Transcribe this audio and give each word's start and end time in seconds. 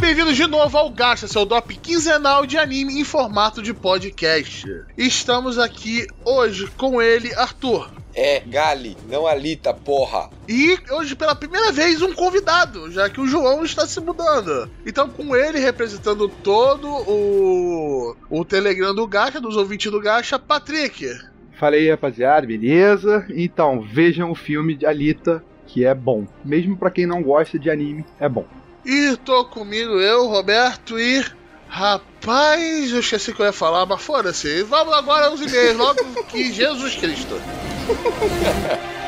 bem-vindos 0.00 0.34
de 0.34 0.46
novo 0.46 0.78
ao 0.78 0.88
Gacha, 0.88 1.28
seu 1.28 1.44
DOP 1.44 1.76
quinzenal 1.76 2.46
de 2.46 2.56
anime 2.56 2.98
em 2.98 3.04
formato 3.04 3.62
de 3.62 3.74
podcast. 3.74 4.66
Estamos 4.96 5.58
aqui 5.58 6.06
hoje 6.24 6.66
com 6.68 7.02
ele, 7.02 7.34
Arthur. 7.34 7.90
É 8.14 8.40
Gali, 8.40 8.96
não 9.10 9.26
Alita, 9.26 9.74
porra. 9.74 10.30
E 10.48 10.78
hoje, 10.90 11.14
pela 11.14 11.34
primeira 11.34 11.70
vez, 11.70 12.00
um 12.00 12.14
convidado, 12.14 12.90
já 12.90 13.10
que 13.10 13.20
o 13.20 13.26
João 13.26 13.62
está 13.62 13.86
se 13.86 14.00
mudando. 14.00 14.70
Então, 14.86 15.06
com 15.10 15.36
ele 15.36 15.60
representando 15.60 16.28
todo 16.28 16.88
o, 16.88 18.16
o 18.30 18.42
Telegram 18.42 18.94
do 18.94 19.06
Gacha, 19.06 19.38
dos 19.38 19.54
ouvintes 19.54 19.92
do 19.92 20.00
Gacha, 20.00 20.38
Patrick. 20.38 21.14
Falei, 21.58 21.90
rapaziada, 21.90 22.46
beleza? 22.46 23.26
Então, 23.28 23.82
vejam 23.82 24.30
o 24.30 24.34
filme 24.34 24.74
de 24.74 24.86
Alita, 24.86 25.44
que 25.66 25.84
é 25.84 25.94
bom. 25.94 26.26
Mesmo 26.42 26.74
para 26.74 26.90
quem 26.90 27.04
não 27.04 27.22
gosta 27.22 27.58
de 27.58 27.68
anime, 27.68 28.04
é 28.18 28.28
bom. 28.28 28.46
E 28.84 29.16
tô 29.18 29.44
comigo 29.44 30.00
eu, 30.00 30.26
Roberto, 30.26 30.98
e. 30.98 31.24
Rapaz, 31.68 32.90
eu 32.90 32.98
esqueci 32.98 33.32
que 33.32 33.40
eu 33.40 33.46
ia 33.46 33.52
falar, 33.52 33.86
mas 33.86 34.02
foda-se. 34.02 34.62
Vamos 34.64 34.92
agora 34.92 35.26
aos 35.26 35.40
e-mails, 35.40 35.76
logo 35.76 36.24
que 36.24 36.52
Jesus 36.52 36.96
Cristo. 36.96 37.40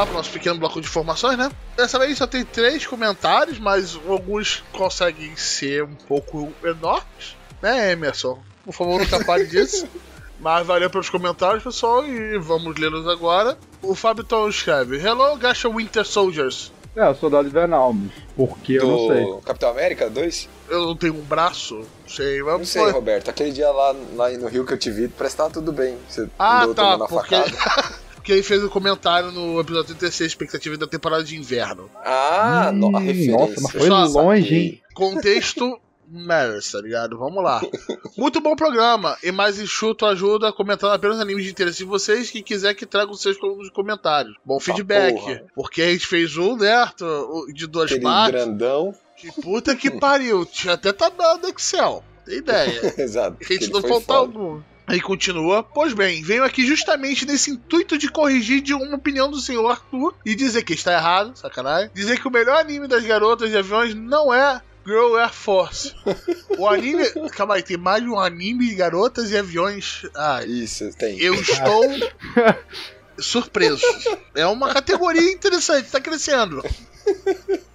lá 0.00 0.06
para 0.06 0.14
o 0.14 0.16
nosso 0.16 0.30
pequeno 0.30 0.58
bloco 0.58 0.80
de 0.80 0.86
informações, 0.86 1.36
né? 1.36 1.50
Dessa 1.76 1.98
vez 1.98 2.16
só 2.16 2.26
tem 2.26 2.42
três 2.44 2.86
comentários, 2.86 3.58
mas 3.58 3.98
alguns 4.08 4.64
conseguem 4.72 5.36
ser 5.36 5.84
um 5.84 5.94
pouco 5.94 6.50
enormes, 6.64 7.36
né, 7.60 7.92
Emerson? 7.92 8.38
Por 8.64 8.72
favor, 8.72 8.98
nunca 9.00 9.22
pare 9.24 9.44
disso. 9.48 9.86
Mas 10.38 10.66
valeu 10.66 10.88
pelos 10.88 11.10
comentários, 11.10 11.62
pessoal, 11.62 12.06
e 12.06 12.38
vamos 12.38 12.78
lê-los 12.78 13.06
agora. 13.06 13.58
O 13.82 13.94
Fábio 13.94 14.24
Tom 14.24 14.48
escreve: 14.48 14.96
Hello, 14.96 15.36
Gacha 15.36 15.68
Winter 15.68 16.04
Soldiers. 16.06 16.72
É, 16.96 17.06
o 17.06 17.14
Soldado 17.14 17.46
Invernal, 17.46 17.92
mas 17.92 18.10
por 18.34 18.58
que 18.58 18.76
eu 18.76 18.86
não 18.86 19.06
sei. 19.08 19.40
Capitão 19.44 19.68
América 19.70 20.08
2? 20.08 20.48
Eu 20.70 20.86
não 20.86 20.96
tenho 20.96 21.14
um 21.14 21.20
braço, 21.20 21.74
não 21.76 22.08
sei, 22.08 22.42
vamos 22.42 22.60
Não 22.60 22.84
sei, 22.84 22.90
Roberto. 22.90 23.28
Aquele 23.28 23.52
dia 23.52 23.70
lá, 23.70 23.94
lá 24.16 24.30
no 24.30 24.48
Rio 24.48 24.64
que 24.64 24.72
eu 24.72 24.78
te 24.78 24.90
vi, 24.90 25.08
parece 25.08 25.36
que 25.36 25.42
tava 25.42 25.52
tudo 25.52 25.72
bem. 25.72 25.98
Você 26.08 26.26
Ah, 26.38 26.62
andou 26.62 26.74
tá, 26.74 26.98
porque. 27.06 27.34
porque 28.20 28.32
ele 28.32 28.42
fez 28.42 28.62
um 28.62 28.68
comentário 28.68 29.32
no 29.32 29.58
episódio 29.58 29.94
36, 29.94 30.32
expectativa 30.32 30.76
da 30.76 30.86
temporada 30.86 31.24
de 31.24 31.36
inverno. 31.36 31.90
Ah, 32.04 32.70
no, 32.70 32.90
referência. 32.98 33.32
Nossa, 33.32 33.60
mas 33.62 33.72
foi 33.72 33.88
Só 33.88 34.04
longe, 34.04 34.54
hein? 34.54 34.82
Contexto 34.92 35.80
matters, 36.06 36.70
tá 36.70 36.82
ligado? 36.82 37.16
Vamos 37.16 37.42
lá. 37.42 37.62
Muito 38.18 38.38
bom 38.38 38.54
programa. 38.54 39.16
E 39.22 39.32
mais 39.32 39.58
enxuto 39.58 40.04
ajuda 40.04 40.52
comentando 40.52 40.92
apenas 40.92 41.18
animes 41.18 41.44
de 41.44 41.50
interesse 41.50 41.78
de 41.78 41.84
vocês. 41.84 42.30
Quem 42.30 42.42
quiser 42.42 42.74
que 42.74 42.84
traga 42.84 43.10
os 43.10 43.22
seus 43.22 43.38
comentários. 43.72 44.36
Bom 44.44 44.60
feedback. 44.60 45.14
porra. 45.14 45.42
porque 45.54 45.80
a 45.80 45.90
gente 45.90 46.06
fez 46.06 46.36
um, 46.36 46.56
né, 46.56 46.72
Arthur? 46.72 47.26
O 47.30 47.52
De 47.52 47.66
duas 47.66 47.86
Aquele 47.86 48.02
partes. 48.04 48.44
grandão. 48.44 48.94
Que 49.16 49.32
puta 49.40 49.74
que 49.74 49.90
pariu. 49.90 50.44
Tinha 50.44 50.74
até 50.74 50.92
tabela 50.92 51.38
do 51.38 51.48
Excel. 51.48 52.04
Tem 52.26 52.36
ideia. 52.36 52.94
Exato. 53.00 53.38
A 53.40 53.52
gente 53.52 53.70
não 53.70 53.80
faltar 53.80 54.18
foda. 54.18 54.38
algum. 54.38 54.60
Aí 54.90 55.00
continua. 55.00 55.62
Pois 55.62 55.92
bem, 55.92 56.20
venho 56.20 56.42
aqui 56.42 56.66
justamente 56.66 57.24
nesse 57.24 57.52
intuito 57.52 57.96
de 57.96 58.10
corrigir 58.10 58.60
de 58.60 58.74
uma 58.74 58.96
opinião 58.96 59.30
do 59.30 59.38
senhor 59.38 59.70
Arthur 59.70 60.12
e 60.26 60.34
dizer 60.34 60.64
que 60.64 60.72
está 60.72 60.92
errado, 60.92 61.36
sacanagem. 61.36 61.92
Dizer 61.94 62.18
que 62.18 62.26
o 62.26 62.30
melhor 62.30 62.58
anime 62.58 62.88
das 62.88 63.04
garotas 63.04 63.50
de 63.50 63.56
aviões 63.56 63.94
não 63.94 64.34
é 64.34 64.60
Girl 64.84 65.14
Air 65.14 65.32
Force. 65.32 65.94
O 66.58 66.66
anime. 66.66 67.04
Calma 67.30 67.54
aí, 67.54 67.62
tem 67.62 67.76
mais 67.76 68.02
um 68.02 68.18
anime 68.18 68.66
de 68.68 68.74
garotas 68.74 69.30
e 69.30 69.38
aviões. 69.38 70.02
Ah, 70.12 70.42
Isso, 70.44 70.90
tem. 70.98 71.20
eu 71.20 71.34
estou 71.34 71.84
surpreso. 73.16 73.86
É 74.34 74.44
uma 74.48 74.74
categoria 74.74 75.30
interessante, 75.32 75.88
tá 75.88 76.00
crescendo. 76.00 76.64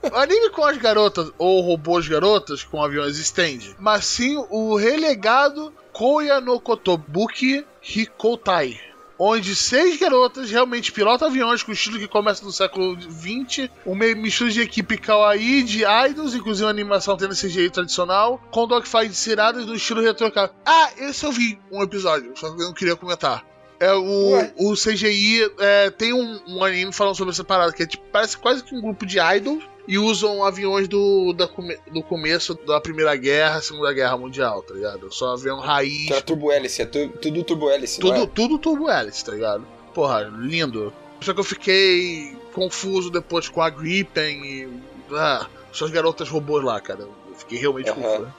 O 0.03 0.15
anime 0.17 0.49
com 0.49 0.65
as 0.65 0.77
garotas, 0.77 1.31
ou 1.37 1.61
robôs 1.61 2.09
garotas 2.09 2.61
com 2.61 2.83
aviões 2.83 3.17
estende, 3.17 3.73
mas 3.79 4.03
sim 4.03 4.35
o 4.49 4.75
relegado 4.75 5.73
Koya 5.95 6.41
no 6.41 6.59
Kotobuki 6.59 7.65
Hikotai. 7.81 8.77
Onde 9.17 9.55
seis 9.55 9.97
garotas 9.97 10.51
realmente 10.51 10.91
pilotam 10.91 11.29
aviões 11.29 11.63
com 11.63 11.71
estilo 11.71 11.97
que 11.97 12.05
começa 12.05 12.43
no 12.43 12.51
século 12.51 12.99
XX, 12.99 13.69
uma 13.85 14.05
mistura 14.13 14.51
de 14.51 14.59
equipe 14.59 14.97
kawaii 14.97 15.63
de 15.63 15.85
idols, 15.85 16.35
inclusive 16.35 16.65
uma 16.65 16.69
animação 16.69 17.15
tendo 17.15 17.33
CGI 17.33 17.69
tradicional, 17.69 18.43
com 18.51 18.67
dogfights 18.67 19.25
iradas 19.25 19.65
do 19.65 19.73
estilo 19.73 20.01
retro. 20.01 20.29
Ah, 20.65 20.89
esse 20.97 21.25
eu 21.25 21.31
vi 21.31 21.57
um 21.71 21.81
episódio, 21.81 22.33
só 22.35 22.53
que 22.53 22.61
eu 22.61 22.65
não 22.65 22.73
queria 22.73 22.97
comentar. 22.97 23.45
É 23.79 23.93
o, 23.93 24.31
Ué? 24.31 24.53
o 24.57 24.73
CGI 24.73 25.49
é, 25.59 25.89
tem 25.91 26.11
um, 26.11 26.41
um 26.45 26.61
anime 26.61 26.91
falando 26.91 27.15
sobre 27.15 27.31
essa 27.31 27.43
parada, 27.45 27.71
que 27.71 27.83
é 27.83 27.87
tipo, 27.87 28.03
parece 28.11 28.37
quase 28.37 28.61
que 28.61 28.75
um 28.75 28.81
grupo 28.81 29.05
de 29.05 29.17
idols 29.17 29.63
e 29.87 29.97
usam 29.97 30.43
aviões 30.43 30.87
do, 30.87 31.33
da 31.33 31.47
do 31.91 32.01
começo 32.03 32.53
da 32.65 32.79
Primeira 32.81 33.15
Guerra, 33.15 33.61
Segunda 33.61 33.93
Guerra 33.93 34.17
Mundial, 34.17 34.61
tá 34.63 34.73
ligado? 34.73 35.13
Só 35.13 35.33
avião 35.33 35.59
raiz, 35.59 36.09
turbo 36.23 36.51
hélice, 36.51 36.81
é 36.81 36.85
tu- 36.85 37.09
tudo 37.21 37.43
turbo 37.43 37.69
hélice, 37.69 38.01
não 38.01 38.09
tudo, 38.09 38.23
é? 38.23 38.27
tudo 38.27 38.57
turbo 38.59 38.89
hélice, 38.89 39.23
tá 39.23 39.31
ligado? 39.31 39.65
Porra, 39.93 40.21
lindo. 40.39 40.91
Só 41.21 41.33
que 41.33 41.39
eu 41.39 41.43
fiquei 41.43 42.35
confuso 42.53 43.09
depois 43.09 43.47
com 43.47 43.61
a 43.61 43.69
Gripen 43.69 44.43
e. 44.45 44.69
Ah, 45.13 45.47
suas 45.71 45.91
garotas 45.91 46.27
robôs 46.29 46.63
lá, 46.63 46.79
cara. 46.81 47.01
Eu 47.01 47.13
fiquei 47.37 47.57
realmente 47.57 47.89
Aham. 47.89 48.01
confuso. 48.01 48.33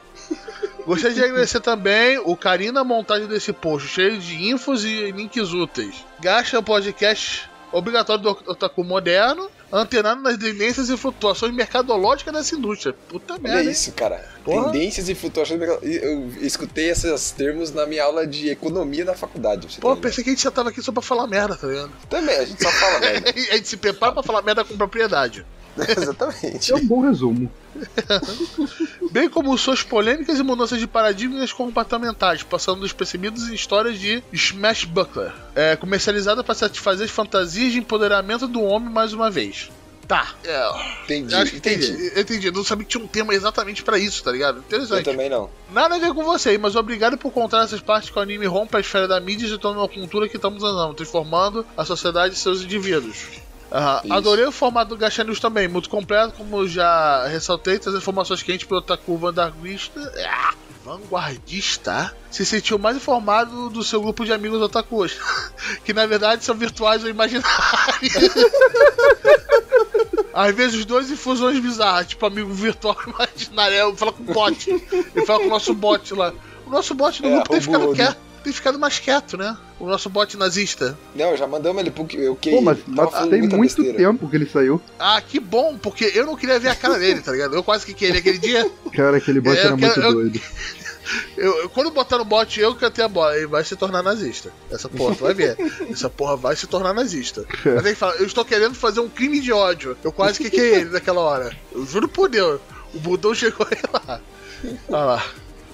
Gostaria 0.87 1.15
de 1.15 1.25
agradecer 1.25 1.61
também 1.61 2.19
o 2.19 2.37
carinho 2.37 2.73
na 2.73 2.85
montagem 2.85 3.27
desse 3.27 3.53
post, 3.53 3.89
cheio 3.89 4.19
de 4.19 4.49
infos 4.51 4.85
e 4.85 5.11
links 5.11 5.53
úteis. 5.53 6.05
Gacha 6.21 6.59
o 6.59 6.63
podcast 6.63 7.49
obrigatório 7.73 8.23
do 8.23 8.31
Otaku 8.31 8.85
moderno, 8.85 9.51
antenado 9.73 10.23
nas 10.23 10.37
tendências 10.37 10.89
e 10.89 10.97
flutuações 10.97 11.53
mercadológicas 11.55 12.33
dessa 12.33 12.55
indústria. 12.55 12.95
Puta 13.09 13.39
merda, 13.39 13.63
hein? 13.63 13.71
isso, 13.71 13.93
cara. 13.93 14.25
Porra. 14.45 14.71
Tendências 14.71 15.09
e 15.09 15.15
flutuações. 15.15 15.61
Eu 15.83 16.33
escutei 16.41 16.91
esses 16.91 17.31
termos 17.33 17.73
na 17.73 17.87
minha 17.87 18.05
aula 18.05 18.27
de 18.27 18.49
economia 18.49 19.05
na 19.05 19.15
faculdade. 19.15 19.67
Pô, 19.81 19.95
ter 19.97 20.03
pensei 20.03 20.25
que 20.25 20.31
a 20.31 20.33
gente 20.33 20.43
já 20.43 20.51
tava 20.51 20.69
aqui 20.71 20.83
só 20.83 20.93
pra 20.93 21.03
falar 21.03 21.27
merda, 21.27 21.57
tá 21.57 21.67
ligado? 21.67 21.91
Também, 22.09 22.37
a 22.37 22.45
gente 22.45 22.63
só 22.63 22.71
fala 22.71 22.99
merda. 23.01 23.31
A 23.31 23.57
gente 23.57 23.69
se 23.69 23.77
prepara 23.77 24.13
pra 24.13 24.23
falar 24.23 24.43
merda 24.43 24.65
com 24.65 24.77
propriedade. 24.77 25.45
Exatamente. 25.97 26.73
É 26.73 26.77
um 26.77 26.87
bom 26.87 27.01
resumo. 27.01 27.51
bem 29.11 29.29
como 29.29 29.57
suas 29.59 29.83
polêmicas 29.83 30.39
e 30.39 30.43
mudanças 30.43 30.79
de 30.79 30.87
paradigmas 30.87 31.53
comportamentais, 31.53 32.43
passando 32.43 32.81
despercebidos 32.81 33.49
em 33.49 33.55
histórias 33.55 33.99
de 33.99 34.23
Smash 34.33 34.85
Buckler, 34.85 35.33
é, 35.55 35.77
comercializada 35.77 36.43
para 36.43 36.55
satisfazer 36.55 37.05
as 37.05 37.11
fantasias 37.11 37.73
de 37.73 37.79
empoderamento 37.79 38.47
do 38.47 38.63
homem 38.63 38.89
mais 38.91 39.13
uma 39.13 39.31
vez. 39.31 39.71
Tá, 40.07 40.35
é, 40.45 40.71
Entendi, 41.03 41.35
acho 41.35 41.51
que 41.51 41.57
entendi. 41.57 41.91
entendi. 41.91 42.13
Eu 42.15 42.23
entendi, 42.23 42.47
eu 42.47 42.53
não 42.53 42.63
sabia 42.63 42.85
que 42.85 42.93
tinha 42.93 43.03
um 43.03 43.09
tema 43.09 43.35
exatamente 43.35 43.83
pra 43.83 43.99
isso, 43.99 44.23
tá 44.23 44.31
ligado? 44.31 44.59
Eu 44.59 44.63
Interessante. 44.63 45.05
também 45.05 45.29
não. 45.29 45.51
Nada 45.73 45.97
a 45.97 45.99
ver 45.99 46.15
com 46.15 46.23
você, 46.23 46.57
mas 46.57 46.77
obrigado 46.77 47.19
por 47.19 47.33
contar 47.33 47.65
essas 47.65 47.81
partes 47.81 48.09
que 48.11 48.17
o 48.17 48.23
anime 48.23 48.47
rompe 48.47 48.77
a 48.77 48.81
esfera 48.81 49.09
da 49.09 49.19
mídia 49.19 49.47
e 49.47 49.49
se 49.49 49.59
torna 49.59 49.81
uma 49.81 49.89
cultura 49.89 50.29
que 50.29 50.37
estamos 50.37 50.63
andando, 50.63 50.95
transformando 50.95 51.67
a 51.77 51.85
sociedade 51.85 52.35
e 52.35 52.39
seus 52.39 52.63
indivíduos. 52.63 53.17
Isso. 54.05 54.13
Adorei 54.13 54.45
o 54.45 54.53
formato 54.53 54.91
do 54.91 54.97
Gacha 54.97 55.25
News 55.25 55.41
também, 55.41 55.67
muito 55.67 55.91
completo, 55.91 56.35
como 56.37 56.69
já 56.69 57.27
ressaltei, 57.27 57.79
traz 57.79 57.97
informações 57.97 58.43
quentes 58.43 58.67
pelo 58.67 58.79
Otaku 58.81 59.17
vanguardista, 59.17 60.13
ah, 60.25 60.55
vanguardista 60.85 62.15
se 62.31 62.47
sentiu 62.47 62.79
mais 62.79 62.97
informado 62.97 63.69
do 63.71 63.83
seu 63.83 64.01
grupo 64.01 64.25
de 64.25 64.33
amigos 64.33 64.61
otakus, 64.63 65.17
que 65.85 65.93
na 65.93 66.07
verdade 66.07 66.45
são 66.45 66.55
virtuais 66.55 67.03
ou 67.03 67.11
imaginários. 67.11 67.53
Às 70.33 70.55
vezes 70.55 70.85
dois 70.85 71.11
infusões 71.11 71.59
bizarras, 71.59 72.07
tipo 72.09 72.27
amigo 72.27 72.53
virtual 72.53 72.97
imaginário, 73.07 73.75
eu 73.75 73.97
falo 73.97 74.13
com 74.13 74.23
o 74.23 74.35
bot, 74.35 74.71
ele 74.71 75.27
fala 75.27 75.41
com 75.41 75.47
o 75.47 75.51
nosso 75.51 75.75
bot 75.75 76.15
lá. 76.15 76.33
O 76.67 76.71
nosso 76.71 76.95
bot 76.95 77.23
no 77.23 77.29
É, 77.29 77.33
grupo 77.33 77.49
tem 77.49 77.59
o 77.59 77.63
ficado 77.63 77.93
quieto, 77.95 78.19
tem 78.47 78.53
ficado 78.53 78.79
mais 78.79 78.99
quieto, 79.01 79.37
né? 79.37 79.57
O 79.81 79.87
nosso 79.89 80.09
bot 80.09 80.37
nazista. 80.37 80.97
Não, 81.17 81.37
já 81.37 81.47
mandamos 81.49 81.81
ele 81.83 81.91
pro 81.91 82.07
eu 82.13 82.37
que 82.37 82.51
Pô, 82.53 82.61
mas, 82.61 82.79
mas 82.87 83.11
tem 83.29 83.43
muito 83.43 83.57
besteira. 83.61 83.99
tempo 83.99 84.29
que 84.29 84.37
ele 84.37 84.47
saiu. 84.47 84.81
Ah, 84.99 85.21
que 85.21 85.41
bom, 85.41 85.77
porque 85.77 86.13
eu 86.15 86.25
não 86.25 86.37
queria 86.37 86.59
ver 86.61 86.69
a 86.69 86.75
cara 86.77 86.97
dele, 86.99 87.21
tá 87.21 87.33
ligado? 87.33 87.55
Eu 87.57 87.63
quase 87.65 87.85
que 87.85 87.93
queria 87.93 88.21
aquele 88.21 88.39
dia. 88.39 88.71
Cara, 88.95 89.17
aquele 89.17 89.41
bot 89.41 89.57
É, 89.57 89.61
era 89.61 89.71
eu 89.71 89.77
muito 89.77 89.95
quero- 89.95 90.07
eu- 90.07 90.13
doido. 90.13 90.41
Eu, 91.37 91.59
eu- 91.63 91.69
quando 91.69 91.91
botar 91.91 92.19
no 92.19 92.25
bot, 92.25 92.59
eu 92.61 92.75
cantei 92.75 93.05
a 93.05 93.09
bola. 93.09 93.37
Ele 93.37 93.47
vai 93.47 93.63
se 93.65 93.75
tornar 93.77 94.03
nazista. 94.03 94.53
Essa 94.71 94.89
porra, 94.89 95.15
tu 95.15 95.25
vai 95.25 95.35
ver. 95.35 95.57
Essa 95.91 96.09
porra 96.09 96.37
vai 96.37 96.55
se 96.57 96.67
tornar 96.67 96.93
nazista. 96.95 97.45
Mas 97.65 97.85
ele 97.85 97.95
fala, 97.95 98.15
eu 98.17 98.27
estou 98.27 98.45
querendo 98.45 98.75
fazer 98.75 99.01
um 99.01 99.09
crime 99.09 99.41
de 99.41 99.53
ódio. 99.53 99.97
Eu 100.03 100.11
quase 100.13 100.39
que 100.39 100.57
ele 100.57 100.91
naquela 100.91 101.21
hora. 101.21 101.57
Eu 101.73 101.85
juro 101.85 102.09
por 102.09 102.29
Deus. 102.29 102.61
O 102.95 102.99
Budão 103.01 103.35
chegou 103.35 103.67
aí 103.71 103.79
lá. 103.93 104.21
Olha 104.89 105.05
lá. 105.05 105.25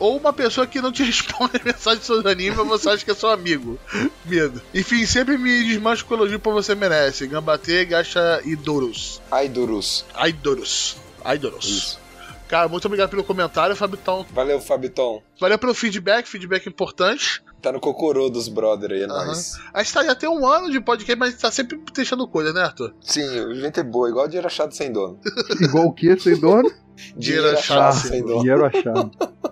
Ou 0.03 0.17
uma 0.17 0.33
pessoa 0.33 0.67
que 0.67 0.81
não 0.81 0.91
te 0.91 1.05
responde 1.05 1.59
a 1.61 1.65
mensagem 1.65 2.01
do 2.01 2.05
seu 2.05 2.29
anime, 2.29 2.57
mas 2.57 2.67
você 2.67 2.91
acha 2.91 3.05
que 3.05 3.13
é 3.13 3.15
seu 3.15 3.29
amigo. 3.29 3.79
Medo. 4.25 4.61
Enfim, 4.75 5.07
sempre 5.07 5.39
me 5.39 5.63
desmancho 5.63 6.05
com 6.05 6.15
o 6.15 6.17
elogio 6.17 6.41
que 6.41 6.51
você 6.51 6.75
merece. 6.75 7.29
Gambate, 7.29 7.85
gacha 7.85 8.43
e 8.45 8.57
Doros. 8.57 9.23
Ai, 9.31 9.49
Durus. 9.49 10.05
Aidoros. 10.13 10.97
Aidoros. 11.25 11.67
Isso. 11.67 12.01
Cara, 12.49 12.69
muito 12.69 12.85
obrigado 12.85 13.11
pelo 13.11 13.23
comentário, 13.23 13.77
Fabitão. 13.77 14.27
Valeu, 14.33 14.61
Fabiton. 14.61 15.23
Valeu 15.41 15.57
pelo 15.57 15.73
feedback, 15.73 16.27
feedback 16.27 16.69
importante. 16.69 17.41
Tá 17.63 17.71
no 17.71 17.79
cocorô 17.79 18.29
dos 18.29 18.49
brother 18.49 18.91
aí, 18.91 19.03
é 19.03 19.05
Aham. 19.05 19.27
nóis. 19.27 19.53
A 19.73 19.85
gente 19.85 19.95
tá 19.95 20.05
já 20.05 20.17
tem 20.17 20.29
um 20.29 20.45
ano 20.45 20.69
de 20.69 20.81
podcast, 20.81 21.17
mas 21.17 21.29
a 21.29 21.31
gente 21.31 21.41
tá 21.41 21.51
sempre 21.53 21.81
deixando 21.95 22.27
coisa, 22.27 22.53
né, 22.53 22.63
Arthur? 22.63 22.93
Sim, 23.01 23.23
o 23.23 23.55
gente 23.55 23.79
é 23.79 23.85
boa, 23.85 24.09
igual 24.09 24.27
dinheiro 24.27 24.49
achado 24.49 24.75
sem 24.75 24.93
dono. 24.93 25.21
Igual 25.61 25.87
o 25.87 25.93
que, 25.93 26.19
sem 26.19 26.37
dono? 26.39 26.69
Dinheiro 27.17 27.17
Dinheiro 27.17 27.59
achado 27.59 27.81
achado 27.89 28.09
sem 28.09 28.21
dono. 28.21 28.41
Dinheiro 28.41 28.65
achado. 28.67 29.11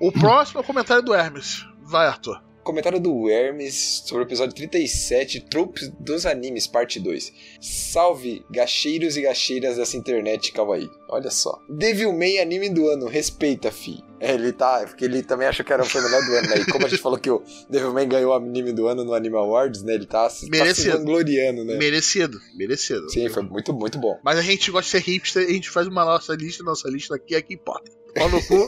O 0.00 0.12
próximo 0.12 0.60
é 0.60 0.62
o 0.62 0.66
comentário 0.66 1.02
do 1.02 1.14
Hermes. 1.14 1.64
Vai, 1.82 2.06
Arthur. 2.06 2.44
Comentário 2.64 2.98
do 2.98 3.30
Hermes 3.30 4.02
sobre 4.06 4.24
o 4.24 4.26
episódio 4.26 4.52
37, 4.52 5.42
Tropes 5.48 5.88
dos 6.00 6.26
Animes, 6.26 6.66
parte 6.66 6.98
2. 6.98 7.32
Salve, 7.60 8.44
gacheiros 8.50 9.16
e 9.16 9.22
gacheiras 9.22 9.76
dessa 9.76 9.96
internet 9.96 10.50
kawaii. 10.50 10.90
Olha 11.08 11.30
só. 11.30 11.60
Devilman 11.68 12.40
anime 12.40 12.68
do 12.68 12.88
ano, 12.88 13.06
respeita, 13.06 13.70
fi. 13.70 14.02
É, 14.18 14.32
ele 14.34 14.50
tá, 14.52 14.84
porque 14.84 15.04
ele 15.04 15.22
também 15.22 15.46
achou 15.46 15.64
que 15.64 15.72
era 15.72 15.84
o 15.84 15.86
melhor 15.86 16.24
do 16.24 16.32
ano, 16.34 16.48
né? 16.48 16.58
E 16.58 16.64
como 16.72 16.86
a 16.86 16.88
gente 16.88 17.00
falou 17.00 17.18
que 17.18 17.30
o 17.30 17.40
Devilman 17.70 18.08
ganhou 18.08 18.32
o 18.32 18.34
anime 18.34 18.72
do 18.72 18.88
ano 18.88 19.04
no 19.04 19.14
Anime 19.14 19.36
Awards, 19.36 19.82
né? 19.84 19.94
Ele 19.94 20.06
tá, 20.06 20.28
se- 20.28 20.40
tá 20.40 20.44
se 20.46 20.50
Merecido. 20.50 20.98
vangloriando, 20.98 21.64
né? 21.64 21.76
Merecido, 21.76 22.40
merecido. 22.56 23.08
Sim, 23.10 23.28
foi 23.28 23.44
muito, 23.44 23.72
muito 23.72 23.96
bom. 23.96 24.18
Mas 24.24 24.38
a 24.38 24.42
gente 24.42 24.72
gosta 24.72 24.86
de 24.98 25.04
ser 25.04 25.08
hipster 25.08 25.44
e 25.44 25.50
a 25.50 25.54
gente 25.54 25.70
faz 25.70 25.86
uma 25.86 26.04
nossa 26.04 26.34
lista, 26.34 26.64
nossa 26.64 26.88
lista 26.88 27.14
aqui 27.14 27.36
é 27.36 27.42
que 27.42 27.54
importa. 27.54 27.92
Pau 28.18 28.28
no 28.30 28.42
cu 28.46 28.66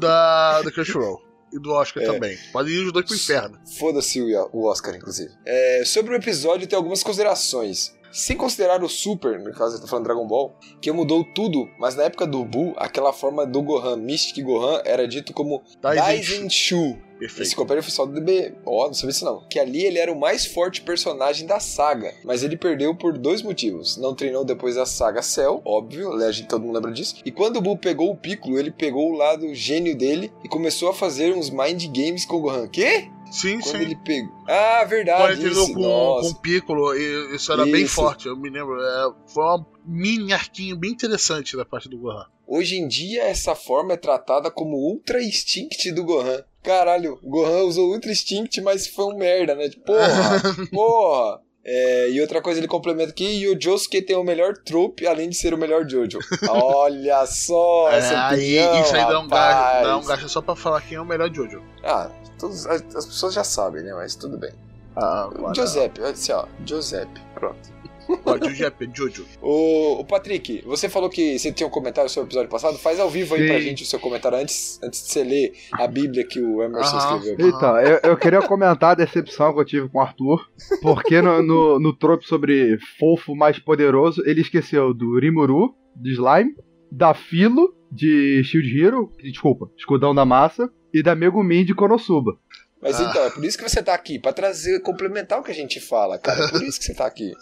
da, 0.00 0.62
do 0.62 0.72
Crunchyroll. 0.72 1.22
E 1.52 1.58
do 1.58 1.70
Oscar 1.72 2.02
É. 2.02 2.06
também. 2.06 2.36
Podem 2.52 2.72
ir 2.74 2.84
os 2.86 2.92
dois 2.92 3.06
pro 3.06 3.14
inferno. 3.14 3.58
Foda-se 3.78 4.20
o 4.52 4.64
Oscar, 4.64 4.94
inclusive. 4.96 5.32
É, 5.46 5.82
sobre 5.86 6.12
o 6.12 6.16
episódio, 6.16 6.66
tem 6.66 6.76
algumas 6.76 7.02
considerações. 7.02 7.94
Sem 8.10 8.36
considerar 8.36 8.82
o 8.82 8.88
Super, 8.88 9.40
no 9.40 9.52
caso 9.52 9.76
eu 9.76 9.80
tô 9.80 9.86
falando 9.88 10.04
Dragon 10.04 10.26
Ball, 10.26 10.56
que 10.80 10.90
mudou 10.92 11.24
tudo, 11.34 11.68
mas 11.78 11.96
na 11.96 12.04
época 12.04 12.26
do 12.26 12.44
Buu, 12.44 12.72
aquela 12.76 13.12
forma 13.12 13.44
do 13.44 13.60
Gohan, 13.62 13.96
Mystic 13.96 14.44
Gohan, 14.44 14.82
era 14.84 15.06
dito 15.06 15.32
como 15.32 15.62
Daisen 15.80 16.48
Shu. 17.18 17.24
Esse 17.24 17.34
Perfeito. 17.36 17.56
companheiro 17.56 17.80
oficial 17.86 18.06
do 18.06 18.14
DB. 18.14 18.54
Ó, 18.66 18.86
não 18.86 18.94
sabia 18.94 19.10
isso 19.10 19.24
não. 19.24 19.46
Que 19.48 19.58
ali 19.58 19.84
ele 19.84 19.98
era 19.98 20.12
o 20.12 20.18
mais 20.18 20.44
forte 20.46 20.82
personagem 20.82 21.46
da 21.46 21.60
saga. 21.60 22.12
Mas 22.24 22.42
ele 22.42 22.56
perdeu 22.56 22.94
por 22.94 23.16
dois 23.16 23.42
motivos. 23.42 23.96
Não 23.96 24.14
treinou 24.14 24.44
depois 24.44 24.74
da 24.74 24.84
saga 24.86 25.22
Cell, 25.22 25.62
óbvio, 25.64 26.12
a 26.12 26.32
gente, 26.32 26.48
todo 26.48 26.62
mundo 26.62 26.74
lembra 26.74 26.92
disso. 26.92 27.16
E 27.24 27.30
quando 27.30 27.56
o 27.56 27.60
Buu 27.60 27.76
pegou 27.78 28.10
o 28.10 28.16
Piccolo, 28.16 28.58
ele 28.58 28.70
pegou 28.70 29.10
o 29.12 29.16
lado 29.16 29.54
gênio 29.54 29.96
dele 29.96 30.32
e 30.44 30.48
começou 30.48 30.88
a 30.90 30.94
fazer 30.94 31.34
uns 31.34 31.50
mind 31.50 31.84
games 31.86 32.24
com 32.24 32.36
o 32.36 32.40
Gohan. 32.40 32.68
Quê? 32.68 33.08
Sim, 33.30 33.58
Quando 33.60 33.78
sim. 33.78 33.82
ele 33.82 33.96
pegou. 33.96 34.32
Ah, 34.46 34.78
Quando 34.80 34.88
verdade. 34.90 35.32
ele 35.32 35.40
treinou 35.40 35.64
Isso, 35.64 35.74
com, 35.74 35.80
nossa. 35.80 36.28
com 36.28 36.34
o 36.38 36.40
Piccolo, 36.40 36.94
e 36.94 37.34
isso 37.34 37.52
era 37.52 37.64
bem 37.64 37.82
Isso. 37.82 37.94
forte, 37.94 38.26
eu 38.26 38.36
me 38.36 38.48
lembro. 38.48 38.80
É, 38.80 39.12
foi 39.26 39.44
um 39.44 39.64
mini 39.84 40.32
arquinho 40.32 40.76
bem 40.76 40.92
interessante 40.92 41.56
da 41.56 41.64
parte 41.64 41.88
do 41.88 41.98
Gohan. 41.98 42.26
Hoje 42.46 42.76
em 42.76 42.86
dia, 42.86 43.24
essa 43.24 43.54
forma 43.54 43.94
é 43.94 43.96
tratada 43.96 44.50
como 44.50 44.76
Ultra 44.76 45.20
Instinct 45.22 45.90
do 45.92 46.04
Gohan. 46.04 46.44
Caralho, 46.64 47.18
o 47.22 47.28
Gohan 47.30 47.62
usou 47.64 47.90
Ultra 47.92 48.10
Instinct, 48.10 48.60
mas 48.62 48.86
foi 48.88 49.04
um 49.04 49.16
merda, 49.16 49.54
né? 49.54 49.68
Tipo, 49.68 49.84
Porra, 49.84 50.42
porra. 50.72 51.40
É, 51.66 52.10
e 52.10 52.20
outra 52.20 52.42
coisa 52.42 52.60
ele 52.60 52.68
complementa 52.68 53.10
aqui, 53.10 53.24
e 53.24 53.48
o 53.48 53.58
Josuke 53.58 54.02
tem 54.02 54.14
o 54.16 54.22
melhor 54.24 54.54
trope, 54.58 55.06
além 55.06 55.30
de 55.30 55.36
ser 55.36 55.54
o 55.54 55.56
melhor 55.58 55.88
Jojo. 55.88 56.18
Olha 56.50 57.24
só 57.24 57.88
essa 57.92 58.12
É, 58.12 58.16
aí, 58.16 58.58
opinião, 58.60 58.82
isso 58.82 58.94
aí 58.96 59.06
dá 59.06 59.18
um, 59.20 59.28
gasto, 59.28 59.82
dá 59.84 59.96
um 59.96 60.04
gasto 60.04 60.28
só 60.28 60.42
pra 60.42 60.54
falar 60.54 60.82
quem 60.82 60.98
é 60.98 61.00
o 61.00 61.06
melhor 61.06 61.32
Jojo. 61.32 61.62
Ah, 61.82 62.10
todos, 62.38 62.66
as, 62.66 62.82
as 62.94 63.06
pessoas 63.06 63.32
já 63.32 63.42
sabem, 63.44 63.82
né? 63.82 63.94
Mas 63.94 64.14
tudo 64.14 64.36
bem. 64.36 64.52
Ah, 64.96 65.30
Giuseppe, 65.54 66.02
olha 66.02 66.10
assim, 66.12 66.32
ó. 66.32 66.44
Giuseppe, 66.66 67.18
pronto. 67.34 67.73
Pode, 68.22 68.48
Giuseppe, 68.50 68.88
Jojo. 68.92 69.24
O, 69.42 70.00
o 70.00 70.04
Patrick, 70.04 70.62
você 70.66 70.88
falou 70.88 71.08
que 71.10 71.38
você 71.38 71.52
tinha 71.52 71.66
um 71.66 71.70
comentário 71.70 72.08
sobre 72.10 72.26
o 72.26 72.28
episódio 72.28 72.50
passado. 72.50 72.78
Faz 72.78 72.98
ao 73.00 73.08
vivo 73.10 73.34
aí 73.34 73.42
Sim. 73.42 73.46
pra 73.48 73.60
gente 73.60 73.82
o 73.82 73.86
seu 73.86 73.98
comentário 74.00 74.38
antes, 74.38 74.80
antes 74.82 75.02
de 75.04 75.12
você 75.12 75.24
ler 75.24 75.52
a 75.72 75.86
Bíblia 75.86 76.26
que 76.26 76.40
o 76.40 76.62
Emerson 76.62 76.96
Aham. 76.96 77.16
escreveu. 77.18 77.46
aqui. 77.48 77.56
Então, 77.56 77.78
eu, 77.80 78.00
eu 78.10 78.16
queria 78.16 78.42
comentar 78.42 78.90
a 78.92 78.94
decepção 78.94 79.52
que 79.54 79.60
eu 79.60 79.64
tive 79.64 79.88
com 79.88 79.98
o 79.98 80.00
Arthur, 80.00 80.46
porque 80.82 81.20
no, 81.22 81.42
no, 81.42 81.78
no 81.80 81.92
trope 81.96 82.26
sobre 82.26 82.78
fofo 82.98 83.34
mais 83.34 83.58
poderoso, 83.58 84.22
ele 84.26 84.40
esqueceu 84.40 84.92
do 84.94 85.18
Rimuru, 85.18 85.74
de 85.96 86.12
Slime, 86.12 86.54
da 86.90 87.14
Filo, 87.14 87.74
de 87.90 88.42
Shield 88.44 88.80
Hero, 88.80 89.12
desculpa, 89.22 89.70
Escudão 89.76 90.14
da 90.14 90.24
Massa, 90.24 90.68
e 90.92 91.02
da 91.02 91.14
Megumin 91.14 91.64
de 91.64 91.74
Konosuba. 91.74 92.32
Mas 92.80 93.00
Ah. 93.00 93.08
então, 93.10 93.24
é 93.24 93.30
por 93.30 93.44
isso 93.44 93.56
que 93.56 93.68
você 93.68 93.82
tá 93.82 93.94
aqui, 93.94 94.18
pra 94.18 94.32
trazer, 94.32 94.80
complementar 94.80 95.40
o 95.40 95.42
que 95.42 95.50
a 95.50 95.54
gente 95.54 95.80
fala, 95.80 96.18
cara. 96.18 96.44
É 96.44 96.48
por 96.50 96.62
isso 96.62 96.78
que 96.78 96.84
você 96.84 96.94
tá 96.94 97.06
aqui. 97.06 97.32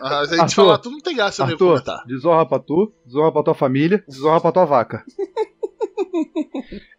Ah, 0.00 0.20
a 0.20 0.24
gente 0.24 0.40
Arthur, 0.40 0.54
falar 0.54 0.78
tudo, 0.78 0.92
não 0.92 1.00
tem 1.00 1.16
graça 1.16 1.42
Arthur, 1.44 1.58
comentar. 1.58 2.04
desonra 2.06 2.46
pra 2.46 2.58
tu, 2.58 2.92
desonra 3.04 3.32
pra 3.32 3.42
tua 3.42 3.54
família, 3.54 4.04
desonra 4.08 4.40
pra 4.40 4.52
tua 4.52 4.64
vaca. 4.64 5.04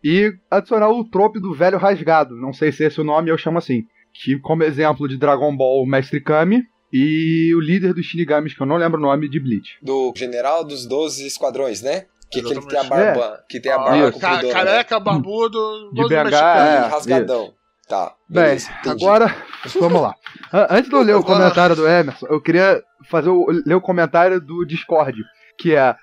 e 0.03 0.31
adicionar 0.49 0.89
o 0.89 1.03
trope 1.03 1.39
do 1.39 1.53
velho 1.53 1.77
rasgado, 1.77 2.35
não 2.35 2.53
sei 2.53 2.71
se 2.71 2.83
esse 2.83 2.99
é 2.99 3.03
o 3.03 3.05
nome, 3.05 3.29
eu 3.29 3.37
chamo 3.37 3.57
assim. 3.57 3.83
Que 4.13 4.39
como 4.39 4.63
exemplo 4.63 5.07
de 5.07 5.17
Dragon 5.17 5.55
Ball, 5.55 5.83
o 5.83 5.85
Mestre 5.85 6.19
Kami, 6.21 6.63
e 6.91 7.53
o 7.55 7.59
líder 7.59 7.93
dos 7.93 8.05
Shinigamis, 8.05 8.53
que 8.55 8.61
eu 8.61 8.65
não 8.67 8.77
lembro 8.77 8.97
o 8.97 9.01
nome, 9.01 9.29
de 9.29 9.39
Bleach. 9.39 9.77
Do 9.81 10.13
general 10.15 10.63
dos 10.63 10.85
12 10.87 11.27
esquadrões, 11.27 11.81
né? 11.81 12.05
Que 12.31 12.39
é 12.39 12.41
aquele 12.41 12.61
que 12.61 12.67
tem 12.67 12.79
a 12.79 12.83
barba. 12.83 13.39
Que 13.49 13.59
tem 13.59 13.71
a 13.71 13.75
Ah, 13.75 13.79
barba 13.79 13.97
isso. 14.09 14.11
compridona, 14.13 14.41
ca- 14.41 14.47
né? 14.47 14.53
careca, 14.53 14.99
barbudo, 14.99 15.91
De 15.93 16.01
BH, 16.07 16.23
mexicano. 16.23 16.59
é. 16.69 16.77
E 16.87 16.89
rasgadão. 16.89 17.53
Tá. 17.87 18.13
Bem, 18.29 18.43
beleza, 18.43 18.69
entendi. 18.81 19.03
agora, 19.05 19.35
vamos 19.79 20.01
lá. 20.01 20.13
An- 20.51 20.67
Antes 20.71 20.89
de 20.89 20.95
eu 20.95 21.01
ler 21.01 21.15
o 21.15 21.23
comentário 21.23 21.75
do 21.75 21.87
Emerson, 21.87 22.25
eu 22.27 22.41
queria 22.41 22.83
fazer 23.09 23.29
o, 23.29 23.45
ler 23.65 23.75
o 23.75 23.81
comentário 23.81 24.41
do 24.41 24.65
Discord, 24.65 25.17
que 25.57 25.73
é 25.73 25.95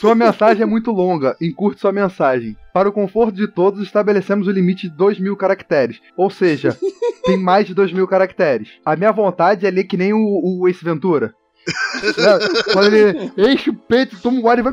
sua 0.00 0.14
mensagem 0.14 0.62
é 0.62 0.66
muito 0.66 0.90
longa, 0.90 1.36
encurte 1.40 1.80
sua 1.80 1.92
mensagem. 1.92 2.56
Para 2.72 2.88
o 2.88 2.92
conforto 2.92 3.34
de 3.34 3.48
todos, 3.48 3.82
estabelecemos 3.82 4.46
o 4.46 4.50
limite 4.52 4.88
de 4.88 4.96
2 4.96 5.18
mil 5.18 5.36
caracteres. 5.36 6.00
Ou 6.16 6.30
seja, 6.30 6.76
tem 7.24 7.36
mais 7.36 7.66
de 7.66 7.74
2 7.74 7.92
mil 7.92 8.06
caracteres. 8.06 8.68
A 8.84 8.94
minha 8.96 9.12
vontade 9.12 9.66
é 9.66 9.70
ler 9.70 9.84
que 9.84 9.96
nem 9.96 10.12
o, 10.12 10.18
o 10.60 10.68
Ace 10.68 10.84
Ventura. 10.84 11.34
Quando 12.72 12.94
ele 12.94 13.32
enche 13.36 13.70
o 13.70 13.74
peito, 13.74 14.20
toma 14.20 14.40
um 14.40 14.48
ar 14.48 14.58
e 14.58 14.62
vai. 14.62 14.72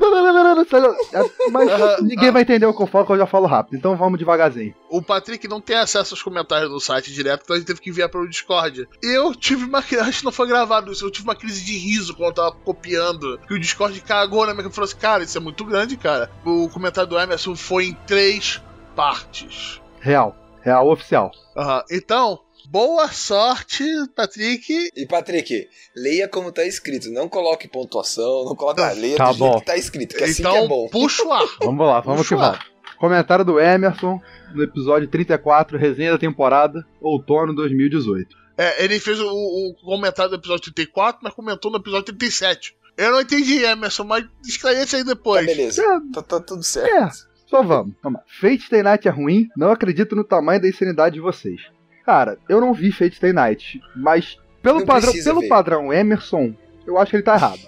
Mas 1.51 2.01
ninguém 2.01 2.31
vai 2.31 2.41
entender 2.43 2.65
o 2.65 2.73
que 2.73 2.81
eu 2.81 2.87
falo, 2.87 3.05
que 3.05 3.11
eu 3.13 3.17
já 3.17 3.25
falo 3.25 3.47
rápido. 3.47 3.77
Então 3.77 3.95
vamos 3.95 4.19
devagarzinho. 4.19 4.73
O 4.89 5.01
Patrick 5.01 5.47
não 5.47 5.59
tem 5.59 5.75
acesso 5.75 6.13
aos 6.13 6.21
comentários 6.21 6.69
do 6.69 6.79
site 6.79 7.11
direto, 7.11 7.41
então 7.43 7.55
a 7.55 7.59
gente 7.59 7.67
teve 7.67 7.81
que 7.81 7.89
enviar 7.89 8.09
pelo 8.09 8.27
Discord. 8.27 8.87
Eu 9.01 9.33
tive 9.33 9.65
uma 9.65 9.81
crise, 9.81 10.01
acho 10.07 10.19
que 10.19 10.25
não 10.25 10.31
foi 10.31 10.47
gravado 10.47 10.91
isso, 10.91 11.05
eu 11.05 11.11
tive 11.11 11.27
uma 11.27 11.35
crise 11.35 11.63
de 11.63 11.77
riso 11.77 12.15
quando 12.15 12.29
eu 12.29 12.33
tava 12.33 12.51
copiando. 12.51 13.39
Que 13.47 13.53
o 13.53 13.59
Discord 13.59 13.99
cagou 14.01 14.45
na 14.45 14.53
minha 14.53 14.67
e 14.67 14.71
falou 14.71 14.85
assim: 14.85 14.97
cara, 14.97 15.23
isso 15.23 15.37
é 15.37 15.41
muito 15.41 15.65
grande, 15.65 15.97
cara. 15.97 16.29
O 16.45 16.69
comentário 16.69 17.09
do 17.09 17.19
Emerson 17.19 17.55
foi 17.55 17.85
em 17.85 17.93
três 18.05 18.61
partes. 18.95 19.81
Real. 19.99 20.35
Real 20.61 20.89
oficial. 20.89 21.31
Aham. 21.57 21.83
Então, 21.91 22.39
boa 22.69 23.07
sorte, 23.09 23.83
Patrick. 24.15 24.89
E 24.95 25.05
Patrick, 25.05 25.67
leia 25.95 26.27
como 26.27 26.51
tá 26.51 26.65
escrito. 26.65 27.09
Não 27.11 27.27
coloque 27.29 27.67
pontuação, 27.67 28.45
não 28.45 28.55
coloque. 28.55 28.81
Ah, 28.81 28.91
leia 28.91 29.17
Tá 29.17 29.25
do 29.31 29.37
jeito 29.37 29.51
bom. 29.53 29.59
que 29.59 29.65
tá 29.65 29.77
escrito, 29.77 30.15
que 30.15 30.23
assim 30.23 30.41
então, 30.41 30.53
que 30.53 30.57
é 30.59 30.67
bom. 30.67 30.87
puxa 30.89 31.23
o 31.23 31.31
ar. 31.31 31.45
Vamos 31.63 31.85
lá, 31.87 31.99
vamos 31.99 32.27
que 32.27 32.35
Puxa 32.35 32.47
vamos. 32.51 32.73
Comentário 32.97 33.43
do 33.43 33.59
Emerson 33.59 34.19
no 34.55 34.63
episódio 34.63 35.07
34, 35.09 35.77
resenha 35.77 36.11
da 36.11 36.17
temporada, 36.17 36.85
outono 37.01 37.53
2018. 37.53 38.35
É, 38.57 38.83
ele 38.83 38.99
fez 38.99 39.19
o, 39.19 39.25
o 39.27 39.73
comentário 39.83 40.29
do 40.29 40.37
episódio 40.37 40.71
34, 40.73 41.19
mas 41.23 41.33
comentou 41.33 41.69
no 41.71 41.77
episódio 41.79 42.13
37. 42.13 42.75
Eu 42.95 43.11
não 43.11 43.21
entendi, 43.21 43.63
Emerson, 43.63 44.03
mas 44.03 44.25
esclareça 44.47 44.95
aí 44.97 45.03
Tá 45.03 45.09
depois. 45.09 45.45
beleza. 45.45 45.81
É, 45.81 46.13
Tá, 46.13 46.21
tá 46.21 46.39
tudo 46.39 46.63
certo. 46.63 46.93
É, 46.93 47.09
só 47.49 47.61
vamos. 47.63 47.93
vamos 48.01 48.19
lá. 48.21 48.25
Fate 48.39 48.61
Stay 48.63 48.83
Night 48.83 49.05
é 49.07 49.11
ruim, 49.11 49.49
não 49.57 49.71
acredito 49.71 50.15
no 50.15 50.23
tamanho 50.23 50.61
da 50.61 50.69
insanidade 50.69 51.15
de 51.15 51.21
vocês. 51.21 51.59
Cara, 52.05 52.37
eu 52.49 52.59
não 52.59 52.73
vi 52.73 52.91
Fate 52.91 53.15
Stay 53.15 53.31
Night, 53.33 53.81
mas 53.95 54.37
pelo 54.61 54.79
Não 54.79 54.85
padrão, 54.85 55.13
pelo 55.13 55.41
ver. 55.41 55.47
padrão 55.47 55.93
Emerson, 55.93 56.53
eu 56.85 56.97
acho 56.97 57.11
que 57.11 57.17
ele 57.17 57.23
tá 57.23 57.35
errado. 57.35 57.59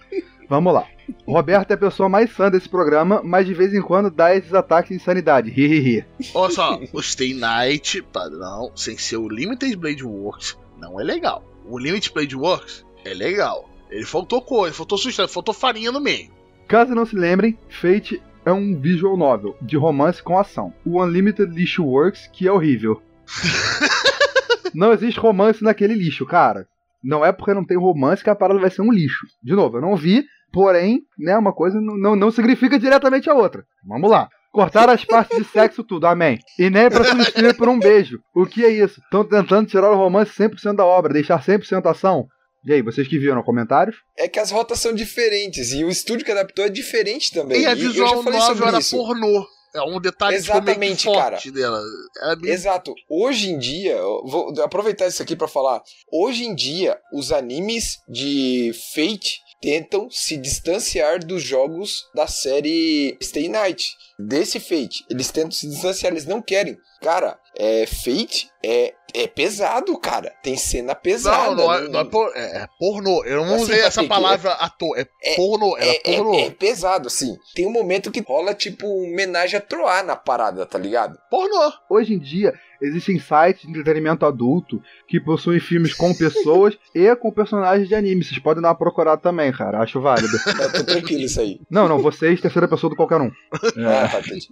Vamos 0.48 0.74
lá. 0.74 0.86
O 1.26 1.32
Roberto 1.32 1.70
é 1.70 1.74
a 1.74 1.78
pessoa 1.78 2.08
mais 2.08 2.30
sã 2.32 2.50
desse 2.50 2.68
programa, 2.68 3.20
mas 3.22 3.46
de 3.46 3.54
vez 3.54 3.74
em 3.74 3.82
quando 3.82 4.10
dá 4.10 4.34
esses 4.34 4.54
ataques 4.54 4.88
de 4.90 4.96
insanidade. 4.96 5.50
Hihihi. 5.50 6.04
Olha 6.34 6.52
só, 6.52 6.80
o 6.92 7.02
Stay 7.02 7.34
Night 7.34 8.02
padrão, 8.02 8.70
sem 8.74 8.96
ser 8.96 9.16
o 9.16 9.28
Limited 9.28 9.76
Blade 9.76 10.04
Works, 10.04 10.56
não 10.78 10.98
é 11.00 11.04
legal. 11.04 11.44
O 11.66 11.78
Limited 11.78 12.12
Blade 12.12 12.36
Works 12.36 12.84
é 13.04 13.12
legal. 13.12 13.68
Ele 13.90 14.04
faltou 14.04 14.40
coisa, 14.42 14.74
faltou 14.74 14.98
sustância, 14.98 15.32
faltou 15.32 15.54
farinha 15.54 15.92
no 15.92 16.00
meio. 16.00 16.30
Caso 16.66 16.94
não 16.94 17.04
se 17.04 17.14
lembrem, 17.14 17.58
Fate 17.68 18.20
é 18.44 18.52
um 18.52 18.78
visual 18.78 19.16
novel 19.16 19.56
de 19.60 19.76
romance 19.76 20.22
com 20.22 20.38
ação. 20.38 20.72
O 20.84 21.02
Unlimited 21.02 21.52
Lixo 21.54 21.84
Works, 21.84 22.28
que 22.32 22.46
é 22.48 22.52
horrível. 22.52 23.02
não 24.74 24.92
existe 24.92 25.20
romance 25.20 25.62
naquele 25.62 25.94
lixo, 25.94 26.26
cara. 26.26 26.66
Não 27.02 27.24
é 27.24 27.32
porque 27.32 27.52
não 27.52 27.64
tem 27.64 27.76
romance 27.76 28.24
que 28.24 28.30
a 28.30 28.34
parada 28.34 28.60
vai 28.60 28.70
ser 28.70 28.82
um 28.82 28.92
lixo. 28.92 29.26
De 29.42 29.54
novo, 29.54 29.76
eu 29.76 29.82
não 29.82 29.94
vi, 29.96 30.24
porém, 30.52 31.02
né, 31.18 31.36
uma 31.36 31.52
coisa 31.52 31.78
não, 31.80 31.96
não, 31.96 32.16
não 32.16 32.30
significa 32.30 32.78
diretamente 32.78 33.28
a 33.28 33.34
outra. 33.34 33.64
Vamos 33.86 34.10
lá. 34.10 34.28
Cortar 34.52 34.88
as 34.88 35.04
partes 35.04 35.36
de 35.36 35.44
sexo 35.44 35.82
tudo, 35.82 36.06
amém. 36.06 36.38
E 36.58 36.70
nem 36.70 36.88
pra 36.88 37.04
substituir 37.04 37.56
por 37.56 37.68
um 37.68 37.78
beijo. 37.78 38.20
O 38.34 38.46
que 38.46 38.64
é 38.64 38.70
isso? 38.70 39.00
Estão 39.00 39.24
tentando 39.24 39.68
tirar 39.68 39.90
o 39.90 39.96
romance 39.96 40.30
100% 40.32 40.76
da 40.76 40.84
obra, 40.86 41.12
deixar 41.12 41.42
100% 41.44 41.84
ação? 41.90 42.28
E 42.64 42.72
aí, 42.72 42.80
vocês 42.80 43.06
que 43.06 43.18
viram 43.18 43.42
comentários? 43.42 43.96
É 44.16 44.26
que 44.26 44.38
as 44.38 44.50
rotas 44.50 44.78
são 44.78 44.94
diferentes 44.94 45.72
e 45.72 45.84
o 45.84 45.90
estúdio 45.90 46.24
que 46.24 46.32
adaptou 46.32 46.64
é 46.64 46.70
diferente 46.70 47.30
também. 47.30 47.60
E 47.60 47.66
a 47.66 47.72
eu 47.72 47.76
já 47.76 47.88
visual 47.88 48.22
falei 48.22 48.38
novel 48.38 48.54
sobre 48.54 48.68
era 48.68 48.78
isso. 48.78 48.96
pornô. 48.96 49.46
É 49.74 49.82
um 49.82 50.00
detalhe 50.00 50.32
meio 50.32 50.44
que 50.44 50.50
Exatamente, 50.50 51.04
forte 51.04 51.50
dela. 51.50 51.82
Era 52.22 52.36
bem... 52.36 52.52
Exato. 52.52 52.94
Hoje 53.08 53.50
em 53.50 53.58
dia, 53.58 53.96
vou 53.96 54.54
aproveitar 54.62 55.08
isso 55.08 55.22
aqui 55.22 55.34
pra 55.34 55.48
falar. 55.48 55.82
Hoje 56.12 56.44
em 56.44 56.54
dia, 56.54 56.98
os 57.12 57.32
animes 57.32 57.98
de 58.08 58.72
Fate 58.94 59.42
tentam 59.60 60.08
se 60.10 60.36
distanciar 60.36 61.24
dos 61.24 61.42
jogos 61.42 62.04
da 62.14 62.26
série 62.26 63.16
Stay 63.20 63.48
Night. 63.48 63.96
Desse 64.18 64.60
Fate. 64.60 65.04
Eles 65.10 65.30
tentam 65.32 65.50
se 65.50 65.68
distanciar, 65.68 66.12
eles 66.12 66.26
não 66.26 66.40
querem. 66.40 66.78
Cara, 67.02 67.38
é, 67.58 67.84
Fate 67.86 68.48
é, 68.64 68.94
é 69.14 69.26
pesado, 69.28 69.96
cara. 69.98 70.32
Tem 70.42 70.56
cena 70.56 70.94
pesada. 70.94 71.54
Não, 71.54 71.56
não 71.56 71.72
é, 71.74 71.80
não- 71.82 71.90
não 71.92 72.00
é, 72.00 72.04
por- 72.04 72.32
é- 72.34 72.62
é 72.62 72.68
pornô. 72.78 73.24
Eu 73.24 73.44
não 73.46 73.54
Assim, 73.54 73.62
usei 73.64 73.80
essa 73.80 74.04
palavra 74.04 74.52
à 74.52 74.68
toa. 74.68 74.98
É, 74.98 75.06
é- 75.22 75.36
pornô. 75.36 75.76
Era 75.76 75.86
é, 75.86 76.00
é- 76.04 76.16
pornô. 76.16 76.34
é 76.38 76.50
pesado, 76.50 77.06
assim. 77.06 77.36
Tem 77.54 77.66
um 77.66 77.70
momento 77.72 78.10
que 78.10 78.20
rola, 78.20 78.52
tipo, 78.54 78.86
homenagem 78.86 79.56
a 79.56 79.60
Troar 79.60 80.04
na 80.04 80.16
parada, 80.16 80.66
tá 80.66 80.78
ligado? 80.78 81.16
Pornô. 81.30 81.72
Hoje 81.88 82.14
em 82.14 82.18
dia, 82.18 82.52
existem 82.82 83.18
sites 83.18 83.62
de 83.62 83.70
entretenimento 83.70 84.26
adulto 84.26 84.82
que 85.08 85.20
possuem 85.20 85.60
filmes 85.60 85.94
com 85.94 86.12
pessoas 86.14 86.76
e 86.94 87.14
com 87.16 87.30
personagens 87.30 87.88
de 87.88 87.94
anime. 87.94 88.24
Vocês 88.24 88.38
podem 88.40 88.62
dar 88.62 88.68
uma 88.70 88.74
procurada 88.78 89.20
também, 89.20 89.52
cara. 89.52 89.78
Acho 89.80 90.00
válido. 90.00 90.36
Eu 90.60 90.72
tô 90.72 90.84
tranquilo 90.84 91.22
isso 91.22 91.40
aí. 91.40 91.60
Não, 91.70 91.88
não, 91.88 91.98
vocês, 92.00 92.40
terceira 92.40 92.66
pessoa 92.68 92.90
do 92.90 92.96
qualquer 92.96 93.20
um. 93.20 93.30
Ah, 93.52 94.08
tá, 94.10 94.18
entendi. 94.20 94.48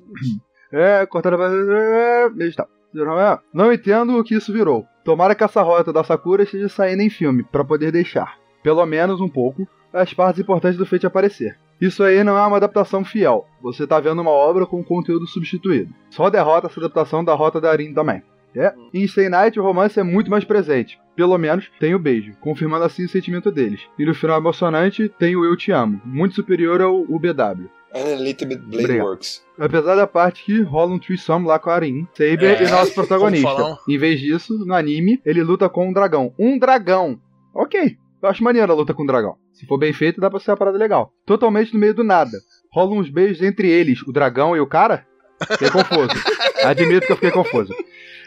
É, 0.72 1.04
cortada 1.06 1.36
pra. 1.36 1.48
É, 1.50 2.48
está. 2.48 2.66
Não, 3.52 3.70
é. 3.70 3.74
entendo 3.74 4.18
o 4.18 4.24
que 4.24 4.34
isso 4.34 4.52
virou. 4.52 4.86
Tomara 5.04 5.34
que 5.34 5.42
essa 5.42 5.62
rota 5.62 5.92
da 5.92 6.04
Sakura 6.04 6.44
esteja 6.44 6.68
saindo 6.68 7.02
em 7.02 7.10
filme, 7.10 7.42
pra 7.44 7.64
poder 7.64 7.90
deixar, 7.90 8.36
pelo 8.62 8.84
menos 8.86 9.20
um 9.20 9.28
pouco, 9.28 9.66
as 9.92 10.14
partes 10.14 10.40
importantes 10.40 10.78
do 10.78 10.86
Fate 10.86 11.06
aparecer. 11.06 11.58
Isso 11.80 12.04
aí 12.04 12.22
não 12.22 12.38
é 12.38 12.46
uma 12.46 12.58
adaptação 12.58 13.04
fiel. 13.04 13.46
Você 13.60 13.86
tá 13.86 13.98
vendo 13.98 14.22
uma 14.22 14.30
obra 14.30 14.64
com 14.64 14.84
conteúdo 14.84 15.26
substituído. 15.26 15.92
Só 16.10 16.30
derrota 16.30 16.68
essa 16.68 16.78
adaptação 16.78 17.24
da 17.24 17.34
rota 17.34 17.60
da 17.60 17.70
Arin 17.70 17.92
também. 17.92 18.22
É. 18.54 18.72
Em 18.92 19.06
Stay 19.06 19.28
Night, 19.28 19.58
o 19.58 19.62
romance 19.62 19.98
é 19.98 20.02
muito 20.02 20.30
mais 20.30 20.44
presente. 20.44 21.00
Pelo 21.16 21.36
menos 21.36 21.70
tem 21.80 21.94
o 21.94 21.98
beijo, 21.98 22.34
confirmando 22.40 22.84
assim 22.84 23.04
o 23.04 23.08
sentimento 23.08 23.50
deles. 23.50 23.80
E 23.98 24.04
no 24.04 24.14
final 24.14 24.38
emocionante, 24.38 25.08
tem 25.18 25.34
o 25.34 25.44
Eu 25.44 25.56
Te 25.56 25.72
Amo, 25.72 26.00
muito 26.04 26.34
superior 26.34 26.80
ao 26.80 27.00
UBW. 27.00 27.68
And 27.94 28.12
a 28.12 28.16
little 28.16 28.48
bit 28.48 28.60
Blade 28.62 28.84
Obrigado. 28.84 29.06
Works. 29.06 29.42
Apesar 29.58 29.94
da 29.94 30.06
parte 30.06 30.44
que 30.44 30.62
rola 30.62 30.92
um 30.94 30.98
threesome 30.98 31.46
lá 31.46 31.58
com 31.58 31.70
a 31.70 31.74
Arin, 31.74 32.06
Saber 32.14 32.62
É, 32.62 32.64
e 32.64 32.70
nosso 32.70 32.92
protagonista. 32.96 33.78
Em 33.88 33.98
vez 33.98 34.18
disso, 34.18 34.58
no 34.64 34.74
anime, 34.74 35.20
ele 35.26 35.42
luta 35.42 35.68
com 35.68 35.88
um 35.88 35.92
dragão. 35.92 36.32
Um 36.38 36.58
dragão! 36.58 37.20
Ok, 37.54 37.96
eu 38.22 38.28
acho 38.28 38.42
maneiro 38.42 38.72
a 38.72 38.74
luta 38.74 38.94
com 38.94 39.02
um 39.02 39.06
dragão. 39.06 39.36
Se 39.52 39.66
for 39.66 39.78
bem 39.78 39.92
feito, 39.92 40.20
dá 40.20 40.30
pra 40.30 40.40
ser 40.40 40.52
uma 40.52 40.56
parada 40.56 40.78
legal. 40.78 41.12
Totalmente 41.26 41.74
no 41.74 41.78
meio 41.80 41.92
do 41.92 42.02
nada. 42.02 42.38
Rolam 42.72 42.98
uns 42.98 43.10
beijos 43.10 43.42
entre 43.42 43.68
eles, 43.68 44.00
o 44.02 44.12
dragão 44.12 44.56
e 44.56 44.60
o 44.60 44.66
cara? 44.66 45.06
Fiquei 45.50 45.70
confuso. 45.70 46.14
Admito 46.64 47.06
que 47.06 47.12
eu 47.12 47.16
fiquei 47.16 47.30
confuso. 47.30 47.74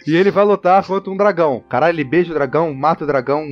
E 0.05 0.15
ele 0.15 0.29
vai 0.29 0.45
lutar 0.45 0.85
contra 0.85 1.09
um 1.09 1.17
dragão. 1.17 1.63
Caralho, 1.67 1.95
ele 1.95 2.03
beija 2.03 2.29
o 2.31 2.35
dragão, 2.35 2.71
mata 2.75 3.03
o 3.03 3.07
dragão. 3.07 3.43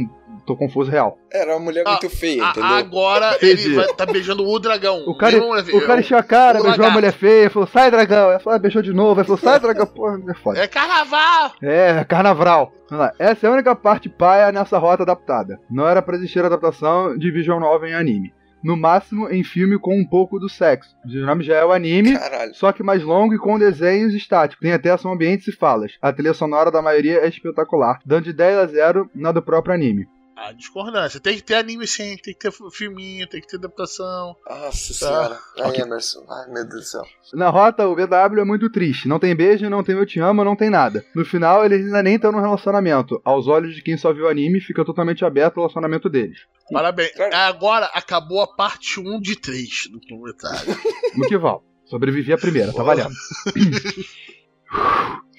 Tô 0.46 0.56
confuso 0.58 0.92
real. 0.92 1.18
Era 1.32 1.54
uma 1.54 1.60
mulher 1.60 1.84
Ah, 1.88 1.92
muito 1.92 2.10
feia, 2.10 2.46
A- 2.46 2.50
entendeu? 2.52 2.70
agora 2.70 3.36
Entendi. 3.36 3.66
ele 3.68 3.76
vai 3.76 3.88
tá 3.94 4.06
beijando 4.06 4.46
o 4.46 4.60
dragão. 4.60 5.04
O 5.08 5.16
cara, 5.18 5.38
Não, 5.38 5.52
o 5.52 5.82
cara 5.88 6.00
encheu 6.02 6.18
a 6.18 6.24
cara, 6.24 6.60
o 6.60 6.64
beijou 6.64 6.70
a 6.70 6.72
lagarto. 6.72 6.94
mulher 6.94 7.14
feia, 7.14 7.50
falou, 7.50 7.68
sai 7.68 7.90
dragão. 7.90 8.30
Aí 8.30 8.40
falou, 8.40 8.56
ah, 8.58 8.60
beijou 8.60 8.82
de 8.82 8.92
novo. 8.94 9.20
Aí 9.22 9.26
falou, 9.26 9.38
sai 9.40 9.60
dragão. 9.60 9.86
Porra, 9.86 10.20
é 10.30 10.34
foda. 10.34 10.60
É 10.60 10.68
carnaval! 10.68 11.52
É, 11.62 12.04
carnaval. 12.04 12.74
Vamos 12.90 13.06
lá. 13.06 13.14
Essa 13.18 13.48
é 13.48 13.50
a 13.50 13.54
única 13.54 13.76
parte 13.76 14.10
paia 14.10 14.52
nessa 14.52 14.78
rota 14.78 15.04
adaptada. 15.04 15.60
Não 15.70 15.88
era 15.88 16.02
pra 16.02 16.16
existir 16.16 16.44
adaptação 16.44 17.18
de 17.18 17.32
visual 17.32 17.60
novel 17.60 17.90
em 17.90 17.94
anime. 17.96 18.34
No 18.64 18.78
máximo 18.78 19.30
em 19.30 19.44
filme 19.44 19.78
com 19.78 19.94
um 20.00 20.06
pouco 20.08 20.40
do 20.40 20.48
sexo. 20.48 20.90
O 21.06 21.26
nome 21.26 21.44
já 21.44 21.56
é 21.58 21.66
o 21.66 21.74
anime, 21.74 22.18
Caralho. 22.18 22.56
só 22.56 22.72
que 22.72 22.82
mais 22.82 23.04
longo 23.04 23.34
e 23.34 23.38
com 23.38 23.60
desenhos 23.60 24.14
estáticos. 24.14 24.62
Tem 24.62 24.72
até 24.72 24.90
ação 24.90 25.12
ambientes 25.12 25.50
e 25.50 25.52
falas. 25.52 25.92
A 26.02 26.14
trilha 26.14 26.34
sonora 26.34 26.72
da 26.72 26.82
maioria 26.82 27.18
é 27.20 27.28
espetacular, 27.28 28.00
dando 28.06 28.24
de 28.24 28.32
10 28.32 28.58
a 28.58 28.66
0 28.68 29.10
na 29.14 29.34
do 29.34 29.42
próprio 29.42 29.76
anime. 29.76 30.08
A 30.36 30.52
discordância. 30.52 31.20
Tem 31.20 31.36
que 31.36 31.44
ter 31.44 31.56
anime 31.56 31.88
sim, 31.88 32.18
tem 32.18 32.34
que 32.34 32.40
ter 32.40 32.52
filminho, 32.72 33.28
tem 33.28 33.40
que 33.40 33.48
ter 33.48 33.58
adaptação. 33.58 34.36
Nossa 34.50 34.94
senhora. 34.94 35.40
Ai. 35.60 35.82
Emerson. 35.82 36.26
Ai, 36.30 36.48
meu 36.50 36.68
Deus 36.68 36.82
do 36.82 36.88
céu. 36.88 37.04
Na 37.34 37.50
rota, 37.50 37.88
o 37.88 37.96
BW 37.96 38.40
é 38.40 38.46
muito 38.46 38.70
triste. 38.70 39.08
Não 39.08 39.20
tem 39.20 39.36
beijo, 39.36 39.70
não 39.70 39.84
tem 39.84 39.96
eu 39.96 40.06
te 40.06 40.20
amo, 40.20 40.44
não 40.44 40.56
tem 40.56 40.70
nada. 40.70 41.06
No 41.16 41.24
final, 41.24 41.64
eles 41.64 41.86
ainda 41.86 42.04
nem 42.04 42.16
estão 42.16 42.32
no 42.32 42.42
relacionamento. 42.42 43.22
Aos 43.24 43.48
olhos 43.48 43.76
de 43.76 43.82
quem 43.82 43.96
só 43.96 44.12
viu 44.12 44.26
o 44.26 44.30
anime, 44.30 44.60
fica 44.60 44.84
totalmente 44.84 45.24
aberto 45.24 45.58
o 45.58 45.60
relacionamento 45.62 46.10
deles. 46.10 46.40
Parabéns. 46.72 47.12
Agora 47.32 47.86
acabou 47.94 48.42
a 48.42 48.48
parte 48.48 49.00
1 49.00 49.20
de 49.22 49.36
3 49.36 49.88
do 49.92 50.00
comentário. 50.02 50.74
No 51.16 51.28
que 51.28 51.38
val. 51.38 51.64
Sobrevivi 51.86 52.34
a 52.34 52.38
primeira, 52.40 52.74
tá 52.74 52.82
valendo. 52.82 53.14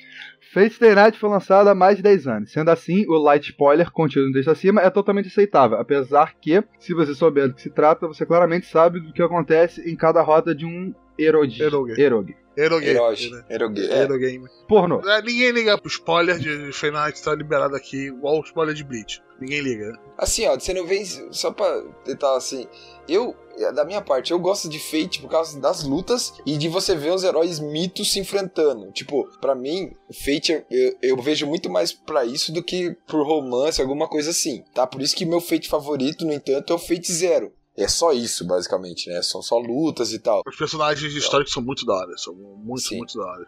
Fate 0.54 0.72
Stay 0.72 0.94
Night 0.94 1.18
foi 1.18 1.28
lançado 1.28 1.66
há 1.68 1.74
mais 1.74 1.96
de 1.96 2.02
10 2.04 2.28
anos. 2.28 2.52
Sendo 2.52 2.70
assim, 2.70 3.04
o 3.08 3.18
light 3.18 3.50
spoiler 3.50 3.90
contido 3.90 4.26
no 4.26 4.32
texto 4.32 4.52
acima 4.52 4.80
é 4.80 4.88
totalmente 4.88 5.26
aceitável. 5.26 5.76
Apesar 5.78 6.32
que, 6.40 6.62
se 6.78 6.94
você 6.94 7.12
souber 7.12 7.48
do 7.48 7.54
que 7.54 7.62
se 7.62 7.70
trata, 7.70 8.06
você 8.06 8.24
claramente 8.24 8.66
sabe 8.66 9.00
do 9.00 9.12
que 9.12 9.20
acontece 9.20 9.80
em 9.90 9.96
cada 9.96 10.22
rota 10.22 10.54
de 10.54 10.64
um 10.64 10.94
Eroge. 11.18 11.60
Eroge. 11.60 12.00
Eroge. 12.00 12.43
Erogame. 12.56 12.90
Eroge. 12.92 13.30
Eroge. 13.48 13.90
É. 13.90 14.02
Erogame. 14.02 14.48
Pornô. 14.68 15.00
É, 15.08 15.20
Ninguém 15.22 15.50
liga 15.50 15.76
pro 15.78 15.88
spoiler 15.88 16.38
de 16.38 16.72
Fate 16.72 17.22
tá 17.22 17.34
liberado 17.34 17.74
aqui, 17.74 18.06
igual 18.08 18.38
o 18.38 18.44
spoiler 18.44 18.74
de 18.74 18.84
Bleach. 18.84 19.22
Ninguém 19.40 19.60
liga. 19.60 19.90
né? 19.90 19.98
Assim, 20.16 20.46
ó, 20.46 20.54
você 20.58 20.72
não 20.72 20.86
vem. 20.86 21.04
Só 21.32 21.50
pra 21.50 21.82
tentar 22.04 22.36
assim. 22.36 22.68
Eu, 23.08 23.34
da 23.74 23.84
minha 23.84 24.00
parte, 24.00 24.30
eu 24.32 24.38
gosto 24.38 24.68
de 24.68 24.78
Fate 24.78 25.20
por 25.20 25.28
causa 25.28 25.58
das 25.60 25.82
lutas 25.82 26.32
e 26.46 26.56
de 26.56 26.68
você 26.68 26.94
ver 26.94 27.12
os 27.12 27.24
heróis 27.24 27.58
mitos 27.58 28.12
se 28.12 28.20
enfrentando. 28.20 28.90
Tipo, 28.92 29.28
pra 29.40 29.54
mim, 29.54 29.90
Fate 30.24 30.64
eu, 30.70 30.96
eu 31.02 31.16
vejo 31.20 31.46
muito 31.46 31.68
mais 31.68 31.92
pra 31.92 32.24
isso 32.24 32.52
do 32.52 32.62
que 32.62 32.96
por 33.08 33.26
romance, 33.26 33.82
alguma 33.82 34.08
coisa 34.08 34.30
assim, 34.30 34.62
tá? 34.72 34.86
Por 34.86 35.02
isso 35.02 35.16
que 35.16 35.26
meu 35.26 35.40
Fate 35.40 35.68
favorito, 35.68 36.24
no 36.24 36.32
entanto, 36.32 36.72
é 36.72 36.76
o 36.76 36.78
Fate 36.78 37.12
Zero. 37.12 37.52
É 37.76 37.88
só 37.88 38.12
isso, 38.12 38.46
basicamente, 38.46 39.10
né? 39.10 39.20
São 39.22 39.42
só 39.42 39.58
lutas 39.58 40.12
e 40.12 40.18
tal. 40.18 40.42
Os 40.46 40.56
personagens 40.56 41.12
históricos 41.12 41.52
são 41.52 41.62
muito 41.62 41.84
da 41.84 41.94
hora. 41.94 42.16
São 42.16 42.34
muito, 42.34 42.82
Sim. 42.82 42.98
muito 42.98 43.18
da 43.18 43.24
hora. 43.24 43.46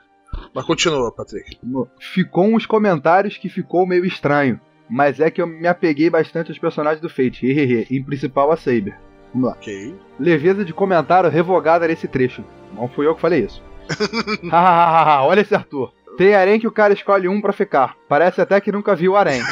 Mas 0.53 0.65
continua, 0.65 1.13
Patrick. 1.13 1.59
Ficou 2.01 2.45
uns 2.45 2.67
comentários 2.67 3.37
que 3.37 3.49
ficou 3.49 3.87
meio 3.87 4.05
estranho. 4.05 4.61
Mas 4.89 5.21
é 5.21 5.31
que 5.31 5.41
eu 5.41 5.47
me 5.47 5.67
apeguei 5.67 6.11
bastante 6.11 6.51
aos 6.51 6.59
personagens 6.59 7.01
do 7.01 7.09
Fate. 7.09 7.47
Hehehe. 7.47 7.87
Em 7.91 8.03
principal 8.03 8.51
a 8.53 8.57
Saber. 8.57 8.99
Vamos 9.33 9.49
lá. 9.51 9.55
Ok. 9.57 9.95
Leveza 10.19 10.65
de 10.65 10.73
comentário 10.73 11.31
revogada 11.31 11.87
nesse 11.87 12.09
trecho. 12.09 12.45
Não 12.75 12.89
fui 12.89 13.07
eu 13.07 13.15
que 13.15 13.21
falei 13.21 13.45
isso. 13.45 13.63
Hahaha, 14.51 15.25
Olha 15.25 15.41
esse 15.41 15.55
Arthur. 15.55 15.93
Tem 16.17 16.35
harém 16.35 16.59
que 16.59 16.67
o 16.67 16.73
cara 16.73 16.95
escolhe 16.95 17.29
um 17.29 17.41
pra 17.41 17.53
ficar. 17.53 17.95
Parece 18.09 18.41
até 18.41 18.61
que 18.61 18.73
nunca 18.73 18.95
viu 18.95 19.13
o 19.13 19.17
harém. 19.17 19.43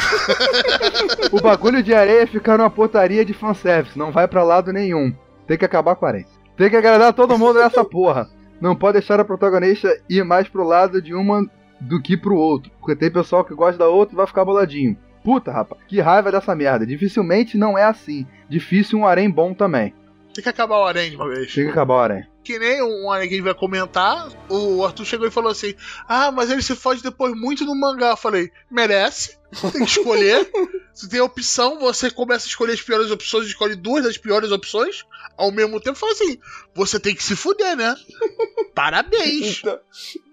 o 1.30 1.40
bagulho 1.40 1.82
de 1.82 1.92
areia 1.92 2.22
é 2.22 2.26
ficar 2.26 2.56
numa 2.56 2.70
portaria 2.70 3.24
de 3.24 3.34
fanservice. 3.34 3.98
Não 3.98 4.10
vai 4.10 4.26
pra 4.26 4.42
lado 4.42 4.72
nenhum. 4.72 5.14
Tem 5.46 5.58
que 5.58 5.64
acabar 5.64 5.94
com 5.94 6.06
o 6.06 6.08
harém. 6.08 6.24
Tem 6.56 6.70
que 6.70 6.76
agradar 6.76 7.12
todo 7.12 7.38
mundo 7.38 7.58
nessa 7.58 7.84
porra. 7.84 8.28
Não 8.60 8.74
pode 8.74 8.94
deixar 8.94 9.20
a 9.20 9.24
protagonista 9.24 9.94
ir 10.08 10.24
mais 10.24 10.48
pro 10.48 10.64
lado 10.64 11.02
de 11.02 11.14
uma 11.14 11.46
do 11.80 12.00
que 12.00 12.16
pro 12.16 12.36
outro. 12.36 12.70
Porque 12.80 12.96
tem 12.96 13.10
pessoal 13.10 13.44
que 13.44 13.54
gosta 13.54 13.78
da 13.78 13.88
outra 13.88 14.14
e 14.14 14.16
vai 14.16 14.26
ficar 14.26 14.44
boladinho. 14.44 14.96
Puta, 15.22 15.50
rapaz. 15.50 15.82
Que 15.86 16.00
raiva 16.00 16.32
dessa 16.32 16.54
merda. 16.54 16.86
Dificilmente 16.86 17.58
não 17.58 17.76
é 17.76 17.84
assim. 17.84 18.26
Difícil 18.48 18.98
um 18.98 19.06
harém 19.06 19.30
bom 19.30 19.52
também. 19.52 19.92
Tem 20.34 20.42
que 20.42 20.50
acabar 20.50 20.78
o 20.78 20.84
Arém 20.84 21.10
de 21.10 21.16
uma 21.16 21.28
vez. 21.28 21.54
Tem 21.54 21.64
que 21.64 21.70
acabar 21.70 21.94
o 21.94 21.98
harém. 21.98 22.26
Que 22.44 22.58
nem 22.58 22.82
um 22.82 23.10
Arém 23.10 23.26
que 23.26 23.34
a 23.34 23.36
gente 23.38 23.44
vai 23.46 23.54
comentar. 23.54 24.30
O 24.50 24.84
Arthur 24.84 25.04
chegou 25.06 25.26
e 25.26 25.30
falou 25.30 25.50
assim: 25.50 25.74
Ah, 26.06 26.30
mas 26.30 26.50
ele 26.50 26.60
se 26.62 26.76
fode 26.76 27.02
depois 27.02 27.34
muito 27.34 27.64
no 27.64 27.74
mangá. 27.74 28.10
Eu 28.10 28.16
falei: 28.16 28.50
Merece. 28.70 29.38
Tem 29.60 29.70
que 29.84 29.90
escolher. 29.90 30.50
Se 30.94 31.08
tem 31.08 31.20
opção, 31.20 31.80
você 31.80 32.08
começa 32.08 32.46
a 32.46 32.48
escolher 32.48 32.74
as 32.74 32.80
piores 32.80 33.10
opções, 33.10 33.48
escolhe 33.48 33.74
duas 33.74 34.04
das 34.04 34.16
piores 34.16 34.52
opções. 34.52 35.04
Ao 35.36 35.50
mesmo 35.50 35.80
tempo, 35.80 35.98
fala 35.98 36.12
assim: 36.12 36.38
Você 36.72 37.00
tem 37.00 37.14
que 37.16 37.22
se 37.24 37.34
fuder, 37.34 37.74
né? 37.76 37.96
Parabéns. 38.74 39.58
Então, 39.58 39.78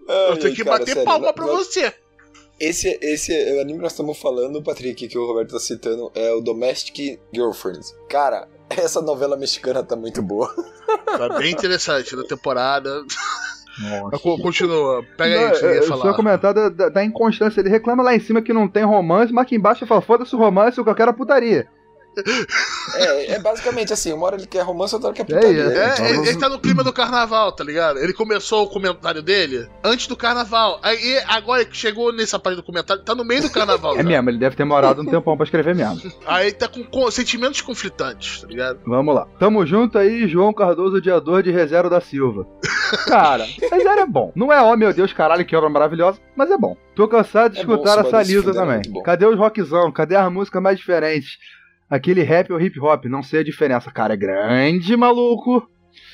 Eu 0.07 0.37
tenho 0.37 0.55
que 0.55 0.63
cara, 0.63 0.77
bater 0.79 0.93
sério, 0.93 1.05
palma 1.05 1.27
não- 1.27 1.33
pra 1.33 1.45
não- 1.47 1.55
você. 1.55 1.93
Esse, 2.59 2.95
esse 3.01 3.31
o 3.55 3.61
anime 3.61 3.79
que 3.79 3.83
nós 3.83 3.93
estamos 3.93 4.15
falando, 4.19 4.61
Patrick, 4.61 5.07
que 5.07 5.17
o 5.17 5.25
Roberto 5.25 5.51
tá 5.53 5.59
citando, 5.59 6.11
é 6.13 6.31
o 6.31 6.41
Domestic 6.41 7.19
Girlfriends. 7.33 7.91
Cara, 8.07 8.47
essa 8.79 9.01
novela 9.01 9.35
mexicana 9.37 9.83
tá 9.83 9.95
muito 9.95 10.21
boa. 10.21 10.53
Tá 11.05 11.37
bem 11.37 11.51
interessante 11.51 12.15
da 12.15 12.23
temporada. 12.23 13.03
Nossa. 13.79 14.19
Continua. 14.19 15.03
Pega 15.17 15.33
aí, 15.39 15.45
Não, 15.47 15.55
você 15.55 15.75
ia 15.75 15.81
Só 15.83 15.97
falar. 15.97 16.13
comentar 16.13 16.53
da, 16.53 16.69
da- 16.69 16.89
da 16.89 17.03
inconstância. 17.03 17.61
Ele 17.61 17.69
reclama 17.69 18.03
lá 18.03 18.13
em 18.15 18.19
cima 18.19 18.41
que 18.41 18.51
não 18.53 18.67
tem 18.67 18.83
romance, 18.83 19.31
mas 19.33 19.43
aqui 19.45 19.55
embaixo 19.55 19.85
fala: 19.85 20.01
foda-se 20.01 20.35
o 20.35 20.39
romance, 20.39 20.79
o 20.79 20.83
que 20.83 20.89
eu 20.89 20.95
quero 20.95 21.11
é 21.11 21.13
putaria. 21.13 21.67
É, 22.95 23.33
é 23.33 23.39
basicamente 23.39 23.93
assim, 23.93 24.11
uma 24.13 24.25
hora 24.25 24.35
ele 24.35 24.47
quer 24.47 24.61
romance, 24.63 24.93
outra 24.93 25.09
hora 25.09 25.15
quer 25.15 25.23
É, 25.23 25.25
putaria. 25.39 25.63
é, 25.63 26.01
É, 26.01 26.09
ele, 26.09 26.29
ele 26.29 26.37
tá 26.39 26.49
no 26.49 26.59
clima 26.59 26.83
do 26.83 26.91
carnaval, 26.93 27.51
tá 27.51 27.63
ligado? 27.63 27.99
Ele 27.99 28.13
começou 28.13 28.63
o 28.63 28.69
comentário 28.69 29.21
dele 29.21 29.67
antes 29.83 30.07
do 30.07 30.15
carnaval. 30.17 30.79
Aí 30.83 31.19
agora 31.27 31.63
que 31.65 31.75
chegou 31.75 32.11
nessa 32.13 32.37
parte 32.39 32.55
do 32.57 32.63
comentário, 32.63 33.03
tá 33.03 33.15
no 33.15 33.23
meio 33.25 33.41
do 33.41 33.49
carnaval. 33.49 33.91
É 34.01 34.03
já. 34.03 34.03
mesmo, 34.03 34.29
ele 34.29 34.37
deve 34.37 34.55
ter 34.55 34.63
morado 34.63 35.01
um 35.01 35.05
tempão 35.05 35.35
pra 35.35 35.43
escrever 35.43 35.75
mesmo. 35.75 36.11
Aí 36.25 36.51
tá 36.51 36.67
com, 36.67 36.83
com 36.83 37.09
sentimentos 37.11 37.61
conflitantes, 37.61 38.41
tá 38.41 38.47
ligado? 38.47 38.79
Vamos 38.85 39.13
lá. 39.15 39.27
Tamo 39.39 39.65
junto 39.65 39.97
aí, 39.97 40.27
João 40.27 40.53
Cardoso, 40.53 40.97
odiador 40.97 41.43
de 41.43 41.51
Reserva 41.51 41.89
da 41.89 41.99
Silva. 42.01 42.45
Cara, 43.07 43.45
Reserva 43.45 44.01
é 44.01 44.05
bom. 44.05 44.31
Não 44.35 44.51
é, 44.51 44.61
ó 44.61 44.75
meu 44.75 44.93
Deus, 44.93 45.13
caralho, 45.13 45.45
que 45.45 45.55
obra 45.55 45.69
maravilhosa, 45.69 46.19
mas 46.35 46.49
é 46.51 46.57
bom. 46.57 46.75
Tô 46.95 47.07
cansado 47.07 47.53
de 47.53 47.61
É 47.61 47.65
bom, 47.65 47.73
escutar 47.73 47.95
Suba 47.97 48.07
essa 48.07 48.17
desse 48.19 48.33
lisa 48.35 48.53
também. 48.53 48.81
bom. 48.89 49.01
Cadê 49.03 49.25
os 49.25 49.37
rockzão? 49.37 49.91
Cadê 49.91 50.15
as 50.15 50.31
músicas 50.31 50.61
mais 50.61 50.77
diferentes? 50.77 51.37
Aquele 51.91 52.23
rap 52.23 52.51
ou 52.53 52.59
hip 52.61 52.79
hop, 52.79 53.05
não 53.05 53.21
sei 53.21 53.41
a 53.41 53.43
diferença. 53.43 53.91
Cara, 53.91 54.13
é 54.13 54.17
grande, 54.17 54.95
maluco. 54.95 55.69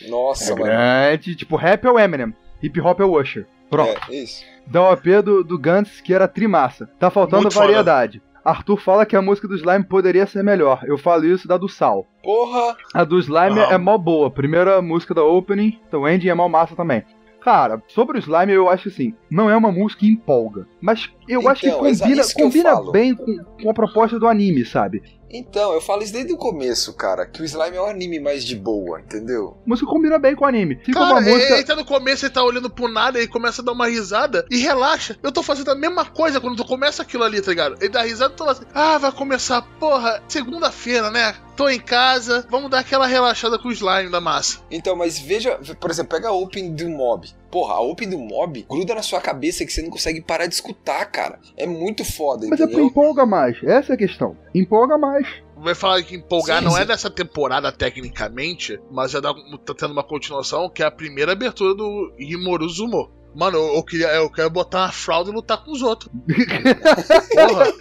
Nossa, 0.10 0.52
É 0.52 0.56
mano. 0.56 0.66
grande. 0.66 1.36
Tipo, 1.36 1.56
rap 1.56 1.86
é 1.86 1.92
o 1.92 2.00
Eminem, 2.00 2.34
hip 2.64 2.82
hop 2.82 3.00
é 3.00 3.06
o 3.06 3.18
Usher. 3.22 3.46
Pronto. 3.70 4.00
É, 4.10 4.16
isso. 4.16 4.44
Da 4.66 4.82
OP 4.92 5.22
do, 5.22 5.44
do 5.44 5.58
Gantz, 5.60 6.02
que 6.02 6.14
era 6.14 6.28
trimassa. 6.28 6.90
Tá 7.00 7.10
faltando 7.12 7.44
Muito 7.44 7.54
foda. 7.54 7.68
variedade. 7.68 8.22
Arthur 8.44 8.78
fala 8.78 9.06
que 9.06 9.16
a 9.16 9.22
música 9.22 9.46
do 9.48 9.56
Slime 9.56 9.84
poderia 9.84 10.26
ser 10.26 10.42
melhor. 10.42 10.80
Eu 10.86 10.98
falo 10.98 11.26
isso 11.26 11.48
da 11.50 11.58
do 11.58 11.68
Sal. 11.68 12.08
Porra! 12.24 12.76
A 12.94 13.04
do 13.04 13.20
Slime 13.20 13.60
Ah. 13.60 13.74
é 13.74 13.78
mó 13.78 13.98
boa. 13.98 14.32
Primeira 14.32 14.82
música 14.82 15.14
da 15.14 15.22
opening, 15.24 15.78
então 15.88 16.02
o 16.02 16.08
ending 16.08 16.30
é 16.30 16.34
mó 16.34 16.48
massa 16.48 16.74
também. 16.76 17.04
Cara, 17.42 17.82
sobre 17.90 18.18
o 18.18 18.20
Slime 18.20 18.54
eu 18.54 18.70
acho 18.70 18.88
assim, 18.88 19.14
não 19.30 19.50
é 19.50 19.56
uma 19.56 19.72
música 19.72 20.00
que 20.02 20.10
empolga. 20.12 20.66
Mas 20.82 21.10
eu 21.28 21.48
acho 21.48 21.62
que 21.62 21.68
Então, 21.68 21.80
combina, 21.80 22.24
que 22.24 22.34
combina 22.34 22.92
bem 22.92 23.14
com, 23.16 23.38
com 23.62 23.70
a 23.70 23.74
proposta 23.74 24.18
do 24.20 24.28
anime, 24.28 24.66
sabe? 24.66 25.02
Então, 25.30 25.74
eu 25.74 25.82
falo 25.82 26.04
isso 26.04 26.14
desde 26.14 26.32
o 26.34 26.38
começo, 26.38 26.94
cara, 26.94 27.26
que 27.26 27.42
o 27.42 27.46
Slime 27.46 27.76
é 27.76 27.82
um 27.82 27.86
anime 27.86 28.20
mais 28.20 28.44
de 28.44 28.56
boa, 28.56 29.00
entendeu? 29.00 29.58
A 29.66 29.70
música 29.70 29.90
combina 29.90 30.18
bem 30.18 30.36
com 30.36 30.46
o 30.46 30.48
anime. 30.48 30.78
Fica 30.84 31.00
Cara, 31.00 31.16
uma 31.16 31.22
música. 31.22 31.54
ele 31.54 31.64
tá 31.64 31.76
no 31.76 31.86
começo, 31.86 32.26
ele 32.26 32.34
tá 32.34 32.44
olhando 32.44 32.70
pro 32.70 32.88
nada, 32.88 33.18
ele 33.18 33.28
começa 33.28 33.62
a 33.62 33.66
dar 33.66 33.74
uma 33.74 33.88
risada 33.88 34.46
e 34.50 34.58
relaxa. 34.58 35.18
Eu 35.22 35.32
tô 35.32 35.44
fazendo 35.44 35.72
a 35.72 35.76
mesma 35.76 36.06
coisa 36.06 36.40
quando 36.40 36.56
tu 36.56 36.66
começa 36.66 37.02
aquilo 37.02 37.24
ali, 37.24 37.42
tá 37.42 37.50
ligado? 37.50 37.76
Ele 37.80 37.90
dá 37.90 38.04
risada 38.04 38.34
e 38.34 38.36
tu 38.36 38.40
fala 38.40 38.52
assim, 38.54 38.66
ah, 38.74 38.98
vai 38.98 39.12
começar, 39.12 39.62
porra, 39.80 40.22
segunda-feira, 40.28 41.12
né? 41.12 41.36
Tô 41.58 41.68
em 41.68 41.80
casa, 41.80 42.46
vamos 42.52 42.70
dar 42.70 42.80
aquela 42.80 43.08
relaxada 43.08 43.58
com 43.58 43.68
o 43.68 43.72
slime 43.72 44.12
da 44.12 44.22
massa. 44.22 44.60
Então, 44.70 44.96
mas 44.96 45.18
veja, 45.18 45.60
por 45.80 45.90
exemplo, 45.90 46.16
pega 46.16 46.30
a 46.30 46.32
Open 46.32 46.72
do 46.76 46.88
Mob. 46.88 47.28
Porra, 47.52 47.74
a 47.74 47.82
Open 47.82 48.08
do 48.08 48.20
Mob 48.20 48.64
gruda 48.70 48.94
na 48.94 49.02
sua 49.02 49.20
cabeça 49.20 49.66
que 49.66 49.74
você 49.74 49.82
não 49.82 49.90
consegue 49.90 50.22
parar 50.22 50.46
de 50.46 50.54
escutar, 50.54 51.04
cara. 51.06 51.40
É 51.58 51.66
muito 51.66 52.06
foda, 52.06 52.46
Mas 52.48 52.60
é 52.60 52.66
porque 52.66 52.80
entendeu? 52.80 52.86
empolga 52.86 53.26
mais. 53.26 53.58
Essa 53.64 53.94
é 53.94 53.96
a 53.96 53.98
questão. 53.98 54.38
Empolga 54.54 55.00
mais. 55.00 55.28
Vai 55.58 55.74
falar 55.74 56.04
que 56.04 56.16
empolgar 56.16 56.60
Sim, 56.60 56.66
não 56.66 56.72
sim. 56.74 56.82
é 56.82 56.86
dessa 56.86 57.10
temporada 57.10 57.72
tecnicamente, 57.72 58.80
mas 58.92 59.10
já 59.10 59.20
dá, 59.20 59.34
tá 59.66 59.74
tendo 59.74 59.94
uma 59.94 60.04
continuação 60.04 60.70
que 60.70 60.84
é 60.84 60.86
a 60.86 60.92
primeira 60.92 61.32
abertura 61.32 61.74
do 61.74 62.14
Himoru 62.20 62.70
Zumo. 62.70 63.10
Mano, 63.36 63.58
eu, 63.58 63.76
eu 63.76 63.84
queria, 63.84 64.08
eu 64.14 64.30
quero 64.30 64.52
botar 64.52 64.82
uma 64.86 64.92
fralda 64.92 65.32
e 65.32 65.34
lutar 65.34 65.64
com 65.64 65.72
os 65.72 65.82
outros. 65.82 66.12
Porra. 67.34 67.74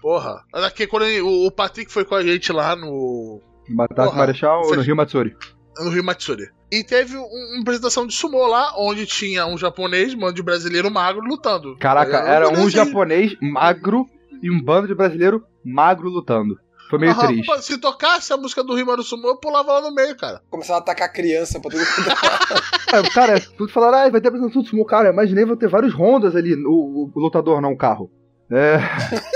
Porra. 0.00 0.44
Olha 0.54 0.66
Aqui, 0.66 0.86
quando 0.86 1.04
ele- 1.04 1.20
o, 1.20 1.46
o 1.46 1.50
Patrick 1.50 1.92
foi 1.92 2.04
com 2.04 2.14
a 2.14 2.22
gente 2.22 2.52
lá 2.52 2.74
no, 2.76 3.40
Matar 3.68 4.04
Porra, 4.06 4.18
Marechal 4.18 4.62
ou 4.64 4.74
no 4.76 4.82
Rio 4.82 4.96
Matsuri? 4.96 5.36
no 5.78 5.90
Rio 5.90 6.04
Matsuri. 6.04 6.48
E 6.72 6.84
teve 6.84 7.16
um- 7.16 7.20
uma 7.54 7.62
apresentação 7.62 8.06
de 8.06 8.14
sumô 8.14 8.46
lá, 8.46 8.74
onde 8.76 9.06
tinha 9.06 9.46
um 9.46 9.56
japonês, 9.58 10.14
mano 10.14 10.32
de 10.34 10.42
brasileiro 10.42 10.90
magro, 10.90 11.22
lutando. 11.22 11.76
Caraca, 11.78 12.18
era 12.18 12.48
um 12.48 12.68
japonês 12.68 13.34
magro 13.40 14.06
e 14.42 14.50
um 14.50 14.62
bando 14.62 14.86
de 14.88 14.94
brasileiro 14.94 15.42
magro 15.64 16.08
lutando. 16.08 16.58
Foi 16.88 16.98
meio 16.98 17.12
Aham, 17.12 17.26
triste. 17.28 17.46
pô, 17.46 17.56
Se 17.62 17.78
tocasse 17.78 18.32
a 18.32 18.36
música 18.36 18.64
do 18.64 18.74
Rimaru 18.74 19.02
Sumo, 19.04 19.28
eu 19.28 19.36
pulava 19.36 19.74
lá 19.74 19.80
no 19.80 19.94
meio, 19.94 20.16
cara. 20.16 20.42
Começava 20.50 20.80
a 20.80 20.82
atacar 20.82 21.12
criança 21.12 21.60
pra 21.60 21.70
tudo 21.70 21.84
quanto 21.86 22.10
é 23.06 23.10
cara, 23.10 23.40
tudo 23.56 23.72
falaram, 23.72 23.98
ah, 23.98 24.10
vai 24.10 24.20
ter 24.20 24.26
apresentação 24.28 24.60
do 24.62 24.68
sumo. 24.68 24.84
Cara, 24.84 25.10
imaginei 25.12 25.44
vou 25.44 25.56
ter 25.56 25.68
vários 25.68 25.94
Hondas 25.94 26.34
ali, 26.34 26.52
o, 26.66 27.10
o 27.14 27.20
lutador, 27.20 27.60
não 27.60 27.72
o 27.72 27.76
carro. 27.76 28.10
É, 28.50 28.80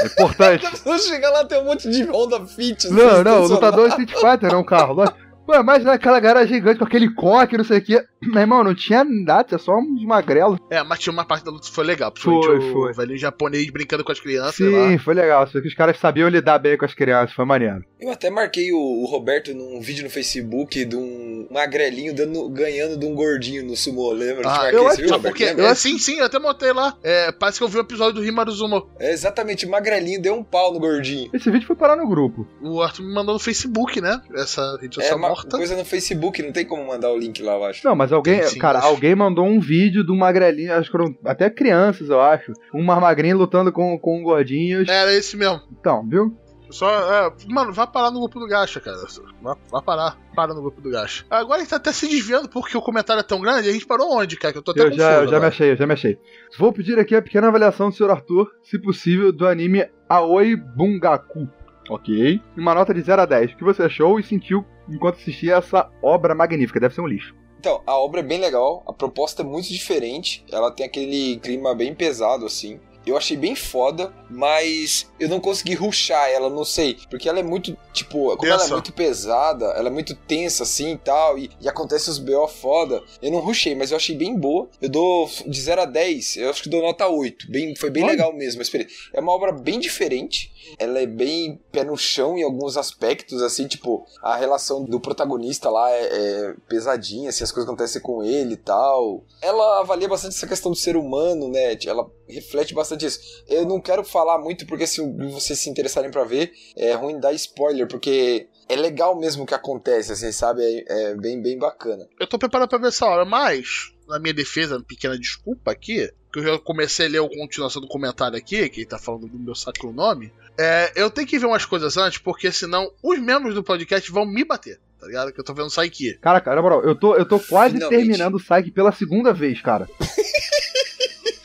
é 0.02 0.06
importante. 0.06 0.64
lado. 0.84 0.98
Chega 1.02 1.30
lá, 1.30 1.44
tem 1.44 1.60
um 1.60 1.64
monte 1.64 1.88
de 1.88 2.02
Honda 2.04 2.44
Fit. 2.46 2.88
Não, 2.88 3.22
não, 3.22 3.44
o 3.44 3.46
lutador 3.46 3.86
é 3.86 3.88
Street 3.90 4.12
Fighter, 4.12 4.50
não 4.50 4.60
o 4.60 4.64
carro. 4.64 4.94
Lógico. 4.94 5.23
Ué, 5.48 5.58
imagina 5.60 5.92
aquela 5.92 6.18
garagem 6.20 6.54
gigante 6.54 6.78
com 6.78 6.84
aquele 6.84 7.10
coque, 7.12 7.56
não 7.58 7.64
sei 7.64 7.78
o 7.78 7.82
quê. 7.84 8.02
Meu 8.24 8.40
irmão, 8.40 8.64
não 8.64 8.74
tinha 8.74 9.04
nada, 9.04 9.44
tinha 9.44 9.58
só 9.58 9.76
uns 9.76 10.02
magrelos. 10.04 10.58
É, 10.70 10.82
mas 10.82 10.98
tinha 10.98 11.12
uma 11.12 11.26
parte 11.26 11.44
da 11.44 11.50
luta 11.50 11.68
que 11.68 11.74
foi 11.74 11.84
legal. 11.84 12.10
Principalmente 12.10 12.46
Foi, 12.46 12.58
o 12.70 12.72
foi. 12.72 12.92
velhinho 12.94 13.18
japonês 13.18 13.68
brincando 13.70 14.02
com 14.02 14.10
as 14.12 14.18
crianças 14.20 14.54
sei 14.54 14.70
lá. 14.70 14.88
Sim, 14.88 14.96
foi 14.98 15.12
legal. 15.14 15.46
Só 15.46 15.60
que 15.60 15.68
os 15.68 15.74
caras 15.74 15.98
sabiam 15.98 16.28
lidar 16.30 16.58
bem 16.58 16.78
com 16.78 16.86
as 16.86 16.94
crianças, 16.94 17.34
foi 17.34 17.44
maneiro. 17.44 17.84
Eu 18.00 18.10
até 18.10 18.30
marquei 18.30 18.72
o, 18.72 18.78
o 18.78 19.04
Roberto 19.04 19.52
num 19.54 19.78
vídeo 19.80 20.04
no 20.04 20.10
Facebook 20.10 20.82
de 20.86 20.96
um 20.96 21.46
magrelinho 21.50 22.14
dando, 22.14 22.48
ganhando 22.48 22.96
de 22.98 23.04
um 23.04 23.14
gordinho 23.14 23.64
no 23.66 23.76
sumo, 23.76 24.10
lembra? 24.12 24.48
Ah, 24.50 24.70
eu 24.72 24.86
acho 24.88 24.96
viu, 25.02 25.08
que- 25.14 25.18
porque, 25.20 25.44
Lembra? 25.44 25.66
é, 25.66 25.74
sim, 25.74 25.98
sim, 25.98 26.18
eu 26.18 26.24
até 26.24 26.38
montei 26.38 26.72
lá. 26.72 26.96
É, 27.02 27.30
parece 27.32 27.58
que 27.58 27.64
eu 27.64 27.68
vi 27.68 27.76
o 27.76 27.80
episódio 27.80 28.14
do 28.14 28.22
Rimaru 28.22 28.50
Zumo. 28.52 28.88
É 28.98 29.12
exatamente, 29.12 29.66
magrelinho 29.66 30.20
deu 30.22 30.34
um 30.34 30.42
pau 30.42 30.72
no 30.72 30.80
gordinho. 30.80 31.28
Esse 31.34 31.50
vídeo 31.50 31.66
foi 31.66 31.76
parar 31.76 31.96
no 31.96 32.08
grupo. 32.08 32.46
O 32.62 32.80
Arthur 32.80 33.02
me 33.04 33.12
mandou 33.12 33.34
no 33.34 33.38
Facebook, 33.40 34.00
né? 34.00 34.18
Essa 34.34 34.78
rede 34.80 34.98
É 34.98 35.02
social 35.02 35.18
uma 35.18 35.33
morta. 35.34 35.56
coisa 35.56 35.76
no 35.76 35.84
Facebook, 35.84 36.42
não 36.42 36.52
tem 36.52 36.64
como 36.64 36.86
mandar 36.86 37.10
o 37.10 37.18
link 37.18 37.42
lá, 37.42 37.54
eu 37.54 37.64
acho. 37.64 37.86
Não, 37.86 37.94
mas 37.94 38.12
alguém, 38.12 38.42
Sim, 38.42 38.50
sim, 38.50 38.58
cara, 38.58 38.78
acho. 38.78 38.88
alguém 38.88 39.14
mandou 39.14 39.44
um 39.46 39.60
vídeo 39.60 40.04
de 40.04 40.12
um 40.12 40.16
magrelinho, 40.16 40.72
acho 40.74 40.90
que 40.90 40.96
eram 40.96 41.14
até 41.24 41.50
crianças, 41.50 42.08
eu 42.08 42.20
acho. 42.20 42.52
Um 42.74 42.82
magrinho 42.82 43.36
lutando 43.38 43.72
com, 43.72 43.98
com 43.98 44.22
gordinhos. 44.22 44.88
Era 44.88 45.12
esse 45.12 45.36
mesmo. 45.36 45.60
Então, 45.78 46.06
viu? 46.08 46.36
Só, 46.70 46.88
é, 46.88 47.32
mano, 47.46 47.72
vai 47.72 47.86
parar 47.86 48.10
no 48.10 48.18
grupo 48.18 48.40
do 48.40 48.48
Gacha, 48.48 48.80
cara. 48.80 48.96
Vai, 49.40 49.54
vai 49.70 49.82
parar. 49.82 50.18
Para 50.34 50.54
no 50.54 50.62
grupo 50.62 50.80
do 50.80 50.90
Gacha. 50.90 51.24
Agora 51.30 51.58
a 51.58 51.60
gente 51.60 51.70
tá 51.70 51.76
até 51.76 51.92
se 51.92 52.08
desviando 52.08 52.48
porque 52.48 52.76
o 52.76 52.82
comentário 52.82 53.20
é 53.20 53.22
tão 53.22 53.40
grande. 53.40 53.68
A 53.68 53.72
gente 53.72 53.86
parou 53.86 54.10
onde, 54.16 54.36
cara? 54.36 54.50
Que 54.52 54.58
eu 54.58 54.62
tô 54.62 54.72
até 54.72 54.80
Eu 54.80 54.84
confuso. 54.86 55.00
já, 55.02 55.12
eu 55.20 55.28
já 55.28 55.38
me 55.38 55.46
achei, 55.46 55.70
eu 55.70 55.76
já 55.76 55.86
me 55.86 55.92
achei. 55.92 56.18
Vou 56.58 56.72
pedir 56.72 56.98
aqui 56.98 57.14
a 57.14 57.22
pequena 57.22 57.46
avaliação 57.46 57.90
do 57.90 57.94
Sr. 57.94 58.10
Arthur, 58.10 58.50
se 58.64 58.76
possível, 58.80 59.30
do 59.32 59.46
anime 59.46 59.86
Aoi 60.08 60.56
Bungaku. 60.56 61.48
Ok? 61.88 62.40
Uma 62.56 62.74
nota 62.74 62.92
de 62.94 63.02
0 63.02 63.22
a 63.22 63.26
10. 63.26 63.52
O 63.52 63.56
que 63.56 63.62
você 63.64 63.82
achou 63.84 64.18
e 64.18 64.24
sentiu 64.24 64.64
enquanto 64.88 65.16
assistia 65.16 65.56
essa 65.56 65.90
obra 66.02 66.34
magnífica? 66.34 66.80
Deve 66.80 66.94
ser 66.94 67.00
um 67.00 67.06
lixo. 67.06 67.34
Então, 67.58 67.82
a 67.86 67.96
obra 67.96 68.20
é 68.20 68.22
bem 68.22 68.38
legal, 68.38 68.82
a 68.86 68.92
proposta 68.92 69.40
é 69.42 69.44
muito 69.44 69.68
diferente, 69.68 70.44
ela 70.52 70.70
tem 70.70 70.84
aquele 70.84 71.38
clima 71.38 71.74
bem 71.74 71.94
pesado, 71.94 72.44
assim. 72.44 72.78
Eu 73.06 73.18
achei 73.18 73.36
bem 73.36 73.54
foda, 73.54 74.12
mas 74.30 75.10
eu 75.20 75.28
não 75.28 75.38
consegui 75.38 75.74
ruxar 75.74 76.28
ela, 76.30 76.48
não 76.48 76.64
sei. 76.64 76.96
Porque 77.10 77.28
ela 77.28 77.38
é 77.38 77.42
muito, 77.42 77.76
tipo, 77.92 78.34
como 78.36 78.46
ela 78.46 78.56
é 78.56 78.58
Tensa. 78.64 78.72
muito 78.72 78.92
pesada, 78.94 79.66
ela 79.76 79.88
é 79.88 79.90
muito 79.90 80.14
tensa 80.14 80.62
assim 80.62 80.92
e 80.92 80.96
tal, 80.98 81.38
e, 81.38 81.50
e 81.60 81.68
acontece 81.68 82.08
os 82.08 82.18
BO 82.18 82.48
foda. 82.48 83.02
Eu 83.20 83.30
não 83.30 83.40
ruxei, 83.40 83.74
mas 83.74 83.90
eu 83.90 83.98
achei 83.98 84.16
bem 84.16 84.34
boa. 84.34 84.68
Eu 84.80 84.88
dou 84.88 85.30
de 85.46 85.60
0 85.60 85.82
a 85.82 85.84
10, 85.84 86.36
eu 86.36 86.48
acho 86.50 86.62
que 86.62 86.70
dou 86.70 86.80
nota 86.80 87.06
8. 87.06 87.50
Bem, 87.50 87.76
foi 87.76 87.90
bem 87.90 88.04
Olha. 88.04 88.12
legal 88.12 88.32
mesmo 88.32 88.60
a 88.60 88.62
experiência. 88.62 88.96
É 89.12 89.20
uma 89.20 89.32
obra 89.32 89.52
bem 89.52 89.78
diferente, 89.78 90.50
ela 90.78 91.00
é 91.00 91.06
bem 91.06 91.60
pé 91.70 91.84
no 91.84 91.96
chão 91.96 92.36
em 92.36 92.42
alguns 92.42 92.76
aspectos, 92.76 93.42
assim, 93.42 93.66
tipo, 93.66 94.06
a 94.22 94.36
relação 94.36 94.84
do 94.84 95.00
protagonista 95.00 95.70
lá 95.70 95.90
é, 95.90 96.04
é 96.04 96.54
pesadinha, 96.68 97.30
assim, 97.30 97.44
as 97.44 97.52
coisas 97.52 97.68
acontecem 97.68 98.00
com 98.00 98.22
ele 98.22 98.54
e 98.54 98.58
tal. 98.58 99.24
Ela 99.40 99.80
avalia 99.80 100.08
bastante 100.08 100.34
essa 100.34 100.46
questão 100.46 100.72
do 100.72 100.76
ser 100.76 100.96
humano, 100.96 101.48
né? 101.48 101.76
Ela 101.86 102.08
reflete 102.28 102.74
bastante 102.74 103.06
isso. 103.06 103.20
Eu 103.48 103.64
não 103.64 103.80
quero 103.80 104.04
falar 104.04 104.38
muito, 104.38 104.66
porque 104.66 104.86
se 104.86 105.00
vocês 105.32 105.58
se 105.58 105.70
interessarem 105.70 106.10
pra 106.10 106.24
ver, 106.24 106.52
é 106.76 106.92
ruim 106.94 107.18
dar 107.18 107.32
spoiler, 107.32 107.86
porque 107.86 108.48
é 108.68 108.76
legal 108.76 109.18
mesmo 109.18 109.44
o 109.44 109.46
que 109.46 109.54
acontece, 109.54 110.12
assim, 110.12 110.32
sabe? 110.32 110.62
É, 110.64 110.84
é 110.88 111.14
bem, 111.14 111.40
bem 111.40 111.58
bacana. 111.58 112.08
Eu 112.18 112.26
tô 112.26 112.38
preparado 112.38 112.68
pra 112.68 112.78
ver 112.78 112.88
essa 112.88 113.06
hora, 113.06 113.24
mas, 113.24 113.92
na 114.08 114.18
minha 114.18 114.34
defesa, 114.34 114.82
pequena 114.82 115.18
desculpa 115.18 115.70
aqui, 115.70 116.10
que 116.32 116.38
eu 116.38 116.44
já 116.44 116.58
comecei 116.58 117.06
a 117.06 117.08
ler 117.08 117.22
a 117.22 117.28
continuação 117.28 117.80
do 117.80 117.88
comentário 117.88 118.36
aqui, 118.36 118.68
que 118.68 118.80
ele 118.80 118.88
tá 118.88 118.98
falando 118.98 119.28
do 119.28 119.38
meu 119.38 119.54
sacro 119.54 119.92
nome. 119.92 120.32
É, 120.58 120.92
eu 120.94 121.10
tenho 121.10 121.26
que 121.26 121.38
ver 121.38 121.46
umas 121.46 121.64
coisas 121.64 121.96
antes, 121.96 122.18
porque 122.18 122.50
senão 122.52 122.90
os 123.02 123.18
membros 123.18 123.54
do 123.54 123.62
podcast 123.62 124.10
vão 124.12 124.24
me 124.24 124.44
bater, 124.44 124.78
tá 125.00 125.06
ligado? 125.06 125.32
Que 125.32 125.40
eu 125.40 125.44
tô 125.44 125.52
vendo 125.52 125.70
sair 125.70 125.88
aqui. 125.88 126.14
Caraca, 126.20 126.54
na 126.54 126.62
moral, 126.62 126.82
eu 126.84 126.94
tô, 126.94 127.16
eu 127.16 127.26
tô 127.26 127.40
quase 127.40 127.74
Finalmente. 127.74 127.98
terminando 127.98 128.34
o 128.36 128.40
Psyche 128.40 128.70
pela 128.70 128.92
segunda 128.92 129.32
vez, 129.32 129.60
cara. 129.60 129.88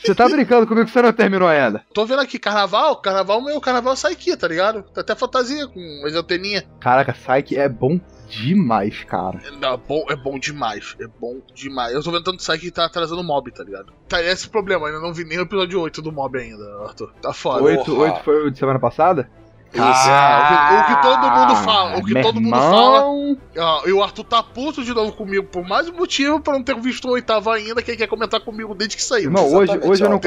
Você 0.02 0.14
tá 0.14 0.26
brincando 0.28 0.66
comigo 0.66 0.86
que 0.86 0.92
você 0.92 1.02
não 1.02 1.12
terminou 1.12 1.46
ainda? 1.46 1.84
Tô 1.92 2.06
vendo 2.06 2.20
aqui, 2.22 2.38
carnaval, 2.38 2.96
carnaval, 3.02 3.40
meu 3.44 3.60
carnaval 3.60 3.94
sai 3.94 4.12
aqui, 4.12 4.34
tá 4.34 4.48
ligado? 4.48 4.82
Tá 4.82 5.02
até 5.02 5.14
fantasia 5.14 5.68
com 5.68 6.02
as 6.06 6.14
anteninhas. 6.14 6.64
Caraca, 6.80 7.12
Psyche 7.12 7.56
é 7.58 7.68
bom 7.68 8.00
demais, 8.30 9.04
cara. 9.04 9.40
É, 9.44 9.50
não, 9.50 9.76
bom, 9.76 10.04
é 10.08 10.16
bom 10.16 10.38
demais, 10.38 10.96
é 11.00 11.06
bom 11.06 11.40
demais. 11.54 11.92
Eu 11.92 12.02
tô 12.02 12.10
vendo 12.12 12.24
tanto 12.24 12.42
sai 12.42 12.58
que 12.58 12.70
tá 12.70 12.84
atrasando 12.84 13.20
o 13.20 13.24
mob, 13.24 13.50
tá 13.50 13.64
ligado? 13.64 13.92
Tá 14.08 14.22
esse 14.22 14.46
o 14.46 14.50
problema, 14.50 14.86
ainda 14.86 15.00
não 15.00 15.12
vi 15.12 15.24
nem 15.24 15.38
o 15.38 15.42
episódio 15.42 15.80
8 15.80 16.00
do 16.00 16.12
mob 16.12 16.38
ainda, 16.38 16.64
Arthur. 16.84 17.12
Tá 17.20 17.32
foda. 17.32 17.62
Oi. 17.62 17.76
Oito, 17.76 17.84
Porra. 17.84 18.12
oito 18.12 18.24
foi 18.24 18.46
o 18.46 18.50
de 18.50 18.58
semana 18.58 18.78
passada? 18.78 19.28
É, 19.72 19.80
o, 19.80 19.84
que, 19.84 20.74
o 20.74 20.96
que 20.96 21.02
todo 21.02 21.30
mundo 21.30 21.56
fala, 21.56 21.98
o 21.98 22.04
que 22.04 22.14
meu 22.14 22.22
todo 22.24 22.40
mundo 22.40 22.56
fala. 22.56 22.96
irmão. 22.96 23.38
ó, 23.56 23.86
e 23.86 23.92
o 23.92 24.02
Arthur 24.02 24.24
tá 24.24 24.42
puto 24.42 24.82
de 24.82 24.92
novo 24.92 25.12
comigo 25.12 25.46
por 25.46 25.64
mais 25.64 25.88
um 25.88 25.92
motivo 25.92 26.40
pra 26.40 26.54
não 26.54 26.62
ter 26.62 26.74
visto 26.80 27.06
o 27.06 27.12
oitavo 27.12 27.50
ainda, 27.50 27.80
que 27.80 27.92
ele 27.92 27.98
quer 27.98 28.08
comentar 28.08 28.40
comigo 28.40 28.74
desde 28.74 28.96
que 28.96 29.02
saiu. 29.02 29.26
Irmão, 29.26 29.52
hoje, 29.52 29.78
hoje 29.84 30.02
eu 30.02 30.10
não. 30.10 30.20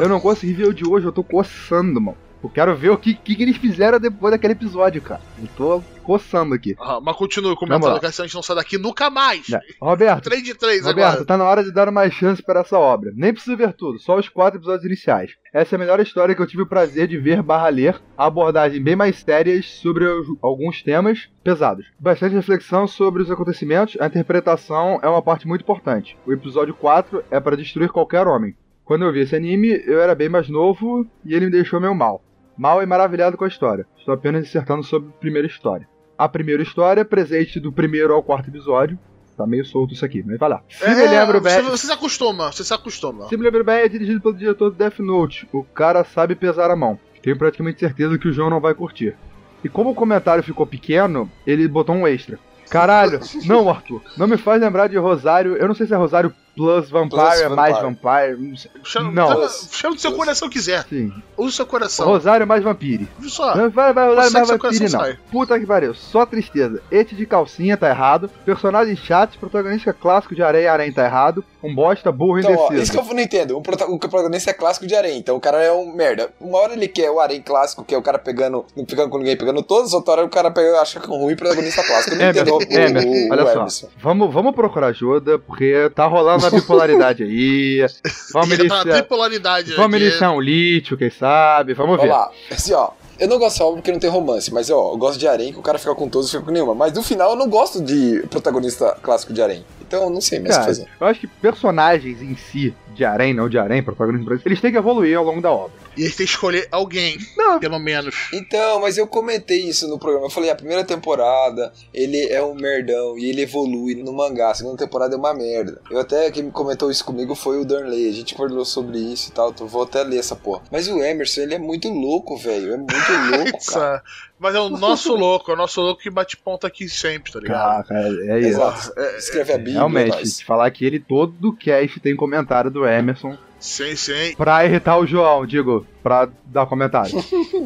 Eu 0.00 0.08
não 0.08 0.20
consegui 0.20 0.54
ver 0.54 0.68
o 0.68 0.74
de 0.74 0.88
hoje, 0.88 1.06
eu 1.06 1.12
tô 1.12 1.22
coçando, 1.22 2.00
mano. 2.00 2.16
Eu 2.42 2.48
quero 2.48 2.76
ver 2.76 2.90
o 2.90 2.96
que, 2.96 3.14
que, 3.14 3.34
que 3.34 3.42
eles 3.42 3.56
fizeram 3.56 3.98
depois 3.98 4.30
daquele 4.30 4.52
episódio, 4.52 5.02
cara. 5.02 5.20
Eu 5.40 5.48
tô 5.56 5.82
coçando 6.04 6.54
aqui. 6.54 6.76
Ah, 6.80 7.00
mas 7.02 7.16
continue 7.16 7.48
Vamos 7.54 7.58
comentando 7.60 7.98
que 8.00 8.06
assim 8.06 8.22
a 8.22 8.24
gente 8.26 8.34
não 8.34 8.42
sai 8.42 8.56
daqui 8.56 8.78
nunca 8.78 9.10
mais. 9.10 9.50
É. 9.52 9.58
Roberto, 9.80 10.24
3 10.24 10.42
de 10.42 10.54
3 10.54 10.84
Roberto, 10.86 11.08
agora. 11.10 11.24
tá 11.26 11.36
na 11.36 11.44
hora 11.44 11.64
de 11.64 11.72
dar 11.72 11.88
uma 11.88 12.08
chance 12.08 12.40
para 12.42 12.60
essa 12.60 12.78
obra. 12.78 13.12
Nem 13.16 13.32
preciso 13.32 13.56
ver 13.56 13.72
tudo, 13.72 13.98
só 13.98 14.16
os 14.16 14.28
quatro 14.28 14.58
episódios 14.60 14.84
iniciais. 14.86 15.32
Essa 15.52 15.74
é 15.74 15.76
a 15.76 15.78
melhor 15.80 15.98
história 16.00 16.34
que 16.34 16.40
eu 16.40 16.46
tive 16.46 16.62
o 16.62 16.66
prazer 16.66 17.08
de 17.08 17.18
ver 17.18 17.42
barra 17.42 17.68
ler, 17.68 18.00
a 18.16 18.26
abordagem 18.26 18.80
bem 18.82 18.94
mais 18.96 19.16
sérias 19.18 19.66
sobre 19.66 20.04
os- 20.06 20.28
alguns 20.40 20.80
temas 20.82 21.28
pesados. 21.42 21.86
Bastante 21.98 22.36
reflexão 22.36 22.86
sobre 22.86 23.22
os 23.22 23.30
acontecimentos, 23.30 23.96
a 24.00 24.06
interpretação 24.06 25.00
é 25.02 25.08
uma 25.08 25.20
parte 25.22 25.46
muito 25.48 25.62
importante. 25.62 26.16
O 26.24 26.32
episódio 26.32 26.72
4 26.74 27.22
é 27.30 27.40
para 27.40 27.56
destruir 27.56 27.90
qualquer 27.90 28.26
homem. 28.26 28.54
Quando 28.84 29.04
eu 29.04 29.12
vi 29.12 29.20
esse 29.20 29.36
anime, 29.36 29.82
eu 29.86 30.00
era 30.00 30.14
bem 30.14 30.28
mais 30.30 30.48
novo 30.48 31.04
e 31.24 31.34
ele 31.34 31.46
me 31.46 31.52
deixou 31.52 31.78
meio 31.80 31.94
mal. 31.94 32.22
Mal 32.58 32.82
e 32.82 32.86
maravilhado 32.86 33.36
com 33.36 33.44
a 33.44 33.48
história. 33.48 33.86
Estou 33.96 34.12
apenas 34.12 34.42
dissertando 34.42 34.82
sobre 34.82 35.10
a 35.10 35.20
primeira 35.20 35.46
história. 35.46 35.88
A 36.18 36.28
primeira 36.28 36.60
história, 36.60 37.04
presente 37.04 37.60
do 37.60 37.70
primeiro 37.70 38.12
ao 38.12 38.20
quarto 38.20 38.48
episódio. 38.50 38.98
Tá 39.36 39.46
meio 39.46 39.64
solto 39.64 39.94
isso 39.94 40.04
aqui, 40.04 40.24
mas 40.26 40.36
vai 40.36 40.48
lá. 40.48 40.62
Se 40.68 40.88
me 40.88 41.06
lembro 41.06 41.40
você, 41.40 41.62
bem. 41.62 41.70
você 41.70 41.86
se 41.86 41.92
acostuma, 41.92 42.50
você 42.50 42.64
se 42.64 42.74
acostuma. 42.74 43.28
Se 43.28 43.36
me 43.36 43.44
lembro 43.44 43.62
bem, 43.62 43.76
é 43.76 43.88
dirigido 43.88 44.20
pelo 44.20 44.34
diretor 44.34 44.70
do 44.70 44.76
Death 44.76 44.98
Note. 44.98 45.48
O 45.52 45.62
cara 45.62 46.02
sabe 46.02 46.34
pesar 46.34 46.68
a 46.72 46.74
mão. 46.74 46.98
Tenho 47.22 47.38
praticamente 47.38 47.78
certeza 47.78 48.18
que 48.18 48.26
o 48.26 48.32
João 48.32 48.50
não 48.50 48.60
vai 48.60 48.74
curtir. 48.74 49.16
E 49.62 49.68
como 49.68 49.90
o 49.90 49.94
comentário 49.94 50.42
ficou 50.42 50.66
pequeno, 50.66 51.30
ele 51.46 51.68
botou 51.68 51.94
um 51.94 52.08
extra. 52.08 52.40
Caralho, 52.68 53.20
não, 53.46 53.70
Arthur. 53.70 54.02
Não 54.16 54.26
me 54.26 54.36
faz 54.36 54.60
lembrar 54.60 54.88
de 54.88 54.98
Rosário. 54.98 55.56
Eu 55.56 55.68
não 55.68 55.74
sei 55.76 55.86
se 55.86 55.94
é 55.94 55.96
Rosário 55.96 56.34
Plus 56.58 56.90
Vampire, 56.90 57.20
Plus 57.22 57.40
é 57.40 57.48
mais 57.48 57.78
Vampire. 57.80 58.34
Vampire. 58.34 58.48
Não 58.50 58.56
sei. 58.56 58.70
Chama, 58.84 59.12
Não. 59.12 59.28
chama, 59.28 59.48
chama 59.70 59.94
do 59.94 60.00
seu 60.00 60.12
coração 60.12 60.50
quiser. 60.50 60.84
Sim. 60.88 61.12
Usa 61.36 61.48
o 61.48 61.52
seu 61.52 61.66
coração. 61.66 62.06
Rosário 62.06 62.46
mais 62.46 62.62
Vampire. 62.62 63.08
Viu 63.18 63.30
só? 63.30 63.54
Não 63.56 63.70
vai, 63.70 63.92
vai 63.92 64.08
Rosário 64.08 64.32
mais 64.32 64.48
Vampire, 64.48 64.80
não. 64.80 64.88
sai. 64.88 65.18
Puta 65.30 65.58
que 65.58 65.64
pariu. 65.66 65.94
Só 65.94 66.26
tristeza. 66.26 66.82
Ete 66.90 67.14
de 67.14 67.24
calcinha 67.24 67.76
tá 67.76 67.88
errado. 67.88 68.28
Personagem 68.44 68.96
chato. 68.96 69.38
Protagonista 69.38 69.92
clássico 69.92 70.34
de 70.34 70.42
areia 70.42 70.72
aranha 70.72 70.92
tá 70.92 71.04
errado. 71.04 71.44
Um 71.62 71.74
bosta, 71.74 72.12
burro, 72.12 72.38
Então, 72.38 72.52
ó, 72.52 72.66
indeciso. 72.66 72.82
isso 72.82 72.92
que 72.92 72.98
eu 73.10 73.14
não 73.14 73.22
entendo. 73.22 73.56
O, 73.56 73.62
prota- 73.62 73.86
o 73.86 73.98
protagonista 73.98 74.50
é 74.50 74.54
clássico 74.54 74.86
de 74.86 74.94
Arém, 74.94 75.18
então 75.18 75.34
o 75.36 75.40
cara 75.40 75.60
é 75.62 75.72
um 75.72 75.92
merda. 75.92 76.30
Uma 76.40 76.58
hora 76.58 76.72
ele 76.74 76.86
quer 76.86 77.10
o 77.10 77.18
Arém 77.18 77.42
clássico, 77.42 77.84
que 77.84 77.92
é 77.94 77.98
o 77.98 78.02
cara 78.02 78.16
pegando, 78.18 78.64
não 78.76 78.86
ficando 78.86 79.08
com 79.10 79.18
ninguém, 79.18 79.36
pegando 79.36 79.60
todos, 79.62 79.92
outra 79.92 80.12
hora 80.14 80.24
o 80.24 80.28
cara 80.28 80.52
pega, 80.52 80.80
acha 80.80 81.00
que 81.00 81.06
é 81.06 81.12
um 81.12 81.18
ruim 81.18 81.34
protagonista 81.34 81.82
clássico. 81.82 82.14
Eu 82.14 82.18
não 82.20 82.30
entendo 82.30 82.54
o, 82.54 82.62
Emerson, 82.62 82.78
Emerson, 82.78 83.08
o, 83.08 83.28
o, 83.28 83.32
olha 83.32 83.64
o 83.64 83.70
só. 83.70 83.88
Vamos, 84.00 84.32
vamos 84.32 84.54
procurar 84.54 84.86
ajuda, 84.88 85.36
porque 85.40 85.90
tá 85.96 86.06
rolando 86.06 86.46
a 86.48 86.60
bipolaridade 86.60 87.22
aí. 87.22 87.86
Vamos 88.32 88.58
iniciar, 88.58 88.84
tripolaridade. 88.84 89.74
vamos 89.74 89.94
aqui. 89.96 90.04
iniciar 90.06 90.32
um 90.32 90.40
lítio, 90.40 90.96
quem 90.96 91.10
sabe? 91.10 91.74
Vamos 91.74 91.98
Olha 91.98 92.02
ver. 92.02 92.08
lá, 92.08 92.30
assim, 92.50 92.72
ó. 92.72 92.90
Eu 93.18 93.26
não 93.26 93.36
gosto 93.36 93.54
dessa 93.54 93.64
obra 93.64 93.76
porque 93.78 93.90
não 93.90 93.98
tem 93.98 94.08
romance, 94.08 94.54
mas 94.54 94.70
ó, 94.70 94.92
eu 94.92 94.96
gosto 94.96 95.18
de 95.18 95.26
Arém, 95.26 95.52
que 95.52 95.58
o 95.58 95.62
cara 95.62 95.76
fica 95.76 95.92
com 95.92 96.08
todos 96.08 96.28
e 96.28 96.30
fica 96.30 96.44
com 96.44 96.52
nenhuma. 96.52 96.72
Mas 96.72 96.92
no 96.92 97.02
final 97.02 97.30
eu 97.30 97.36
não 97.36 97.48
gosto 97.48 97.82
de 97.82 98.22
protagonista 98.30 98.96
clássico 99.02 99.32
de 99.32 99.42
Arém. 99.42 99.64
Então 99.80 100.04
eu 100.04 100.10
não 100.10 100.20
sei 100.20 100.38
mais 100.38 100.56
o 100.56 100.60
que 100.60 100.66
fazer. 100.66 100.86
eu 101.00 101.06
acho 101.06 101.18
que 101.20 101.26
personagens 101.26 102.22
em 102.22 102.36
si, 102.36 102.72
de 102.94 103.04
Arém, 103.04 103.34
não 103.34 103.48
de 103.48 103.58
Arém, 103.58 103.82
protagonistas, 103.82 104.40
eles 104.46 104.60
têm 104.60 104.70
que 104.70 104.78
evoluir 104.78 105.18
ao 105.18 105.24
longo 105.24 105.40
da 105.40 105.50
obra. 105.50 105.72
E 105.98 106.02
ele 106.02 106.10
tem 106.10 106.26
que 106.26 106.32
escolher 106.32 106.68
alguém, 106.70 107.18
Não. 107.36 107.58
pelo 107.58 107.78
menos. 107.78 108.14
Então, 108.32 108.80
mas 108.80 108.96
eu 108.96 109.06
comentei 109.06 109.60
isso 109.60 109.88
no 109.88 109.98
programa. 109.98 110.26
Eu 110.26 110.30
falei, 110.30 110.48
a 110.48 110.54
primeira 110.54 110.84
temporada, 110.84 111.72
ele 111.92 112.26
é 112.28 112.42
um 112.42 112.54
merdão 112.54 113.18
e 113.18 113.28
ele 113.28 113.42
evolui 113.42 113.96
no 113.96 114.12
mangá. 114.12 114.50
A 114.50 114.54
segunda 114.54 114.76
temporada 114.76 115.14
é 115.14 115.18
uma 115.18 115.34
merda. 115.34 115.80
Eu 115.90 115.98
até, 115.98 116.30
quem 116.30 116.44
me 116.44 116.50
comentou 116.52 116.90
isso 116.90 117.04
comigo 117.04 117.34
foi 117.34 117.58
o 117.58 117.64
Darnley. 117.64 118.08
A 118.08 118.12
gente 118.12 118.34
falou 118.36 118.64
sobre 118.64 118.98
isso 118.98 119.30
e 119.30 119.32
tal. 119.32 119.50
Então 119.50 119.66
vou 119.66 119.82
até 119.82 120.02
ler 120.04 120.18
essa 120.18 120.36
porra. 120.36 120.62
Mas 120.70 120.86
o 120.88 121.02
Emerson, 121.02 121.40
ele 121.42 121.54
é 121.54 121.58
muito 121.58 121.88
louco, 121.88 122.36
velho. 122.36 122.74
É 122.74 122.76
muito 122.76 122.92
louco, 123.36 123.64
cara. 123.72 124.02
Mas 124.38 124.54
é 124.54 124.60
o 124.60 124.68
nosso 124.78 125.14
louco, 125.14 125.50
é 125.50 125.54
o 125.54 125.56
nosso 125.56 125.80
louco 125.80 126.02
que 126.02 126.10
bate 126.10 126.36
ponta 126.36 126.66
aqui 126.66 126.88
sempre, 126.88 127.32
tá 127.32 127.40
ligado? 127.40 127.86
Cara, 127.86 128.00
é, 128.00 128.30
é 128.30 128.38
isso. 128.40 128.48
Exato. 128.48 129.00
Escreve 129.18 129.52
a 129.52 129.56
Bíblia. 129.56 129.74
Realmente, 129.74 130.16
nós. 130.16 130.40
falar 130.42 130.70
que 130.70 130.84
ele 130.84 131.00
todo 131.00 131.52
cast 131.52 132.00
tem 132.00 132.16
comentário 132.16 132.70
do 132.70 132.86
Emerson 132.86 133.36
Sim, 133.58 133.96
sim. 133.96 134.34
pra 134.36 134.64
irritar 134.64 134.96
o 134.98 135.06
João, 135.06 135.44
digo, 135.44 135.84
pra 136.02 136.28
dar 136.46 136.66
comentário. 136.66 137.12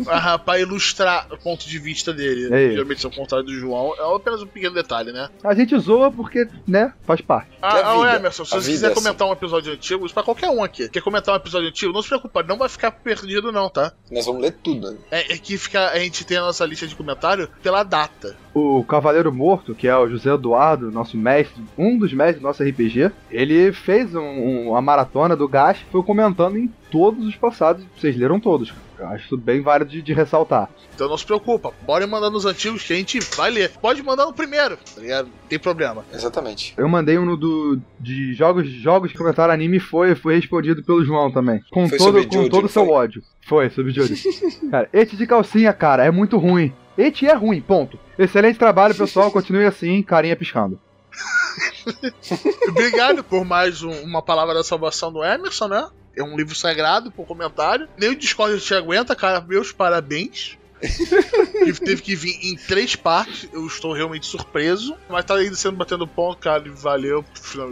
Ah, 0.08 0.38
pra 0.40 0.58
ilustrar 0.58 1.26
o 1.30 1.36
ponto 1.38 1.68
de 1.68 1.78
vista 1.78 2.12
dele. 2.12 2.52
É 2.52 2.62
isso. 2.64 2.72
Geralmente, 2.74 3.06
é 3.06 3.08
o 3.08 3.12
contrário 3.12 3.46
do 3.46 3.54
João. 3.54 3.94
É 3.98 4.16
apenas 4.16 4.42
um 4.42 4.46
pequeno 4.46 4.74
detalhe, 4.74 5.12
né? 5.12 5.28
A 5.44 5.54
gente 5.54 5.78
zoa 5.78 6.10
porque, 6.10 6.46
né, 6.66 6.92
faz 7.02 7.20
parte. 7.20 7.50
Ah, 7.60 7.78
é 7.78 7.82
ah. 7.84 8.16
Emerson, 8.16 8.44
se 8.44 8.54
A 8.54 8.60
você 8.60 8.70
quiser 8.70 8.86
é 8.88 8.92
assim. 8.92 9.00
comentar 9.02 9.28
um 9.28 9.32
episódio 9.32 9.72
antigo, 9.72 10.04
isso 10.04 10.14
pra 10.14 10.22
qualquer 10.22 10.48
um 10.50 10.62
aqui, 10.62 10.88
quer 10.88 11.02
comentar 11.02 11.34
um 11.34 11.36
episódio 11.36 11.68
antigo, 11.68 11.92
não 11.92 12.02
se 12.02 12.08
preocupa, 12.08 12.42
não 12.42 12.58
vai 12.58 12.68
ficar 12.68 12.90
perdido, 12.90 13.52
não, 13.52 13.68
tá? 13.68 13.92
Nós 14.10 14.26
vamos 14.26 14.42
ler 14.42 14.52
tudo, 14.62 14.90
né? 14.92 14.98
É, 15.10 15.34
é 15.34 15.38
que 15.38 15.56
fica, 15.58 15.90
a 15.90 15.98
gente 15.98 16.24
tem 16.24 16.36
a 16.38 16.42
nossa 16.42 16.64
lista 16.66 16.86
de 16.86 16.94
comentário 16.96 17.48
pela 17.62 17.82
data. 17.82 18.36
O 18.54 18.84
Cavaleiro 18.84 19.32
Morto, 19.32 19.74
que 19.74 19.88
é 19.88 19.96
o 19.96 20.08
José 20.08 20.30
Eduardo, 20.32 20.90
nosso 20.90 21.16
mestre, 21.16 21.62
um 21.78 21.96
dos 21.98 22.12
mestres 22.12 22.40
do 22.40 22.46
nosso 22.46 22.62
RPG, 22.62 23.10
ele 23.30 23.72
fez 23.72 24.14
um- 24.14 24.20
um- 24.20 24.68
uma 24.70 24.82
maratona 24.82 25.34
do 25.36 25.48
Gash 25.48 25.80
e 25.80 25.90
foi 25.90 26.02
comentando 26.02 26.58
em 26.58 26.70
todos 26.92 27.26
os 27.26 27.34
passados. 27.34 27.82
Vocês 27.98 28.16
leram 28.16 28.38
todos. 28.38 28.72
Acho 29.00 29.36
bem 29.36 29.60
válido 29.62 29.90
de, 29.90 30.00
de 30.02 30.12
ressaltar. 30.12 30.70
Então 30.94 31.08
não 31.08 31.18
se 31.18 31.24
preocupa, 31.26 31.72
bora 31.84 32.06
mandar 32.06 32.30
nos 32.30 32.44
antigos 32.44 32.84
que 32.84 32.92
a 32.92 32.96
gente 32.96 33.18
vai 33.36 33.50
ler. 33.50 33.70
Pode 33.80 34.00
mandar 34.02 34.26
no 34.26 34.32
primeiro, 34.32 34.76
tá 34.76 35.00
ligado? 35.00 35.26
Não 35.26 35.48
tem 35.48 35.58
problema. 35.58 36.04
Exatamente. 36.12 36.72
Eu 36.76 36.88
mandei 36.88 37.18
um 37.18 37.24
no 37.24 37.36
do, 37.36 37.80
de 37.98 38.32
jogos, 38.34 38.68
jogos 38.70 39.10
que 39.10 39.18
comentaram 39.18 39.52
anime 39.52 39.78
e 39.78 39.80
foi, 39.80 40.14
foi 40.14 40.36
respondido 40.36 40.84
pelo 40.84 41.04
João 41.04 41.32
também. 41.32 41.60
Com 41.72 41.88
Foi 41.88 41.98
todo 41.98 42.28
com 42.28 42.48
todo 42.48 42.66
o 42.66 42.68
seu 42.68 42.88
ódio. 42.88 43.22
Foi, 43.48 43.68
sobre 43.70 43.90
Jojo. 43.92 44.14
cara, 44.70 44.88
ete 44.92 45.16
de 45.16 45.26
calcinha, 45.26 45.72
cara, 45.72 46.04
é 46.04 46.10
muito 46.10 46.38
ruim. 46.38 46.72
Ete 46.96 47.26
é 47.26 47.34
ruim, 47.34 47.60
ponto. 47.60 47.98
Excelente 48.18 48.58
trabalho, 48.58 48.94
pessoal. 48.94 49.32
Continue 49.32 49.64
assim, 49.64 50.00
carinha 50.02 50.36
piscando. 50.36 50.78
Obrigado 52.68 53.24
por 53.24 53.44
mais 53.44 53.82
um- 53.82 54.02
uma 54.02 54.22
palavra 54.22 54.54
da 54.54 54.62
salvação 54.62 55.12
do 55.12 55.24
Emerson, 55.24 55.68
né? 55.68 55.88
É 56.16 56.22
um 56.22 56.36
livro 56.36 56.54
sagrado 56.54 57.10
por 57.10 57.26
comentário. 57.26 57.88
Nem 57.96 58.10
o 58.10 58.16
Discord 58.16 58.60
te 58.60 58.74
aguenta, 58.74 59.14
cara. 59.16 59.40
Meus 59.40 59.72
parabéns. 59.72 60.58
Ele 61.54 61.72
teve 61.74 62.02
que 62.02 62.14
vir 62.16 62.38
em 62.42 62.56
três 62.56 62.96
partes. 62.96 63.48
Eu 63.52 63.66
estou 63.66 63.92
realmente 63.92 64.26
surpreso. 64.26 64.96
Mas 65.08 65.24
tá 65.24 65.34
ainda 65.36 65.54
sendo 65.56 65.76
batendo 65.76 66.06
ponto, 66.06 66.38
cara. 66.38 66.64
e 66.66 66.70
Valeu 66.70 67.24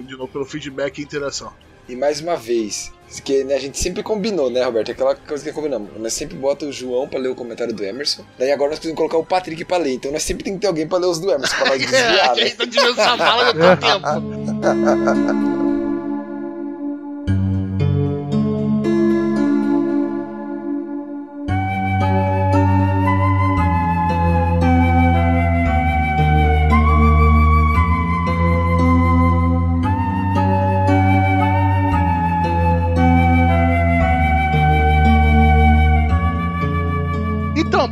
de 0.06 0.12
novo 0.16 0.28
pelo 0.28 0.44
feedback 0.44 0.98
e 0.98 1.02
interação. 1.02 1.52
E 1.88 1.96
mais 1.96 2.20
uma 2.20 2.36
vez, 2.36 2.92
que 3.24 3.42
né, 3.42 3.56
a 3.56 3.58
gente 3.58 3.76
sempre 3.76 4.00
combinou, 4.00 4.48
né, 4.48 4.62
Roberto? 4.62 4.92
Aquela 4.92 5.16
coisa 5.16 5.42
que 5.42 5.52
combinamos. 5.52 5.90
Nós 5.98 6.12
sempre 6.12 6.36
bota 6.36 6.64
o 6.66 6.72
João 6.72 7.08
pra 7.08 7.18
ler 7.18 7.30
o 7.30 7.34
comentário 7.34 7.74
do 7.74 7.82
Emerson. 7.84 8.24
Daí 8.38 8.52
agora 8.52 8.70
nós 8.70 8.78
precisamos 8.78 8.96
colocar 8.96 9.18
o 9.18 9.26
Patrick 9.26 9.64
pra 9.64 9.76
ler. 9.76 9.94
Então 9.94 10.12
nós 10.12 10.22
sempre 10.22 10.44
tem 10.44 10.54
que 10.54 10.60
ter 10.60 10.68
alguém 10.68 10.86
pra 10.86 10.98
ler 10.98 11.06
os 11.06 11.18
do 11.18 11.30
Emerson, 11.32 11.56
pra 11.56 11.66
nós 11.70 11.82
É, 11.82 11.86
desviar, 11.90 12.34
que 12.34 12.40
a 12.40 12.44
né? 12.44 12.46
gente 12.46 12.94
tá 12.94 13.02
essa 13.02 13.16
bala 13.16 13.52
tem 13.52 13.76
tempo. 13.90 15.59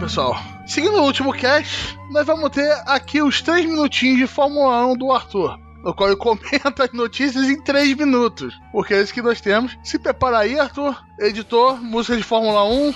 Pessoal, 0.08 0.40
seguindo 0.66 0.96
o 0.96 1.02
último 1.02 1.34
cast, 1.34 1.98
nós 2.10 2.26
vamos 2.26 2.48
ter 2.48 2.72
aqui 2.86 3.20
os 3.20 3.42
3 3.42 3.66
minutinhos 3.66 4.16
de 4.16 4.26
Fórmula 4.26 4.86
1 4.86 4.96
do 4.96 5.12
Arthur. 5.12 5.58
No 5.84 5.92
qual 5.92 6.08
ele 6.08 6.16
comenta 6.16 6.84
as 6.84 6.92
notícias 6.94 7.44
em 7.46 7.60
3 7.60 7.94
minutos. 7.94 8.58
Porque 8.72 8.94
é 8.94 9.02
isso 9.02 9.12
que 9.12 9.20
nós 9.20 9.38
temos. 9.38 9.76
Se 9.84 9.98
prepara 9.98 10.38
aí, 10.38 10.58
Arthur. 10.58 10.96
Editor, 11.20 11.76
música 11.82 12.16
de 12.16 12.22
Fórmula 12.22 12.64
1. 12.72 12.94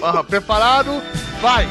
Aham, 0.00 0.24
preparado? 0.24 0.92
Vai! 1.40 1.68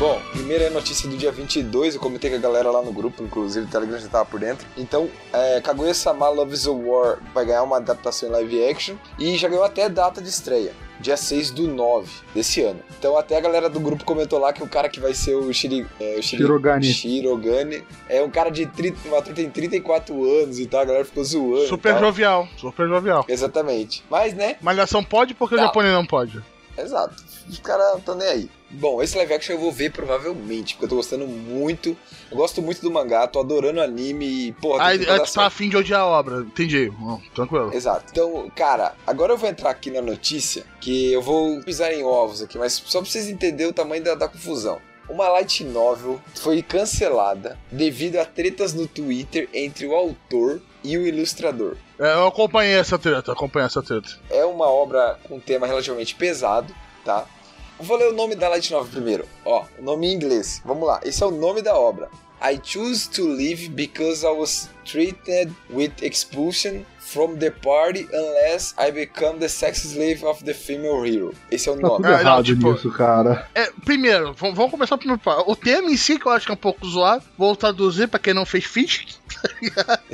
Bom, 0.00 0.18
primeira 0.32 0.70
notícia 0.70 1.06
do 1.06 1.14
dia 1.14 1.30
22, 1.30 1.94
eu 1.94 2.00
comentei 2.00 2.30
com 2.30 2.36
a 2.36 2.38
galera 2.38 2.70
lá 2.70 2.80
no 2.80 2.90
grupo, 2.90 3.22
inclusive 3.22 3.66
o 3.66 3.68
Telegram 3.68 3.98
já 3.98 4.08
tava 4.08 4.24
por 4.24 4.40
dentro. 4.40 4.66
Então, 4.74 5.10
é, 5.30 5.60
Kaguya-sama 5.60 6.26
Loves 6.30 6.62
the 6.64 6.70
War 6.70 7.18
vai 7.34 7.44
ganhar 7.44 7.62
uma 7.62 7.76
adaptação 7.76 8.30
em 8.30 8.32
live 8.32 8.64
action 8.64 8.94
e 9.18 9.36
já 9.36 9.46
ganhou 9.46 9.62
até 9.62 9.90
data 9.90 10.22
de 10.22 10.30
estreia, 10.30 10.72
dia 10.98 11.18
6 11.18 11.50
do 11.50 11.68
9 11.68 12.10
desse 12.34 12.62
ano. 12.62 12.80
Então, 12.98 13.14
até 13.14 13.36
a 13.36 13.40
galera 13.42 13.68
do 13.68 13.78
grupo 13.78 14.02
comentou 14.02 14.38
lá 14.38 14.54
que 14.54 14.62
o 14.62 14.66
cara 14.66 14.88
que 14.88 14.98
vai 14.98 15.12
ser 15.12 15.34
o, 15.34 15.52
Shiri, 15.52 15.86
é, 16.00 16.16
o 16.18 16.22
Shiri- 16.22 16.44
Shirogane. 16.44 16.86
Shirogane 16.94 17.84
é 18.08 18.22
um 18.22 18.30
cara 18.30 18.48
de 18.48 18.64
30, 18.64 19.06
o 19.06 19.16
ator 19.16 19.34
tem 19.34 19.50
34 19.50 20.14
anos 20.40 20.58
e 20.58 20.64
tal, 20.64 20.80
a 20.80 20.84
galera 20.86 21.04
ficou 21.04 21.22
zoando. 21.22 21.66
Super 21.68 21.98
jovial. 21.98 22.48
Super 22.56 22.88
jovial. 22.88 23.26
Exatamente. 23.28 24.02
Mas, 24.10 24.32
né, 24.32 24.56
Malhação 24.62 25.04
pode 25.04 25.34
porque 25.34 25.56
o 25.56 25.58
Não. 25.58 25.64
japonês 25.64 25.92
não 25.92 26.06
pode. 26.06 26.42
Exato. 26.78 27.28
Os 27.48 27.58
caras 27.58 27.98
estão 27.98 28.14
nem 28.14 28.28
aí. 28.28 28.50
Bom, 28.70 29.02
esse 29.02 29.16
live 29.16 29.34
action 29.34 29.54
eu 29.54 29.60
vou 29.60 29.72
ver 29.72 29.90
provavelmente, 29.90 30.74
porque 30.74 30.84
eu 30.84 30.88
tô 30.90 30.96
gostando 30.96 31.26
muito. 31.26 31.96
Eu 32.30 32.36
gosto 32.36 32.62
muito 32.62 32.80
do 32.80 32.90
mangá, 32.90 33.26
tô 33.26 33.40
adorando 33.40 33.80
o 33.80 33.82
anime 33.82 34.26
e, 34.26 34.52
porra, 34.52 34.96
dar 34.96 35.20
tu 35.20 35.32
tá 35.32 35.46
afim 35.46 35.68
de 35.68 35.76
odiar 35.76 36.02
a 36.02 36.06
obra. 36.06 36.40
Entendi. 36.40 36.88
Bom, 36.90 37.20
tranquilo. 37.34 37.74
Exato. 37.74 38.06
Então, 38.10 38.50
cara, 38.54 38.94
agora 39.06 39.32
eu 39.32 39.36
vou 39.36 39.48
entrar 39.48 39.70
aqui 39.70 39.90
na 39.90 40.00
notícia, 40.00 40.64
que 40.80 41.12
eu 41.12 41.20
vou 41.20 41.60
pisar 41.62 41.92
em 41.92 42.04
ovos 42.04 42.42
aqui, 42.42 42.56
mas 42.56 42.74
só 42.74 43.00
pra 43.00 43.10
vocês 43.10 43.28
entenderem 43.28 43.70
o 43.70 43.74
tamanho 43.74 44.04
da, 44.04 44.14
da 44.14 44.28
confusão. 44.28 44.80
Uma 45.08 45.28
light 45.28 45.64
novel 45.64 46.20
foi 46.36 46.62
cancelada 46.62 47.58
devido 47.72 48.16
a 48.18 48.24
tretas 48.24 48.72
no 48.72 48.86
Twitter 48.86 49.48
entre 49.52 49.84
o 49.84 49.92
autor 49.92 50.62
e 50.84 50.96
o 50.96 51.04
ilustrador. 51.04 51.76
É, 51.98 52.14
eu 52.14 52.28
acompanhei 52.28 52.74
essa 52.74 52.96
treta, 52.96 53.32
acompanhei 53.32 53.66
essa 53.66 53.82
treta. 53.82 54.08
É 54.30 54.44
uma 54.44 54.66
obra 54.66 55.18
com 55.24 55.36
um 55.36 55.40
tema 55.40 55.66
relativamente 55.66 56.14
pesado, 56.14 56.72
tá? 57.04 57.26
Vou 57.78 57.96
ler 57.96 58.08
o 58.08 58.14
nome 58.14 58.34
da 58.34 58.48
light 58.48 58.70
novel 58.72 58.90
primeiro. 58.92 59.26
Ó, 59.44 59.64
o 59.78 59.82
nome 59.82 60.06
em 60.08 60.14
inglês. 60.14 60.60
Vamos 60.64 60.86
lá. 60.86 61.00
Esse 61.02 61.22
é 61.22 61.26
o 61.26 61.30
nome 61.30 61.62
da 61.62 61.74
obra. 61.74 62.08
I 62.42 62.58
choose 62.62 63.08
to 63.10 63.26
live 63.26 63.68
because 63.70 64.24
I 64.24 64.30
was 64.30 64.68
treated 64.84 65.52
with 65.70 65.92
expulsion 66.02 66.84
from 66.98 67.36
the 67.36 67.50
party 67.50 68.06
unless 68.12 68.74
I 68.78 68.90
become 68.90 69.38
the 69.38 69.48
sex 69.48 69.82
slave 69.84 70.24
of 70.24 70.42
the 70.44 70.54
female 70.54 71.02
hero. 71.04 71.34
Esse 71.50 71.68
é 71.68 71.72
o 71.72 71.76
Tá 71.76 71.82
nome. 71.82 71.96
tudo 71.96 72.06
Ah, 72.06 72.10
não, 72.12 72.20
errado 72.20 72.44
tipo- 72.44 72.72
nisso, 72.72 72.90
cara. 72.92 73.46
É, 73.54 73.70
primeiro, 73.84 74.32
vamos 74.34 74.70
começar 74.70 74.96
pelo 74.96 75.18
primeiro. 75.18 75.44
O 75.50 75.54
tema 75.56 75.90
em 75.90 75.96
si, 75.98 76.18
que 76.18 76.26
eu 76.26 76.32
acho 76.32 76.46
que 76.46 76.52
é 76.52 76.54
um 76.54 76.58
pouco 76.58 76.86
zoado, 76.86 77.22
vou 77.36 77.54
traduzir 77.56 78.08
pra 78.08 78.18
quem 78.20 78.32
não 78.32 78.46
fez 78.46 78.64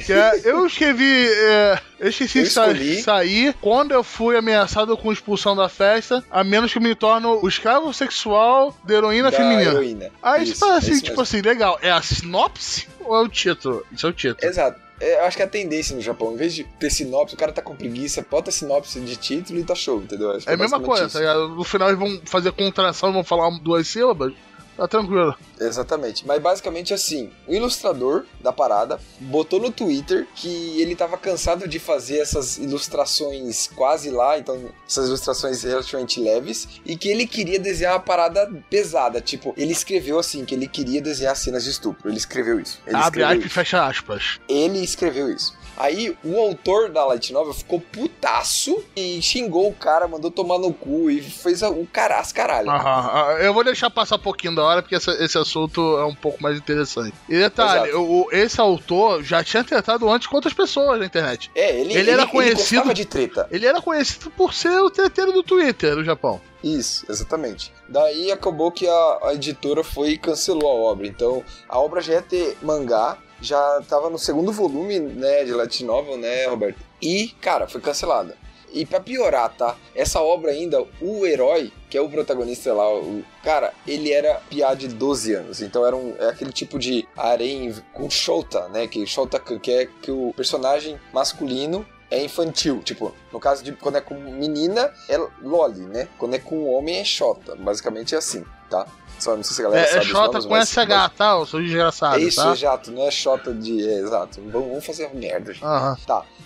é, 0.09 0.41
eu 0.45 0.67
escrevi. 0.67 1.29
É, 1.29 1.81
eu 2.01 2.09
esqueci 2.09 2.41
Eu 2.41 2.47
sa- 2.47 2.69
sair 3.03 3.55
quando 3.61 3.93
eu 3.93 4.03
fui 4.05 4.37
ameaçado 4.37 4.97
com 4.97 5.13
expulsão 5.13 5.57
da 5.57 5.69
festa, 5.69 6.25
a 6.31 6.43
menos 6.45 6.73
que 6.73 6.79
eu 6.79 6.83
me 6.83 6.95
torne 6.95 7.27
o 7.27 7.49
escravo 7.49 7.93
sexual 7.93 8.77
da 8.85 8.95
heroína 8.95 9.31
da 9.31 9.37
feminina. 9.37 9.71
heroína. 9.71 10.11
Aí 10.23 10.45
Isso, 10.45 10.55
você 10.55 10.59
fala 10.61 10.75
é 10.75 10.79
assim, 10.79 10.93
isso 10.93 11.03
tipo 11.03 11.21
mesmo. 11.21 11.23
assim, 11.23 11.41
legal, 11.41 11.79
é 11.83 11.91
a 11.91 12.03
sinopse 12.03 12.89
ou 13.05 13.17
é 13.17 13.21
o 13.23 13.29
título? 13.29 13.85
Isso 13.93 14.07
é 14.07 14.11
o 14.11 14.13
título. 14.13 14.49
Exato. 14.51 14.87
É, 14.99 15.21
eu 15.21 15.25
acho 15.27 15.37
que 15.37 15.43
é 15.43 15.47
a 15.47 15.49
tendência 15.49 15.95
no 15.95 16.01
Japão, 16.01 16.33
em 16.33 16.37
vez 16.37 16.55
de 16.55 16.65
ter 16.65 16.89
sinopse, 16.89 17.35
o 17.35 17.39
cara 17.39 17.53
tá 17.53 17.61
com 17.61 17.77
preguiça, 17.77 18.25
bota 18.31 18.51
sinopse 18.51 18.99
de 19.01 19.15
título 19.17 19.59
e 19.59 19.65
tá 19.65 19.75
show, 19.75 19.99
entendeu? 20.01 20.37
Que 20.39 20.49
É 20.49 20.55
a 20.55 20.57
mesma 20.57 20.81
coisa, 20.81 21.07
tá? 21.09 21.35
No 21.49 21.65
final 21.65 21.89
eles 21.89 21.99
vão 22.01 22.19
fazer 22.25 22.51
contração, 22.53 23.13
vão 23.13 23.23
falar 23.23 23.51
duas 23.61 23.87
sílabas. 23.87 24.33
Tá 24.77 24.87
tranquilo. 24.87 25.35
Exatamente. 25.59 26.27
Mas 26.27 26.41
basicamente 26.41 26.93
assim, 26.93 27.31
o 27.47 27.55
ilustrador 27.55 28.25
da 28.41 28.53
parada 28.53 29.01
botou 29.21 29.59
no 29.59 29.71
Twitter 29.71 30.27
que 30.35 30.81
ele 30.81 30.95
tava 30.95 31.17
cansado 31.17 31.67
de 31.67 31.79
fazer 31.79 32.19
essas 32.19 32.59
ilustrações 32.59 33.69
quase 33.75 34.11
lá, 34.11 34.39
então 34.39 34.71
essas 34.87 35.09
ilustrações 35.09 35.63
relativamente 35.63 36.21
leves, 36.21 36.81
e 36.85 36.97
que 36.97 37.09
ele 37.09 37.27
queria 37.27 37.59
desenhar 37.59 37.95
uma 37.95 38.01
parada 38.01 38.51
pesada. 38.69 39.21
Tipo, 39.21 39.55
ele 39.57 39.73
escreveu 39.73 40.19
assim, 40.19 40.45
que 40.45 40.55
ele 40.55 40.69
queria 40.69 41.01
desenhar 41.01 41.35
cenas 41.37 41.65
de 41.65 41.71
estupro. 41.71 42.09
Ele 42.09 42.19
escreveu 42.19 42.61
isso. 42.61 42.81
Ele 42.87 42.97
Abre 42.97 43.23
aspas 43.23 43.45
e 43.45 43.49
fecha 43.49 43.87
aspas. 43.87 44.39
Ele 44.49 44.79
escreveu 44.83 45.31
isso. 45.31 45.57
Aí 45.77 46.17
o 46.25 46.39
autor 46.41 46.91
da 46.91 47.05
Light 47.05 47.33
Novel 47.33 47.53
ficou 47.55 47.81
putaço 47.81 48.83
e 48.97 49.21
xingou 49.21 49.69
o 49.69 49.75
cara, 49.75 50.09
mandou 50.09 50.31
tomar 50.31 50.59
no 50.59 50.73
cu 50.73 51.11
e 51.11 51.21
fez 51.21 51.63
o 51.63 51.87
cara, 51.93 52.19
as 52.19 52.33
caralho. 52.33 52.71
Aham, 52.71 53.11
ah, 53.13 53.37
eu 53.41 53.53
vou 53.53 53.63
deixar 53.63 53.91
passar 53.91 54.17
um 54.17 54.21
pouquinho 54.21 54.55
da 54.55 54.65
hora, 54.65 54.83
porque 54.83 54.95
essa- 54.95 55.13
esse 55.23 55.37
assunto 55.37 55.81
é 55.99 56.05
um 56.05 56.15
pouco 56.15 56.43
mais 56.43 56.57
interessante. 56.57 57.15
E 57.29 57.39
detalhe, 57.39 57.93
o, 57.93 58.29
esse 58.33 58.61
autor 58.61 59.23
já 59.23 59.45
tinha 59.45 59.63
tratado 59.63 60.09
antes 60.11 60.27
com 60.27 60.37
outras 60.37 60.55
pessoas 60.55 60.99
na 60.99 61.07
internet. 61.07 61.51
É, 61.55 61.79
ele, 61.79 61.95
Ele 61.95 62.11
era 62.11 62.27
conhecido- 62.27 62.57
gostava 62.81 62.95
de 62.95 63.05
treta. 63.05 63.47
Ele 63.51 63.67
era 63.67 63.81
conhecido 63.83 64.31
por 64.31 64.55
ser 64.55 64.71
o 64.81 64.91
treteiro 64.91 65.33
do 65.33 65.43
Twitter 65.43 65.95
no 65.95 66.05
Japão. 66.05 66.41
Isso, 66.65 67.05
exatamente. 67.09 67.73
Daí 67.89 68.33
acabou 68.33 68.73
que 68.73 68.89
a, 68.89 69.19
a 69.25 69.35
editora 69.35 69.85
foi 69.85 70.11
e 70.13 70.19
cancelou 70.19 70.69
a 70.69 70.91
obra. 70.91 71.07
Então 71.07 71.45
a 71.69 71.79
obra 71.79 72.01
já 72.01 72.15
ia 72.15 72.23
ter 72.23 72.57
mangá, 72.63 73.17
já 73.41 73.83
tava 73.89 74.11
no 74.11 74.19
segundo 74.19 74.53
volume, 74.53 74.99
né, 74.99 75.45
de 75.45 75.53
Light 75.53 75.85
Novel, 75.85 76.17
né, 76.17 76.47
Roberto? 76.47 76.79
E, 77.01 77.29
cara, 77.41 77.67
foi 77.67 77.81
cancelada. 77.81 78.37
E 78.73 78.85
pra 78.85 79.01
piorar, 79.01 79.55
tá? 79.57 79.77
Essa 79.95 80.21
obra 80.21 80.51
ainda, 80.51 80.85
o 81.01 81.25
herói, 81.27 81.73
que 81.89 81.97
é 81.97 82.01
o 82.01 82.11
protagonista 82.11 82.75
lá, 82.75 82.93
o 82.95 83.25
cara, 83.43 83.73
ele 83.87 84.13
era 84.13 84.35
piá 84.51 84.75
de 84.75 84.89
12 84.89 85.33
anos. 85.33 85.63
Então 85.63 85.87
era 85.87 85.97
um, 85.97 86.15
é 86.19 86.29
aquele 86.29 86.53
tipo 86.53 86.79
de 86.79 87.07
harém 87.17 87.75
com 87.93 88.11
Shota, 88.11 88.69
né? 88.69 88.87
Que 88.87 89.07
Shota 89.07 89.39
que 89.39 89.73
é 89.73 89.89
que 90.03 90.11
o 90.11 90.33
personagem 90.37 91.01
masculino 91.13 91.87
é 92.11 92.23
infantil. 92.23 92.83
Tipo, 92.83 93.15
no 93.33 93.41
caso 93.41 93.65
de 93.65 93.73
quando 93.73 93.97
é 93.97 94.01
com 94.01 94.15
menina, 94.15 94.93
é 95.09 95.17
Loli, 95.43 95.87
né? 95.87 96.09
Quando 96.19 96.35
é 96.35 96.39
com 96.39 96.71
homem, 96.71 96.97
é 96.97 97.05
Shota. 97.05 97.57
Basicamente 97.57 98.15
é 98.15 98.19
assim, 98.19 98.45
tá? 98.69 98.87
Não 99.25 99.43
sei 99.43 99.55
se 99.57 99.61
a 99.61 99.65
galera 99.65 99.83
É, 99.83 99.87
sabe 99.87 99.99
é 100.05 100.09
Xota 100.09 100.27
nomes, 100.33 100.45
com 100.45 100.51
mas- 100.51 100.69
SH, 100.69 101.09
tá? 101.17 101.31
Eu 101.33 101.47
sou 101.47 101.61
desgraçado, 101.61 102.17
É 102.17 102.21
isso, 102.21 102.43
tá? 102.43 102.53
exato. 102.53 102.91
Não 102.93 103.07
é 103.07 103.11
Xota 103.11 103.53
de... 103.55 103.89
É, 103.89 103.99
exato. 104.01 104.41
Vamos, 104.47 104.85
fazer 104.85 105.11
merda, 105.15 105.53
gente. 105.53 105.65
Aham. 105.65 105.97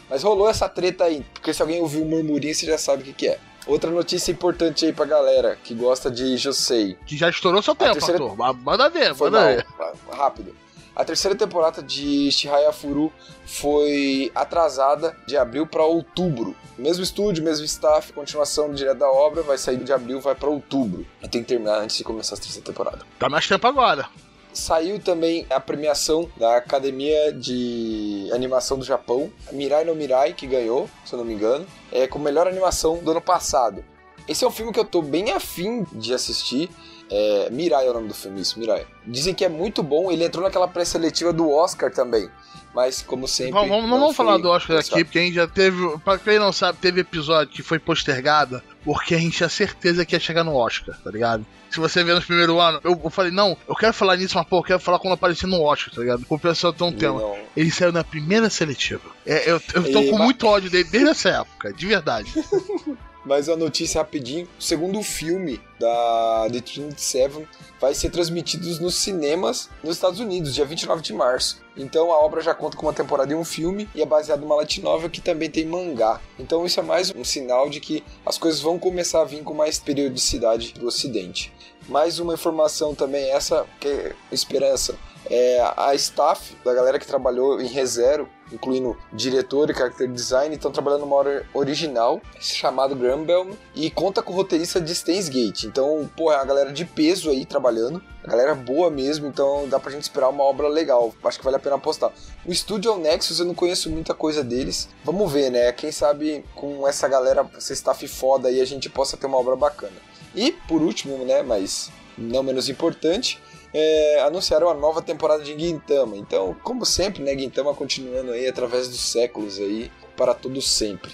Mas 0.09 0.23
rolou 0.23 0.49
essa 0.49 0.69
treta 0.69 1.05
aí, 1.05 1.25
porque 1.35 1.53
se 1.55 1.61
alguém 1.63 1.81
ouviu 1.81 2.03
um 2.03 2.07
murmurinho, 2.09 2.55
você 2.55 2.67
já 2.67 2.79
sabe 2.79 3.03
o 3.03 3.05
que, 3.05 3.13
que 3.13 3.29
é. 3.29 3.39
Outra 3.67 3.91
notícia 3.91 4.33
importante 4.33 4.87
aí 4.87 4.93
pra 4.93 5.05
galera 5.05 5.57
que 5.63 5.75
gosta 5.75 6.11
de 6.11 6.37
Josei. 6.37 6.97
Que 7.07 7.17
já 7.17 7.29
estourou 7.29 7.61
seu 7.63 7.75
tempo, 7.75 7.93
terceira- 7.93 8.23
Arthur. 8.23 8.37
Ma- 8.37 8.53
Manda 8.53 8.89
ver, 8.89 9.15
Foi 9.15 9.31
manda 9.31 9.47
ver. 9.57 9.67
rápido. 10.17 10.55
A 11.01 11.05
terceira 11.05 11.35
temporada 11.35 11.83
de 11.83 12.31
Shihaya 12.31 12.71
Furu 12.75 13.11
foi 13.47 14.31
atrasada 14.35 15.17
de 15.27 15.35
abril 15.35 15.67
pra 15.67 15.83
outubro. 15.83 16.55
Mesmo 16.77 17.03
estúdio, 17.03 17.43
mesmo 17.43 17.65
staff, 17.65 18.13
continuação 18.13 18.71
direto 18.75 18.99
da 18.99 19.11
obra, 19.11 19.41
vai 19.43 19.57
sair 19.57 19.79
de 19.79 19.95
abril, 19.95 20.21
vai 20.21 20.35
pra 20.35 20.51
outubro. 20.51 21.07
Eu 21.23 21.29
tenho 21.31 21.43
que 21.43 21.49
terminar 21.49 21.79
antes 21.79 21.97
de 21.97 22.05
começar 22.05 22.35
a 22.35 22.39
terceira 22.39 22.67
temporada. 22.67 22.99
Tá 23.19 23.31
mais 23.31 23.49
tempo 23.49 23.67
agora. 23.67 24.11
Saiu 24.53 25.01
também 25.01 25.47
a 25.49 25.59
premiação 25.59 26.31
da 26.37 26.59
Academia 26.59 27.33
de 27.33 28.29
Animação 28.35 28.79
do 28.79 28.85
Japão, 28.85 29.33
Mirai 29.53 29.87
no 29.87 29.95
Mirai, 29.95 30.35
que 30.35 30.47
ganhou, 30.47 30.87
se 31.07 31.15
eu 31.15 31.19
não 31.19 31.25
me 31.25 31.33
engano, 31.33 31.67
é 31.91 32.07
com 32.07 32.19
melhor 32.19 32.47
animação 32.47 32.99
do 32.99 33.11
ano 33.11 33.23
passado. 33.23 33.83
Esse 34.29 34.45
é 34.45 34.47
um 34.47 34.51
filme 34.51 34.71
que 34.71 34.79
eu 34.79 34.85
tô 34.85 35.01
bem 35.01 35.33
afim 35.33 35.87
de 35.95 36.13
assistir. 36.13 36.69
É, 37.11 37.49
Mirai 37.51 37.87
é 37.87 37.91
o 37.91 37.95
nome 37.95 38.09
do 38.09 38.15
filme, 38.15 38.41
isso, 38.41 38.59
Mirai. 38.59 38.87
Dizem 39.07 39.35
que 39.35 39.45
é 39.45 39.49
muito 39.49 39.83
bom, 39.83 40.13
ele 40.13 40.25
entrou 40.25 40.45
naquela 40.45 40.69
pré-seletiva 40.69 41.33
do 41.33 41.51
Oscar 41.51 41.93
também. 41.93 42.29
Mas, 42.73 43.03
como 43.03 43.27
sempre. 43.27 43.53
Vamos, 43.55 43.69
não 43.69 43.83
não 43.89 43.99
vamos 44.01 44.17
falar 44.17 44.39
do 44.39 44.49
Oscar 44.49 44.79
aqui, 44.79 45.05
porque 45.05 45.19
a 45.19 45.23
gente 45.23 45.35
já 45.35 45.49
teve. 45.49 45.77
Pra 46.05 46.17
quem 46.19 46.39
não 46.39 46.53
sabe, 46.53 46.79
teve 46.79 47.01
episódio 47.01 47.53
que 47.53 47.65
foi 47.65 47.81
postergado, 47.81 48.63
porque 48.85 49.13
a 49.13 49.19
gente 49.19 49.37
tinha 49.39 49.49
certeza 49.49 50.07
que 50.07 50.15
ia 50.15 50.21
chegar 50.21 50.45
no 50.45 50.55
Oscar, 50.55 50.97
tá 51.03 51.11
ligado? 51.11 51.45
Se 51.69 51.81
você 51.81 52.05
ver 52.05 52.15
nos 52.15 52.25
primeiros 52.25 52.57
anos, 52.61 52.81
eu, 52.85 53.01
eu 53.03 53.11
falei, 53.11 53.33
não, 53.33 53.57
eu 53.69 53.75
quero 53.75 53.93
falar 53.93 54.17
nisso, 54.17 54.37
mas 54.39 54.47
pô, 54.47 54.59
eu 54.59 54.63
quero 54.63 54.79
falar 54.79 55.01
quando 55.01 55.15
aparecer 55.15 55.49
no 55.49 55.61
Oscar, 55.63 55.93
tá 55.95 56.01
ligado? 56.01 56.25
O 56.29 56.39
pessoal 56.39 56.73
tem 56.73 56.87
um 56.87 56.93
tema. 56.93 57.19
Não. 57.21 57.37
Ele 57.57 57.73
saiu 57.73 57.91
na 57.91 58.05
primeira 58.05 58.49
seletiva. 58.49 59.03
É, 59.27 59.51
eu, 59.51 59.61
eu 59.75 59.93
tô 59.93 60.01
E- 60.01 60.11
com 60.11 60.17
mas- 60.19 60.25
muito 60.27 60.47
ódio 60.47 60.71
dele 60.71 60.89
desde 60.89 61.11
essa 61.11 61.29
época, 61.29 61.73
de 61.73 61.87
verdade. 61.87 62.33
Mas 63.25 63.49
uma 63.49 63.57
notícia 63.57 64.01
rapidinho: 64.01 64.49
o 64.59 64.63
segundo 64.63 65.03
filme 65.03 65.61
da 65.79 66.49
The 66.51 66.61
Trinity 66.61 67.01
Seven 67.01 67.47
vai 67.81 67.95
ser 67.95 68.11
transmitido 68.11 68.67
nos 68.81 68.95
cinemas 68.95 69.69
nos 69.83 69.97
Estados 69.97 70.21
Unidos, 70.21 70.55
dia 70.55 70.65
29 70.65 71.03
de 71.03 71.13
março. 71.13 71.61
Então 71.81 72.13
a 72.13 72.19
obra 72.19 72.43
já 72.43 72.55
conta 72.55 72.77
com 72.77 72.85
uma 72.85 72.93
temporada 72.93 73.33
e 73.33 73.35
um 73.35 73.45
filme 73.45 73.89
e 73.95 74.03
é 74.03 74.07
baseado 74.07 74.41
numa 74.41 74.55
light 74.57 74.83
novel 74.83 75.09
que 75.09 75.21
também 75.21 75.51
tem 75.51 75.65
mangá. 75.65 76.21
Então 76.39 76.67
isso 76.67 76.79
é 76.79 76.83
mais 76.83 77.11
um 77.11 77.25
sinal 77.25 77.71
de 77.71 77.81
que 77.81 78.05
as 78.25 78.37
coisas 78.37 78.61
vão 78.61 78.79
começar 78.79 79.23
a 79.23 79.25
vir 79.25 79.43
com 79.43 79.55
mais 79.55 79.79
periodicidade 79.79 80.75
do 80.75 80.87
Ocidente. 80.87 81.51
Mais 81.89 82.19
uma 82.19 82.35
informação 82.35 82.95
também, 82.95 83.31
essa 83.31 83.67
que 83.81 83.89
é 83.89 84.15
esperança. 84.31 84.95
É, 85.29 85.61
a 85.77 85.95
staff 85.95 86.57
da 86.65 86.75
galera 86.75 86.99
que 86.99 87.07
trabalhou 87.07 87.61
em 87.61 87.67
ReZero, 87.67 88.29
incluindo 88.53 88.97
diretor 89.13 89.71
e 89.71 89.75
character 89.75 90.11
design, 90.11 90.55
estão 90.55 90.71
trabalhando 90.71 91.03
numa 91.03 91.17
hora 91.17 91.47
original 91.55 92.21
chamado 92.41 92.97
Grumble 92.97 93.57
e 93.75 93.91
conta 93.91 94.23
com 94.23 94.33
o 94.33 94.37
roteirista 94.37 94.81
de 94.81 94.95
Stains 94.95 95.29
Gate. 95.29 95.65
Então, 95.65 96.09
pô, 96.17 96.33
é 96.33 96.37
uma 96.37 96.45
galera 96.45 96.73
de 96.73 96.85
peso 96.85 97.31
aí 97.31 97.45
trabalhando, 97.45 98.03
galera 98.31 98.55
boa 98.55 98.91
mesmo, 98.91 99.27
então 99.27 99.69
dá 99.69 99.79
pra 99.79 99.91
gente 99.91 100.03
esperar 100.03 100.29
uma 100.29 100.45
obra 100.45 100.69
legal. 100.69 101.13
Acho 101.25 101.39
que 101.39 101.45
vale 101.45 101.57
a 101.57 101.61
pena 101.61 101.77
apostar. 101.77 102.13
O 102.47 102.53
estúdio 102.53 102.93
é 102.93 102.95
o 102.95 102.99
Nexus, 102.99 103.41
eu 103.41 103.45
não 103.45 103.55
conheço 103.55 103.91
muita 103.91 104.15
coisa 104.15 104.45
deles. 104.45 104.89
Vamos 105.05 105.31
ver, 105.31 105.51
né? 105.51 105.73
Quem 105.73 105.91
sabe 105.91 106.45
com 106.55 106.87
essa 106.87 107.09
galera, 107.09 107.49
essa 107.57 107.73
staff 107.73 108.07
foda 108.07 108.49
aí, 108.49 108.61
a 108.61 108.65
gente 108.65 108.89
possa 108.89 109.17
ter 109.17 109.27
uma 109.27 109.39
obra 109.39 109.57
bacana. 109.57 109.97
E, 110.35 110.53
por 110.53 110.81
último, 110.81 111.19
né, 111.25 111.43
mas 111.43 111.91
não 112.17 112.43
menos 112.43 112.69
importante, 112.69 113.41
é, 113.75 114.21
anunciaram 114.23 114.69
a 114.69 114.75
nova 114.75 115.03
temporada 115.03 115.43
de 115.43 115.59
Gintama. 115.59 116.17
Então, 116.17 116.57
como 116.63 116.87
sempre, 116.87 117.23
né, 117.23 117.37
Gintama 117.37 117.75
continuando 117.75 118.33
aí 118.33 118.47
através 118.47 118.89
dos 118.89 119.01
séculos 119.01 119.59
aí, 119.59 119.91
para 120.17 120.35
todo 120.35 120.63
sempre. 120.63 121.11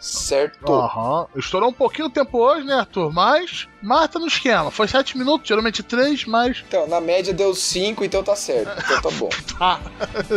Certo. 0.00 0.72
Aham. 0.72 1.26
Estourou 1.36 1.70
um 1.70 1.72
pouquinho 1.72 2.06
o 2.06 2.10
tempo 2.10 2.38
hoje, 2.38 2.64
né, 2.64 2.74
Arthur? 2.74 3.12
Mas 3.12 3.68
mata 3.82 4.18
no 4.18 4.26
esquema. 4.26 4.70
Foi 4.70 4.86
7 4.86 5.18
minutos, 5.18 5.48
geralmente 5.48 5.82
3, 5.82 6.24
mas. 6.24 6.64
Então, 6.66 6.86
na 6.86 7.00
média 7.00 7.34
deu 7.34 7.54
5, 7.54 8.04
então 8.04 8.22
tá 8.22 8.36
certo. 8.36 8.70
Então 8.78 9.02
tá 9.02 9.10
bom. 9.10 9.28
tá. 9.58 9.80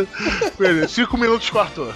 Beleza, 0.58 0.88
5 0.88 1.16
minutos 1.16 1.48
com 1.50 1.58
o 1.58 1.60
Arthur. 1.60 1.94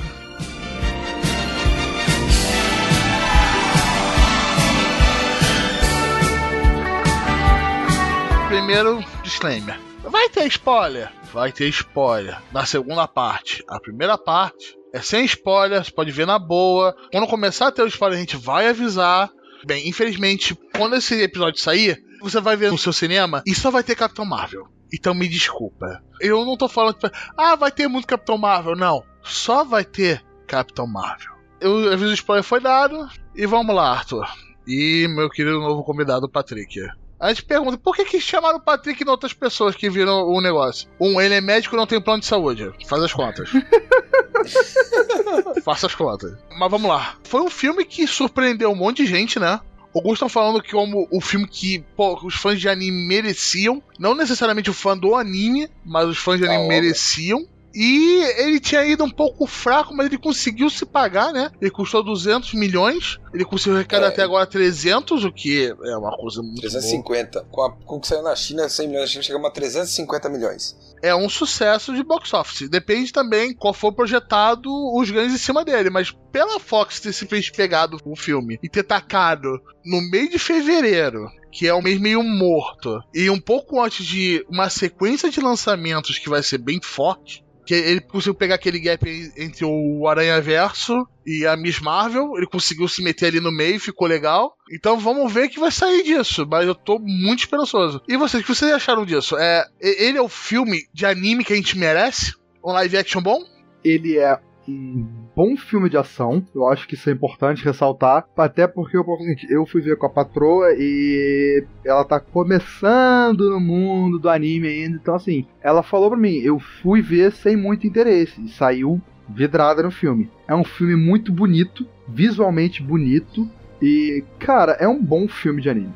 Primeiro 8.49 9.05
disclaimer. 9.23 9.79
Vai 10.05 10.29
ter 10.29 10.47
spoiler. 10.47 11.11
Vai 11.37 11.53
ter 11.53 11.69
spoiler. 11.69 12.41
Na 12.51 12.65
segunda 12.65 13.07
parte. 13.07 13.63
A 13.69 13.79
primeira 13.79 14.17
parte 14.17 14.75
é 14.91 15.03
sem 15.03 15.23
spoiler, 15.27 15.85
você 15.85 15.91
pode 15.91 16.11
ver 16.11 16.27
na 16.27 16.39
boa. 16.39 16.97
Quando 17.13 17.27
começar 17.27 17.69
a 17.69 17.71
ter 17.71 17.83
o 17.83 17.87
spoiler, 17.87 18.17
a 18.17 18.21
gente 18.21 18.39
vai 18.39 18.67
avisar. 18.67 19.31
Bem, 19.67 19.87
infelizmente, 19.87 20.59
quando 20.75 20.97
esse 20.97 21.15
episódio 21.21 21.61
sair, 21.61 22.03
você 22.23 22.41
vai 22.41 22.57
ver 22.57 22.73
no 22.73 22.79
seu 22.79 22.91
cinema 22.91 23.43
e 23.45 23.55
só 23.55 23.71
vai 23.71 23.85
ter 23.85 23.95
Capitão 23.95 24.25
Marvel. 24.25 24.67
Então 24.91 25.13
me 25.13 25.29
desculpa. 25.29 26.03
Eu 26.23 26.43
não 26.47 26.57
tô 26.57 26.71
falando 26.71 26.95
que. 26.95 27.11
Ah, 27.37 27.55
vai 27.55 27.71
ter 27.71 27.87
muito 27.87 28.09
Capitão 28.09 28.39
Marvel. 28.39 28.75
Não. 28.75 29.05
Só 29.23 29.63
vai 29.63 29.85
ter 29.85 30.25
Capitão 30.47 30.87
Marvel. 30.87 31.35
Eu 31.61 31.93
aviso 31.93 32.13
o 32.13 32.15
spoiler 32.15 32.45
foi 32.45 32.61
dado. 32.61 33.07
E 33.35 33.45
vamos 33.45 33.77
lá, 33.77 33.91
Arthur. 33.91 34.27
E 34.67 35.07
meu 35.11 35.29
querido 35.29 35.61
novo 35.61 35.85
convidado, 35.85 36.31
Patrick. 36.31 36.81
A 37.19 37.29
gente 37.29 37.45
pergunta, 37.45 37.79
por 37.79 37.97
que, 37.97 38.05
que 38.05 38.21
chamaram 38.21 38.59
o 38.59 38.61
Patrick 38.61 39.03
e 39.03 39.09
outras 39.09 39.33
pessoas 39.33 39.75
que 39.75 39.89
viram 39.89 40.29
o 40.29 40.41
negócio? 40.41 40.89
Um, 41.01 41.21
ele 41.21 41.35
é 41.35 41.41
médico 41.41 41.75
e 41.75 41.79
não 41.79 41.87
tem 41.87 42.01
plano 42.01 42.21
de 42.21 42.27
saúde. 42.27 42.71
Faz 42.87 43.03
as 43.03 43.13
contas. 43.13 43.51
Faça 45.65 45.87
as 45.87 45.95
contas. 45.95 46.37
Mas 46.59 46.71
vamos 46.71 46.89
lá. 46.89 47.17
Foi 47.25 47.41
um 47.41 47.51
filme 47.51 47.85
que 47.85 48.07
surpreendeu 48.07 48.71
um 48.71 48.77
monte 48.77 49.03
de 49.03 49.07
gente, 49.07 49.39
né? 49.39 49.61
Alguns 49.95 50.15
estão 50.15 50.29
falando 50.29 50.63
que 50.63 50.73
como 50.73 51.09
o 51.11 51.21
filme 51.23 51.49
que 51.49 51.83
pô, 51.97 52.21
os 52.23 52.35
fãs 52.35 52.61
de 52.61 52.69
anime 52.69 53.07
mereciam. 53.07 53.83
Não 53.99 54.15
necessariamente 54.15 54.69
o 54.69 54.75
fã 54.75 54.97
do 54.97 55.15
anime, 55.15 55.71
mas 55.83 56.07
os 56.07 56.19
fãs 56.19 56.39
de 56.39 56.47
anime 56.47 56.69
mereciam. 56.69 57.47
E 57.79 58.25
ele 58.39 58.59
tinha 58.59 58.83
ido 58.87 59.05
um 59.05 59.11
pouco 59.11 59.47
fraco, 59.47 59.95
mas 59.95 60.07
ele 60.07 60.17
conseguiu 60.17 60.71
se 60.71 60.87
pagar, 60.87 61.31
né? 61.31 61.51
Ele 61.61 61.71
custou 61.71 62.03
200 62.03 62.55
milhões. 62.55 63.21
Ele 63.35 63.45
conseguiu 63.45 63.75
arrecadar 63.77 64.07
é. 64.07 64.09
até 64.09 64.23
agora 64.23 64.47
300, 64.47 65.25
o 65.25 65.31
que 65.31 65.75
é 65.85 65.97
uma 65.99 66.17
coisa 66.17 66.41
muito 66.43 66.63
350. 66.63 67.43
Boa. 67.43 67.51
Com, 67.51 67.63
a, 67.63 67.73
com 67.85 67.97
o 67.97 68.01
que 68.01 68.07
saiu 68.07 68.23
na 68.23 68.35
China, 68.35 68.67
100 68.67 68.89
milhões 68.89 69.03
na 69.03 69.09
China, 69.09 69.23
chegamos 69.25 69.49
a 69.49 69.51
350 69.53 70.29
milhões. 70.31 70.75
É 71.03 71.15
um 71.15 71.29
sucesso 71.29 71.95
de 71.95 72.03
box 72.03 72.33
office. 72.33 72.67
Depende 72.71 73.13
também 73.13 73.53
qual 73.53 73.75
for 73.75 73.93
projetado 73.93 74.71
os 74.97 75.11
ganhos 75.11 75.35
em 75.35 75.39
cima 75.39 75.63
dele. 75.63 75.91
Mas 75.91 76.11
pela 76.33 76.59
Fox 76.59 76.99
ter 76.99 77.13
se 77.13 77.27
fez 77.27 77.51
pegado 77.51 77.99
o 78.07 78.17
filme 78.17 78.59
e 78.63 78.71
ter 78.71 78.85
tacado 78.85 79.61
no 79.85 80.01
meio 80.01 80.31
de 80.31 80.39
fevereiro 80.39 81.29
que 81.57 81.67
é 81.67 81.75
um 81.75 81.81
mês 81.81 81.99
meio 81.99 82.23
morto, 82.23 83.03
e 83.15 83.31
um 83.31 83.41
pouco 83.41 83.83
antes 83.83 84.05
de 84.05 84.45
uma 84.47 84.69
sequência 84.69 85.31
de 85.31 85.41
lançamentos 85.41 86.19
que 86.19 86.29
vai 86.29 86.43
ser 86.43 86.59
bem 86.59 86.79
forte, 86.83 87.43
que 87.67 87.75
ele 87.75 88.01
conseguiu 88.01 88.35
pegar 88.35 88.55
aquele 88.55 88.79
gap 88.79 89.05
entre 89.37 89.65
o 89.65 90.07
Aranha 90.07 90.41
Verso 90.41 91.07
e 91.27 91.45
a 91.45 91.57
Miss 91.57 91.81
Marvel. 91.81 92.37
Ele 92.37 92.47
conseguiu 92.47 92.87
se 92.87 93.03
meter 93.03 93.27
ali 93.27 93.41
no 93.41 93.51
meio, 93.51 93.81
ficou 93.81 94.07
legal. 94.07 94.57
Então 94.73 94.99
vamos 94.99 95.33
ver 95.33 95.49
que 95.49 95.59
vai 95.59 95.73
sair 95.73 96.05
disso. 96.05 96.47
Mas 96.49 96.67
eu 96.67 96.75
tô 96.75 96.99
muito 97.01 97.41
esperançoso. 97.41 98.01
E 98.09 98.17
vocês, 98.17 98.43
o 98.43 98.47
que 98.47 98.55
vocês 98.55 98.73
acharam 98.73 99.05
disso? 99.05 99.37
É, 99.37 99.67
ele 99.81 100.17
é 100.17 100.23
o 100.23 100.29
filme 100.29 100.87
de 100.95 101.05
anime 101.05 101.45
que 101.45 101.53
a 101.53 101.57
gente 101.57 101.77
merece? 101.77 102.35
Um 102.65 102.73
live 102.73 102.97
action 102.97 103.21
bom? 103.21 103.43
Ele 103.85 104.17
é 104.17 104.39
um 104.69 105.26
bom 105.37 105.55
filme 105.55 105.91
de 105.91 105.99
ação. 105.99 106.43
Eu 106.55 106.67
acho 106.67 106.89
que 106.89 106.95
isso 106.95 107.11
é 107.11 107.13
importante 107.13 107.63
ressaltar. 107.63 108.27
Até 108.35 108.67
porque 108.67 108.97
eu, 108.97 109.05
eu 109.51 109.67
fui 109.67 109.83
ver 109.83 109.99
com 109.99 110.07
a 110.07 110.11
patroa 110.11 110.69
e 110.73 111.63
ela 111.85 112.05
tá 112.05 112.19
começando 112.19 113.51
no 113.51 113.61
mundo 113.61 114.19
do 114.19 114.31
anime 114.31 114.67
ainda. 114.67 114.97
Então, 114.97 115.15
assim, 115.15 115.45
ela 115.63 115.83
falou 115.83 116.09
pra 116.09 116.19
mim, 116.19 116.37
eu 116.37 116.59
fui 116.59 117.03
ver 117.03 117.33
sem 117.33 117.55
muito 117.55 117.87
interesse. 117.87 118.41
E 118.43 118.49
saiu 118.49 119.01
vidrada 119.29 119.83
no 119.83 119.91
filme. 119.91 120.31
É 120.49 120.55
um 120.55 120.65
filme 120.65 120.97
muito 120.97 121.31
bonito, 121.31 121.87
visualmente 122.09 122.83
bonito. 122.83 123.47
E, 123.83 124.25
cara, 124.39 124.73
é 124.81 124.89
um 124.89 125.03
bom 125.03 125.29
filme 125.29 125.61
de 125.61 125.69
anime. 125.69 125.93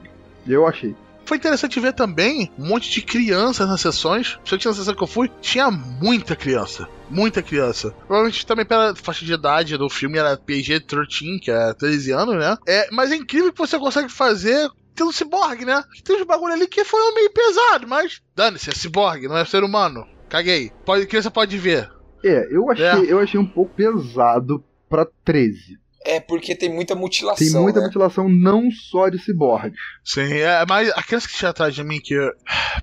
Eu 0.47 0.67
achei. 0.67 0.95
Foi 1.25 1.39
interessante 1.39 1.81
ver 1.81 1.95
também 1.95 2.51
um 2.59 2.67
monte 2.67 2.91
de 2.91 3.01
crianças 3.01 3.67
nas 3.67 3.81
sessões. 3.81 4.35
Principalmente 4.35 4.67
na 4.67 4.75
sessão 4.75 4.95
que 4.95 5.03
eu 5.03 5.07
fui, 5.07 5.31
tinha 5.41 5.71
muita 5.71 6.37
criança. 6.37 6.89
Muita 7.11 7.43
criança. 7.43 7.91
Provavelmente 8.07 8.47
também 8.47 8.65
pela 8.65 8.95
faixa 8.95 9.25
de 9.25 9.33
idade 9.33 9.77
do 9.77 9.91
filme 9.91 10.19
era 10.19 10.37
PG-13, 10.37 11.41
que 11.41 11.51
é 11.51 11.75
13 11.75 12.13
anos, 12.13 12.37
né? 12.37 12.57
É, 12.67 12.89
mas 12.93 13.11
é 13.11 13.17
incrível 13.17 13.53
que 13.53 13.59
você 13.59 13.79
consegue 13.79 14.09
fazer 14.09 14.71
um 15.03 15.13
ciborgue, 15.13 15.65
né? 15.65 15.83
Tem 16.05 16.17
uns 16.17 16.27
bagulho 16.27 16.53
ali 16.53 16.67
que 16.67 16.85
foi 16.85 17.01
meio 17.15 17.31
pesado, 17.31 17.89
mas 17.89 18.21
dane-se, 18.35 18.71
é 18.71 18.73
ciborgue, 18.75 19.29
não 19.29 19.37
é 19.37 19.45
ser 19.45 19.65
humano. 19.65 20.07
Caguei. 20.29 20.71
Pode, 20.85 21.07
criança 21.07 21.31
pode 21.31 21.57
ver. 21.59 21.91
É, 22.25 22.49
eu 22.55 22.71
achei, 22.71 22.85
é. 22.85 23.13
eu 23.13 23.19
achei 23.19 23.41
um 23.41 23.47
pouco 23.47 23.75
pesado 23.75 24.63
pra 24.89 25.07
13. 25.25 25.79
É 26.05 26.19
porque 26.19 26.55
tem 26.55 26.69
muita 26.69 26.95
mutilação. 26.95 27.47
Tem 27.47 27.61
muita 27.61 27.81
né? 27.81 27.87
mutilação 27.87 28.29
não 28.29 28.71
só 28.71 29.09
de 29.09 29.19
ciborgues. 29.19 29.79
Sim, 30.03 30.33
é, 30.33 30.65
mas 30.67 30.91
a 30.91 31.03
criança 31.03 31.29
que 31.29 31.37
tinha 31.37 31.51
atrás 31.51 31.75
de 31.75 31.85
mim, 31.85 32.01
que 32.01 32.17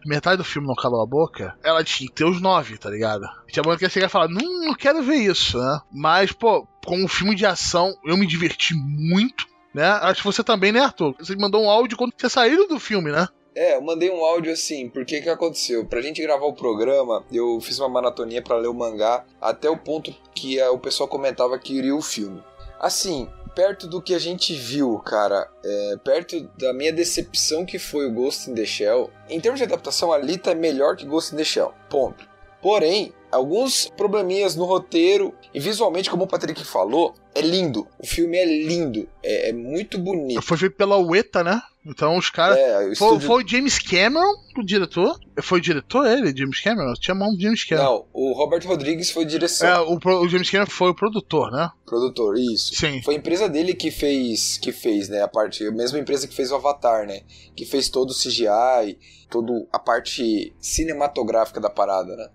metade 0.05 0.37
do 0.37 0.43
filme 0.43 0.67
não 0.67 0.75
calou 0.75 1.01
a 1.01 1.05
boca, 1.05 1.57
ela 1.63 1.83
tinha 1.83 2.07
que 2.07 2.15
ter 2.15 2.25
os 2.25 2.39
nove, 2.39 2.77
tá 2.77 2.89
ligado? 2.89 3.25
Tinha 3.47 3.63
uma 3.63 3.75
que 3.75 3.85
ia 3.85 3.89
chegar 3.89 4.05
e 4.05 4.11
falar, 4.11 4.27
não, 4.27 4.65
não 4.65 4.75
quero 4.75 5.01
ver 5.01 5.15
isso, 5.15 5.57
né? 5.57 5.79
Mas, 5.91 6.31
pô, 6.31 6.67
com 6.85 7.03
um 7.03 7.07
filme 7.07 7.35
de 7.35 7.45
ação, 7.45 7.93
eu 8.05 8.15
me 8.15 8.27
diverti 8.27 8.75
muito, 8.75 9.45
né? 9.73 9.87
Acho 9.87 10.21
que 10.21 10.27
você 10.27 10.43
também, 10.43 10.71
né, 10.71 10.81
Arthur? 10.81 11.15
Você 11.19 11.35
mandou 11.35 11.63
um 11.63 11.69
áudio 11.69 11.97
quando 11.97 12.13
tinha 12.13 12.29
saído 12.29 12.67
do 12.67 12.79
filme, 12.79 13.11
né? 13.11 13.27
É, 13.55 13.75
eu 13.75 13.81
mandei 13.81 14.11
um 14.11 14.23
áudio 14.23 14.53
assim, 14.53 14.87
porque 14.87 15.19
que 15.19 15.29
aconteceu? 15.29 15.83
Pra 15.83 15.99
gente 15.99 16.21
gravar 16.21 16.45
o 16.45 16.53
programa, 16.53 17.25
eu 17.31 17.59
fiz 17.59 17.79
uma 17.79 17.89
maratoninha 17.89 18.39
para 18.39 18.55
ler 18.55 18.67
o 18.67 18.73
mangá, 18.73 19.25
até 19.41 19.67
o 19.67 19.75
ponto 19.75 20.13
que 20.35 20.61
o 20.61 20.77
pessoal 20.77 21.09
comentava 21.09 21.57
que 21.57 21.73
iria 21.73 21.95
o 21.95 22.01
filme. 22.01 22.39
Assim, 22.79 23.29
perto 23.55 23.87
do 23.87 24.01
que 24.01 24.13
a 24.13 24.19
gente 24.19 24.53
viu, 24.53 24.99
cara, 24.99 25.49
é, 25.63 25.97
perto 26.03 26.41
da 26.57 26.71
minha 26.73 26.93
decepção 26.93 27.65
que 27.65 27.79
foi 27.79 28.05
o 28.05 28.11
Ghost 28.11 28.49
in 28.49 28.53
the 28.53 28.65
Shell, 28.65 29.09
em 29.29 29.39
termos 29.39 29.59
de 29.59 29.63
adaptação, 29.63 30.11
a 30.11 30.17
Lita 30.17 30.51
é 30.51 30.55
melhor 30.55 30.95
que 30.95 31.05
Ghost 31.05 31.33
in 31.33 31.37
the 31.37 31.43
Shell. 31.43 31.73
Ponto. 31.89 32.23
Porém, 32.61 33.13
alguns 33.31 33.89
probleminhas 33.97 34.55
no 34.55 34.65
roteiro 34.65 35.33
e 35.53 35.59
visualmente, 35.59 36.09
como 36.09 36.25
o 36.25 36.27
Patrick 36.27 36.63
falou, 36.63 37.15
é 37.33 37.41
lindo. 37.41 37.87
O 37.97 38.05
filme 38.05 38.37
é 38.37 38.45
lindo, 38.45 39.07
é, 39.23 39.49
é 39.49 39.53
muito 39.53 39.97
bonito. 39.97 40.41
Foi 40.41 40.57
feito 40.57 40.75
pela 40.75 40.97
Ueta, 40.97 41.43
né? 41.43 41.61
Então 41.87 42.17
os 42.17 42.29
caras. 42.29 42.57
É, 42.57 42.83
foi, 42.83 42.91
estúdio... 42.91 43.27
foi, 43.27 43.43
o 43.43 43.47
James 43.47 43.79
Cameron, 43.79 44.33
o 44.57 44.63
diretor. 44.63 45.17
Foi 45.41 45.59
o 45.59 45.61
diretor 45.61 46.05
ele, 46.05 46.35
James 46.35 46.59
Cameron? 46.59 46.93
Tinha 46.95 47.15
mão 47.15 47.33
do 47.33 47.41
James 47.41 47.63
Cameron. 47.63 47.85
Não, 47.85 48.05
o 48.13 48.33
Robert 48.33 48.67
Rodrigues 48.67 49.09
foi 49.09 49.25
direção. 49.25 49.67
É, 49.67 49.79
o, 49.79 49.97
o, 49.97 50.29
James 50.29 50.49
Cameron 50.49 50.69
foi 50.69 50.89
o 50.89 50.95
produtor, 50.95 51.51
né? 51.51 51.69
Produtor, 51.85 52.37
isso. 52.37 52.75
Sim. 52.75 53.01
Foi 53.03 53.15
a 53.15 53.17
empresa 53.17 53.47
dele 53.47 53.73
que 53.73 53.89
fez, 53.89 54.57
que 54.57 54.71
fez, 54.71 55.07
né? 55.07 55.21
A 55.21 55.27
parte. 55.27 55.65
A 55.65 55.71
mesma 55.71 55.97
empresa 55.97 56.27
que 56.27 56.35
fez 56.35 56.51
o 56.51 56.55
Avatar, 56.55 57.07
né? 57.07 57.21
Que 57.55 57.65
fez 57.65 57.89
todo 57.89 58.11
o 58.11 58.13
CGI, 58.13 58.97
toda 59.29 59.65
a 59.71 59.79
parte 59.79 60.53
cinematográfica 60.59 61.61
da 61.61 61.69
parada, 61.69 62.15
né? 62.15 62.27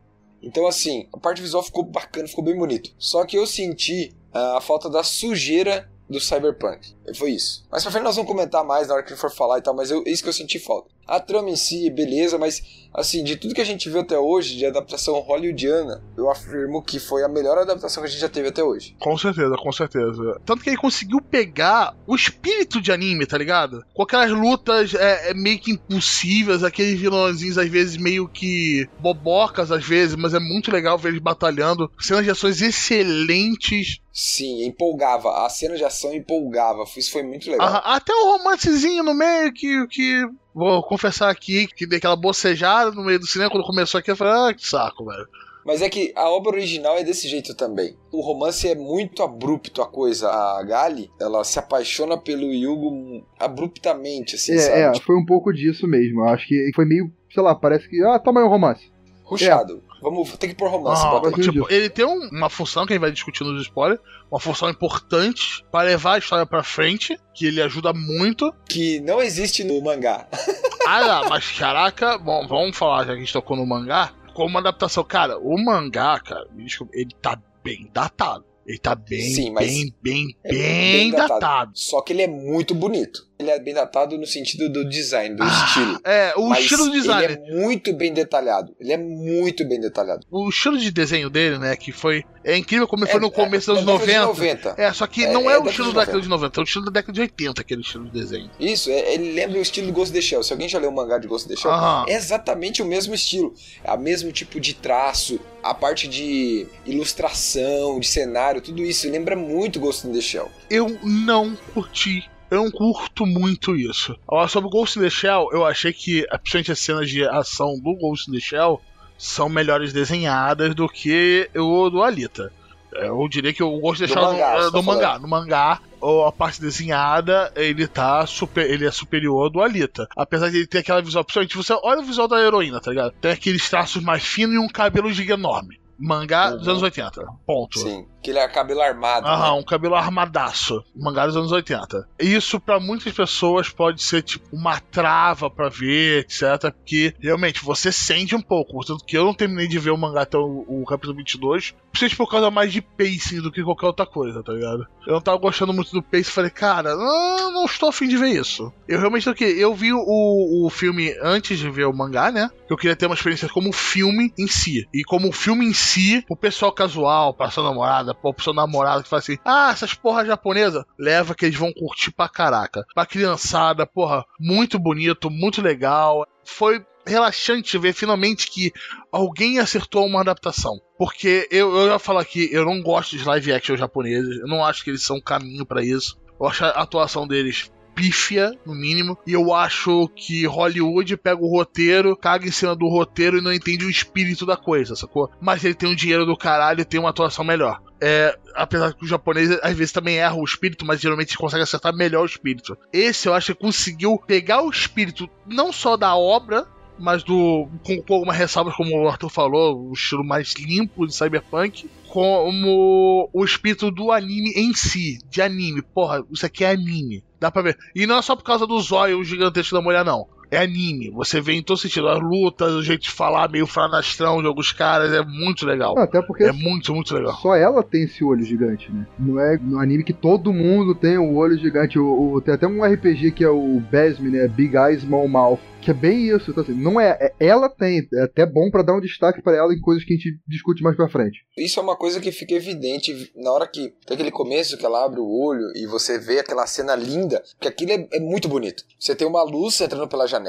Então, 0.43 0.67
assim, 0.67 1.07
a 1.12 1.19
parte 1.19 1.41
visual 1.41 1.62
ficou 1.62 1.85
bacana, 1.85 2.27
ficou 2.27 2.43
bem 2.43 2.57
bonito. 2.57 2.91
Só 2.99 3.25
que 3.25 3.37
eu 3.37 3.47
senti 3.47 4.12
uh, 4.35 4.57
a 4.57 4.61
falta 4.61 4.91
da 4.91 5.05
sujeira 5.05 5.92
do 6.12 6.20
Cyberpunk. 6.20 6.94
Foi 7.16 7.31
isso. 7.31 7.64
Mas 7.70 7.83
pra 7.83 7.90
frente 7.90 8.05
nós 8.05 8.14
vamos 8.14 8.31
comentar 8.31 8.64
mais 8.64 8.88
na 8.88 8.94
hora 8.94 9.03
que 9.03 9.16
for 9.16 9.31
falar 9.31 9.59
e 9.59 9.62
tal, 9.62 9.75
mas 9.75 9.90
eu, 9.90 10.03
é 10.07 10.11
isso 10.11 10.22
que 10.22 10.29
eu 10.29 10.33
senti 10.33 10.59
falta. 10.59 10.90
A 11.07 11.18
trama 11.18 11.51
em 11.51 11.57
si, 11.57 11.90
beleza, 11.90 12.38
mas 12.38 12.62
assim, 12.94 13.25
de 13.25 13.37
tudo 13.37 13.55
que 13.55 13.61
a 13.61 13.64
gente 13.64 13.88
viu 13.90 14.01
até 14.01 14.18
hoje, 14.18 14.57
de 14.57 14.64
adaptação 14.64 15.18
hollywoodiana, 15.20 16.03
eu 16.16 16.31
afirmo 16.31 16.83
que 16.83 17.01
foi 17.01 17.25
a 17.25 17.29
melhor 17.29 17.59
adaptação 17.59 18.03
que 18.03 18.09
a 18.09 18.11
gente 18.11 18.20
já 18.20 18.29
teve 18.29 18.48
até 18.48 18.62
hoje. 18.62 18.94
Com 19.01 19.16
certeza, 19.18 19.55
com 19.57 19.72
certeza. 19.72 20.40
Tanto 20.44 20.62
que 20.62 20.70
ele 20.70 20.77
conseguiu 20.77 21.20
pegar 21.20 21.96
o 22.07 22.14
espírito 22.14 22.81
de 22.81 22.92
anime, 22.92 23.27
tá 23.27 23.37
ligado? 23.37 23.83
Com 23.92 24.03
aquelas 24.03 24.31
lutas 24.31 24.94
é, 24.94 25.31
é 25.31 25.35
meio 25.35 25.59
que 25.59 25.72
impossíveis, 25.72 26.62
aqueles 26.62 26.98
vilãozinhos 27.01 27.59
às 27.59 27.68
vezes 27.68 27.96
meio 27.96 28.29
que 28.29 28.88
bobocas 29.01 29.72
às 29.72 29.85
vezes, 29.85 30.14
mas 30.14 30.35
é 30.35 30.40
muito 30.40 30.70
legal 30.70 30.96
ver 30.96 31.09
eles 31.09 31.20
batalhando. 31.20 31.90
Cenas 31.98 32.25
de 32.25 32.31
ações 32.31 32.61
excelentes. 32.62 34.01
Sim, 34.12 34.64
empolgava. 34.64 35.46
A 35.46 35.48
cena 35.48 35.77
de 35.77 35.85
ação 35.85 36.12
empolgava. 36.12 36.85
Isso 36.96 37.11
foi 37.11 37.22
muito 37.22 37.51
legal. 37.51 37.66
Ah, 37.66 37.96
até 37.96 38.12
o 38.12 38.37
romancezinho 38.37 39.03
no 39.03 39.14
meio 39.14 39.53
que, 39.53 39.87
que 39.88 40.27
Vou 40.55 40.83
confessar 40.83 41.31
aqui 41.31 41.66
que 41.66 41.87
dei 41.87 41.98
aquela 41.98 42.16
bocejada 42.16 42.90
no 42.90 43.05
meio 43.05 43.18
do 43.18 43.27
cinema 43.27 43.51
quando 43.51 43.64
começou 43.64 43.98
aqui. 43.98 44.11
Eu 44.11 44.16
falei, 44.16 44.35
ah, 44.35 44.55
que 44.55 44.66
saco, 44.66 45.05
velho. 45.05 45.27
Mas 45.64 45.81
é 45.81 45.88
que 45.88 46.12
a 46.16 46.29
obra 46.29 46.53
original 46.53 46.98
é 46.98 47.05
desse 47.05 47.29
jeito 47.29 47.55
também. 47.55 47.96
O 48.11 48.20
romance 48.20 48.68
é 48.68 48.75
muito 48.75 49.22
abrupto 49.22 49.81
a 49.81 49.87
coisa. 49.87 50.29
A 50.29 50.62
Gali, 50.62 51.09
ela 51.20 51.44
se 51.44 51.59
apaixona 51.59 52.18
pelo 52.18 52.53
Yugo 52.53 53.25
abruptamente, 53.38 54.35
assim, 54.35 54.55
é, 54.55 54.59
sabe? 54.59 54.98
É, 54.98 55.01
foi 55.01 55.16
um 55.16 55.25
pouco 55.25 55.53
disso 55.53 55.87
mesmo. 55.87 56.20
Eu 56.20 56.29
acho 56.29 56.46
que 56.46 56.70
foi 56.75 56.85
meio, 56.85 57.11
sei 57.33 57.42
lá, 57.42 57.55
parece 57.55 57.88
que, 57.88 58.03
ah, 58.03 58.18
toma 58.18 58.40
aí 58.40 58.46
um 58.46 58.51
romance. 58.51 58.90
Ruxado. 59.22 59.83
É. 59.88 59.92
Vamos 60.03 60.37
ter 60.37 60.49
que 60.49 60.55
pôr 60.55 60.69
romance. 60.69 61.05
Ah, 61.07 61.41
tipo, 61.41 61.73
ele 61.73 61.88
tem 61.88 62.05
um, 62.05 62.29
uma 62.33 62.51
função 62.51 62.85
que 62.85 62.93
a 62.93 62.97
gente 62.97 63.01
vai 63.03 63.12
discutir 63.12 63.45
nos 63.45 63.62
spoilers, 63.62 64.01
uma 64.29 64.41
função 64.41 64.69
importante 64.69 65.65
para 65.71 65.87
levar 65.87 66.15
a 66.15 66.19
história 66.19 66.45
para 66.45 66.65
frente, 66.65 67.17
que 67.33 67.47
ele 67.47 67.63
ajuda 67.63 67.92
muito. 67.92 68.53
Que 68.69 69.00
não 69.00 69.23
existe 69.23 69.63
no 69.63 69.81
mangá. 69.81 70.27
ah, 70.87 71.23
mas 71.29 71.53
caraca, 71.53 72.19
bom, 72.19 72.48
vamos 72.48 72.77
falar 72.77 73.05
já 73.05 73.13
que 73.13 73.19
a 73.19 73.21
gente 73.21 73.33
tocou 73.33 73.57
no 73.57 73.65
mangá, 73.65 74.13
como 74.35 74.48
uma 74.48 74.59
adaptação. 74.61 75.05
Cara, 75.05 75.38
o 75.38 75.57
mangá, 75.57 76.19
cara, 76.19 76.48
ele 76.92 77.15
tá 77.23 77.40
bem 77.63 77.88
datado. 77.92 78.44
Ele 78.67 78.79
tá 78.79 78.94
bem, 78.94 79.35
Sim, 79.35 79.55
bem, 79.55 79.94
bem, 80.00 80.37
é 80.44 80.53
bem, 80.53 80.63
bem 80.63 81.11
datado. 81.11 81.29
datado. 81.29 81.73
Só 81.75 82.00
que 82.00 82.13
ele 82.13 82.23
é 82.23 82.29
muito 82.29 82.75
bonito. 82.75 83.27
Ele 83.43 83.51
é 83.51 83.59
bem 83.59 83.75
datado 83.75 84.17
no 84.17 84.27
sentido 84.27 84.69
do 84.69 84.88
design, 84.88 85.37
do 85.37 85.45
estilo. 85.45 86.01
É, 86.05 86.33
o 86.37 86.49
Mas 86.49 86.61
estilo 86.61 86.87
do 86.87 86.93
design. 86.93 87.25
Ele 87.25 87.35
é 87.35 87.55
muito 87.65 87.93
bem 87.93 88.13
detalhado. 88.13 88.75
Ele 88.81 88.93
é 88.93 88.97
muito 88.97 89.65
bem 89.69 89.81
detalhado. 89.81 90.27
O 90.31 90.49
estilo 90.49 90.79
de 90.79 90.90
desenho 90.90 91.29
dele, 91.29 91.59
né, 91.59 91.77
que 91.77 91.93
foi. 91.93 92.25
É 92.45 92.57
incrível 92.57 92.88
como 92.88 93.05
ele 93.05 93.11
foi 93.13 93.21
É- 93.21 93.23
no 93.23 93.31
começo 93.31 93.71
é 93.71 93.75
dos 93.75 93.83
anos 93.83 94.01
década 94.01 94.27
90. 94.27 94.33
de 94.33 94.69
90. 94.69 94.83
É, 94.83 94.93
só 94.93 95.07
que 95.07 95.25
É- 95.25 95.33
não 95.33 95.49
é 95.51 95.55
é, 95.55 95.59
o 95.59 95.67
estilo 95.69 95.93
da 95.93 96.01
década 96.01 96.21
de 96.21 96.29
90, 96.29 96.61
é 96.61 96.63
o 96.63 96.65
estilo 96.65 96.85
da 96.87 96.90
década 96.90 97.13
de 97.13 97.21
80, 97.21 97.61
aquele 97.61 97.81
estilo 97.83 98.05
de 98.07 98.11
desenho. 98.11 98.51
Isso, 98.59 98.90
é- 98.90 99.15
ele 99.15 99.33
lembra 99.33 99.59
o 99.59 99.63
estilo 99.63 99.87
do 99.88 99.93
Ghost 99.93 100.11
in 100.11 100.15
the 100.15 100.21
Shell. 100.23 100.43
Se 100.43 100.53
alguém 100.53 100.69
já 100.69 100.79
leu 100.79 100.90
o 100.90 100.95
mangá 100.95 101.19
de 101.19 101.29
Ghost 101.29 101.47
in 101.47 101.55
the 101.55 101.61
Shell, 101.61 101.71
é 102.09 102.15
exatamente 102.15 102.83
o 102.83 102.85
mesmo 102.87 103.15
estilo. 103.15 103.55
É 103.85 103.93
o 103.93 103.99
mesmo 103.99 104.33
tipo 104.33 104.59
de 104.59 104.75
traço, 104.75 105.38
a 105.63 105.73
parte 105.73 106.09
de 106.09 106.67
ilustração, 106.85 108.01
de 108.01 108.07
cenário, 108.09 108.61
tudo 108.61 108.83
isso. 108.83 109.09
Lembra 109.09 109.37
muito 109.37 109.79
Ghost 109.79 110.07
in 110.07 110.13
the 110.13 110.21
Shell. 110.21 110.51
Eu 110.71 110.99
não 111.03 111.57
curti. 111.75 112.29
Eu 112.53 112.65
não 112.65 112.71
curto 112.71 113.25
muito 113.25 113.75
isso. 113.75 114.15
Ó, 114.29 114.46
sobre 114.46 114.69
o 114.69 114.71
Ghost 114.71 114.98
in 114.98 115.03
the 115.03 115.11
Shell, 115.11 115.48
eu 115.53 115.65
achei 115.65 115.92
que, 115.92 116.27
principalmente 116.29 116.73
as 116.73 116.81
cenas 116.81 117.09
de 117.09 117.25
ação 117.25 117.79
do 117.79 117.94
Ghost 117.94 118.31
in 118.31 118.35
the 118.35 118.40
Shell, 118.40 118.81
são 119.17 119.48
melhores 119.48 119.92
desenhadas 119.92 120.75
do 120.75 120.88
que 120.88 121.48
o 121.55 121.88
do 121.88 122.03
Alita. 122.03 122.53
Eu 122.92 123.27
diria 123.27 123.55
que 123.55 123.63
o 123.63 123.81
Ghost 123.81 124.05
in 124.05 124.07
the 124.07 124.13
Do 124.15 124.21
Shell 124.21 124.33
mangá, 124.33 124.65
no, 124.65 124.71
do 124.71 124.83
mangá. 124.83 125.19
No 125.19 125.29
mangá, 125.29 125.81
a 126.29 126.33
parte 126.33 126.61
desenhada, 126.61 127.50
ele 127.57 127.87
tá 127.87 128.27
super, 128.27 128.69
ele 128.71 128.87
é 128.87 128.90
superior 128.90 129.44
ao 129.44 129.50
do 129.50 129.63
Alita. 129.63 130.07
Apesar 130.15 130.50
de 130.50 130.59
ele 130.59 130.67
ter 130.67 130.79
aquela 130.79 131.00
visual, 131.00 131.25
principalmente 131.25 131.57
você 131.57 131.73
olha 131.83 132.00
o 132.00 132.05
visual 132.05 132.29
da 132.29 132.38
heroína, 132.38 132.81
tá 132.81 132.90
ligado? 132.90 133.13
Tem 133.21 133.33
aqueles 133.33 133.71
traços 133.71 134.03
mais 134.03 134.23
finos 134.23 134.57
e 134.57 134.59
um 134.59 134.69
cabelo 134.69 135.11
enorme. 135.11 135.81
Mangá 135.98 136.50
dos 136.50 136.67
Uhum. 136.67 136.73
anos 136.73 136.83
80. 136.83 137.25
Ponto. 137.46 137.79
Sim. 137.79 138.07
Que 138.23 138.31
ele 138.31 138.38
é 138.38 138.48
cabelo 138.48 138.81
armado. 138.81 139.27
Aham, 139.27 139.54
né? 139.54 139.60
um 139.60 139.64
cabelo 139.64 139.94
armadaço. 139.94 140.85
Mangá 140.94 141.27
dos 141.27 141.37
anos 141.37 141.52
80. 141.52 142.08
Isso 142.20 142.60
pra 142.60 142.79
muitas 142.79 143.12
pessoas 143.12 143.68
pode 143.68 144.02
ser 144.02 144.23
tipo 144.23 144.46
uma 144.52 144.79
trava 144.81 145.50
pra 145.50 145.68
ver, 145.68 146.20
etc. 146.20 146.73
Porque 146.73 147.14
realmente 147.20 147.64
você 147.64 147.90
sente 147.90 148.35
um 148.35 148.40
pouco. 148.40 148.85
Tanto 148.85 149.04
que 149.04 149.16
eu 149.16 149.25
não 149.25 149.35
terminei 149.35 149.66
de 149.66 149.79
ver 149.79 149.90
o 149.90 149.98
mangá 149.98 150.23
até 150.23 150.38
o, 150.38 150.64
o 150.68 150.85
capítulo 150.87 151.16
22. 151.16 151.75
Principalmente 151.90 152.16
por 152.16 152.31
causa 152.31 152.50
mais 152.50 152.73
de 152.73 152.81
pacing 152.81 153.40
do 153.40 153.50
que 153.50 153.62
qualquer 153.62 153.87
outra 153.87 154.06
coisa, 154.06 154.42
tá 154.42 154.52
ligado? 154.52 154.87
Eu 155.06 155.14
não 155.14 155.20
tava 155.20 155.38
gostando 155.38 155.73
muito 155.73 155.92
do 155.92 156.02
pacing. 156.02 156.31
Falei, 156.31 156.50
cara, 156.50 156.94
não, 156.94 157.52
não 157.52 157.64
estou 157.64 157.88
afim 157.88 158.08
de 158.08 158.16
ver 158.16 158.29
isso. 158.29 158.73
Eu 158.87 158.98
realmente 158.98 159.29
o 159.29 159.35
quê? 159.35 159.56
Eu 159.58 159.75
vi 159.75 159.92
o, 159.92 160.66
o 160.66 160.70
filme 160.70 161.14
antes 161.23 161.58
de 161.58 161.68
ver 161.68 161.87
o 161.87 161.92
mangá, 161.92 162.31
né? 162.31 162.48
Eu 162.68 162.77
queria 162.77 162.96
ter 162.96 163.06
uma 163.06 163.14
experiência 163.14 163.48
como 163.48 163.73
filme 163.73 164.33
em 164.38 164.46
si. 164.46 164.88
E 164.94 165.02
como 165.02 165.33
filme 165.33 165.66
em 165.66 165.75
si, 165.75 166.25
o 166.29 166.37
pessoal 166.37 166.73
casual, 166.73 167.35
pra 167.35 167.50
sua 167.50 167.64
namorada, 167.64 168.12
pra 168.15 168.33
seu 168.38 168.52
namorado 168.52 169.02
que 169.02 169.08
fala 169.08 169.21
assim: 169.21 169.38
Ah, 169.44 169.71
essas 169.73 169.94
porra 169.94 170.25
japonesa, 170.25 170.87
leva 170.98 171.35
que 171.35 171.46
eles 171.46 171.58
vão 171.58 171.73
curtir 171.73 172.10
pra 172.10 172.29
caraca. 172.29 172.85
Pra 172.94 173.06
criançada, 173.06 173.87
porra, 173.87 174.25
muito 174.38 174.79
bonito, 174.79 175.31
muito 175.31 175.63
legal. 175.63 176.27
Foi 176.44 176.85
relaxante 177.06 177.77
ver 177.79 177.92
finalmente 177.92 178.50
que 178.50 178.73
alguém 179.10 179.58
acertou 179.58 180.06
uma 180.06 180.21
adaptação. 180.21 180.81
Porque 180.98 181.48
eu, 181.50 181.75
eu 181.77 181.88
já 181.88 181.98
falo 181.98 182.19
aqui, 182.19 182.48
eu 182.52 182.65
não 182.65 182.81
gosto 182.83 183.17
de 183.17 183.25
live 183.25 183.52
action 183.52 183.77
japoneses, 183.77 184.38
eu 184.38 184.46
não 184.46 184.65
acho 184.65 184.85
que 184.85 184.90
eles 184.90 185.02
são 185.02 185.21
caminho 185.21 185.67
pra 185.67 185.83
isso. 185.83 186.17
Eu 186.40 186.46
acho 186.46 186.65
a 186.65 186.71
atuação 186.71 187.27
deles 187.27 187.71
pífia, 187.95 188.53
no 188.67 188.75
mínimo, 188.75 189.17
e 189.27 189.33
eu 189.33 189.53
acho 189.55 190.09
que 190.15 190.47
Hollywood 190.47 191.17
pega 191.17 191.43
o 191.43 191.51
roteiro, 191.51 192.17
caga 192.17 192.47
em 192.47 192.51
cima 192.51 192.75
do 192.75 192.88
roteiro 192.88 193.38
e 193.38 193.40
não 193.40 193.53
entende 193.53 193.85
o 193.85 193.90
espírito 193.90 194.45
da 194.45 194.57
coisa, 194.57 194.97
sacou? 194.97 195.31
Mas 195.40 195.65
ele 195.65 195.75
tem 195.75 195.88
um 195.88 195.95
dinheiro 195.95 196.27
do 196.27 196.37
caralho 196.37 196.81
e 196.81 196.85
tem 196.85 197.01
uma 197.01 197.11
atuação 197.11 197.45
melhor. 197.45 197.81
É, 198.01 198.37
apesar 198.55 198.93
que 198.95 199.05
o 199.05 199.09
japonês 199.09 199.51
às 199.63 199.77
vezes 199.77 199.93
também 199.93 200.17
erra 200.17 200.35
o 200.35 200.45
espírito, 200.45 200.85
mas 200.85 201.01
geralmente 201.01 201.38
consegue 201.38 201.63
acertar 201.63 201.95
melhor 201.95 202.23
o 202.23 202.27
espírito. 202.27 202.77
Esse 202.93 203.29
eu 203.29 203.35
acho 203.35 203.55
que 203.55 203.61
conseguiu 203.61 204.19
pegar 204.19 204.63
o 204.63 204.71
espírito 204.71 205.31
não 205.47 205.73
só 205.73 205.97
da 205.97 206.17
obra, 206.17 206.67
mas 206.99 207.23
do 207.23 207.69
com, 207.85 208.03
com 208.03 208.15
algumas 208.15 208.37
ressalvas, 208.37 208.75
como 208.75 208.97
o 208.97 209.09
Arthur 209.09 209.29
falou, 209.29 209.88
o 209.88 209.93
estilo 209.93 210.25
mais 210.25 210.55
limpo 210.55 211.07
de 211.07 211.15
cyberpunk, 211.15 211.88
como 212.09 213.31
o 213.33 213.45
espírito 213.45 213.90
do 213.90 214.13
anime 214.13 214.53
em 214.57 214.75
si, 214.75 215.19
de 215.29 215.40
anime. 215.40 215.83
Porra, 215.83 216.25
isso 216.31 216.45
aqui 216.45 216.65
é 216.65 216.71
anime. 216.71 217.25
Dá 217.43 217.51
pra 217.51 217.61
ver. 217.61 217.77
E 217.93 218.07
não 218.07 218.19
é 218.19 218.23
só 218.23 218.37
por 218.37 218.45
causa 218.45 218.69
do 218.69 218.81
zóio 218.81 219.25
gigantesco 219.25 219.75
da 219.75 219.83
mulher, 219.83 220.05
não. 220.05 220.29
É 220.53 220.59
anime. 220.59 221.11
Você 221.11 221.40
vê 221.40 221.55
em 221.55 221.63
todo 221.63 221.79
sentido. 221.79 222.09
As 222.09 222.21
lutas, 222.21 222.73
o 222.73 222.83
jeito 222.83 223.03
de 223.03 223.11
falar 223.11 223.48
meio 223.50 223.67
franastrão 223.67 224.40
de 224.40 224.46
alguns 224.46 224.71
caras. 224.73 225.13
É 225.13 225.23
muito 225.25 225.65
legal. 225.65 225.98
Até 225.98 226.21
porque 226.23 226.44
É 226.44 226.53
muito, 226.53 226.94
muito 226.94 227.15
legal. 227.15 227.35
só 227.37 227.55
ela 227.57 227.83
tem 227.83 228.03
esse 228.05 228.23
olho 228.23 228.44
gigante, 228.44 228.92
né? 228.92 229.07
Não 229.19 229.40
é 229.40 229.57
no 229.59 229.79
anime 229.79 230.05
que 230.05 230.13
todo 230.13 230.53
mundo 230.53 230.94
tem 230.94 231.17
o 231.19 231.35
olho 231.37 231.59
gigante. 231.59 231.98
O, 231.98 232.35
o- 232.35 232.40
tem 232.40 232.55
até 232.55 232.67
um 232.67 232.85
RPG 232.85 233.33
que 233.33 233.42
é 233.44 233.48
o 233.48 233.81
Besme, 233.90 234.31
né? 234.31 234.46
Big 234.46 234.77
Eyes, 234.77 235.03
Small 235.03 235.27
Mouth. 235.29 235.59
Que 235.81 235.90
é 235.90 235.94
bem 235.94 236.29
isso. 236.29 236.50
Então, 236.53 236.63
assim, 236.63 236.75
não 236.75 237.00
é, 237.00 237.17
é- 237.21 237.33
Ela 237.40 237.69
tem. 237.69 238.07
É 238.15 238.23
até 238.23 238.46
bom 238.46 238.71
pra 238.71 238.83
dar 238.83 238.94
um 238.94 239.00
destaque 239.00 239.42
pra 239.42 239.57
ela 239.57 239.73
em 239.75 239.81
coisas 239.81 240.05
que 240.05 240.13
a 240.13 240.17
gente 240.17 240.38
discute 240.46 240.81
mais 240.83 240.94
pra 240.96 241.09
frente. 241.09 241.40
Isso 241.59 241.81
é 241.81 241.83
uma 241.83 241.96
coisa 241.96 242.21
que 242.21 242.31
fica 242.31 242.55
evidente 242.55 243.33
na 243.35 243.50
hora 243.50 243.67
que 243.67 243.92
tem 244.07 244.15
aquele 244.15 244.31
começo 244.31 244.77
que 244.79 244.87
ela 244.87 245.05
abre 245.05 245.19
o 245.19 245.27
olho 245.29 245.65
e 245.75 245.87
você 245.87 246.19
vê 246.21 246.38
aquela 246.38 246.67
cena 246.69 246.94
linda, 246.94 247.42
que 247.61 247.67
aquilo 247.67 247.90
é, 247.92 248.07
é 248.13 248.21
muito 248.21 248.48
bonito. 248.48 248.85
Você 248.98 249.15
tem 249.17 249.27
uma 249.27 249.42
luz 249.42 249.81
entrando 249.81 250.07
pela 250.07 250.27
janela. 250.27 250.42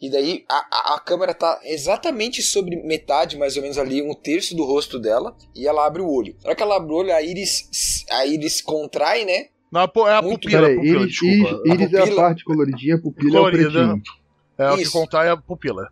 E 0.00 0.10
daí 0.10 0.44
a, 0.48 0.66
a, 0.70 0.94
a 0.96 0.98
câmera 1.00 1.32
tá 1.32 1.60
exatamente 1.64 2.42
sobre 2.42 2.76
metade, 2.82 3.38
mais 3.38 3.56
ou 3.56 3.62
menos 3.62 3.78
ali, 3.78 4.02
um 4.02 4.14
terço 4.14 4.56
do 4.56 4.64
rosto 4.64 4.98
dela, 4.98 5.36
e 5.54 5.66
ela 5.68 5.86
abre 5.86 6.02
o 6.02 6.10
olho. 6.10 6.34
Na 6.42 6.48
hora 6.48 6.56
que 6.56 6.62
ela 6.62 6.76
abre 6.76 6.92
o 6.92 6.96
olho, 6.96 7.14
a 7.14 7.22
íris, 7.22 8.04
a 8.10 8.26
íris 8.26 8.60
contrai, 8.60 9.24
né? 9.24 9.46
Não, 9.70 9.80
é 10.08 10.14
a 10.14 10.20
Muito- 10.20 10.40
pupila, 10.40 10.60
Peraí, 10.62 10.74
pupila, 10.76 10.96
íris, 11.02 11.08
desculpa. 11.08 11.62
íris, 11.66 11.80
íris 11.80 11.92
é 11.94 11.96
a 11.98 12.00
pupila- 12.02 12.22
parte 12.22 12.44
coloridinha, 12.44 12.98
pupila 13.00 13.36
é 13.36 13.40
o 13.40 13.44
Colorida. 13.44 13.70
pretinho. 13.70 14.02
É 14.58 14.70
o 14.72 14.76
que 14.76 14.90
contrai 14.90 15.28
a 15.28 15.36
pupila. 15.36 15.88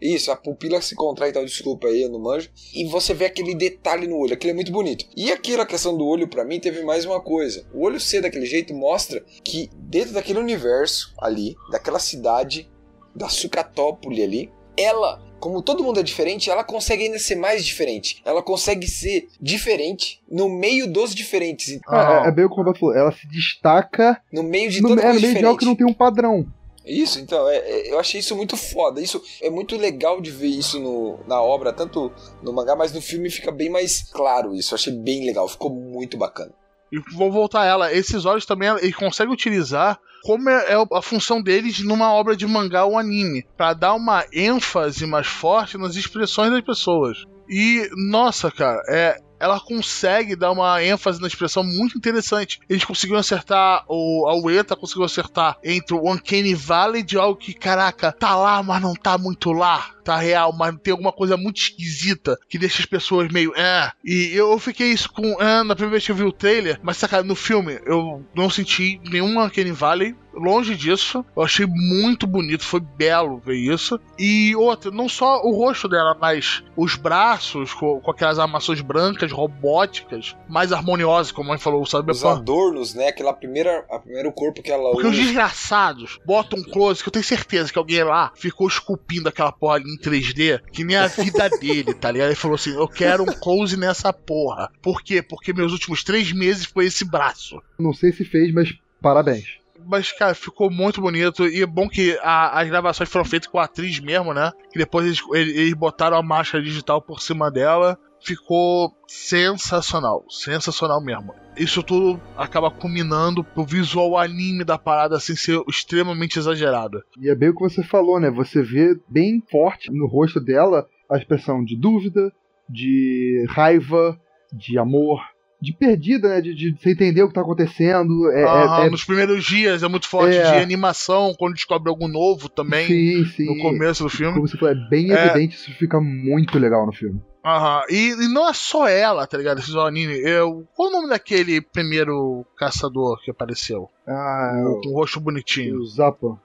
Isso, 0.00 0.32
a 0.32 0.36
pupila 0.36 0.80
se 0.82 0.96
contrai, 0.96 1.30
então 1.30 1.44
desculpa 1.44 1.86
aí, 1.86 2.02
eu 2.02 2.08
não 2.10 2.18
manjo. 2.18 2.50
E 2.74 2.84
você 2.86 3.14
vê 3.14 3.26
aquele 3.26 3.54
detalhe 3.54 4.08
no 4.08 4.16
olho, 4.16 4.32
aquilo 4.34 4.50
é 4.50 4.54
muito 4.54 4.72
bonito. 4.72 5.04
E 5.16 5.30
aquela 5.30 5.64
questão 5.64 5.96
do 5.96 6.04
olho, 6.04 6.26
pra 6.26 6.44
mim, 6.44 6.58
teve 6.58 6.82
mais 6.82 7.04
uma 7.04 7.20
coisa. 7.20 7.64
O 7.72 7.84
olho 7.84 8.00
ser 8.00 8.20
daquele 8.22 8.46
jeito 8.46 8.74
mostra 8.74 9.22
que 9.44 9.70
dentro 9.74 10.12
daquele 10.14 10.40
universo 10.40 11.14
ali, 11.20 11.54
daquela 11.70 12.00
cidade, 12.00 12.68
da 13.14 13.28
Sucatópole 13.28 14.22
ali, 14.22 14.50
ela, 14.76 15.20
como 15.38 15.60
todo 15.62 15.82
mundo 15.84 16.00
é 16.00 16.02
diferente, 16.02 16.50
ela 16.50 16.64
consegue 16.64 17.04
ainda 17.04 17.18
ser 17.18 17.36
mais 17.36 17.64
diferente. 17.64 18.22
Ela 18.24 18.42
consegue 18.42 18.86
ser 18.88 19.28
diferente 19.40 20.20
no 20.30 20.48
meio 20.48 20.90
dos 20.90 21.14
diferentes, 21.14 21.78
É, 21.90 22.24
é, 22.24 22.28
é 22.28 22.30
bem 22.30 22.44
o 22.44 22.48
que 22.48 22.54
o 22.54 22.58
Roberto 22.58 22.78
falou. 22.80 22.94
Ela 22.94 23.12
se 23.12 23.26
destaca 23.28 24.20
no 24.32 24.42
meio 24.42 24.70
de 24.70 24.80
no, 24.80 24.88
é, 24.98 25.12
no 25.12 25.20
meio 25.20 25.34
de 25.34 25.44
algo 25.44 25.58
que 25.58 25.64
não 25.64 25.76
tem 25.76 25.86
um 25.86 25.92
padrão. 25.94 26.46
Isso, 26.84 27.20
então, 27.20 27.48
é- 27.48 27.58
é- 27.58 27.92
eu 27.92 27.98
achei 28.00 28.18
isso 28.18 28.34
muito 28.34 28.56
foda. 28.56 29.00
Isso 29.00 29.22
é 29.40 29.48
muito 29.48 29.76
legal 29.76 30.20
de 30.20 30.30
ver 30.32 30.48
isso 30.48 30.80
no, 30.80 31.20
na 31.28 31.40
obra, 31.40 31.72
tanto 31.72 32.10
no 32.42 32.52
mangá, 32.52 32.74
mas 32.74 32.92
no 32.92 33.00
filme 33.00 33.30
fica 33.30 33.52
bem 33.52 33.70
mais 33.70 34.02
claro 34.10 34.52
isso. 34.54 34.74
Eu 34.74 34.76
achei 34.76 34.92
bem 34.92 35.24
legal, 35.24 35.46
ficou 35.48 35.70
muito 35.70 36.16
bacana. 36.16 36.52
E 36.92 37.00
vou 37.16 37.32
voltar 37.32 37.62
a 37.62 37.66
ela. 37.66 37.92
Esses 37.92 38.24
olhos 38.26 38.44
também 38.44 38.68
ele 38.68 38.92
consegue 38.92 39.32
utilizar 39.32 39.98
como 40.22 40.48
é 40.48 40.72
é 40.72 40.76
a 40.92 41.02
função 41.02 41.42
deles 41.42 41.80
numa 41.80 42.12
obra 42.12 42.36
de 42.36 42.46
mangá 42.46 42.84
ou 42.84 42.98
anime, 42.98 43.44
Pra 43.56 43.72
dar 43.72 43.94
uma 43.94 44.24
ênfase 44.32 45.06
mais 45.06 45.26
forte 45.26 45.78
nas 45.78 45.96
expressões 45.96 46.52
das 46.52 46.60
pessoas. 46.60 47.24
E 47.48 47.88
nossa, 47.96 48.50
cara, 48.50 48.80
é 48.88 49.16
ela 49.42 49.58
consegue 49.58 50.36
dar 50.36 50.52
uma 50.52 50.80
ênfase 50.84 51.20
na 51.20 51.26
expressão 51.26 51.64
muito 51.64 51.98
interessante. 51.98 52.60
Eles 52.68 52.84
conseguiram 52.84 53.18
acertar, 53.18 53.84
o, 53.88 54.28
a 54.28 54.36
Ueta 54.36 54.76
conseguiu 54.76 55.02
acertar 55.02 55.58
entre 55.64 55.96
o 55.96 56.08
Uncanny 56.08 56.54
Valley 56.54 57.02
de 57.02 57.18
algo 57.18 57.36
que, 57.36 57.52
caraca, 57.52 58.12
tá 58.12 58.36
lá, 58.36 58.62
mas 58.62 58.80
não 58.80 58.94
tá 58.94 59.18
muito 59.18 59.50
lá. 59.50 59.90
Tá 60.04 60.16
real, 60.16 60.52
mas 60.52 60.74
tem 60.82 60.92
alguma 60.92 61.12
coisa 61.12 61.36
muito 61.36 61.58
esquisita 61.60 62.38
que 62.48 62.58
deixa 62.58 62.80
as 62.80 62.86
pessoas 62.86 63.30
meio. 63.32 63.52
É. 63.56 63.92
E 64.04 64.32
eu 64.34 64.58
fiquei 64.58 64.88
isso 64.88 65.10
com. 65.12 65.40
É, 65.40 65.62
na 65.62 65.74
primeira 65.74 65.92
vez 65.92 66.04
que 66.04 66.10
eu 66.12 66.16
vi 66.16 66.24
o 66.24 66.32
trailer, 66.32 66.78
mas 66.82 66.96
saca, 66.96 67.22
no 67.22 67.34
filme 67.34 67.80
eu 67.86 68.24
não 68.34 68.50
senti 68.50 69.00
nenhum 69.10 69.40
Uncanny 69.40 69.72
Valley. 69.72 70.16
Longe 70.34 70.74
disso, 70.74 71.22
eu 71.36 71.42
achei 71.42 71.66
muito 71.66 72.26
bonito, 72.26 72.64
foi 72.64 72.80
belo 72.80 73.38
ver 73.38 73.56
isso. 73.56 74.00
E 74.18 74.56
outra, 74.56 74.90
não 74.90 75.06
só 75.06 75.42
o 75.42 75.54
rosto 75.54 75.86
dela, 75.86 76.16
mas 76.18 76.62
os 76.74 76.96
braços 76.96 77.74
com, 77.74 78.00
com 78.00 78.10
aquelas 78.10 78.38
armações 78.38 78.80
brancas, 78.80 79.30
robóticas, 79.30 80.34
mais 80.48 80.72
harmoniosas, 80.72 81.32
como 81.32 81.50
a 81.50 81.52
mãe 81.52 81.58
falou, 81.58 81.80
o 81.80 81.82
Os 81.82 82.24
adornos, 82.24 82.94
né? 82.94 83.08
Aquela 83.08 83.34
primeira, 83.34 83.84
a 83.90 83.98
primeiro 83.98 84.32
corpo 84.32 84.62
que 84.62 84.72
ela 84.72 84.90
Porque 84.92 85.08
os 85.08 85.12
usa. 85.12 85.22
desgraçados 85.22 86.18
botam 86.24 86.58
um 86.58 86.62
close 86.62 87.02
que 87.02 87.08
eu 87.10 87.12
tenho 87.12 87.24
certeza 87.24 87.70
que 87.70 87.78
alguém 87.78 88.02
lá 88.02 88.32
ficou 88.34 88.66
esculpindo 88.66 89.28
aquela 89.28 89.52
porra 89.52 89.74
ali 89.74 89.91
em 89.92 89.98
3D, 89.98 90.60
que 90.72 90.84
nem 90.84 90.96
a 90.96 91.06
vida 91.06 91.48
dele, 91.60 91.94
tá 91.94 92.10
ligado? 92.10 92.28
Ele 92.28 92.34
falou 92.36 92.54
assim: 92.54 92.74
eu 92.74 92.88
quero 92.88 93.22
um 93.22 93.26
close 93.26 93.76
nessa 93.76 94.12
porra. 94.12 94.70
Por 94.80 95.02
quê? 95.02 95.22
Porque 95.22 95.52
meus 95.52 95.72
últimos 95.72 96.02
três 96.04 96.32
meses 96.32 96.64
foi 96.64 96.86
esse 96.86 97.04
braço. 97.04 97.60
Não 97.78 97.92
sei 97.92 98.12
se 98.12 98.24
fez, 98.24 98.52
mas 98.52 98.72
parabéns. 99.00 99.44
Mas, 99.84 100.12
cara, 100.12 100.32
ficou 100.34 100.70
muito 100.70 101.00
bonito. 101.00 101.44
E 101.48 101.60
é 101.62 101.66
bom 101.66 101.88
que 101.88 102.16
a- 102.22 102.60
as 102.60 102.68
gravações 102.68 103.08
foram 103.10 103.24
feitas 103.24 103.48
com 103.48 103.58
a 103.58 103.64
atriz 103.64 103.98
mesmo, 103.98 104.32
né? 104.32 104.52
Que 104.72 104.78
depois 104.78 105.04
eles, 105.06 105.20
eles- 105.34 105.74
botaram 105.74 106.16
a 106.16 106.22
máscara 106.22 106.62
digital 106.62 107.02
por 107.02 107.20
cima 107.20 107.50
dela. 107.50 107.98
Ficou 108.24 108.92
sensacional. 109.06 110.24
Sensacional 110.28 111.02
mesmo. 111.02 111.34
Isso 111.56 111.82
tudo 111.82 112.20
acaba 112.36 112.70
culminando 112.70 113.44
pro 113.44 113.64
visual 113.64 114.16
anime 114.16 114.64
da 114.64 114.78
parada 114.78 115.16
assim 115.16 115.36
ser 115.36 115.60
extremamente 115.68 116.38
exagerado. 116.38 117.02
E 117.20 117.28
é 117.28 117.34
bem 117.34 117.50
o 117.50 117.54
que 117.54 117.60
você 117.62 117.82
falou, 117.82 118.18
né? 118.18 118.30
Você 118.30 118.62
vê 118.62 118.96
bem 119.08 119.42
forte 119.50 119.90
no 119.92 120.06
rosto 120.06 120.40
dela 120.40 120.86
a 121.10 121.18
expressão 121.18 121.62
de 121.62 121.76
dúvida, 121.76 122.32
de 122.68 123.44
raiva, 123.50 124.18
de 124.52 124.78
amor, 124.78 125.20
de 125.60 125.72
perdida, 125.74 126.28
né? 126.30 126.40
De, 126.40 126.54
de 126.54 126.74
você 126.80 126.92
entender 126.92 127.22
o 127.22 127.28
que 127.28 127.34
tá 127.34 127.42
acontecendo. 127.42 128.30
É, 128.32 128.44
Aham, 128.44 128.82
é- 128.84 128.86
é- 128.86 128.90
Nos 128.90 129.04
primeiros 129.04 129.44
dias 129.44 129.82
é 129.82 129.88
muito 129.88 130.08
forte 130.08 130.36
É. 130.36 130.42
de 130.52 130.58
animação, 130.62 131.34
quando 131.38 131.54
descobre 131.54 131.90
algo 131.90 132.08
novo 132.08 132.48
também. 132.48 132.86
sim, 132.86 133.24
sim. 133.26 133.44
No 133.44 133.62
começo 133.62 134.02
do 134.04 134.08
filme. 134.08 134.32
Como 134.34 134.48
você 134.48 134.56
falou, 134.56 134.74
é 134.74 134.88
bem 134.88 135.12
É. 135.12 135.26
evidente, 135.26 135.54
isso 135.56 135.70
fica 135.74 136.00
muito 136.00 136.58
legal 136.58 136.86
no 136.86 136.92
filme. 136.92 137.20
Aham. 137.44 137.82
E, 137.90 138.10
e 138.10 138.28
não 138.28 138.48
é 138.48 138.52
só 138.52 138.86
ela, 138.86 139.26
tá 139.26 139.36
ligado? 139.36 139.58
Esse 139.58 139.66
visual 139.68 139.86
anime. 139.86 140.16
Eu, 140.20 140.64
qual 140.76 140.88
o 140.88 140.92
nome 140.92 141.08
daquele 141.08 141.60
primeiro 141.60 142.46
caçador 142.56 143.20
que 143.22 143.30
apareceu? 143.30 143.90
Ah, 144.06 144.62
O- 144.64 144.80
Com 144.80 144.88
o 144.90 144.94
rosto 144.94 145.18
bonitinho. 145.18 145.80
o 145.80 145.86
Zappa. 145.86 146.38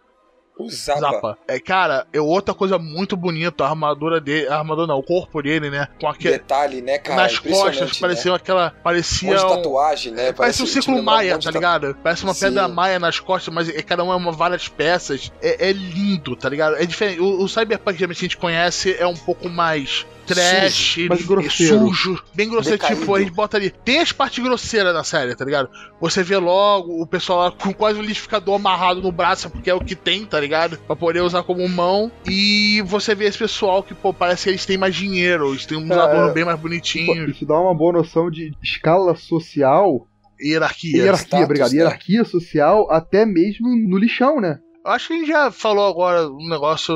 O 0.60 0.72
Zappa. 0.72 1.00
Zappa. 1.02 1.38
É, 1.48 1.60
cara, 1.60 2.08
é 2.12 2.20
outra 2.20 2.52
coisa 2.52 2.80
muito 2.80 3.16
bonita, 3.16 3.64
a 3.64 3.70
armadura 3.70 4.20
dele. 4.20 4.48
A 4.48 4.58
armadura 4.58 4.88
não, 4.88 4.98
o 4.98 5.04
corpo 5.04 5.40
dele, 5.40 5.70
né? 5.70 5.88
Com 6.02 6.08
aquele. 6.08 6.40
Detalhe, 6.40 6.82
né, 6.82 6.98
cara? 6.98 7.22
nas 7.22 7.38
costas, 7.38 7.92
né? 7.92 7.98
parecia 8.02 8.34
aquela. 8.34 8.74
Um 8.76 8.82
Parecia. 8.82 9.36
um- 9.46 9.50
tatuagem, 9.56 10.14
né? 10.14 10.34
Parece 10.34 10.64
um 10.90 10.96
um 10.96 11.04
maia, 11.04 11.34
tá 11.34 11.52
de 11.52 11.52
ligado? 11.52 11.96
Parece 12.02 12.24
uma 12.24 12.34
Sim. 12.34 12.46
pedra 12.48 12.68
maia 12.68 12.98
nas 12.98 13.20
costas, 13.20 13.54
mas 13.54 13.70
é- 13.70 13.84
cada 13.84 14.04
uma 14.04 14.14
é 14.14 14.18
uma 14.18 14.32
várias 14.32 14.68
peças. 14.68 15.32
É, 15.44 15.70
é 15.70 15.72
lindo, 15.72 16.36
tá 16.36 16.50
ligado? 16.50 16.76
É 16.78 16.88
diferente. 16.88 17.22
O, 17.22 17.44
o 17.44 17.48
Cyberpunk 17.48 17.96
que 17.96 18.04
a 18.04 18.12
gente 18.12 18.36
conhece 18.36 18.96
é 18.98 19.06
um 19.06 19.16
pouco 19.16 19.48
mais 19.48 20.08
trash, 20.36 20.98
mais 21.10 21.22
e 21.22 21.24
grosseiro. 21.24 21.80
sujo, 21.88 22.24
bem 22.34 22.50
grosseiro. 22.50 22.78
Decaído. 22.78 23.00
Tipo, 23.02 23.16
a 23.16 23.20
gente 23.20 23.32
bota 23.32 23.58
ali. 23.58 23.70
Tem 23.70 24.00
as 24.00 24.12
partes 24.12 24.44
grosseiras 24.44 24.94
na 24.94 25.04
série, 25.04 25.36
tá 25.36 25.46
ligado? 25.46 25.70
Você 26.00 26.24
vê 26.24 26.38
logo 26.38 27.02
o 27.02 27.08
pessoal 27.08 27.40
lá 27.40 27.52
com 27.52 27.74
quase 27.74 27.98
um 27.98 28.02
liquidificador 28.02 28.56
amarrado 28.56 29.02
no 29.02 29.12
braço, 29.12 29.50
porque 29.50 29.70
é 29.70 29.74
o 29.74 29.80
que 29.84 29.96
tem, 29.96 30.26
tá 30.26 30.40
ligado? 30.40 30.78
Pra 30.80 30.96
poder 30.96 31.22
usar 31.22 31.44
como 31.44 31.68
mão. 31.68 32.12
E 32.28 32.82
você 32.86 33.16
vê 33.16 33.26
esse 33.26 33.38
pessoal 33.38 33.82
que, 33.84 33.94
pô, 33.94 34.14
parece 34.14 34.44
que 34.44 34.50
eles 34.50 34.66
têm 34.66 34.78
mais 34.78 34.96
dinheiro, 34.96 35.50
eles 35.50 35.66
têm 35.66 35.78
uns 35.78 35.90
É, 35.90 36.34
bem 36.34 36.46
mais 36.46 36.58
Pô, 36.58 36.64
bonitinhos. 36.64 37.36
Isso 37.36 37.46
dá 37.46 37.60
uma 37.60 37.76
boa 37.76 37.94
noção 37.94 38.30
de 38.30 38.52
escala 38.64 39.16
social. 39.16 40.08
Hierarquia. 40.40 40.98
Hierarquia, 40.98 41.26
status, 41.26 41.46
obrigado. 41.46 41.72
né? 41.72 41.78
Hierarquia 41.78 42.24
social, 42.24 42.88
até 42.92 43.26
mesmo 43.26 43.68
no 43.70 43.98
lixão, 43.98 44.40
né? 44.40 44.60
Acho 44.88 45.08
que 45.08 45.14
a 45.14 45.18
gente 45.18 45.28
já 45.28 45.52
falou 45.52 45.86
agora 45.86 46.28
um 46.28 46.48
negócio 46.48 46.96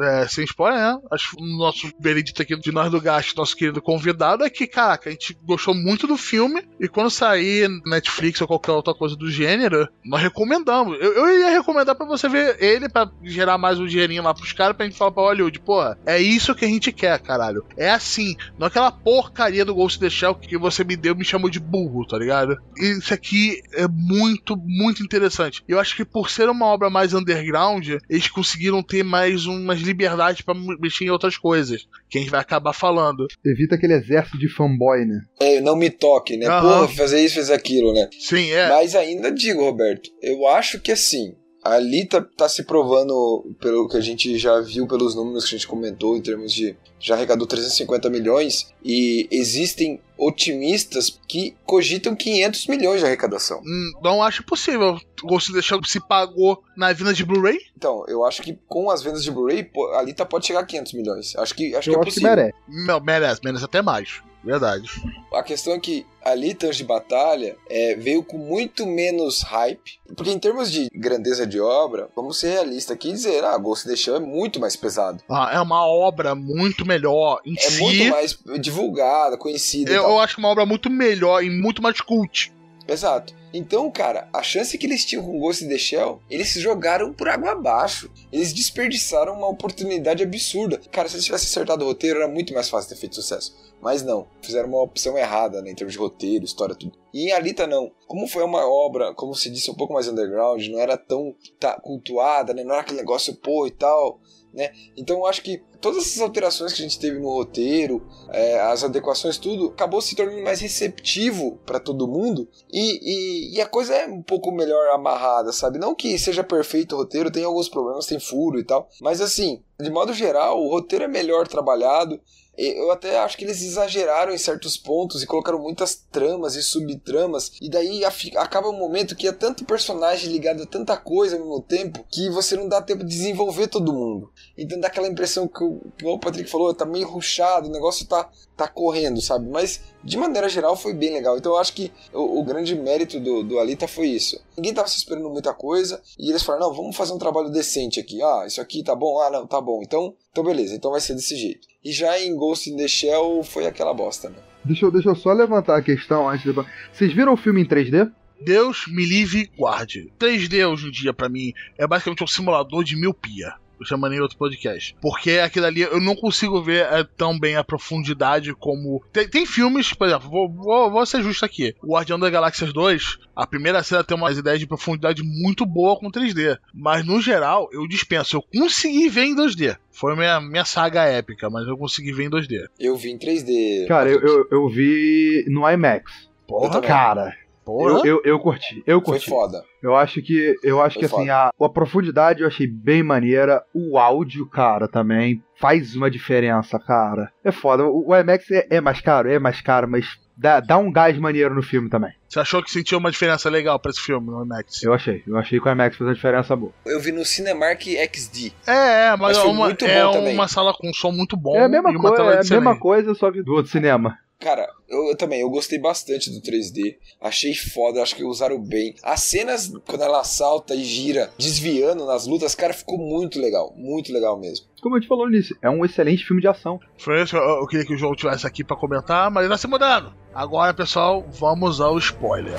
é, 0.00 0.26
sem 0.28 0.44
spoiler, 0.44 0.80
né? 0.80 0.98
Acho 1.10 1.36
que 1.36 1.42
o 1.42 1.46
nosso 1.56 1.90
veredito 2.00 2.40
aqui 2.40 2.56
de 2.56 2.72
nós 2.72 2.90
do 2.90 3.00
Gasto, 3.00 3.36
nosso 3.36 3.56
querido 3.56 3.82
convidado, 3.82 4.44
é 4.44 4.50
que, 4.50 4.66
caraca, 4.66 5.08
a 5.08 5.12
gente 5.12 5.36
gostou 5.42 5.74
muito 5.74 6.06
do 6.06 6.16
filme 6.16 6.62
e 6.78 6.88
quando 6.88 7.10
sair 7.10 7.68
Netflix 7.84 8.40
ou 8.40 8.46
qualquer 8.46 8.72
outra 8.72 8.94
coisa 8.94 9.16
do 9.16 9.30
gênero, 9.30 9.88
nós 10.04 10.22
recomendamos. 10.22 10.96
Eu, 11.00 11.12
eu 11.12 11.38
ia 11.40 11.50
recomendar 11.50 11.96
pra 11.96 12.06
você 12.06 12.28
ver 12.28 12.56
ele 12.62 12.88
pra 12.88 13.10
gerar 13.22 13.58
mais 13.58 13.78
um 13.78 13.86
dinheirinho 13.86 14.22
lá 14.22 14.32
pros 14.32 14.52
caras 14.52 14.76
pra 14.76 14.86
gente 14.86 14.96
falar 14.96 15.10
pra 15.10 15.22
Hollywood, 15.24 15.58
porra, 15.60 15.98
é 16.06 16.20
isso 16.20 16.54
que 16.54 16.64
a 16.64 16.68
gente 16.68 16.92
quer, 16.92 17.18
caralho. 17.20 17.64
É 17.76 17.90
assim, 17.90 18.36
não 18.58 18.68
aquela 18.68 18.92
porcaria 18.92 19.64
do 19.64 19.74
Ghost 19.74 19.98
in 19.98 20.02
the 20.02 20.10
Shell 20.10 20.34
que 20.34 20.56
você 20.56 20.84
me 20.84 20.96
deu 20.96 21.16
me 21.16 21.24
chamou 21.24 21.50
de 21.50 21.58
burro, 21.58 22.06
tá 22.06 22.18
ligado? 22.18 22.56
Isso 22.76 23.12
aqui 23.12 23.60
é 23.72 23.88
muito, 23.88 24.56
muito 24.56 25.02
interessante. 25.02 25.64
Eu 25.66 25.80
acho 25.80 25.96
que 25.96 26.04
por 26.04 26.30
ser 26.30 26.48
uma 26.48 26.66
obra 26.66 26.90
mais 26.90 27.14
underground, 27.24 27.88
eles 28.08 28.28
conseguiram 28.28 28.82
ter 28.82 29.02
mais 29.02 29.46
umas 29.46 29.80
liberdades 29.80 30.42
pra 30.42 30.54
mexer 30.54 31.04
em 31.04 31.10
outras 31.10 31.36
coisas, 31.36 31.86
que 32.08 32.18
a 32.18 32.20
gente 32.20 32.30
vai 32.30 32.40
acabar 32.40 32.72
falando. 32.72 33.26
Evita 33.44 33.74
aquele 33.74 33.94
exército 33.94 34.38
de 34.38 34.48
fanboy, 34.48 35.04
né? 35.04 35.20
É, 35.40 35.60
não 35.60 35.76
me 35.76 35.90
toque, 35.90 36.36
né? 36.36 36.46
Aham. 36.46 36.60
Porra, 36.60 36.88
fazer 36.88 37.24
isso, 37.24 37.36
fazer 37.36 37.54
aquilo, 37.54 37.92
né? 37.92 38.08
Sim, 38.18 38.50
é. 38.50 38.68
Mas 38.68 38.94
ainda 38.94 39.30
digo, 39.30 39.62
Roberto, 39.62 40.10
eu 40.22 40.46
acho 40.46 40.80
que 40.80 40.92
assim, 40.92 41.34
ali 41.64 42.06
tá, 42.06 42.20
tá 42.20 42.48
se 42.48 42.62
provando, 42.64 43.44
pelo 43.60 43.88
que 43.88 43.96
a 43.96 44.00
gente 44.00 44.36
já 44.38 44.60
viu 44.60 44.86
pelos 44.86 45.14
números 45.14 45.44
que 45.44 45.54
a 45.54 45.58
gente 45.58 45.66
comentou, 45.68 46.16
em 46.16 46.20
termos 46.22 46.52
de. 46.52 46.76
Já 47.00 47.14
arrecadou 47.14 47.46
350 47.46 48.08
milhões, 48.10 48.72
e 48.82 49.28
existem 49.30 50.00
otimistas 50.16 51.20
que 51.28 51.54
cogitam 51.64 52.14
500 52.14 52.66
milhões 52.66 53.00
de 53.00 53.06
arrecadação. 53.06 53.60
Hum, 53.64 53.92
Não 54.02 54.22
acho 54.22 54.42
possível. 54.44 54.98
Ghost 55.22 55.50
in 55.50 55.54
the 55.54 55.62
Shell 55.62 55.82
se 55.84 56.00
pagou 56.00 56.62
na 56.76 56.92
venda 56.92 57.12
de 57.14 57.24
Blu-ray? 57.24 57.58
Então, 57.76 58.04
eu 58.08 58.24
acho 58.24 58.42
que 58.42 58.58
com 58.68 58.90
as 58.90 59.02
vendas 59.02 59.22
de 59.24 59.30
Blu-ray, 59.30 59.70
a 59.94 59.98
Alita 59.98 60.24
pode 60.26 60.46
chegar 60.46 60.60
a 60.60 60.66
500 60.66 60.92
milhões. 60.94 61.36
Acho 61.36 61.54
que, 61.54 61.74
acho 61.74 61.90
Eu 61.90 61.94
que 61.94 61.98
é 61.98 62.02
acho 62.02 62.14
que 62.14 62.20
possível. 62.20 62.30
merece. 62.36 62.54
Não, 62.86 63.00
merece, 63.00 63.40
merece 63.44 63.64
até 63.64 63.82
mais. 63.82 64.22
Verdade. 64.44 64.88
A 65.32 65.42
questão 65.42 65.72
é 65.74 65.78
que 65.80 66.04
ali 66.22 66.56
Anjos 66.62 66.76
de 66.76 66.84
Batalha 66.84 67.56
é, 67.68 67.94
veio 67.96 68.22
com 68.22 68.36
muito 68.38 68.86
menos 68.86 69.42
hype. 69.42 69.98
Porque 70.14 70.30
em 70.30 70.38
termos 70.38 70.70
de 70.70 70.88
grandeza 70.94 71.46
de 71.46 71.58
obra, 71.60 72.08
vamos 72.14 72.38
ser 72.38 72.50
realistas 72.50 72.94
aqui 72.94 73.08
e 73.08 73.12
dizer, 73.12 73.42
ah, 73.42 73.56
Ghost 73.56 73.86
in 73.86 73.90
the 73.90 73.96
Shell 73.96 74.16
é 74.16 74.20
muito 74.20 74.60
mais 74.60 74.76
pesado. 74.76 75.22
Ah, 75.28 75.50
é 75.52 75.60
uma 75.60 75.86
obra 75.86 76.34
muito 76.34 76.86
melhor 76.86 77.40
em 77.44 77.54
É 77.56 77.60
si. 77.60 77.80
muito 77.80 78.04
mais 78.10 78.38
divulgada, 78.60 79.36
conhecida 79.36 79.90
eu, 79.90 80.02
eu 80.02 80.20
acho 80.20 80.38
uma 80.38 80.48
obra 80.48 80.66
muito 80.66 80.90
melhor 80.90 81.42
e 81.42 81.48
muito 81.50 81.82
mais 81.82 82.00
cult. 82.00 82.52
Exato. 82.86 83.34
Então, 83.56 83.88
cara, 83.88 84.28
a 84.32 84.42
chance 84.42 84.76
que 84.76 84.84
eles 84.84 85.04
tinham 85.04 85.24
com 85.24 85.38
Ghost 85.38 85.64
in 85.64 85.68
the 85.68 85.78
Shell, 85.78 86.20
eles 86.28 86.48
se 86.48 86.58
jogaram 86.58 87.12
por 87.12 87.28
água 87.28 87.52
abaixo. 87.52 88.10
Eles 88.32 88.52
desperdiçaram 88.52 89.32
uma 89.32 89.48
oportunidade 89.48 90.24
absurda. 90.24 90.80
Cara, 90.90 91.08
se 91.08 91.14
eles 91.14 91.24
tivessem 91.24 91.46
acertado 91.46 91.84
o 91.84 91.86
roteiro, 91.86 92.18
era 92.18 92.26
muito 92.26 92.52
mais 92.52 92.68
fácil 92.68 92.88
ter 92.88 92.96
feito 92.96 93.14
sucesso. 93.14 93.54
Mas 93.80 94.02
não, 94.02 94.26
fizeram 94.42 94.68
uma 94.68 94.82
opção 94.82 95.16
errada, 95.16 95.62
né, 95.62 95.70
em 95.70 95.74
termos 95.74 95.92
de 95.92 96.00
roteiro, 96.00 96.44
história, 96.44 96.74
tudo. 96.74 96.98
E 97.12 97.28
em 97.28 97.32
Alita 97.32 97.64
não. 97.64 97.92
Como 98.08 98.26
foi 98.26 98.42
uma 98.42 98.66
obra, 98.66 99.14
como 99.14 99.36
se 99.36 99.48
disse, 99.48 99.70
um 99.70 99.74
pouco 99.74 99.94
mais 99.94 100.08
underground, 100.08 100.66
não 100.66 100.80
era 100.80 100.96
tão 100.96 101.32
tá, 101.60 101.78
cultuada, 101.78 102.52
né, 102.52 102.64
não 102.64 102.72
era 102.72 102.80
aquele 102.80 102.98
negócio, 102.98 103.36
pô, 103.36 103.68
e 103.68 103.70
tal, 103.70 104.18
né. 104.54 104.70
Então 104.96 105.18
eu 105.18 105.26
acho 105.26 105.42
que 105.42 105.62
todas 105.80 106.04
essas 106.06 106.22
alterações 106.22 106.72
que 106.72 106.80
a 106.80 106.84
gente 106.84 106.98
teve 106.98 107.18
no 107.18 107.28
roteiro, 107.28 108.06
é, 108.30 108.60
as 108.60 108.84
adequações, 108.84 109.36
tudo, 109.36 109.66
acabou 109.66 110.00
se 110.00 110.14
tornando 110.14 110.42
mais 110.42 110.60
receptivo 110.60 111.58
para 111.66 111.80
todo 111.80 112.08
mundo 112.08 112.48
e, 112.72 113.00
e, 113.02 113.56
e 113.56 113.60
a 113.60 113.66
coisa 113.66 113.94
é 113.94 114.06
um 114.06 114.22
pouco 114.22 114.52
melhor 114.52 114.94
amarrada, 114.94 115.52
sabe? 115.52 115.78
Não 115.78 115.94
que 115.94 116.18
seja 116.18 116.44
perfeito 116.44 116.94
o 116.94 116.98
roteiro, 116.98 117.30
tem 117.30 117.44
alguns 117.44 117.68
problemas, 117.68 118.06
tem 118.06 118.20
furo 118.20 118.58
e 118.58 118.64
tal, 118.64 118.88
mas 119.00 119.20
assim, 119.20 119.62
de 119.80 119.90
modo 119.90 120.12
geral, 120.12 120.62
o 120.62 120.70
roteiro 120.70 121.04
é 121.04 121.08
melhor 121.08 121.48
trabalhado. 121.48 122.20
Eu 122.56 122.90
até 122.90 123.18
acho 123.18 123.36
que 123.36 123.44
eles 123.44 123.62
exageraram 123.62 124.32
em 124.32 124.38
certos 124.38 124.76
pontos 124.76 125.22
e 125.22 125.26
colocaram 125.26 125.58
muitas 125.58 125.94
tramas 126.10 126.54
e 126.54 126.62
subtramas, 126.62 127.52
e 127.60 127.68
daí 127.68 128.04
acaba 128.04 128.68
um 128.68 128.78
momento 128.78 129.16
que 129.16 129.26
é 129.26 129.32
tanto 129.32 129.64
personagem 129.64 130.30
ligado 130.30 130.62
a 130.62 130.66
tanta 130.66 130.96
coisa 130.96 131.36
ao 131.36 131.42
mesmo 131.42 131.60
tempo 131.60 132.04
que 132.10 132.30
você 132.30 132.56
não 132.56 132.68
dá 132.68 132.80
tempo 132.80 133.02
de 133.02 133.10
desenvolver 133.10 133.66
todo 133.66 133.92
mundo. 133.92 134.30
Então 134.56 134.78
dá 134.78 134.88
aquela 134.88 135.08
impressão 135.08 135.48
que 135.48 135.64
o, 135.64 135.80
o 136.04 136.18
Patrick 136.18 136.48
falou, 136.48 136.72
tá 136.74 136.84
meio 136.84 137.08
ruchado, 137.08 137.68
o 137.68 137.72
negócio 137.72 138.06
tá, 138.06 138.30
tá 138.56 138.68
correndo, 138.68 139.20
sabe? 139.20 139.48
Mas 139.48 139.80
de 140.02 140.16
maneira 140.16 140.48
geral 140.48 140.76
foi 140.76 140.94
bem 140.94 141.12
legal. 141.12 141.36
Então 141.36 141.52
eu 141.52 141.58
acho 141.58 141.72
que 141.72 141.92
o, 142.12 142.40
o 142.40 142.44
grande 142.44 142.74
mérito 142.74 143.18
do, 143.18 143.42
do 143.42 143.58
Alita 143.58 143.88
foi 143.88 144.08
isso. 144.08 144.40
Ninguém 144.56 144.74
tava 144.74 144.88
se 144.88 144.98
esperando 144.98 145.28
muita 145.30 145.52
coisa 145.52 146.00
e 146.18 146.30
eles 146.30 146.42
falaram: 146.42 146.68
não, 146.68 146.74
vamos 146.74 146.96
fazer 146.96 147.12
um 147.12 147.18
trabalho 147.18 147.50
decente 147.50 147.98
aqui. 147.98 148.22
Ah, 148.22 148.44
isso 148.46 148.60
aqui 148.60 148.82
tá 148.82 148.94
bom? 148.94 149.18
Ah, 149.20 149.30
não, 149.30 149.46
tá 149.46 149.60
bom. 149.60 149.80
Então, 149.82 150.14
então 150.30 150.44
beleza, 150.44 150.74
então 150.74 150.90
vai 150.90 151.00
ser 151.00 151.14
desse 151.14 151.36
jeito. 151.36 151.73
E 151.84 151.92
já 151.92 152.18
em 152.18 152.34
Ghost 152.34 152.70
in 152.70 152.76
the 152.76 152.88
Shell 152.88 153.42
foi 153.44 153.66
aquela 153.66 153.92
bosta, 153.92 154.30
né? 154.30 154.36
Deixa 154.64 154.86
eu, 154.86 154.90
deixa 154.90 155.10
eu 155.10 155.14
só 155.14 155.32
levantar 155.32 155.76
a 155.76 155.82
questão 155.82 156.28
antes 156.28 156.44
de. 156.44 156.52
Vocês 156.92 157.12
viram 157.12 157.34
o 157.34 157.36
filme 157.36 157.60
em 157.60 157.66
3D? 157.66 158.10
Deus 158.40 158.86
me 158.88 159.04
livre 159.04 159.50
guarde. 159.56 160.10
3D 160.18 160.66
hoje 160.66 160.88
em 160.88 160.90
dia, 160.90 161.12
pra 161.12 161.28
mim, 161.28 161.52
é 161.76 161.86
basicamente 161.86 162.24
um 162.24 162.26
simulador 162.26 162.82
de 162.82 162.96
miopia. 162.96 163.54
Eu 163.78 163.86
chamaria 163.86 164.18
em 164.18 164.20
outro 164.20 164.38
podcast. 164.38 164.96
Porque 165.00 165.32
aquilo 165.32 165.66
ali 165.66 165.82
eu 165.82 166.00
não 166.00 166.14
consigo 166.14 166.62
ver 166.62 166.86
é, 166.86 167.04
tão 167.16 167.38
bem 167.38 167.56
a 167.56 167.64
profundidade 167.64 168.54
como. 168.54 169.02
Tem, 169.12 169.28
tem 169.28 169.46
filmes, 169.46 169.92
por 169.92 170.06
exemplo, 170.06 170.30
vou, 170.30 170.48
vou, 170.48 170.90
vou 170.90 171.06
ser 171.06 171.22
justo 171.22 171.44
aqui. 171.44 171.74
O 171.82 171.94
Guardião 171.94 172.18
da 172.18 172.30
Galáxias 172.30 172.72
2, 172.72 173.18
a 173.34 173.46
primeira 173.46 173.82
cena 173.82 174.04
tem 174.04 174.16
umas 174.16 174.38
ideias 174.38 174.60
de 174.60 174.66
profundidade 174.66 175.22
muito 175.22 175.66
boa 175.66 175.98
com 175.98 176.10
3D. 176.10 176.58
Mas 176.72 177.04
no 177.04 177.20
geral, 177.20 177.68
eu 177.72 177.86
dispenso. 177.86 178.36
Eu 178.36 178.42
consegui 178.42 179.08
ver 179.08 179.24
em 179.24 179.36
2D. 179.36 179.76
Foi 179.90 180.16
minha, 180.16 180.40
minha 180.40 180.64
saga 180.64 181.04
épica, 181.04 181.48
mas 181.48 181.66
eu 181.66 181.76
consegui 181.76 182.12
ver 182.12 182.24
em 182.24 182.30
2D. 182.30 182.66
Eu 182.78 182.96
vi 182.96 183.10
em 183.10 183.18
3D. 183.18 183.86
Cara, 183.86 184.10
eu, 184.10 184.20
eu, 184.20 184.48
eu 184.50 184.68
vi 184.68 185.44
no 185.48 185.68
IMAX. 185.68 186.28
Porra. 186.46 186.80
Cara, 186.80 187.36
porra. 187.64 188.00
eu, 188.00 188.04
eu, 188.04 188.22
eu 188.24 188.38
curti. 188.38 188.82
Eu 188.86 189.00
Foi 189.00 189.14
curti. 189.14 189.28
foda. 189.30 189.62
Eu 189.82 189.94
acho 189.94 190.22
que 190.22 190.54
eu 190.62 190.80
acho 190.80 190.98
Foi 190.98 191.08
que 191.08 191.14
assim, 191.14 191.28
a, 191.30 191.50
a 191.60 191.68
profundidade 191.68 192.42
eu 192.42 192.46
achei 192.48 192.66
bem 192.66 193.02
maneira. 193.02 193.62
O 193.74 193.98
áudio, 193.98 194.48
cara, 194.48 194.88
também 194.88 195.42
faz 195.60 195.94
uma 195.94 196.10
diferença, 196.10 196.78
cara. 196.78 197.30
É 197.44 197.52
foda. 197.52 197.84
O, 197.84 198.08
o 198.10 198.16
IMAX 198.16 198.50
é, 198.50 198.66
é 198.70 198.80
mais 198.80 199.00
caro, 199.00 199.30
é 199.30 199.38
mais 199.38 199.60
caro, 199.60 199.88
mas 199.88 200.06
dá, 200.36 200.60
dá 200.60 200.78
um 200.78 200.90
gás 200.90 201.16
maneiro 201.18 201.54
no 201.54 201.62
filme 201.62 201.88
também. 201.90 202.12
Você 202.28 202.40
achou 202.40 202.62
que 202.62 202.70
sentiu 202.70 202.98
uma 202.98 203.10
diferença 203.10 203.48
legal 203.50 203.78
pra 203.78 203.90
esse 203.90 204.00
filme 204.00 204.30
no 204.30 204.42
IMAX? 204.44 204.82
Eu 204.82 204.92
achei. 204.92 205.22
Eu 205.26 205.36
achei 205.36 205.60
que 205.60 205.68
o 205.68 205.70
IMAX 205.72 205.96
fez 205.96 206.08
uma 206.08 206.14
diferença 206.14 206.56
boa. 206.56 206.72
Eu 206.86 206.98
vi 207.00 207.12
no 207.12 207.24
Cinemark 207.24 207.82
XD. 207.86 208.52
É, 208.66 208.72
é, 208.72 209.10
mas, 209.10 209.20
Mas 209.20 209.36
é, 209.38 209.40
foi 209.42 209.50
uma, 209.50 209.66
muito 209.66 209.84
é 209.84 210.06
uma 210.06 210.48
sala 210.48 210.72
com 210.74 210.92
som 210.92 211.12
muito 211.12 211.36
bom. 211.36 211.56
É 211.56 211.64
a 211.64 211.68
mesma, 211.68 211.92
e 211.92 211.96
uma 211.96 212.08
coi- 212.08 212.16
tela 212.16 212.32
é 212.34 212.40
a 212.40 212.50
mesma 212.50 212.78
coisa, 212.78 213.14
só 213.14 213.30
que 213.30 213.42
do 213.42 213.52
outro 213.52 213.70
cinema. 213.70 214.18
Cara, 214.44 214.68
eu, 214.86 215.08
eu 215.08 215.16
também, 215.16 215.40
eu 215.40 215.48
gostei 215.48 215.78
bastante 215.78 216.30
do 216.30 216.38
3D. 216.42 216.96
Achei 217.18 217.54
foda, 217.54 218.02
acho 218.02 218.14
que 218.14 218.22
usaram 218.22 218.60
bem. 218.60 218.94
As 219.02 219.22
cenas, 219.22 219.72
quando 219.86 220.02
ela 220.02 220.22
salta 220.22 220.74
e 220.74 220.84
gira, 220.84 221.30
desviando 221.38 222.04
nas 222.04 222.26
lutas, 222.26 222.54
cara, 222.54 222.74
ficou 222.74 222.98
muito 222.98 223.40
legal. 223.40 223.72
Muito 223.74 224.12
legal 224.12 224.38
mesmo. 224.38 224.66
Como 224.82 224.98
eu 224.98 225.00
te 225.00 225.08
falou 225.08 225.26
no 225.26 225.32
início, 225.32 225.56
é 225.62 225.70
um 225.70 225.82
excelente 225.82 226.26
filme 226.26 226.42
de 226.42 226.48
ação. 226.48 226.78
Foi 226.98 227.22
isso, 227.22 227.34
eu, 227.34 227.42
eu 227.42 227.66
queria 227.66 227.86
que 227.86 227.94
o 227.94 227.96
jogo 227.96 228.16
tivesse 228.16 228.46
aqui 228.46 228.62
pra 228.62 228.76
comentar, 228.76 229.30
mas 229.30 229.44
ele 229.44 229.52
tá 229.54 229.56
se 229.56 229.66
mudando. 229.66 230.12
Agora, 230.34 230.74
pessoal, 230.74 231.24
vamos 231.26 231.80
ao 231.80 231.96
spoiler. 231.96 232.58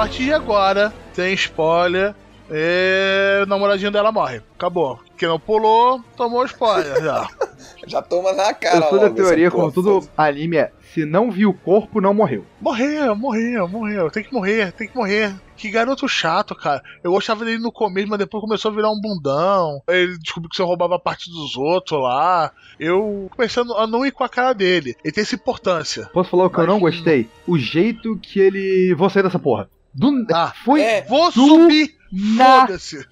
Partir 0.00 0.24
de 0.24 0.32
agora, 0.32 0.90
tem 1.14 1.34
spoiler. 1.34 2.14
E 2.50 3.42
o 3.42 3.46
namoradinho 3.46 3.90
dela 3.90 4.10
morre. 4.10 4.40
Acabou. 4.56 4.98
Quem 5.16 5.28
não 5.28 5.38
pulou, 5.38 6.02
tomou 6.16 6.42
spoiler 6.46 7.02
já. 7.02 7.28
Já 7.86 8.00
toma 8.02 8.32
na 8.32 8.52
cara 8.54 8.76
eu 8.76 8.88
sou 8.88 8.98
da 9.00 9.10
teoria, 9.10 9.50
como 9.50 9.72
todo 9.72 10.02
foda. 10.02 10.12
anime 10.16 10.56
é, 10.58 10.70
se 10.94 11.04
não 11.04 11.30
viu 11.30 11.50
o 11.50 11.54
corpo, 11.54 12.00
não 12.00 12.12
morreu. 12.14 12.44
Morreu, 12.60 13.16
morreu, 13.16 13.66
morreu. 13.66 14.10
Tem 14.10 14.22
que 14.22 14.32
morrer, 14.32 14.70
tem 14.72 14.86
que 14.86 14.94
morrer. 14.96 15.34
Que 15.56 15.70
garoto 15.70 16.06
chato, 16.08 16.54
cara. 16.54 16.82
Eu 17.02 17.10
gostava 17.12 17.44
dele 17.44 17.58
no 17.58 17.72
começo, 17.72 18.06
mas 18.08 18.18
depois 18.18 18.42
começou 18.42 18.70
a 18.70 18.74
virar 18.74 18.90
um 18.90 19.00
bundão. 19.00 19.82
Ele 19.88 20.16
descobriu 20.18 20.50
que 20.50 20.56
você 20.56 20.62
roubava 20.62 20.96
a 20.96 21.00
parte 21.00 21.30
dos 21.30 21.56
outros 21.56 22.00
lá. 22.00 22.52
Eu 22.78 23.28
comecei 23.34 23.62
a 23.76 23.86
não 23.86 24.04
ir 24.06 24.12
com 24.12 24.24
a 24.24 24.28
cara 24.28 24.52
dele. 24.52 24.94
Ele 25.02 25.12
tem 25.12 25.22
essa 25.22 25.34
importância. 25.34 26.08
Posso 26.12 26.30
falar 26.30 26.44
o 26.46 26.50
que 26.50 26.60
eu 26.60 26.66
não 26.66 26.80
Mas- 26.80 26.96
gostei? 26.96 27.28
O 27.46 27.58
jeito 27.58 28.16
que 28.18 28.38
ele. 28.40 28.94
Vou 28.94 29.10
sair 29.10 29.22
dessa 29.22 29.38
porra. 29.38 29.68
Do... 29.94 30.26
Ah, 30.32 30.52
Foi 30.64 30.80
é. 30.80 31.02
Vou 31.02 31.30
subir! 31.32 31.94
nada. 32.12 32.66
Foda-se! 32.66 33.06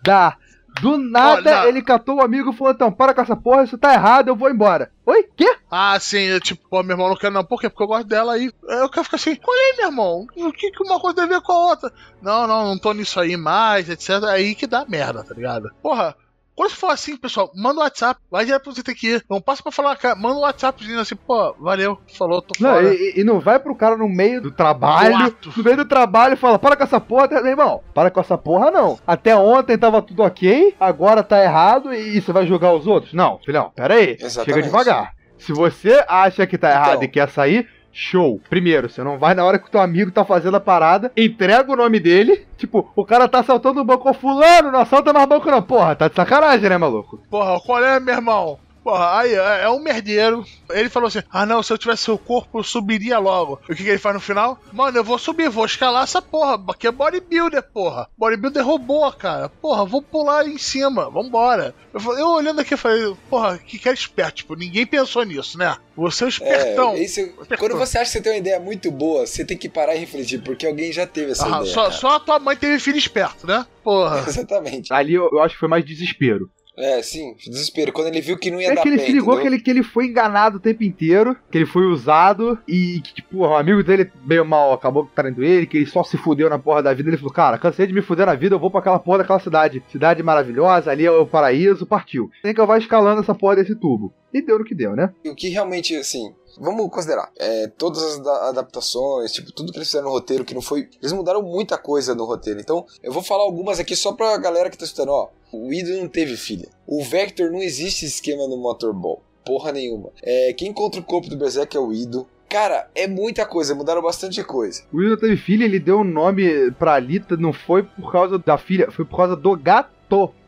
Do 0.80 0.96
nada, 0.96 1.62
Olha. 1.62 1.68
ele 1.68 1.82
catou 1.82 2.16
o 2.16 2.22
amigo 2.22 2.52
e 2.52 2.56
falou: 2.56 2.72
então, 2.72 2.92
para 2.92 3.12
com 3.12 3.20
essa 3.20 3.34
porra, 3.34 3.64
isso 3.64 3.76
tá 3.76 3.92
errado, 3.92 4.28
eu 4.28 4.36
vou 4.36 4.48
embora. 4.50 4.92
Oi? 5.04 5.28
Quê? 5.36 5.56
Ah, 5.70 5.98
sim, 5.98 6.18
eu, 6.18 6.40
tipo, 6.40 6.68
pô, 6.68 6.82
meu 6.82 6.94
irmão 6.94 7.08
não 7.08 7.16
quer 7.16 7.32
não. 7.32 7.44
Por 7.44 7.60
quê? 7.60 7.68
Porque 7.68 7.82
eu 7.82 7.88
gosto 7.88 8.06
dela 8.06 8.34
aí. 8.34 8.50
Eu 8.62 8.88
quero 8.88 9.04
ficar 9.04 9.16
assim, 9.16 9.30
olha 9.30 9.60
aí, 9.60 9.76
meu 9.78 9.86
irmão. 9.86 10.26
O 10.36 10.52
que, 10.52 10.70
que 10.70 10.82
uma 10.84 11.00
coisa 11.00 11.16
tem 11.16 11.24
a 11.24 11.28
ver 11.28 11.40
com 11.40 11.52
a 11.52 11.66
outra? 11.70 11.92
Não, 12.22 12.46
não, 12.46 12.66
não 12.66 12.78
tô 12.78 12.92
nisso 12.92 13.18
aí 13.18 13.36
mais, 13.36 13.88
etc. 13.88 14.22
Aí 14.24 14.54
que 14.54 14.66
dá 14.66 14.84
merda, 14.86 15.24
tá 15.24 15.34
ligado? 15.34 15.70
Porra. 15.82 16.14
Quando 16.58 16.70
você 16.70 16.76
for 16.76 16.90
assim, 16.90 17.16
pessoal, 17.16 17.52
manda 17.54 17.78
um 17.78 17.84
WhatsApp, 17.84 18.20
vai 18.28 18.44
direto 18.44 18.64
pra 18.64 18.72
você 18.74 18.82
ter 18.82 18.92
que 18.96 19.06
ir. 19.14 19.24
Não 19.30 19.40
passa 19.40 19.62
pra 19.62 19.70
falar, 19.70 19.94
cara, 19.94 20.16
manda 20.16 20.34
um 20.34 20.40
WhatsApp 20.40 20.80
dizendo 20.82 21.00
assim, 21.02 21.14
pô, 21.14 21.54
valeu, 21.60 21.96
falou, 22.18 22.42
tô 22.42 22.52
Não, 22.60 22.70
fora. 22.74 22.92
e, 22.92 23.12
e 23.18 23.22
não 23.22 23.38
vai 23.38 23.60
pro 23.60 23.76
cara 23.76 23.96
no 23.96 24.08
meio 24.08 24.42
do 24.42 24.50
trabalho. 24.50 25.30
Do. 25.40 25.52
No 25.56 25.62
meio 25.62 25.76
do 25.76 25.84
trabalho 25.84 26.32
e 26.34 26.36
fala: 26.36 26.58
para 26.58 26.76
com 26.76 26.82
essa 26.82 26.98
porra, 27.00 27.28
meu 27.28 27.46
irmão. 27.46 27.80
Para 27.94 28.10
com 28.10 28.18
essa 28.18 28.36
porra, 28.36 28.72
não. 28.72 28.98
Até 29.06 29.36
ontem 29.36 29.78
tava 29.78 30.02
tudo 30.02 30.24
ok, 30.24 30.74
agora 30.80 31.22
tá 31.22 31.40
errado 31.40 31.94
e 31.94 32.20
você 32.20 32.32
vai 32.32 32.44
julgar 32.44 32.74
os 32.74 32.88
outros? 32.88 33.14
Não, 33.14 33.38
filhão, 33.38 33.70
pera 33.76 33.94
aí. 33.94 34.16
Chega 34.16 34.26
Exatamente. 34.26 34.64
devagar. 34.64 35.12
Se 35.38 35.52
você 35.52 36.04
acha 36.08 36.44
que 36.44 36.58
tá 36.58 36.70
errado 36.70 36.94
Então. 36.94 37.04
e 37.04 37.08
quer 37.08 37.28
sair, 37.30 37.68
show. 37.98 38.40
Primeiro, 38.48 38.88
você 38.88 39.02
não 39.02 39.18
vai 39.18 39.34
na 39.34 39.44
hora 39.44 39.58
que 39.58 39.66
o 39.66 39.70
teu 39.70 39.80
amigo 39.80 40.12
tá 40.12 40.24
fazendo 40.24 40.56
a 40.56 40.60
parada, 40.60 41.10
entrega 41.16 41.72
o 41.72 41.76
nome 41.76 41.98
dele. 41.98 42.46
Tipo, 42.56 42.90
o 42.94 43.04
cara 43.04 43.28
tá 43.28 43.40
assaltando 43.40 43.80
o 43.80 43.84
banco, 43.84 44.08
ô 44.08 44.14
fulano, 44.14 44.70
não 44.70 44.80
assalta 44.80 45.12
mais 45.12 45.26
banco 45.26 45.50
não. 45.50 45.60
Porra, 45.60 45.96
tá 45.96 46.08
de 46.08 46.14
sacanagem, 46.14 46.68
né, 46.68 46.78
maluco? 46.78 47.20
Porra, 47.28 47.58
qual 47.60 47.82
é, 47.82 47.98
meu 47.98 48.14
irmão? 48.14 48.58
Porra, 48.82 49.18
aí 49.18 49.34
é, 49.34 49.62
é 49.64 49.68
um 49.70 49.80
merdeiro. 49.80 50.44
Ele 50.70 50.88
falou 50.88 51.08
assim: 51.08 51.22
Ah, 51.30 51.44
não, 51.44 51.62
se 51.62 51.72
eu 51.72 51.78
tivesse 51.78 52.04
seu 52.04 52.16
corpo, 52.16 52.58
eu 52.58 52.62
subiria 52.62 53.18
logo. 53.18 53.60
E 53.68 53.72
o 53.72 53.76
que, 53.76 53.82
que 53.82 53.88
ele 53.90 53.98
faz 53.98 54.14
no 54.14 54.20
final? 54.20 54.58
Mano, 54.72 54.96
eu 54.96 55.04
vou 55.04 55.18
subir, 55.18 55.48
vou 55.50 55.64
escalar 55.66 56.04
essa 56.04 56.22
porra. 56.22 56.62
Aqui 56.68 56.86
é 56.86 56.90
bodybuilder, 56.92 57.62
porra. 57.72 58.08
Bodybuilder 58.16 58.64
roubou, 58.64 59.10
cara. 59.12 59.48
Porra, 59.48 59.84
vou 59.84 60.00
pular 60.00 60.46
em 60.46 60.56
cima, 60.58 61.10
vambora. 61.10 61.74
Eu, 61.92 62.00
falei- 62.00 62.22
eu 62.22 62.28
olhando 62.28 62.60
aqui, 62.60 62.74
eu 62.74 62.78
falei: 62.78 63.14
Porra, 63.28 63.58
que 63.58 63.78
cara 63.78 63.94
esperto. 63.94 64.36
Tipo, 64.36 64.54
ninguém 64.54 64.86
pensou 64.86 65.22
nisso, 65.24 65.58
né? 65.58 65.76
Você 65.96 66.24
é 66.24 66.26
o 66.26 66.28
espertão. 66.30 66.92
É, 66.94 67.02
esse- 67.02 67.34
quando 67.58 67.76
você 67.76 67.98
acha 67.98 68.06
que 68.06 68.12
você 68.18 68.20
tem 68.22 68.32
uma 68.32 68.38
ideia 68.38 68.60
muito 68.60 68.90
boa, 68.90 69.26
você 69.26 69.44
tem 69.44 69.56
que 69.56 69.68
parar 69.68 69.96
e 69.96 69.98
refletir, 69.98 70.40
porque 70.42 70.66
alguém 70.66 70.92
já 70.92 71.06
teve 71.06 71.32
essa 71.32 71.44
Ah, 71.44 71.60
ideia. 71.60 71.74
só, 71.74 71.90
só 71.90 72.08
a 72.16 72.20
tua 72.20 72.38
mãe 72.38 72.56
teve 72.56 72.78
filho 72.78 72.96
esperto, 72.98 73.46
né? 73.46 73.66
Porra. 73.82 74.24
Exatamente. 74.28 74.92
Ali 74.92 75.14
eu, 75.14 75.28
eu 75.32 75.40
acho 75.42 75.54
que 75.54 75.60
foi 75.60 75.68
mais 75.68 75.84
desespero. 75.84 76.48
É, 76.78 77.02
sim, 77.02 77.34
desespero. 77.44 77.92
Quando 77.92 78.06
ele 78.06 78.20
viu 78.20 78.38
que 78.38 78.50
não 78.50 78.60
ia 78.60 78.70
É 78.70 78.74
dar 78.74 78.82
que 78.82 78.88
ele 78.88 79.00
se 79.00 79.10
ligou 79.10 79.40
que 79.40 79.46
ele, 79.46 79.58
que 79.58 79.68
ele 79.68 79.82
foi 79.82 80.06
enganado 80.06 80.58
o 80.58 80.60
tempo 80.60 80.84
inteiro, 80.84 81.36
que 81.50 81.58
ele 81.58 81.66
foi 81.66 81.86
usado 81.86 82.56
e 82.68 83.00
que, 83.00 83.14
tipo, 83.14 83.38
o 83.38 83.56
amigo 83.56 83.82
dele, 83.82 84.10
meio 84.24 84.44
mal, 84.44 84.72
acabou 84.72 85.10
traindo 85.12 85.42
ele, 85.42 85.66
que 85.66 85.76
ele 85.76 85.86
só 85.86 86.04
se 86.04 86.16
fudeu 86.16 86.48
na 86.48 86.58
porra 86.58 86.82
da 86.82 86.94
vida. 86.94 87.10
Ele 87.10 87.16
falou, 87.16 87.32
cara, 87.32 87.58
cansei 87.58 87.86
de 87.86 87.92
me 87.92 88.00
fuder 88.00 88.26
na 88.26 88.34
vida, 88.34 88.54
eu 88.54 88.60
vou 88.60 88.70
pra 88.70 88.80
aquela 88.80 88.98
porra 88.98 89.18
daquela 89.18 89.40
cidade. 89.40 89.82
Cidade 89.90 90.22
maravilhosa, 90.22 90.90
ali 90.90 91.04
é 91.04 91.10
o 91.10 91.26
paraíso, 91.26 91.84
partiu. 91.84 92.30
Tem 92.42 92.54
que 92.54 92.60
eu 92.60 92.66
vá 92.66 92.78
escalando 92.78 93.20
essa 93.20 93.34
porra 93.34 93.56
desse 93.56 93.74
tubo. 93.74 94.12
E 94.32 94.40
deu 94.40 94.58
no 94.58 94.64
que 94.64 94.74
deu, 94.74 94.94
né? 94.94 95.12
O 95.26 95.34
que 95.34 95.48
realmente, 95.48 95.96
assim, 95.96 96.32
vamos 96.60 96.90
considerar. 96.90 97.30
É, 97.38 97.66
todas 97.68 98.02
as 98.02 98.18
da- 98.18 98.48
adaptações, 98.48 99.32
tipo, 99.32 99.52
tudo 99.52 99.72
que 99.72 99.78
eles 99.78 99.88
fizeram 99.88 100.06
no 100.08 100.12
roteiro, 100.12 100.44
que 100.44 100.54
não 100.54 100.62
foi. 100.62 100.88
Eles 101.00 101.12
mudaram 101.12 101.42
muita 101.42 101.78
coisa 101.78 102.14
no 102.14 102.24
roteiro. 102.24 102.60
Então, 102.60 102.84
eu 103.02 103.12
vou 103.12 103.22
falar 103.22 103.42
algumas 103.44 103.78
aqui 103.80 103.94
só 103.96 104.12
pra 104.12 104.36
galera 104.38 104.70
que 104.70 104.76
tá 104.78 104.84
escutando, 104.84 105.10
ó. 105.12 105.28
O 105.52 105.72
Ido 105.72 105.90
não 105.98 106.08
teve 106.08 106.36
filha. 106.36 106.68
O 106.86 107.02
Vector 107.02 107.50
não 107.50 107.60
existe 107.62 108.04
esquema 108.04 108.46
no 108.46 108.56
Motorball. 108.58 109.22
Porra 109.44 109.72
nenhuma. 109.72 110.10
É, 110.22 110.52
quem 110.52 110.68
encontra 110.68 111.00
o 111.00 111.04
corpo 111.04 111.28
do 111.28 111.36
Berserk 111.36 111.74
é 111.76 111.80
o 111.80 111.92
Ido. 111.92 112.26
Cara, 112.50 112.88
é 112.94 113.06
muita 113.06 113.44
coisa, 113.44 113.74
mudaram 113.74 114.00
bastante 114.02 114.42
coisa. 114.42 114.82
O 114.92 114.96
Will 114.98 115.18
teve 115.18 115.36
filha, 115.36 115.64
ele 115.64 115.78
deu 115.78 116.00
o 116.00 116.04
nome 116.04 116.70
pra 116.72 116.94
Alita, 116.94 117.36
não 117.36 117.52
foi 117.52 117.82
por 117.82 118.10
causa 118.10 118.38
da 118.38 118.56
filha, 118.56 118.90
foi 118.90 119.04
por 119.04 119.16
causa 119.18 119.36
do 119.36 119.54
gato. 119.56 119.90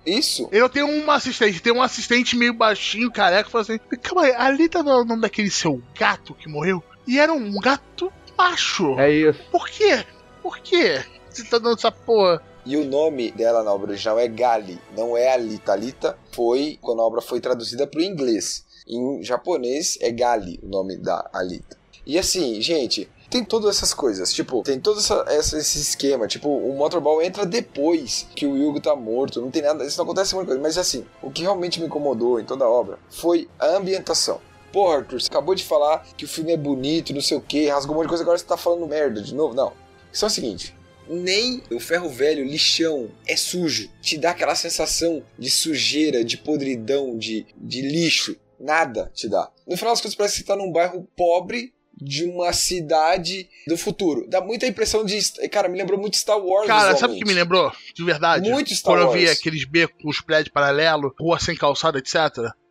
Isso 0.04 0.48
Eu 0.50 0.68
tenho 0.68 0.88
uma 0.88 1.14
assistente, 1.14 1.60
tem 1.60 1.72
um 1.72 1.82
assistente 1.82 2.36
meio 2.36 2.54
baixinho, 2.54 3.10
careca, 3.10 3.44
que 3.44 3.50
fala 3.50 3.62
assim: 3.62 3.78
Calma 4.02 4.22
aí, 4.22 4.34
ali 4.34 4.68
tá 4.68 4.80
o 4.80 5.04
nome 5.04 5.20
daquele 5.20 5.50
seu 5.50 5.82
gato 5.98 6.34
que 6.34 6.48
morreu? 6.48 6.82
E 7.06 7.18
era 7.18 7.32
um 7.32 7.58
gato 7.60 8.12
macho. 8.36 8.98
É 8.98 9.10
isso. 9.10 9.40
Por 9.50 9.68
quê? 9.68 10.04
Por 10.42 10.58
quê? 10.58 11.04
Você 11.28 11.44
tá 11.44 11.58
dando 11.58 11.76
essa 11.76 11.92
porra? 11.92 12.42
E 12.64 12.76
o 12.76 12.84
nome 12.84 13.30
dela 13.30 13.62
na 13.62 13.72
obra 13.72 13.90
original 13.90 14.18
é 14.18 14.28
Gali, 14.28 14.78
não 14.96 15.16
é 15.16 15.32
Alita. 15.32 15.72
Alita 15.72 16.18
foi 16.32 16.78
quando 16.80 17.00
a 17.00 17.06
obra 17.06 17.20
foi 17.20 17.40
traduzida 17.40 17.86
para 17.86 18.00
o 18.00 18.02
inglês. 18.02 18.64
Em 18.86 19.22
japonês 19.22 19.98
é 20.00 20.10
Gali 20.10 20.58
o 20.62 20.68
nome 20.68 20.96
da 20.96 21.28
Alita. 21.32 21.78
E 22.06 22.18
assim, 22.18 22.60
gente, 22.60 23.08
tem 23.30 23.44
todas 23.44 23.76
essas 23.76 23.94
coisas. 23.94 24.32
Tipo, 24.32 24.62
tem 24.62 24.78
todo 24.80 24.98
essa, 24.98 25.24
essa- 25.28 25.56
esse 25.56 25.78
esquema. 25.80 26.26
Tipo, 26.26 26.48
o 26.48 26.76
Motorball 26.76 27.22
entra 27.22 27.46
depois 27.46 28.26
que 28.34 28.44
o 28.44 28.56
Yugo 28.56 28.80
tá 28.80 28.94
morto. 28.96 29.40
Não 29.40 29.50
tem 29.50 29.62
nada, 29.62 29.84
isso 29.86 29.96
não 29.96 30.04
acontece 30.04 30.34
muita 30.34 30.48
coisa. 30.48 30.60
Mas 30.62 30.76
assim, 30.76 31.06
o 31.22 31.30
que 31.30 31.42
realmente 31.42 31.80
me 31.80 31.86
incomodou 31.86 32.40
em 32.40 32.44
toda 32.44 32.64
a 32.64 32.68
obra 32.68 32.98
foi 33.08 33.48
a 33.58 33.76
ambientação. 33.76 34.40
Porra, 34.72 34.98
Arthur, 34.98 35.20
você 35.20 35.28
acabou 35.28 35.54
de 35.54 35.64
falar 35.64 36.06
que 36.16 36.24
o 36.24 36.28
filme 36.28 36.52
é 36.52 36.56
bonito, 36.56 37.12
não 37.14 37.20
sei 37.20 37.36
o 37.36 37.40
que, 37.40 37.66
rasgou 37.68 37.94
um 37.94 37.98
monte 37.98 38.04
de 38.04 38.08
coisa, 38.10 38.22
agora 38.22 38.38
você 38.38 38.44
tá 38.44 38.56
falando 38.56 38.86
merda 38.86 39.20
de 39.22 39.34
novo. 39.34 39.54
Não. 39.54 39.72
Só 40.12 40.26
é 40.26 40.28
o 40.28 40.30
seguinte, 40.30 40.76
nem 41.08 41.60
o 41.72 41.80
ferro 41.80 42.08
velho, 42.08 42.44
lixão, 42.44 43.08
é 43.26 43.34
sujo. 43.36 43.90
Te 44.00 44.16
dá 44.16 44.30
aquela 44.30 44.54
sensação 44.54 45.22
de 45.36 45.50
sujeira, 45.50 46.22
de 46.24 46.36
podridão, 46.36 47.18
de, 47.18 47.46
de 47.56 47.82
lixo. 47.82 48.36
Nada 48.60 49.10
te 49.14 49.28
dá. 49.28 49.50
No 49.66 49.76
final 49.76 49.92
das 49.92 50.00
contas, 50.00 50.14
parece 50.14 50.34
que 50.36 50.40
você 50.42 50.46
tá 50.46 50.54
num 50.56 50.70
bairro 50.70 51.04
pobre 51.16 51.72
de 52.00 52.24
uma 52.24 52.52
cidade 52.52 53.48
do 53.66 53.76
futuro. 53.76 54.26
Dá 54.28 54.40
muita 54.40 54.66
impressão 54.66 55.04
de. 55.04 55.18
Cara, 55.50 55.68
me 55.68 55.76
lembrou 55.78 55.98
muito 56.00 56.16
Star 56.16 56.38
Wars. 56.38 56.66
Cara, 56.66 56.96
sabe 56.96 57.14
o 57.14 57.18
que 57.18 57.24
me 57.24 57.34
lembrou? 57.34 57.70
De 57.94 58.04
verdade? 58.04 58.48
Muito 58.50 58.74
Star 58.74 58.94
Quando 58.94 59.02
eu 59.02 59.08
Wars. 59.08 59.20
vi 59.20 59.28
aqueles 59.28 59.64
becos, 59.64 59.96
os 60.04 60.20
prédios 60.20 60.52
paralelos, 60.52 61.12
rua 61.20 61.38
sem 61.38 61.54
calçada, 61.56 61.98
etc. 61.98 62.14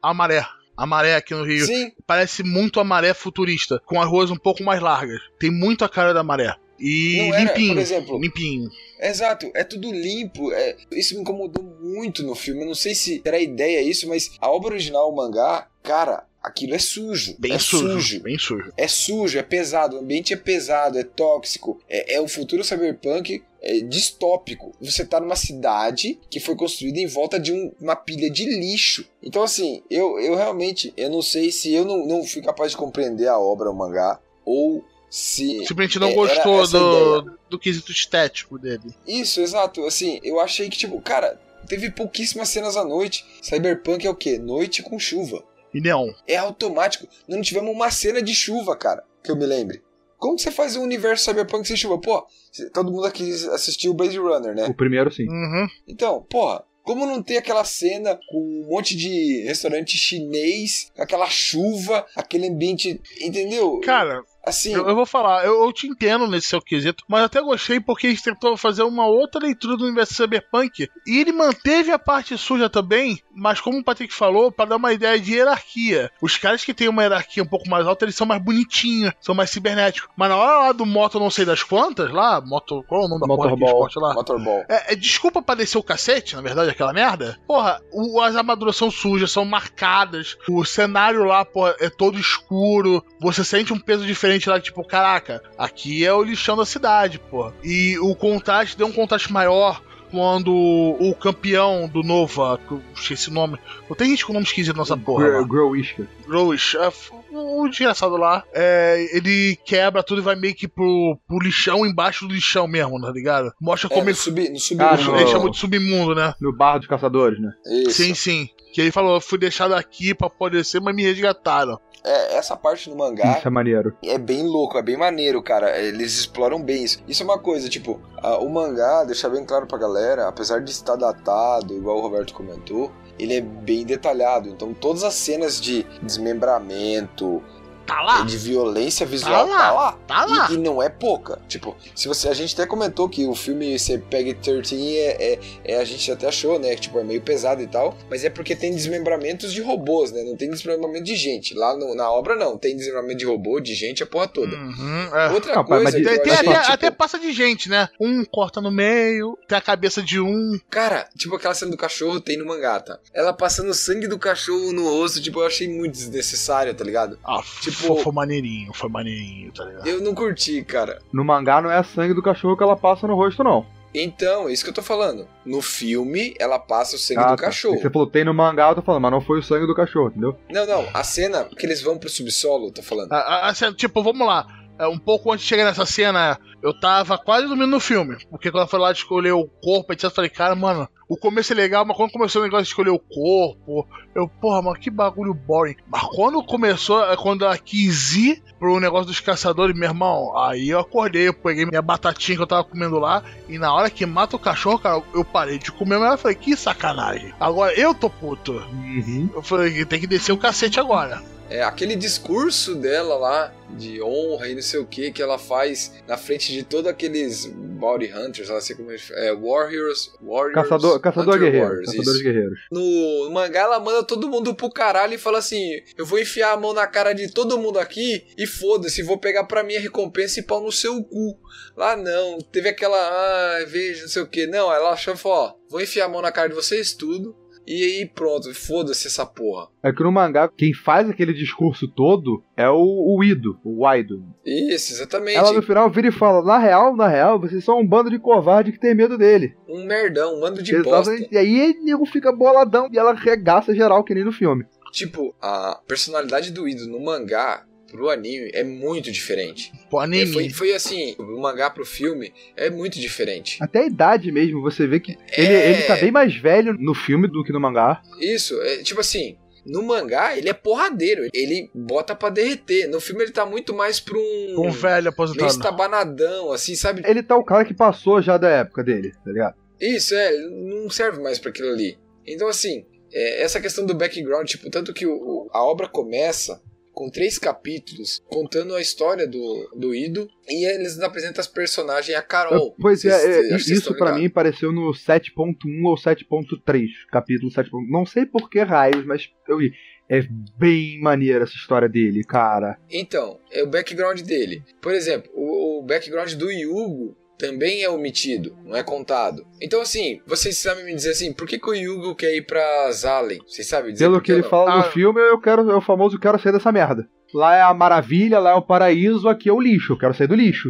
A 0.01 0.13
maré. 0.13 0.45
A 0.75 0.85
maré 0.85 1.15
aqui 1.15 1.33
no 1.33 1.43
Rio. 1.43 1.65
Sim, 1.65 1.91
Parece 2.07 2.41
muito 2.41 2.79
a 2.79 2.83
maré 2.85 3.13
futurista, 3.13 3.81
com 3.85 4.01
as 4.01 4.07
ruas 4.09 4.31
um 4.31 4.37
pouco 4.37 4.63
mais 4.63 4.81
largas. 4.81 5.19
Tem 5.37 5.51
muito 5.51 5.83
a 5.83 5.89
cara 5.89 6.13
da 6.13 6.23
maré. 6.23 6.55
E 6.79 7.19
era, 7.19 7.39
limpinho. 7.41 7.73
por 7.73 7.81
exemplo, 7.81 8.17
limpinho. 8.21 8.69
Exato, 9.01 9.51
é 9.53 9.65
tudo 9.65 9.91
limpo. 9.91 10.53
é- 10.53 10.77
Isso 10.93 11.15
me 11.15 11.21
incomodou 11.21 11.61
muito 11.81 12.23
no 12.23 12.33
filme. 12.33 12.61
Eu 12.61 12.67
não 12.67 12.73
sei 12.75 12.95
se 12.95 13.21
era 13.25 13.37
ideia 13.37 13.81
isso, 13.81 14.07
mas 14.07 14.31
a 14.39 14.49
obra 14.49 14.69
original, 14.73 15.11
o 15.11 15.15
mangá, 15.15 15.67
cara, 15.83 16.25
aquilo 16.41 16.75
é 16.75 16.79
sujo. 16.79 17.35
Bem 17.39 17.53
é 17.53 17.59
sujo, 17.59 17.93
sujo. 17.93 18.19
Bem 18.21 18.37
sujo. 18.37 18.73
É 18.77 18.87
sujo, 18.87 19.37
é 19.39 19.43
pesado, 19.43 19.95
o 19.95 19.99
ambiente 19.99 20.33
é 20.33 20.37
pesado, 20.37 20.97
é 20.97 21.03
tóxico, 21.03 21.79
é, 21.89 22.15
é 22.15 22.21
o 22.21 22.27
futuro 22.27 22.63
cyberpunk 22.63 23.43
é 23.61 23.79
distópico. 23.81 24.71
Você 24.79 25.05
tá 25.05 25.19
numa 25.19 25.35
cidade 25.35 26.17
que 26.29 26.39
foi 26.39 26.55
construída 26.55 26.99
em 26.99 27.07
volta 27.07 27.37
de 27.39 27.51
um- 27.51 27.71
uma 27.79 27.95
pilha 27.95 28.29
de 28.29 28.45
lixo. 28.45 29.05
Então, 29.21 29.43
assim, 29.43 29.83
eu, 29.89 30.17
eu 30.19 30.35
realmente, 30.35 30.93
eu 30.95 31.09
não 31.09 31.21
sei 31.21 31.51
se 31.51 31.73
eu 31.73 31.83
não, 31.83 32.05
não 32.07 32.23
fui 32.25 32.41
capaz 32.41 32.71
de 32.71 32.77
compreender 32.77 33.27
a 33.27 33.37
obra, 33.37 33.69
o 33.69 33.75
mangá, 33.75 34.17
ou 34.45 34.83
se. 35.09 35.65
Simplesmente 35.65 35.99
não 35.99 36.07
é, 36.09 36.13
gostou 36.13 36.67
do, 36.67 37.37
do 37.49 37.59
quesito 37.59 37.91
estético 37.91 38.57
dele. 38.57 38.95
Isso, 39.05 39.41
exato. 39.41 39.85
Assim, 39.85 40.19
eu 40.23 40.39
achei 40.39 40.69
que, 40.69 40.77
tipo, 40.77 41.01
cara, 41.01 41.37
teve 41.67 41.91
pouquíssimas 41.91 42.47
cenas 42.49 42.77
à 42.77 42.85
noite. 42.85 43.25
Cyberpunk 43.41 44.05
é 44.07 44.09
o 44.09 44.15
quê? 44.15 44.37
Noite 44.39 44.81
com 44.81 44.97
chuva. 44.97 45.43
E 45.73 45.81
neon. 45.81 46.09
É 46.27 46.37
automático. 46.37 47.07
Não 47.27 47.41
tivemos 47.41 47.73
uma 47.73 47.91
cena 47.91 48.21
de 48.21 48.33
chuva, 48.33 48.75
cara, 48.75 49.03
que 49.23 49.31
eu 49.31 49.35
me 49.35 49.45
lembre. 49.45 49.81
Como 50.17 50.35
que 50.35 50.41
você 50.41 50.51
faz 50.51 50.75
um 50.75 50.83
universo 50.83 51.23
Cyberpunk 51.23 51.65
sem 51.65 51.77
chuva? 51.77 51.97
Pô, 51.97 52.25
todo 52.73 52.91
mundo 52.91 53.05
aqui 53.05 53.31
assistiu 53.53 53.91
o 53.91 53.93
Blade 53.93 54.17
Runner, 54.17 54.53
né? 54.53 54.65
O 54.65 54.73
primeiro, 54.73 55.11
sim. 55.11 55.27
Uhum. 55.27 55.67
Então, 55.87 56.21
porra, 56.29 56.65
como 56.83 57.05
não 57.05 57.21
tem 57.21 57.37
aquela 57.37 57.63
cena 57.63 58.19
com 58.29 58.39
um 58.39 58.67
monte 58.67 58.97
de 58.97 59.43
restaurante 59.43 59.97
chinês, 59.97 60.91
aquela 60.97 61.29
chuva, 61.29 62.05
aquele 62.15 62.47
ambiente, 62.47 62.99
entendeu? 63.21 63.79
Cara, 63.81 64.23
assim, 64.49 64.73
eu, 64.73 64.87
eu 64.87 64.95
vou 64.95 65.05
falar, 65.05 65.45
eu, 65.45 65.63
eu 65.63 65.71
te 65.73 65.87
entendo 65.87 66.27
nesse 66.27 66.47
seu 66.47 66.61
quesito, 66.61 67.03
mas 67.07 67.19
eu 67.21 67.25
até 67.25 67.41
gostei 67.41 67.79
porque 67.79 68.07
eles 68.07 68.21
tentou 68.21 68.55
fazer 68.57 68.83
uma 68.83 69.05
outra 69.05 69.41
leitura 69.41 69.77
do 69.77 69.85
universo 69.85 70.13
cyberpunk 70.13 70.89
e 71.07 71.19
ele 71.19 71.31
manteve 71.31 71.91
a 71.91 71.99
parte 71.99 72.37
suja 72.37 72.69
também, 72.69 73.19
mas 73.33 73.59
como 73.61 73.79
o 73.79 73.83
Patrick 73.83 74.13
falou, 74.13 74.51
para 74.51 74.69
dar 74.69 74.75
uma 74.77 74.91
ideia 74.93 75.19
de 75.19 75.33
hierarquia. 75.35 76.11
Os 76.21 76.37
caras 76.37 76.63
que 76.63 76.73
têm 76.73 76.87
uma 76.89 77.01
hierarquia 77.03 77.43
um 77.43 77.47
pouco 77.47 77.69
mais 77.69 77.85
alta, 77.87 78.05
eles 78.05 78.15
são 78.15 78.27
mais 78.27 78.41
bonitinhos, 78.41 79.13
são 79.21 79.33
mais 79.35 79.49
cibernéticos. 79.49 80.09
Mas 80.15 80.29
na 80.29 80.35
hora 80.37 80.57
lá 80.67 80.71
do 80.71 80.85
moto 80.85 81.19
não 81.19 81.29
sei 81.29 81.45
das 81.45 81.63
quantas, 81.63 82.11
lá, 82.11 82.41
moto, 82.41 82.83
qual 82.87 83.03
é 83.03 83.05
o 83.05 83.07
nome 83.09 83.21
da 83.21 83.27
porra 83.27 83.49
de 83.49 83.55
Motorball. 83.59 83.87
esporte 83.87 83.99
lá? 83.99 84.13
Motorball. 84.13 84.63
É, 84.69 84.93
é, 84.93 84.95
desculpa 84.95 85.41
pra 85.41 85.55
descer 85.55 85.77
o 85.77 85.83
cacete, 85.83 86.35
na 86.35 86.41
verdade, 86.41 86.69
aquela 86.69 86.93
merda. 86.93 87.39
Porra, 87.47 87.81
o- 87.91 88.21
as 88.21 88.35
armaduras 88.35 88.75
são 88.75 88.89
sujas, 88.91 89.31
são 89.31 89.45
marcadas. 89.45 90.37
O 90.47 90.63
cenário 90.65 91.23
lá, 91.23 91.43
porra, 91.45 91.75
é 91.79 91.89
todo 91.89 92.19
escuro. 92.19 93.03
Você 93.19 93.43
sente 93.43 93.73
um 93.73 93.79
peso 93.79 94.05
diferente 94.05 94.38
lá, 94.47 94.59
tipo, 94.59 94.83
caraca, 94.83 95.41
aqui 95.57 96.05
é 96.05 96.13
o 96.13 96.23
lixão 96.23 96.55
da 96.55 96.65
cidade, 96.65 97.17
porra. 97.19 97.53
E 97.63 97.97
o 97.99 98.15
contraste 98.15 98.77
deu 98.77 98.87
um 98.87 98.91
contraste 98.93 99.31
maior 99.33 99.81
quando 100.11 100.51
o 100.51 101.13
campeão 101.13 101.87
do 101.87 102.01
Nova, 102.01 102.59
que 102.67 102.71
eu 102.73 102.81
esqueci 102.95 103.29
o 103.29 103.33
nome. 103.33 103.59
Não 103.87 103.95
tem 103.95 104.09
gente 104.09 104.25
com 104.25 104.33
nome 104.33 104.45
esquisito 104.45 104.75
nessa 104.75 104.97
porra. 104.97 105.27
lá. 105.27 105.41
Gr- 105.41 105.47
Grow 105.47 105.69
Whisker. 105.71 106.07
Growish, 106.27 106.75
é, 106.77 106.91
o 107.31 107.67
desgraçado 107.69 108.17
lá, 108.17 108.43
é, 108.51 109.07
ele 109.15 109.55
quebra 109.63 110.01
tudo 110.01 110.19
e 110.21 110.23
vai 110.23 110.35
meio 110.35 110.55
que 110.55 110.67
pro, 110.67 111.15
pro 111.27 111.37
lixão 111.39 111.85
embaixo 111.85 112.27
do 112.27 112.33
lixão 112.33 112.67
mesmo, 112.67 112.99
tá 112.99 113.11
ligado? 113.11 113.51
Mostra 113.61 113.87
É, 113.87 113.89
como 113.89 114.03
no, 114.05 114.09
ele 114.09 114.17
sub, 114.17 114.49
no 114.49 114.59
submundo. 114.59 115.15
ele 115.15 115.23
no- 115.25 115.27
chamou 115.29 115.49
de 115.51 115.57
submundo, 115.57 116.15
né? 116.15 116.33
No 116.41 116.51
bar 116.55 116.79
dos 116.79 116.87
caçadores, 116.87 117.39
né? 117.39 117.51
Isso. 117.85 118.01
Sim, 118.03 118.15
sim. 118.15 118.49
Que 118.73 118.81
ele 118.81 118.91
falou, 118.91 119.15
eu 119.15 119.21
fui 119.21 119.37
deixado 119.37 119.73
aqui 119.75 120.13
pra 120.15 120.29
poder 120.29 120.63
ser, 120.65 120.79
mas 120.79 120.95
me 120.95 121.03
resgataram. 121.03 121.79
É, 122.03 122.37
essa 122.37 122.55
parte 122.55 122.89
no 122.89 122.95
mangá 122.95 123.37
Isso 123.37 123.47
é 123.47 123.51
maneiro. 123.51 123.93
é 124.03 124.17
bem 124.17 124.43
louco, 124.43 124.77
é 124.77 124.81
bem 124.81 124.95
maneiro, 124.97 125.41
cara. 125.43 125.77
Eles 125.77 126.13
exploram 126.17 126.61
bem 126.61 126.83
isso. 126.83 126.99
Isso 127.07 127.21
é 127.23 127.25
uma 127.25 127.37
coisa, 127.39 127.67
tipo, 127.67 127.99
a- 128.17 128.37
o 128.37 128.49
mangá, 128.49 129.03
deixar 129.03 129.29
bem 129.29 129.43
claro 129.45 129.67
pra 129.67 129.77
galera, 129.77 130.27
apesar 130.27 130.61
de 130.61 130.71
estar 130.71 130.95
datado, 130.95 131.73
igual 131.73 131.97
o 131.97 132.01
Roberto 132.01 132.33
comentou, 132.33 132.91
ele 133.17 133.35
é 133.35 133.41
bem 133.41 133.85
detalhado. 133.85 134.47
Então 134.49 134.73
todas 134.73 135.03
as 135.03 135.13
cenas 135.15 135.59
de 135.59 135.85
desmembramento, 136.01 137.43
Tá 137.89 138.01
lá, 138.01 138.21
de 138.23 138.37
violência 138.37 139.05
visual, 139.05 139.47
lá, 139.47 139.57
tá 139.57 139.71
lá. 139.71 139.91
tá 140.07 140.25
lá. 140.25 140.47
E, 140.51 140.53
e 140.53 140.57
não 140.57 140.81
é 140.81 140.89
pouca. 140.89 141.39
Tipo, 141.47 141.75
se 141.95 142.07
você. 142.07 142.29
A 142.29 142.33
gente 142.33 142.53
até 142.53 142.65
comentou 142.65 143.09
que 143.09 143.25
o 143.25 143.33
filme 143.35 143.75
Peg 144.09 144.33
13 144.35 144.97
é, 144.97 145.33
é, 145.33 145.39
é- 145.65 145.79
A 145.79 145.83
gente 145.83 146.11
até 146.11 146.27
achou, 146.27 146.59
né? 146.59 146.75
Que 146.75 146.81
tipo, 146.81 146.99
é 146.99 147.03
meio 147.03 147.21
pesado 147.21 147.61
e 147.61 147.67
tal. 147.67 147.97
Mas 148.09 148.23
é 148.23 148.29
porque 148.29 148.55
tem 148.55 148.73
desmembramentos 148.73 149.51
de 149.53 149.61
robôs, 149.61 150.11
né? 150.11 150.23
Não 150.23 150.35
tem 150.35 150.49
desmembramento 150.49 151.03
de 151.05 151.15
gente. 151.15 151.53
Lá 151.53 151.75
no- 151.75 151.95
na 151.95 152.11
obra 152.11 152.35
não. 152.35 152.57
Tem 152.57 152.75
desmembramento 152.75 153.17
de 153.17 153.25
robô, 153.25 153.59
de 153.59 153.73
gente, 153.73 154.03
a 154.03 154.05
porra 154.05 154.27
toda. 154.27 154.55
Uhum, 154.55 155.15
é. 155.15 155.31
Outra 155.31 155.55
Não, 155.55 155.63
coisa 155.63 155.83
mas 155.83 155.93
Tem, 155.93 156.03
tem 156.03 156.13
achei, 156.33 156.47
até, 156.49 156.59
tipo, 156.61 156.73
até 156.73 156.91
passa 156.91 157.17
de 157.19 157.31
gente, 157.33 157.69
né? 157.69 157.89
Um 157.99 158.23
corta 158.25 158.61
no 158.61 158.71
meio, 158.71 159.37
tem 159.47 159.57
a 159.57 159.61
cabeça 159.61 160.01
de 160.01 160.19
um. 160.19 160.59
Cara, 160.69 161.07
tipo 161.17 161.35
aquela 161.35 161.53
cena 161.53 161.71
do 161.71 161.77
cachorro 161.77 162.19
tem 162.19 162.37
no 162.37 162.45
mangá, 162.45 162.79
tá? 162.79 162.99
Ela 163.13 163.33
passando 163.33 163.73
sangue 163.73 164.07
do 164.07 164.19
cachorro 164.19 164.71
no 164.71 164.89
rosto, 164.89 165.21
tipo, 165.21 165.39
eu 165.39 165.47
achei 165.47 165.67
muito 165.67 165.93
desnecessário, 165.93 166.73
tá 166.73 166.83
ligado? 166.83 167.17
Ah, 167.23 167.41
Tipo- 167.61 167.78
foi, 167.87 168.03
foi 168.03 168.13
maneirinho, 168.13 168.71
foi 168.73 168.89
maneirinho, 168.89 169.51
tá 169.51 169.63
ligado? 169.65 169.87
Eu 169.87 170.01
não 170.01 170.13
curti, 170.13 170.63
cara. 170.63 170.99
No 171.11 171.23
mangá 171.23 171.61
não 171.61 171.71
é 171.71 171.81
sangue 171.83 172.13
do 172.13 172.21
cachorro 172.21 172.55
que 172.57 172.63
ela 172.63 172.75
passa 172.77 173.07
no 173.07 173.15
rosto, 173.15 173.43
não. 173.43 173.65
Então, 173.91 174.47
é 174.47 174.53
isso 174.53 174.63
que 174.63 174.69
eu 174.69 174.73
tô 174.73 174.83
falando. 174.83 175.27
No 175.43 175.63
filme, 175.63 176.35
ela 176.39 176.59
passa 176.59 176.95
o 176.95 176.99
sangue 176.99 177.21
Ah, 177.21 177.31
do 177.31 177.37
tá. 177.37 177.43
cachorro. 177.45 177.79
Você 177.79 177.89
falou, 177.89 178.07
tem 178.07 178.23
no 178.23 178.33
mangá, 178.35 178.69
eu 178.69 178.75
tô 178.75 178.81
falando, 178.83 179.01
mas 179.01 179.11
não 179.11 179.19
foi 179.21 179.39
o 179.39 179.43
sangue 179.43 179.65
do 179.65 179.73
cachorro, 179.73 180.09
entendeu? 180.09 180.37
Não, 180.47 180.65
não, 180.67 180.85
a 180.93 181.03
cena 181.03 181.45
que 181.45 181.65
eles 181.65 181.81
vão 181.81 181.97
pro 181.97 182.07
subsolo, 182.07 182.67
eu 182.67 182.71
tô 182.71 182.83
falando. 182.83 183.11
A- 183.11 183.17
a- 183.17 183.49
a 183.49 183.53
cena- 183.55 183.73
tipo, 183.73 184.03
vamos 184.03 184.27
lá. 184.27 184.45
É, 184.79 184.87
Um 184.87 184.97
pouco 184.97 185.31
antes 185.31 185.43
de 185.43 185.49
chegar 185.49 185.65
nessa 185.65 185.85
cena, 185.85 186.39
eu 186.63 186.77
tava 186.79 187.17
quase 187.17 187.47
dormindo 187.47 187.69
no 187.69 187.79
filme. 187.79 188.17
Porque 188.29 188.49
quando 188.49 188.63
eu 188.63 188.67
fui 188.67 188.79
lá 188.79 188.91
de 188.91 188.99
escolher 188.99 189.33
o 189.33 189.45
corpo, 189.45 189.91
etc, 189.91 190.05
eu 190.05 190.11
falei, 190.11 190.29
cara, 190.29 190.55
mano, 190.55 190.87
o 191.07 191.17
começo 191.17 191.51
é 191.51 191.55
legal, 191.55 191.83
mas 191.85 191.97
quando 191.97 192.11
começou 192.11 192.41
o 192.41 192.45
negócio 192.45 192.63
de 192.63 192.69
escolher 192.69 192.91
o 192.91 192.99
corpo, 192.99 193.87
eu, 194.15 194.27
porra, 194.27 194.61
mano, 194.61 194.79
que 194.79 194.89
bagulho 194.89 195.33
boring. 195.33 195.75
Mas 195.87 196.03
quando 196.03 196.43
começou, 196.43 197.03
é 197.03 197.17
quando 197.17 197.43
ela 197.43 197.57
quis 197.57 198.15
ir 198.15 198.43
pro 198.59 198.79
negócio 198.79 199.07
dos 199.07 199.19
caçadores, 199.19 199.75
meu 199.75 199.89
irmão, 199.89 200.37
aí 200.37 200.69
eu 200.69 200.79
acordei, 200.79 201.27
eu 201.27 201.33
peguei 201.33 201.65
minha 201.65 201.81
batatinha 201.81 202.37
que 202.37 202.43
eu 202.43 202.47
tava 202.47 202.63
comendo 202.63 202.99
lá, 202.99 203.23
e 203.47 203.57
na 203.57 203.73
hora 203.73 203.89
que 203.89 204.05
mata 204.05 204.35
o 204.35 204.39
cachorro, 204.39 204.79
cara, 204.79 205.01
eu 205.13 205.25
parei 205.25 205.57
de 205.57 205.71
comer, 205.71 205.97
mas 205.97 206.11
eu 206.11 206.17
falei, 206.17 206.35
que 206.35 206.55
sacanagem. 206.55 207.33
Agora 207.39 207.73
eu 207.73 207.93
tô 207.93 208.09
puto. 208.09 208.53
Uhum. 208.53 209.29
Eu 209.33 209.41
falei, 209.41 209.83
tem 209.85 209.99
que 209.99 210.07
descer 210.07 210.31
o 210.31 210.37
cacete 210.37 210.79
agora. 210.79 211.21
É 211.49 211.63
aquele 211.63 211.95
discurso 211.95 212.75
dela 212.75 213.15
lá, 213.15 213.51
de 213.77 214.01
honra 214.01 214.47
e 214.47 214.55
não 214.55 214.61
sei 214.61 214.79
o 214.79 214.85
que, 214.85 215.11
que 215.11 215.21
ela 215.21 215.37
faz 215.37 215.93
na 216.07 216.17
frente 216.17 216.51
de 216.51 216.63
todos 216.63 216.89
aqueles 216.89 217.45
Bounty 217.79 218.11
Hunters, 218.13 218.49
sei 218.63 218.75
como 218.75 218.91
é, 218.91 218.97
é 219.11 219.35
Warriors, 219.35 220.11
Warriors. 220.21 220.53
Caçador, 220.53 220.99
caçador 220.99 221.35
Hunter 221.35 221.45
guerreiro. 221.45 221.67
Warriors, 221.67 221.91
Caçadores 221.91 222.21
guerreiros. 222.21 222.59
No, 222.71 223.29
mangá 223.31 223.61
ela 223.61 223.79
manda 223.79 224.03
todo 224.03 224.27
mundo 224.27 224.53
pro 224.53 224.69
caralho 224.69 225.13
e 225.13 225.17
fala 225.17 225.39
assim: 225.39 225.81
Eu 225.97 226.05
vou 226.05 226.19
enfiar 226.19 226.51
a 226.51 226.57
mão 226.57 226.73
na 226.73 226.85
cara 226.85 227.13
de 227.13 227.31
todo 227.31 227.57
mundo 227.57 227.79
aqui 227.79 228.25
e 228.37 228.45
foda-se, 228.45 229.01
vou 229.01 229.17
pegar 229.17 229.45
pra 229.45 229.63
minha 229.63 229.79
recompensa 229.79 230.39
e 230.39 230.43
pau 230.43 230.61
no 230.61 230.71
seu 230.71 231.01
cu. 231.03 231.39
Lá 231.75 231.95
não, 231.95 232.39
teve 232.39 232.69
aquela, 232.69 232.97
ah, 232.97 233.65
veja, 233.65 234.01
não 234.01 234.09
sei 234.09 234.21
o 234.21 234.27
que. 234.27 234.45
Não, 234.45 234.71
ela 234.73 234.91
achou 234.91 235.13
e 235.13 235.19
Ó, 235.23 235.53
vou 235.69 235.81
enfiar 235.81 236.05
a 236.05 236.09
mão 236.09 236.21
na 236.21 236.31
cara 236.31 236.49
de 236.49 236.55
vocês 236.55 236.93
tudo. 236.93 237.35
E 237.69 237.83
aí 237.83 238.05
pronto, 238.07 238.51
foda-se 238.51 239.05
essa 239.05 239.23
porra. 239.27 239.67
É 239.83 239.93
que 239.93 240.01
no 240.01 240.11
mangá, 240.11 240.49
quem 240.49 240.73
faz 240.73 241.07
aquele 241.07 241.33
discurso 241.33 241.87
todo 241.87 242.43
é 242.57 242.67
o, 242.67 242.75
o 243.15 243.23
Ido, 243.23 243.59
o 243.63 243.81
Waido. 243.81 244.25
Isso, 244.43 244.93
exatamente. 244.93 245.37
Ela 245.37 245.53
no 245.53 245.61
final 245.61 245.87
vira 245.87 246.07
e 246.07 246.11
fala: 246.11 246.43
Na 246.43 246.57
real, 246.57 246.95
na 246.95 247.07
real, 247.07 247.39
vocês 247.39 247.63
são 247.63 247.79
um 247.79 247.87
bando 247.87 248.09
de 248.09 248.17
covarde 248.17 248.71
que 248.71 248.79
tem 248.79 248.95
medo 248.95 249.19
dele. 249.19 249.55
Um 249.67 249.85
merdão, 249.85 250.35
um 250.35 250.41
mando 250.41 250.63
de 250.63 250.81
bosta. 250.81 251.11
Exatamente. 251.11 251.31
E 251.31 251.37
aí 251.37 251.77
o 251.79 251.85
nego 251.85 252.05
fica 252.07 252.31
boladão 252.31 252.89
e 252.91 252.97
ela 252.97 253.13
regaça 253.13 253.75
geral, 253.75 254.03
que 254.03 254.15
nem 254.15 254.25
no 254.25 254.31
filme. 254.31 254.65
Tipo, 254.91 255.35
a 255.39 255.79
personalidade 255.87 256.51
do 256.51 256.67
Ido 256.67 256.87
no 256.87 256.99
mangá 256.99 257.67
pro 257.91 258.09
anime 258.09 258.51
é 258.53 258.63
muito 258.63 259.11
diferente. 259.11 259.71
Pô, 259.89 260.01
É, 260.01 260.03
anime. 260.05 260.31
foi, 260.33 260.49
foi 260.49 260.73
assim, 260.73 261.15
do 261.17 261.37
mangá 261.39 261.69
pro 261.69 261.85
filme 261.85 262.31
é 262.55 262.69
muito 262.69 262.99
diferente. 262.99 263.57
Até 263.61 263.79
a 263.79 263.85
idade 263.87 264.31
mesmo, 264.31 264.61
você 264.61 264.85
vê 264.87 264.99
que 264.99 265.17
ele, 265.37 265.53
É. 265.53 265.71
ele 265.71 265.81
tá 265.83 265.95
bem 265.95 266.11
mais 266.11 266.35
velho 266.35 266.73
no 266.73 266.93
filme 266.93 267.27
do 267.27 267.43
que 267.43 267.51
no 267.51 267.59
mangá. 267.59 268.01
Isso, 268.19 268.59
é 268.61 268.77
tipo 268.83 268.99
assim, 269.01 269.37
no 269.65 269.83
mangá 269.83 270.37
ele 270.37 270.49
é 270.49 270.53
porradeiro, 270.53 271.27
ele 271.33 271.69
bota 271.75 272.15
pra 272.15 272.29
derreter. 272.29 272.87
No 272.87 272.99
filme 272.99 273.23
ele 273.23 273.31
tá 273.31 273.45
muito 273.45 273.73
mais 273.73 273.99
pra 273.99 274.17
um. 274.17 274.55
Um 274.67 274.71
velho 274.71 274.95
meio 275.03 275.09
aposentado. 275.09 275.51
estabanadão, 275.51 276.51
assim, 276.51 276.75
sabe? 276.75 277.01
Ele 277.05 277.21
tá 277.23 277.35
o 277.35 277.43
cara 277.43 277.65
que 277.65 277.73
passou 277.73 278.21
já 278.21 278.37
da 278.37 278.49
época 278.49 278.83
dele, 278.83 279.11
tá 279.23 279.31
ligado? 279.31 279.55
Isso, 279.79 280.13
é, 280.15 280.31
não 280.49 280.89
serve 280.89 281.21
mais 281.21 281.39
pra 281.39 281.49
aquilo 281.49 281.69
ali. 281.69 281.97
Então, 282.27 282.47
assim, 282.47 282.85
é, 283.13 283.41
essa 283.43 283.59
questão 283.61 283.85
do 283.85 283.95
background, 283.95 284.47
tipo, 284.47 284.69
tanto 284.69 284.93
que 284.93 285.05
o- 285.07 285.13
o- 285.15 285.49
a 285.53 285.63
obra 285.63 285.87
começa 285.87 286.61
com 286.99 287.09
três 287.09 287.39
capítulos 287.39 288.21
contando 288.27 288.75
a 288.75 288.81
história 288.81 289.25
do, 289.25 289.71
do 289.73 289.95
Ido 289.95 290.29
e 290.45 290.69
eles 290.69 290.99
apresentam 290.99 291.39
as 291.39 291.47
personagens 291.47 292.17
a 292.17 292.21
Carol. 292.21 292.75
Pois 292.77 293.05
é, 293.05 293.09
é, 293.09 293.43
vocês 293.43 293.69
isso 293.69 293.93
ligados. 293.93 294.19
mim 294.19 294.25
apareceu 294.25 294.73
no 294.73 294.91
7.1 294.91 295.55
ou 295.85 295.95
7.3, 295.95 296.87
capítulo 297.09 297.49
7. 297.49 297.69
Não 297.89 298.05
sei 298.05 298.25
por 298.25 298.49
que 298.49 298.61
raios, 298.63 299.05
mas 299.05 299.29
eu 299.47 299.59
vi. 299.59 299.71
É 300.09 300.23
bem 300.57 300.99
maneira 300.99 301.45
essa 301.45 301.53
história 301.53 301.87
dele, 301.87 302.21
cara. 302.23 302.77
Então, 302.91 303.39
é 303.49 303.63
o 303.63 303.67
background 303.67 304.19
dele. 304.21 304.61
Por 304.81 304.91
exemplo, 304.91 305.31
o, 305.33 305.79
o 305.79 305.83
background 305.83 306.33
do 306.33 306.51
Yugo 306.51 307.15
também 307.39 307.81
é 307.83 307.89
omitido, 307.89 308.55
não 308.65 308.75
é 308.75 308.83
contado. 308.83 309.47
Então, 309.61 309.81
assim, 309.81 310.21
vocês 310.27 310.57
sabem 310.57 310.83
me 310.85 310.93
dizer 310.93 311.11
assim, 311.11 311.31
por 311.33 311.47
que, 311.47 311.57
que 311.57 311.69
o 311.69 311.73
Yugo 311.73 312.13
quer 312.13 312.35
ir 312.35 312.45
pra 312.45 312.91
Zalen? 312.91 313.39
Vocês 313.47 313.65
sabem 313.65 313.93
dizer 313.93 314.03
Pelo 314.05 314.21
que 314.21 314.31
ele 314.31 314.41
não? 314.41 314.49
fala 314.49 314.73
Ah. 314.73 314.77
no 314.77 314.83
filme, 314.91 315.21
eu 315.21 315.39
quero, 315.39 315.71
é 315.71 315.75
o 315.75 315.81
famoso 315.81 316.19
quero 316.19 316.37
sair 316.37 316.51
dessa 316.51 316.71
merda. 316.71 317.07
Lá 317.33 317.55
é 317.55 317.61
a 317.61 317.73
maravilha, 317.73 318.39
lá 318.39 318.51
é 318.51 318.55
o 318.55 318.61
paraíso, 318.61 319.29
aqui 319.29 319.47
é 319.49 319.53
o 319.53 319.59
lixo. 319.61 319.93
Eu 319.93 319.97
quero 319.99 320.13
sair 320.15 320.27
do 320.27 320.35
lixo. 320.35 320.67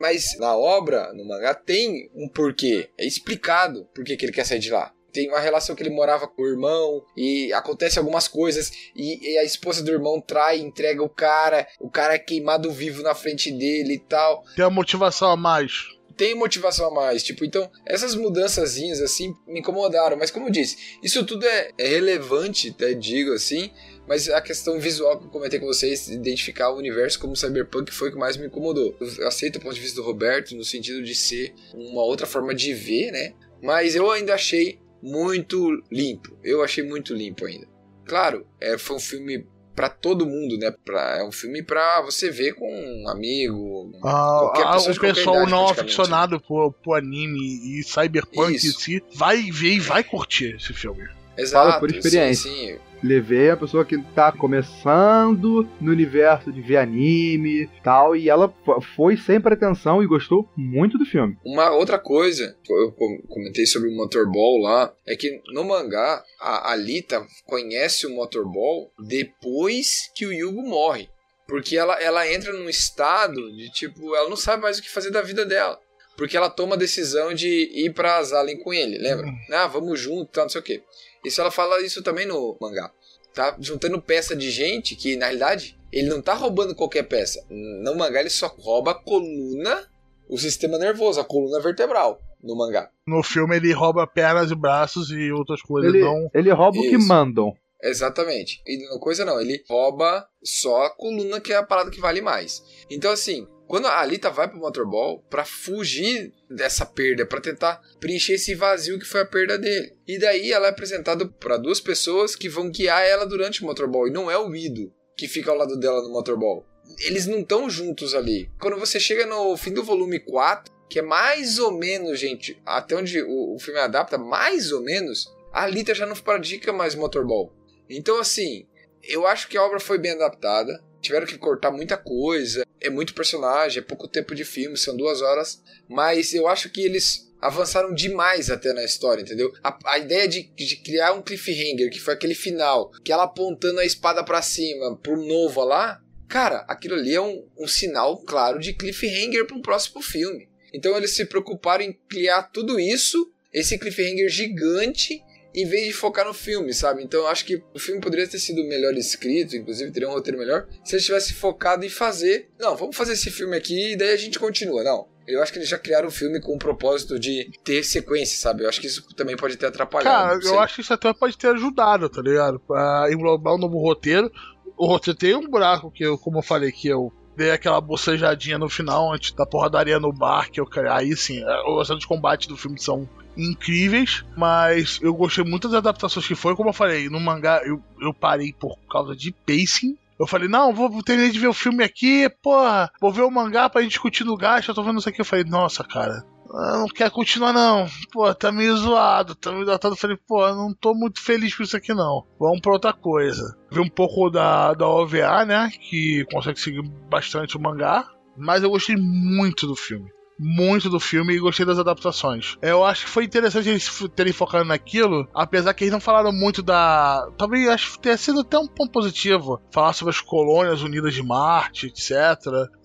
Mas 0.00 0.38
na 0.38 0.54
obra, 0.56 1.12
no 1.14 1.26
mangá, 1.26 1.54
tem 1.54 2.10
um 2.14 2.28
porquê. 2.28 2.88
É 2.98 3.04
explicado 3.06 3.86
por 3.94 4.04
que, 4.04 4.16
que 4.16 4.26
ele 4.26 4.32
quer 4.32 4.44
sair 4.44 4.58
de 4.58 4.70
lá. 4.70 4.92
tem 5.12 5.30
uma 5.30 5.40
relação 5.40 5.74
que 5.74 5.82
ele 5.82 5.88
morava 5.94 6.28
com 6.28 6.42
o 6.42 6.46
irmão 6.46 7.02
e 7.16 7.50
acontece 7.54 7.98
algumas 7.98 8.28
coisas 8.28 8.70
e, 8.94 9.32
e 9.32 9.38
a 9.38 9.44
esposa 9.44 9.82
do 9.82 9.90
irmão 9.90 10.20
trai, 10.20 10.58
entrega 10.58 11.02
o 11.02 11.08
cara, 11.08 11.66
o 11.80 11.88
cara 11.88 12.12
é 12.12 12.18
queimado 12.18 12.70
vivo 12.70 13.02
na 13.02 13.14
frente 13.14 13.50
dele 13.50 13.94
e 13.94 13.98
tal. 13.98 14.44
Tem 14.54 14.62
a 14.62 14.68
motivação 14.68 15.30
a 15.30 15.36
mais 15.36 15.72
tem 16.16 16.34
motivação 16.34 16.88
a 16.88 16.90
mais. 16.90 17.22
Tipo, 17.22 17.44
então, 17.44 17.70
essas 17.84 18.14
mudançazinhas 18.14 19.00
assim 19.00 19.34
me 19.46 19.60
incomodaram. 19.60 20.16
Mas 20.16 20.30
como 20.30 20.46
eu 20.46 20.50
disse, 20.50 20.98
isso 21.02 21.24
tudo 21.24 21.46
é, 21.46 21.70
é 21.78 21.88
relevante, 21.88 22.70
até 22.70 22.94
digo 22.94 23.32
assim. 23.32 23.70
Mas 24.08 24.28
a 24.28 24.40
questão 24.40 24.78
visual 24.78 25.18
que 25.18 25.26
eu 25.26 25.30
comentei 25.30 25.58
com 25.58 25.66
vocês, 25.66 26.08
identificar 26.08 26.70
o 26.70 26.76
universo 26.76 27.18
como 27.18 27.36
cyberpunk, 27.36 27.92
foi 27.92 28.08
o 28.08 28.12
que 28.12 28.18
mais 28.18 28.36
me 28.36 28.46
incomodou. 28.46 28.96
Eu 29.18 29.26
aceito 29.26 29.56
o 29.56 29.60
ponto 29.60 29.74
de 29.74 29.80
vista 29.80 30.00
do 30.00 30.06
Roberto, 30.06 30.54
no 30.54 30.64
sentido 30.64 31.02
de 31.02 31.14
ser 31.14 31.52
uma 31.74 32.02
outra 32.02 32.26
forma 32.26 32.54
de 32.54 32.72
ver, 32.72 33.10
né? 33.10 33.34
Mas 33.62 33.96
eu 33.96 34.10
ainda 34.10 34.34
achei 34.34 34.78
muito 35.02 35.82
limpo. 35.90 36.38
Eu 36.42 36.62
achei 36.62 36.84
muito 36.84 37.14
limpo 37.14 37.44
ainda. 37.44 37.66
Claro, 38.06 38.46
é, 38.60 38.78
foi 38.78 38.96
um 38.96 39.00
filme 39.00 39.44
para 39.76 39.90
todo 39.90 40.26
mundo, 40.26 40.56
né? 40.56 40.74
Pra, 40.84 41.18
é 41.18 41.22
um 41.22 41.30
filme 41.30 41.62
para 41.62 42.00
você 42.00 42.30
ver 42.30 42.54
com 42.54 42.66
um 42.66 43.08
amigo, 43.10 43.92
ah, 44.02 44.38
qualquer 44.40 44.72
pessoa 44.72 44.96
o 44.96 45.00
pessoal 45.00 45.36
idade, 45.36 45.50
não 45.50 45.68
aficionado 45.68 46.40
por, 46.40 46.72
por 46.72 46.96
anime 46.96 47.38
e 47.38 47.84
cyberpunk 47.84 48.54
Isso. 48.54 48.68
em 48.68 48.70
si 48.70 49.04
vai 49.14 49.42
ver 49.52 49.74
e 49.74 49.80
vai 49.80 50.02
curtir 50.02 50.56
esse 50.56 50.72
filme. 50.72 51.06
Exato, 51.36 51.68
Fala 51.68 51.78
por 51.78 51.90
experiência. 51.90 52.50
Sim, 52.50 52.66
sim. 52.66 52.78
Levei 53.02 53.50
a 53.50 53.56
pessoa 53.56 53.84
que 53.84 53.98
tá 54.14 54.32
começando 54.32 55.68
no 55.80 55.92
universo 55.92 56.52
de 56.52 56.60
ver 56.60 56.78
anime 56.78 57.68
tal, 57.82 58.16
e 58.16 58.28
ela 58.28 58.52
foi 58.94 59.16
sem 59.16 59.40
pretensão 59.40 60.02
e 60.02 60.06
gostou 60.06 60.48
muito 60.56 60.98
do 60.98 61.04
filme. 61.04 61.36
Uma 61.44 61.70
outra 61.70 61.98
coisa, 61.98 62.56
eu 62.68 62.92
comentei 63.28 63.66
sobre 63.66 63.88
o 63.88 63.96
Motorball 63.96 64.58
lá, 64.60 64.92
é 65.06 65.14
que 65.16 65.40
no 65.52 65.64
mangá, 65.64 66.22
a 66.40 66.72
Alita 66.72 67.24
conhece 67.44 68.06
o 68.06 68.14
Motorball 68.14 68.90
depois 68.98 70.10
que 70.14 70.26
o 70.26 70.32
Yugo 70.32 70.62
morre. 70.62 71.08
Porque 71.46 71.76
ela, 71.76 71.94
ela 72.02 72.30
entra 72.30 72.52
num 72.52 72.68
estado 72.68 73.52
de 73.54 73.70
tipo, 73.70 74.16
ela 74.16 74.28
não 74.28 74.36
sabe 74.36 74.62
mais 74.62 74.78
o 74.78 74.82
que 74.82 74.90
fazer 74.90 75.10
da 75.10 75.22
vida 75.22 75.46
dela. 75.46 75.78
Porque 76.16 76.36
ela 76.36 76.50
toma 76.50 76.74
a 76.74 76.78
decisão 76.78 77.34
de 77.34 77.46
ir 77.46 77.92
pra 77.92 78.22
Zalen 78.22 78.58
com 78.58 78.72
ele, 78.72 78.98
lembra? 78.98 79.26
Uhum. 79.26 79.36
Ah, 79.52 79.66
vamos 79.66 80.00
junto, 80.00 80.32
tal, 80.32 80.44
não 80.44 80.48
sei 80.48 80.60
o 80.60 80.64
quê. 80.64 80.82
Isso 81.26 81.40
ela 81.40 81.50
fala 81.50 81.82
isso 81.82 82.04
também 82.04 82.24
no 82.24 82.56
mangá. 82.60 82.92
Tá 83.34 83.56
juntando 83.58 84.00
peça 84.00 84.36
de 84.36 84.48
gente 84.48 84.94
que, 84.94 85.16
na 85.16 85.26
realidade, 85.26 85.76
ele 85.92 86.08
não 86.08 86.22
tá 86.22 86.34
roubando 86.34 86.74
qualquer 86.74 87.02
peça. 87.02 87.44
No 87.50 87.96
mangá 87.96 88.20
ele 88.20 88.30
só 88.30 88.46
rouba 88.46 88.92
a 88.92 88.94
coluna, 88.94 89.88
o 90.28 90.38
sistema 90.38 90.78
nervoso, 90.78 91.20
a 91.20 91.24
coluna 91.24 91.60
vertebral. 91.60 92.20
No 92.40 92.56
mangá. 92.56 92.90
No 93.04 93.24
filme 93.24 93.56
ele 93.56 93.72
rouba 93.72 94.06
pernas 94.06 94.52
e 94.52 94.54
braços 94.54 95.10
e 95.10 95.32
outras 95.32 95.60
coisas. 95.60 95.92
Ele, 95.92 96.04
não... 96.04 96.30
ele 96.32 96.52
rouba 96.52 96.78
isso. 96.78 96.86
o 96.86 96.90
que 96.90 96.98
mandam. 96.98 97.52
Exatamente. 97.82 98.62
E 98.64 98.98
coisa 99.00 99.24
não, 99.24 99.40
ele 99.40 99.64
rouba 99.68 100.26
só 100.44 100.84
a 100.84 100.90
coluna 100.90 101.40
que 101.40 101.52
é 101.52 101.56
a 101.56 101.62
parada 101.62 101.90
que 101.90 102.00
vale 102.00 102.20
mais. 102.20 102.62
Então 102.88 103.10
assim, 103.10 103.48
quando 103.66 103.86
a 103.86 103.98
Alita 103.98 104.30
vai 104.30 104.48
pro 104.48 104.58
Motorball 104.58 105.24
para 105.28 105.44
fugir 105.44 106.32
dessa 106.48 106.86
perda, 106.86 107.26
para 107.26 107.40
tentar 107.40 107.80
preencher 107.98 108.34
esse 108.34 108.54
vazio 108.54 108.98
que 108.98 109.04
foi 109.04 109.22
a 109.22 109.26
perda 109.26 109.58
dele. 109.58 109.92
E 110.06 110.18
daí 110.18 110.52
ela 110.52 110.66
é 110.66 110.70
apresentada 110.70 111.26
para 111.26 111.56
duas 111.56 111.80
pessoas 111.80 112.36
que 112.36 112.48
vão 112.48 112.70
guiar 112.70 113.04
ela 113.04 113.26
durante 113.26 113.62
o 113.62 113.66
Motorball, 113.66 114.06
e 114.06 114.12
não 114.12 114.30
é 114.30 114.38
o 114.38 114.54
Ido 114.54 114.92
que 115.16 115.26
fica 115.26 115.50
ao 115.50 115.56
lado 115.56 115.76
dela 115.78 116.02
no 116.02 116.10
Motorball. 116.10 116.64
Eles 117.00 117.26
não 117.26 117.40
estão 117.40 117.68
juntos 117.68 118.14
ali. 118.14 118.50
Quando 118.60 118.78
você 118.78 119.00
chega 119.00 119.26
no 119.26 119.56
fim 119.56 119.72
do 119.72 119.82
volume 119.82 120.20
4, 120.20 120.72
que 120.88 120.98
é 120.98 121.02
mais 121.02 121.58
ou 121.58 121.72
menos, 121.72 122.20
gente, 122.20 122.60
até 122.64 122.94
onde 122.94 123.20
o, 123.22 123.54
o 123.54 123.58
filme 123.58 123.80
adapta, 123.80 124.18
mais 124.18 124.70
ou 124.70 124.82
menos, 124.82 125.34
a 125.52 125.64
Alita 125.64 125.94
já 125.94 126.06
não 126.06 126.14
pratica 126.14 126.72
mais 126.72 126.94
Motorball. 126.94 127.52
Então, 127.88 128.20
assim, 128.20 128.66
eu 129.02 129.26
acho 129.26 129.48
que 129.48 129.56
a 129.56 129.64
obra 129.64 129.80
foi 129.80 129.98
bem 129.98 130.12
adaptada 130.12 130.82
tiveram 131.06 131.26
que 131.26 131.38
cortar 131.38 131.70
muita 131.70 131.96
coisa, 131.96 132.66
é 132.80 132.90
muito 132.90 133.14
personagem, 133.14 133.80
é 133.80 133.84
pouco 133.84 134.08
tempo 134.08 134.34
de 134.34 134.44
filme, 134.44 134.76
são 134.76 134.96
duas 134.96 135.22
horas, 135.22 135.62
mas 135.88 136.34
eu 136.34 136.46
acho 136.48 136.68
que 136.68 136.80
eles 136.80 137.32
avançaram 137.40 137.94
demais 137.94 138.50
até 138.50 138.72
na 138.72 138.84
história, 138.84 139.22
entendeu? 139.22 139.52
A, 139.62 139.78
a 139.86 139.98
ideia 139.98 140.26
de, 140.26 140.42
de, 140.42 140.76
criar 140.76 141.12
um 141.12 141.22
cliffhanger, 141.22 141.90
que 141.90 142.00
foi 142.00 142.14
aquele 142.14 142.34
final, 142.34 142.90
que 143.04 143.12
ela 143.12 143.24
apontando 143.24 143.80
a 143.80 143.84
espada 143.84 144.24
para 144.24 144.42
cima, 144.42 144.96
pro 144.96 145.24
Nova 145.24 145.62
lá, 145.64 146.02
cara, 146.28 146.64
aquilo 146.68 146.94
ali 146.94 147.14
é 147.14 147.20
um, 147.20 147.46
um 147.56 147.68
sinal 147.68 148.18
claro 148.18 148.58
de 148.58 148.72
cliffhanger 148.72 149.46
para 149.46 149.56
um 149.56 149.62
próximo 149.62 150.02
filme. 150.02 150.48
Então 150.72 150.96
eles 150.96 151.14
se 151.14 151.24
preocuparam 151.24 151.84
em 151.84 151.92
criar 152.08 152.44
tudo 152.44 152.80
isso, 152.80 153.32
esse 153.52 153.78
cliffhanger 153.78 154.28
gigante, 154.28 155.22
em 155.56 155.66
vez 155.66 155.86
de 155.86 155.92
focar 155.94 156.26
no 156.26 156.34
filme, 156.34 156.74
sabe? 156.74 157.02
Então 157.02 157.20
eu 157.20 157.26
acho 157.28 157.46
que 157.46 157.62
o 157.74 157.78
filme 157.78 158.00
poderia 158.00 158.28
ter 158.28 158.38
sido 158.38 158.62
melhor 158.64 158.92
escrito, 158.94 159.56
inclusive 159.56 159.90
teria 159.90 160.08
um 160.08 160.12
roteiro 160.12 160.38
melhor, 160.38 160.66
se 160.84 160.94
eles 160.94 161.06
tivessem 161.06 161.34
focado 161.34 161.84
em 161.84 161.88
fazer. 161.88 162.50
Não, 162.58 162.76
vamos 162.76 162.94
fazer 162.94 163.14
esse 163.14 163.30
filme 163.30 163.56
aqui 163.56 163.92
e 163.92 163.96
daí 163.96 164.10
a 164.10 164.16
gente 164.16 164.38
continua. 164.38 164.84
Não. 164.84 165.08
Eu 165.26 165.42
acho 165.42 165.52
que 165.52 165.58
eles 165.58 165.68
já 165.68 165.78
criaram 165.78 166.06
o 166.06 166.12
filme 166.12 166.40
com 166.40 166.54
o 166.54 166.58
propósito 166.58 167.18
de 167.18 167.50
ter 167.64 167.82
sequência, 167.82 168.38
sabe? 168.38 168.62
Eu 168.62 168.68
acho 168.68 168.80
que 168.80 168.86
isso 168.86 169.02
também 169.16 169.36
pode 169.36 169.56
ter 169.56 169.66
atrapalhado. 169.66 170.40
Cara, 170.40 170.54
eu 170.54 170.60
acho 170.60 170.76
que 170.76 170.82
isso 170.82 170.92
até 170.92 171.12
pode 171.12 171.36
ter 171.36 171.48
ajudado, 171.48 172.08
tá 172.08 172.22
ligado? 172.22 172.60
Pra 172.60 173.08
englobar 173.10 173.54
um 173.54 173.58
novo 173.58 173.78
roteiro. 173.78 174.30
O 174.76 174.86
roteiro 174.86 175.18
tem 175.18 175.34
um 175.34 175.48
buraco 175.48 175.90
que 175.90 176.04
eu, 176.04 176.16
como 176.16 176.38
eu 176.38 176.42
falei, 176.42 176.70
que 176.70 176.86
eu 176.86 177.12
dei 177.36 177.50
aquela 177.50 177.80
bocejadinha 177.80 178.56
no 178.56 178.68
final, 178.68 179.12
antes 179.12 179.32
da 179.32 179.44
porradaria 179.44 179.98
no 179.98 180.12
bar, 180.12 180.50
que 180.50 180.60
eu 180.60 180.68
aí 180.90 181.16
sim, 181.16 181.42
os 181.66 181.88
de 181.88 182.06
combate 182.06 182.46
do 182.46 182.56
filme 182.56 182.80
são 182.80 183.08
incríveis, 183.36 184.24
mas 184.36 184.98
eu 185.02 185.14
gostei 185.14 185.44
muito 185.44 185.68
das 185.68 185.78
adaptações 185.78 186.26
que 186.26 186.34
foi, 186.34 186.56
como 186.56 186.70
eu 186.70 186.74
falei, 186.74 187.08
no 187.08 187.20
mangá 187.20 187.60
eu, 187.64 187.82
eu 188.00 188.14
parei 188.14 188.52
por 188.52 188.76
causa 188.90 189.14
de 189.14 189.32
pacing. 189.32 189.96
Eu 190.18 190.26
falei, 190.26 190.48
não, 190.48 190.72
vou 190.72 191.02
terminar 191.02 191.30
de 191.30 191.38
ver 191.38 191.48
o 191.48 191.52
filme 191.52 191.84
aqui, 191.84 192.28
porra, 192.42 192.90
vou 192.98 193.12
ver 193.12 193.22
o 193.22 193.30
mangá 193.30 193.68
pra 193.68 193.82
gente 193.82 193.90
discutir 193.90 194.24
no 194.24 194.36
gasto, 194.36 194.68
eu 194.68 194.74
tô 194.74 194.82
vendo 194.82 194.98
isso 194.98 195.08
aqui. 195.08 195.20
Eu 195.20 195.26
falei, 195.26 195.44
nossa, 195.44 195.84
cara, 195.84 196.24
eu 196.48 196.78
não 196.78 196.88
quero 196.88 197.10
continuar 197.10 197.52
não. 197.52 197.86
Pô, 198.10 198.34
tá 198.34 198.50
meio 198.50 198.74
zoado, 198.78 199.34
tá 199.34 199.52
meio 199.52 199.66
datado. 199.66 199.94
Eu 199.94 199.98
falei, 199.98 200.16
pô, 200.26 200.48
não 200.54 200.72
tô 200.72 200.94
muito 200.94 201.20
feliz 201.20 201.54
com 201.54 201.62
isso 201.62 201.76
aqui 201.76 201.92
não. 201.92 202.24
Vamos 202.40 202.60
pra 202.60 202.72
outra 202.72 202.94
coisa. 202.94 203.56
Vi 203.70 203.78
um 203.78 203.90
pouco 203.90 204.30
da, 204.30 204.72
da 204.72 204.88
OVA, 204.88 205.44
né, 205.44 205.70
que 205.70 206.24
consegue 206.32 206.58
seguir 206.58 206.82
bastante 207.10 207.58
o 207.58 207.60
mangá, 207.60 208.08
mas 208.38 208.62
eu 208.62 208.70
gostei 208.70 208.96
muito 208.96 209.66
do 209.66 209.76
filme 209.76 210.15
muito 210.38 210.90
do 210.90 211.00
filme 211.00 211.34
e 211.34 211.38
gostei 211.38 211.64
das 211.64 211.78
adaptações. 211.78 212.56
Eu 212.60 212.84
acho 212.84 213.04
que 213.04 213.10
foi 213.10 213.24
interessante 213.24 213.68
eles 213.68 213.88
terem 214.14 214.32
focado 214.32 214.64
naquilo, 214.64 215.28
apesar 215.34 215.72
que 215.74 215.84
eles 215.84 215.92
não 215.92 216.00
falaram 216.00 216.32
muito 216.32 216.62
da. 216.62 217.26
Talvez 217.38 217.68
acho 217.68 217.92
que 217.92 218.00
tenha 218.00 218.16
sido 218.16 218.40
até 218.40 218.58
um 218.58 218.66
ponto 218.66 218.90
positivo. 218.90 219.60
Falar 219.72 219.92
sobre 219.92 220.12
as 220.12 220.20
colônias 220.20 220.82
unidas 220.82 221.14
de 221.14 221.22
Marte, 221.22 221.86
etc. 221.86 222.12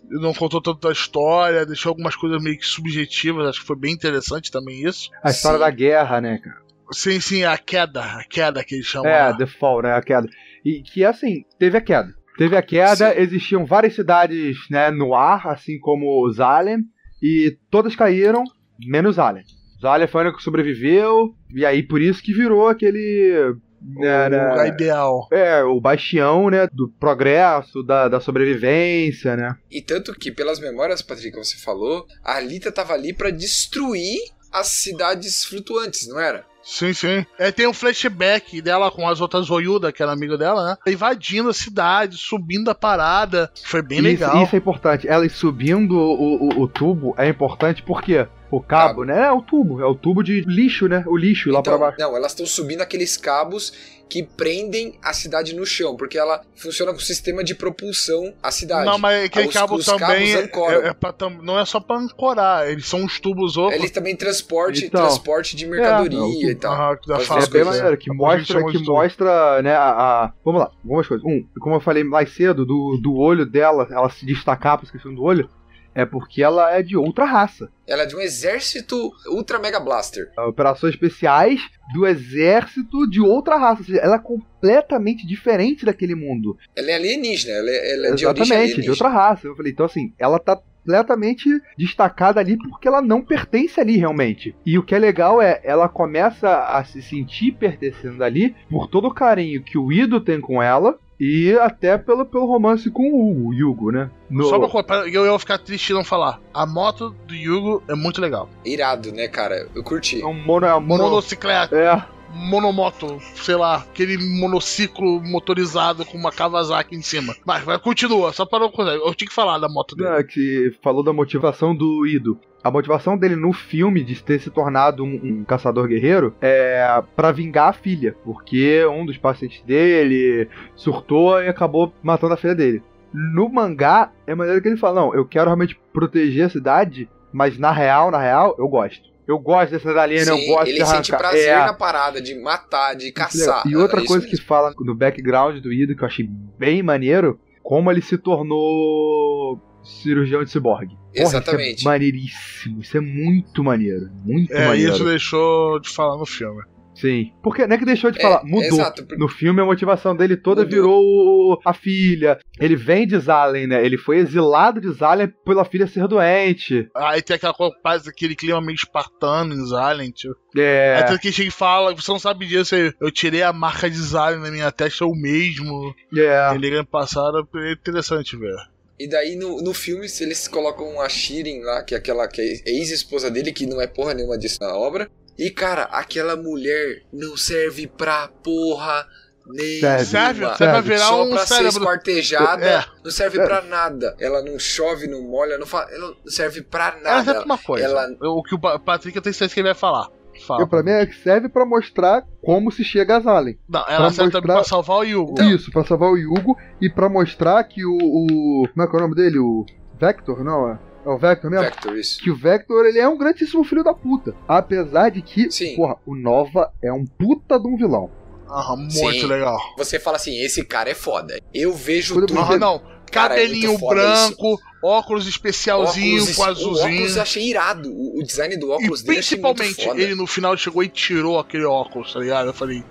Não 0.10 0.34
contou 0.34 0.62
tanto 0.62 0.88
da 0.88 0.92
história, 0.92 1.66
deixou 1.66 1.92
algumas 1.92 2.16
coisas 2.16 2.42
meio 2.42 2.58
que 2.58 2.66
subjetivas, 2.66 3.48
acho 3.48 3.62
que 3.62 3.68
foi 3.68 3.78
bem 3.78 3.94
interessante 3.94 4.52
também 4.52 4.84
isso. 4.84 5.10
A 5.24 5.30
história 5.30 5.58
sim. 5.58 5.64
da 5.64 5.72
guerra, 5.72 6.22
né, 6.22 6.38
cara? 6.38 6.62
Sim, 6.94 7.22
sim, 7.22 7.44
a 7.46 7.58
queda, 7.58 8.04
a 8.04 8.24
queda 8.30 8.64
que 8.64 8.76
eles 8.76 8.86
chamam. 8.86 9.10
É, 9.10 9.30
lá. 9.30 9.38
The 9.38 9.46
Fall, 9.46 9.84
né, 9.84 9.94
a 9.94 10.02
queda. 10.02 10.28
E 10.66 10.82
que 10.82 11.06
assim, 11.06 11.46
teve 11.58 11.78
a 11.78 11.82
queda. 11.82 12.14
Teve 12.38 12.58
a 12.58 12.62
queda, 12.62 13.14
sim. 13.14 13.20
existiam 13.20 13.66
várias 13.66 13.96
cidades 13.96 14.58
né, 14.70 14.92
no 14.92 15.14
ar, 15.14 15.48
assim 15.48 15.80
como 15.80 16.30
Zalem 16.32 16.80
e 17.22 17.58
todas 17.70 17.96
caíram, 17.96 18.44
menos 18.80 19.20
Alien. 19.20 19.46
Alien 19.84 20.08
foi 20.08 20.22
o 20.22 20.24
único 20.24 20.38
que 20.38 20.44
sobreviveu, 20.44 21.36
e 21.54 21.66
aí 21.66 21.84
por 21.84 22.02
isso 22.02 22.22
que 22.22 22.34
virou 22.34 22.68
aquele. 22.68 23.56
Era, 24.00 24.62
o 24.62 24.66
ideal. 24.68 25.28
É, 25.32 25.64
o 25.64 25.82
bastião, 25.82 26.50
né? 26.52 26.68
Do 26.72 26.88
progresso, 27.00 27.82
da, 27.82 28.08
da 28.08 28.20
sobrevivência, 28.20 29.36
né? 29.36 29.56
E 29.72 29.82
tanto 29.82 30.14
que, 30.14 30.32
pelas 30.32 30.60
memórias, 30.60 31.02
Patrick, 31.02 31.32
que 31.32 31.44
você 31.44 31.58
falou, 31.58 32.06
a 32.24 32.36
Alita 32.36 32.72
tava 32.72 32.94
ali 32.94 33.12
para 33.12 33.32
destruir 33.32 34.20
as 34.52 34.68
cidades 34.68 35.44
flutuantes, 35.46 36.08
não 36.08 36.20
era? 36.20 36.46
Sim, 36.64 36.94
sim. 36.94 37.26
É, 37.38 37.52
tem 37.52 37.68
um 37.68 37.74
flashback 37.74 38.62
dela 38.62 38.92
com 38.92 39.08
as 39.08 39.20
outras 39.20 39.50
Oyuda, 39.50 39.92
que 39.92 40.02
era 40.02 40.12
amigo 40.12 40.38
dela, 40.38 40.66
né? 40.66 40.92
Invadindo 40.92 41.50
a 41.50 41.54
cidade, 41.54 42.18
subindo 42.18 42.70
a 42.70 42.76
parada. 42.76 43.52
Foi 43.64 43.82
bem 43.82 44.00
isso, 44.00 44.08
legal. 44.08 44.44
Isso 44.44 44.56
é 44.56 44.60
importante. 44.60 45.08
Ela 45.08 45.28
subindo 45.30 45.98
o, 45.98 46.50
o, 46.50 46.62
o 46.62 46.68
tubo 46.68 47.16
é 47.18 47.28
importante 47.28 47.82
porque 47.84 48.28
o 48.52 48.62
cabo, 48.62 48.88
cabo, 48.88 49.06
né? 49.06 49.28
É 49.28 49.32
o 49.32 49.42
tubo. 49.42 49.82
É 49.82 49.86
o 49.86 49.96
tubo 49.96 50.24
de 50.24 50.42
lixo, 50.42 50.88
né? 50.88 51.04
O 51.08 51.16
lixo 51.16 51.50
então, 51.50 51.54
lá 51.54 51.64
pra 51.64 51.78
baixo. 51.78 51.98
Não, 52.00 52.16
elas 52.16 52.32
estão 52.32 52.46
subindo 52.46 52.82
aqueles 52.82 53.18
cabos 53.18 53.74
que 54.12 54.24
prendem 54.24 55.00
a 55.02 55.14
cidade 55.14 55.56
no 55.56 55.66
chão, 55.66 55.96
porque 55.96 56.18
ela 56.18 56.42
funciona 56.54 56.92
com 56.92 57.00
sistema 57.00 57.46
de 57.46 57.56
propulsão 57.56 58.34
à 58.44 58.52
cidade. 58.52 58.86
Não, 58.86 58.98
mas 58.98 59.24
aquele 59.24 59.48
os, 59.48 59.54
cabo 59.54 59.76
os 59.76 59.86
também 59.86 60.34
é, 60.36 60.50
é 60.88 60.94
pra, 60.94 61.16
não 61.42 61.58
é 61.58 61.64
só 61.64 61.80
para 61.80 62.02
ancorar, 62.02 62.70
eles 62.70 62.86
são 62.86 63.04
uns 63.04 63.22
tubos 63.22 63.56
ocos. 63.56 63.74
Eles 63.74 63.90
também 63.90 64.14
transporte, 64.14 64.88
então, 64.88 65.02
transporte 65.02 65.56
de 65.56 65.66
mercadoria 65.66 66.50
é, 66.50 66.52
e 66.52 66.56
tal. 66.56 66.74
Ah, 66.74 66.98
é 67.42 67.48
bem 67.48 67.64
maneiro, 67.64 67.98
que 67.98 68.14
mostra, 68.14 68.62
que 68.66 68.80
mostra, 68.80 69.62
né, 69.62 69.74
a, 69.74 69.92
a, 69.92 70.34
Vamos 70.44 70.60
lá, 70.60 70.72
algumas 70.84 71.08
coisas. 71.08 71.26
Um, 71.26 71.48
como 71.62 71.76
eu 71.78 71.80
falei 71.80 72.04
mais 72.04 72.36
cedo, 72.36 72.66
do, 72.66 73.00
do 73.02 73.16
olho 73.16 73.46
dela, 73.46 73.88
ela 73.90 74.10
se 74.10 74.26
destacar 74.26 74.78
por 74.78 74.92
questão 74.92 75.16
do 75.16 75.24
olho, 75.24 75.50
é 75.94 76.06
porque 76.06 76.42
ela 76.44 76.72
é 76.74 76.82
de 76.82 76.96
outra 76.96 77.26
raça. 77.26 77.70
Ela 77.88 78.04
é 78.04 78.06
de 78.06 78.16
um 78.16 78.22
exército 78.22 79.12
Ultra 79.28 79.60
Mega 79.60 79.80
Blaster. 79.80 80.32
Operações 80.38 80.94
especiais 80.94 81.62
do 81.94 82.08
exército 82.08 83.10
de 83.10 83.20
outra 83.20 83.58
raça. 83.58 83.82
Ou 83.82 83.86
seja, 83.86 84.00
ela 84.00 84.16
é 84.16 84.20
completamente 84.20 85.28
diferente 85.28 85.86
daquele 85.86 86.16
mundo. 86.16 86.58
Ela 86.76 86.92
é 86.92 86.96
alienígena, 86.96 87.54
ela 87.54 87.70
é, 87.70 87.94
ela 87.94 88.08
é 88.08 88.14
de 88.14 88.26
origem 88.26 88.44
Exatamente, 88.44 88.54
alienígena. 88.54 88.84
de 88.84 88.90
outra 88.90 89.10
raça. 89.10 89.48
Eu 89.48 89.56
falei, 89.56 89.72
então 89.72 89.86
assim, 89.86 90.14
ela 90.18 90.40
tá 90.40 90.62
completamente 90.84 91.48
destacada 91.78 92.40
ali 92.40 92.58
porque 92.58 92.88
ela 92.88 93.02
não 93.02 93.22
pertence 93.22 93.80
ali 93.80 93.98
realmente. 93.98 94.56
E 94.66 94.78
o 94.78 94.84
que 94.84 94.96
é 94.96 95.00
legal 95.00 95.42
é, 95.42 95.62
ela 95.64 95.88
começa 95.88 96.66
a 96.66 96.84
se 96.84 97.02
sentir 97.02 97.54
pertencendo 97.54 98.24
ali 98.24 98.56
por 98.70 98.88
todo 98.88 99.08
o 99.08 99.14
carinho 99.14 99.64
que 99.64 99.78
o 99.78 99.92
Ido 99.92 100.20
tem 100.20 100.42
com 100.42 100.62
ela. 100.62 100.98
E 101.24 101.54
até 101.60 102.00
pelo, 102.00 102.26
pelo 102.26 102.48
romance 102.48 102.90
com 102.90 103.04
o 103.48 103.54
Yugo, 103.54 103.92
né? 103.92 104.10
No- 104.28 104.46
Só 104.46 104.58
uma 104.58 104.68
coisa, 104.68 104.88
pra- 104.88 105.08
eu 105.08 105.24
ia 105.32 105.38
ficar 105.38 105.60
triste 105.60 105.92
e 105.92 105.94
não 105.94 106.04
falar. 106.04 106.42
A 106.52 106.66
moto 106.66 107.16
do 107.28 107.36
Yugo 107.36 107.84
é 107.88 107.94
muito 107.94 108.20
legal. 108.20 108.50
Irado, 108.66 109.12
né, 109.12 109.28
cara? 109.28 109.68
Eu 109.76 109.84
curti. 109.84 110.20
É 110.20 110.26
um 110.26 110.34
mono, 110.34 110.66
é 110.66 110.76
um 110.76 110.82
mono, 110.82 111.04
Monocicleta, 111.04 111.78
é, 111.78 112.04
monomoto, 112.34 113.18
sei 113.36 113.56
lá, 113.56 113.78
aquele 113.78 114.18
monociclo 114.40 115.22
motorizado 115.22 116.06
com 116.06 116.18
uma 116.18 116.32
Kawasaki 116.32 116.96
em 116.96 117.02
cima. 117.02 117.36
Mas, 117.46 117.64
vai, 117.64 117.78
continua, 117.80 118.34
só 118.34 118.46
para 118.46 118.60
não. 118.60 118.72
Eu 118.88 119.14
tinha 119.16 119.28
que 119.28 119.34
falar 119.34 119.58
da 119.58 119.70
moto 119.70 119.96
dele. 119.96 120.10
né, 120.10 120.24
que 120.24 120.76
falou 120.82 121.04
da 121.04 121.14
motivação 121.14 121.76
do 121.76 122.06
Ido. 122.06 122.40
A 122.64 122.70
motivação 122.70 123.18
dele 123.18 123.36
no 123.36 123.52
filme 123.52 124.04
de 124.04 124.22
ter 124.22 124.40
se 124.40 124.52
tornado 124.52 125.04
um, 125.04 125.20
um 125.24 125.44
caçador 125.44 125.88
guerreiro 125.88 126.36
é 126.40 127.02
pra 127.16 127.32
vingar 127.32 127.70
a 127.70 127.74
filha, 127.74 128.16
porque 128.24 128.86
um 128.86 129.04
dos 129.04 129.18
pacientes 129.18 129.64
dele 129.64 130.48
surtou 130.76 131.42
e 131.42 131.48
acabou 131.48 131.92
matando 132.04 132.36
a 132.36 132.38
filha 132.38 132.54
dele. 132.54 132.84
No 133.12 133.50
mangá, 133.50 134.12
é 134.28 134.36
maneiro 134.36 134.62
que 134.62 134.68
ele 134.68 134.78
fala: 134.78 135.02
Não, 135.02 135.14
eu 135.16 135.26
quero 135.26 135.46
realmente 135.46 135.78
proteger 135.92 136.46
a 136.46 136.50
cidade, 136.50 137.10
mas 137.34 137.58
na 137.58 137.72
real, 137.72 138.12
na 138.12 138.20
real, 138.20 138.56
eu 138.60 138.68
gosto. 138.68 139.11
Eu 139.28 139.38
gosto 139.40 139.72
dessa 139.72 139.90
alien, 140.00 140.20
eu 140.28 140.36
Sim, 140.38 140.48
gosto 140.48 140.68
ele 140.68 140.78
de 140.78 140.82
arrancar. 140.82 140.96
sente 141.04 141.12
prazer 141.18 141.48
É. 141.50 141.56
na 141.60 141.74
parada 141.74 142.22
de 142.22 142.36
matar, 142.42 142.96
de 142.96 143.12
caçar. 143.12 143.64
E 143.68 143.76
outra 143.76 144.02
É 144.02 144.06
coisa 144.06 144.26
que 144.28 144.36
fala 144.42 144.74
no 144.80 144.96
background 144.96 145.60
do 145.62 145.72
Ido, 145.72 145.96
que 145.96 146.04
eu 146.04 146.08
achei 146.08 146.28
bem 146.58 146.82
maneiro, 146.84 147.40
como 147.64 147.90
ele 147.92 148.02
se 148.02 148.18
tornou 148.18 149.60
cirurgião 149.84 150.44
de 150.44 150.50
ciborgue. 150.52 150.96
Porra, 150.96 151.24
Exatamente. 151.28 151.80
Isso 151.80 151.88
é 151.88 151.92
maneiríssimo. 151.92 152.82
Isso 152.82 152.98
é 152.98 153.02
muito 153.02 153.64
maneiro. 153.64 154.10
Muito 154.24 154.54
É, 154.54 154.68
maneiro. 154.68 154.94
isso 154.94 155.04
deixou 155.04 155.80
de 155.80 155.90
falar 155.90 156.18
no 156.18 156.26
filme. 156.26 156.62
Sim. 156.94 157.32
Porque 157.42 157.66
não 157.66 157.76
é 157.76 157.80
que 157.80 157.86
deixou 157.86 158.12
de 158.12 158.20
É, 158.20 158.22
falar, 158.22 158.44
mudou. 158.44 158.64
exato, 158.64 159.04
porque- 159.06 159.18
No 159.22 159.28
filme 159.30 159.62
a 159.62 159.66
motivação 159.66 160.16
dele 160.16 160.36
toda 160.36 160.64
Mudou. 160.64 160.76
virou 160.76 161.62
a 161.66 161.74
filha. 161.74 162.38
Ele 162.60 162.76
vem 162.76 163.08
de 163.08 163.18
Zalen, 163.18 163.68
né? 163.68 163.84
Ele 163.86 163.98
foi 163.98 164.18
exilado 164.18 164.82
de 164.82 164.92
Zalen 164.92 165.32
pela 165.46 165.64
filha 165.66 165.88
ser 165.88 166.08
doente. 166.08 166.90
Aí 166.96 167.22
tem 167.22 167.36
aquela 167.38 167.54
coisa, 167.54 168.10
aquele 168.10 168.36
clima 168.36 168.60
meio 168.62 168.76
espartano 168.76 169.54
em 169.54 169.66
Silent. 169.66 170.26
É. 170.58 170.98
Aí 170.98 171.06
tem 171.06 171.18
que 171.18 171.32
chega 171.32 171.48
e 171.48 171.52
fala, 171.52 171.96
você 171.96 172.12
não 172.12 172.20
sabe 172.20 172.46
disso, 172.46 172.76
eu, 172.76 172.94
eu 173.02 173.12
tirei 173.12 173.42
a 173.42 173.54
marca 173.54 173.90
de 173.90 173.98
Silent 173.98 174.42
na 174.42 174.52
minha 174.52 174.72
testa, 174.72 175.04
eu 175.04 175.12
mesmo. 175.12 175.96
É. 176.16 176.54
Ele 176.56 176.76
ano 176.76 176.86
passado, 176.86 177.48
é 177.56 177.72
interessante 177.72 178.36
ver. 178.38 178.56
E 179.00 179.08
daí 179.10 179.36
no, 179.36 179.62
no 179.64 179.74
filme, 179.74 180.08
se 180.08 180.24
eles 180.24 180.48
colocam 180.48 181.02
a 181.02 181.10
Shirin 181.10 181.62
lá, 181.62 181.82
que 181.84 181.96
é 181.96 181.98
aquela 181.98 182.28
que 182.28 182.40
é 182.40 182.70
ex-esposa 182.70 183.32
dele, 183.32 183.52
que 183.52 183.66
não 183.66 183.82
é 183.82 183.88
porra 183.88 184.14
nenhuma 184.14 184.38
disso 184.38 184.60
na 184.62 184.76
obra. 184.78 185.10
E 185.38 185.50
cara, 185.50 185.84
aquela 185.84 186.36
mulher 186.36 187.04
não 187.12 187.36
serve 187.36 187.88
pra 187.88 188.28
porra 188.44 189.08
nenhuma. 189.48 190.00
Serve. 190.00 190.56
Serve, 190.56 190.82
virar 190.82 191.06
Só 191.08 191.24
um 191.24 191.30
pra 191.32 191.40
ser 191.40 191.48
cérebro. 191.56 191.70
esquartejada, 191.80 192.66
É. 192.66 192.86
não 193.04 193.12
serve 193.12 193.38
pra 193.44 193.62
nada. 193.64 194.16
Ela 194.20 194.44
não 194.44 194.60
chove, 194.60 195.08
não 195.08 195.22
molha, 195.24 195.58
não, 195.58 195.66
fa... 195.66 195.88
ela 195.92 196.08
não 196.24 196.32
serve 196.32 196.62
pra 196.62 196.88
Ela 196.90 197.02
nada. 197.02 197.24
serve 197.24 197.40
pra 197.40 197.46
uma 197.46 197.58
coisa. 197.58 197.86
ela- 197.86 198.08
O 198.22 198.44
que 198.44 198.56
o 198.56 198.60
Pa- 198.60 198.78
Patrick 198.80 199.16
eu 199.16 199.22
tenho 199.22 199.34
certeza 199.34 199.54
que 199.54 199.60
ele 199.62 199.70
vai 199.70 199.76
falar. 199.76 200.10
Fala. 200.48 200.62
Eu, 200.62 200.68
pra 200.68 200.82
mim 200.82 200.92
é 200.92 201.06
que 201.06 201.16
serve 201.16 201.50
pra 201.50 201.66
mostrar 201.66 202.24
como 202.42 202.72
se 202.72 202.84
chega 202.84 203.18
a 203.18 203.20
Zalen. 203.20 203.60
Não, 203.70 203.82
ela 203.88 203.98
pra 204.08 204.10
serve 204.12 204.32
também 204.32 204.48
mostrar- 204.48 204.54
pra 204.56 204.64
salvar 204.64 204.98
o 205.00 205.04
Yugo. 205.04 205.42
Isso, 205.44 205.72
pra 205.72 205.84
salvar 205.86 206.10
o 206.10 206.18
Yugo 206.18 206.58
e 206.80 206.90
pra 206.90 207.10
mostrar 207.10 207.64
que 207.66 207.86
o, 207.86 207.96
o. 207.98 208.68
Como 208.74 208.84
é 208.84 208.88
que 208.90 208.96
é 208.96 208.98
o 208.98 209.02
nome 209.02 209.16
dele? 209.16 209.38
O 209.40 209.66
Vector, 210.00 210.44
não? 210.44 210.72
É, 210.72 210.80
é 211.06 211.10
o 211.10 211.18
Vector 211.18 211.50
mesmo? 211.52 211.66
Vector, 211.66 211.96
isso. 211.98 212.20
Que 212.22 212.30
o 212.30 212.36
Vector 212.36 212.86
ele 212.86 213.00
é 213.00 213.08
um 213.08 213.18
grandíssimo 213.18 213.64
filho 213.64 213.84
da 213.84 213.94
puta. 213.94 214.36
Apesar 214.48 215.10
de 215.10 215.22
que, 215.22 215.50
Sim. 215.52 215.76
porra, 215.76 215.96
o 216.06 216.16
Nova 216.16 216.72
é 216.84 216.92
um 216.92 217.06
puta 217.06 217.60
de 217.60 217.68
um 217.68 217.76
vilão. 217.78 218.10
Aham, 218.50 218.76
muito 218.78 218.92
Sim. 218.94 219.26
legal. 219.28 219.58
Você 219.78 220.00
fala 220.00 220.18
assim, 220.18 220.38
esse 220.44 220.64
cara 220.66 220.90
é 220.90 220.94
foda. 220.96 221.40
Eu 221.54 221.74
vejo 221.74 222.16
Quando 222.16 222.28
tudo. 222.28 222.40
Aham, 222.40 222.58
não. 222.60 222.82
Cara, 223.12 223.34
é 223.34 223.44
Cabelinho 223.44 223.68
muito 223.70 223.80
foda 223.82 223.96
branco, 224.02 224.58
óculos 224.82 225.28
especialzinho 225.28 226.22
Óculos- 226.22 226.36
com 226.38 226.42
O 226.42 226.46
azulzinho. 226.46 226.94
óculos 226.96 227.16
eu 227.18 227.22
achei 227.22 227.44
irado. 227.50 227.90
O, 227.92 228.20
o 228.20 228.24
design 228.24 228.56
do 228.58 228.68
E 228.68 228.72
óculos 228.72 229.02
dele 229.04 229.20
achei 229.20 229.38
muito 229.38 229.58
principalmente, 229.58 229.86
foda. 229.90 230.02
ele 230.02 230.16
no 230.16 230.26
final 230.26 230.56
chegou 230.56 230.82
e 230.82 230.88
tirou 230.88 231.38
aquele 231.38 231.66
óculos, 231.66 232.14
tá 232.14 232.20
ligado? 232.20 232.48
Eu 232.48 232.54
falei, 232.54 232.84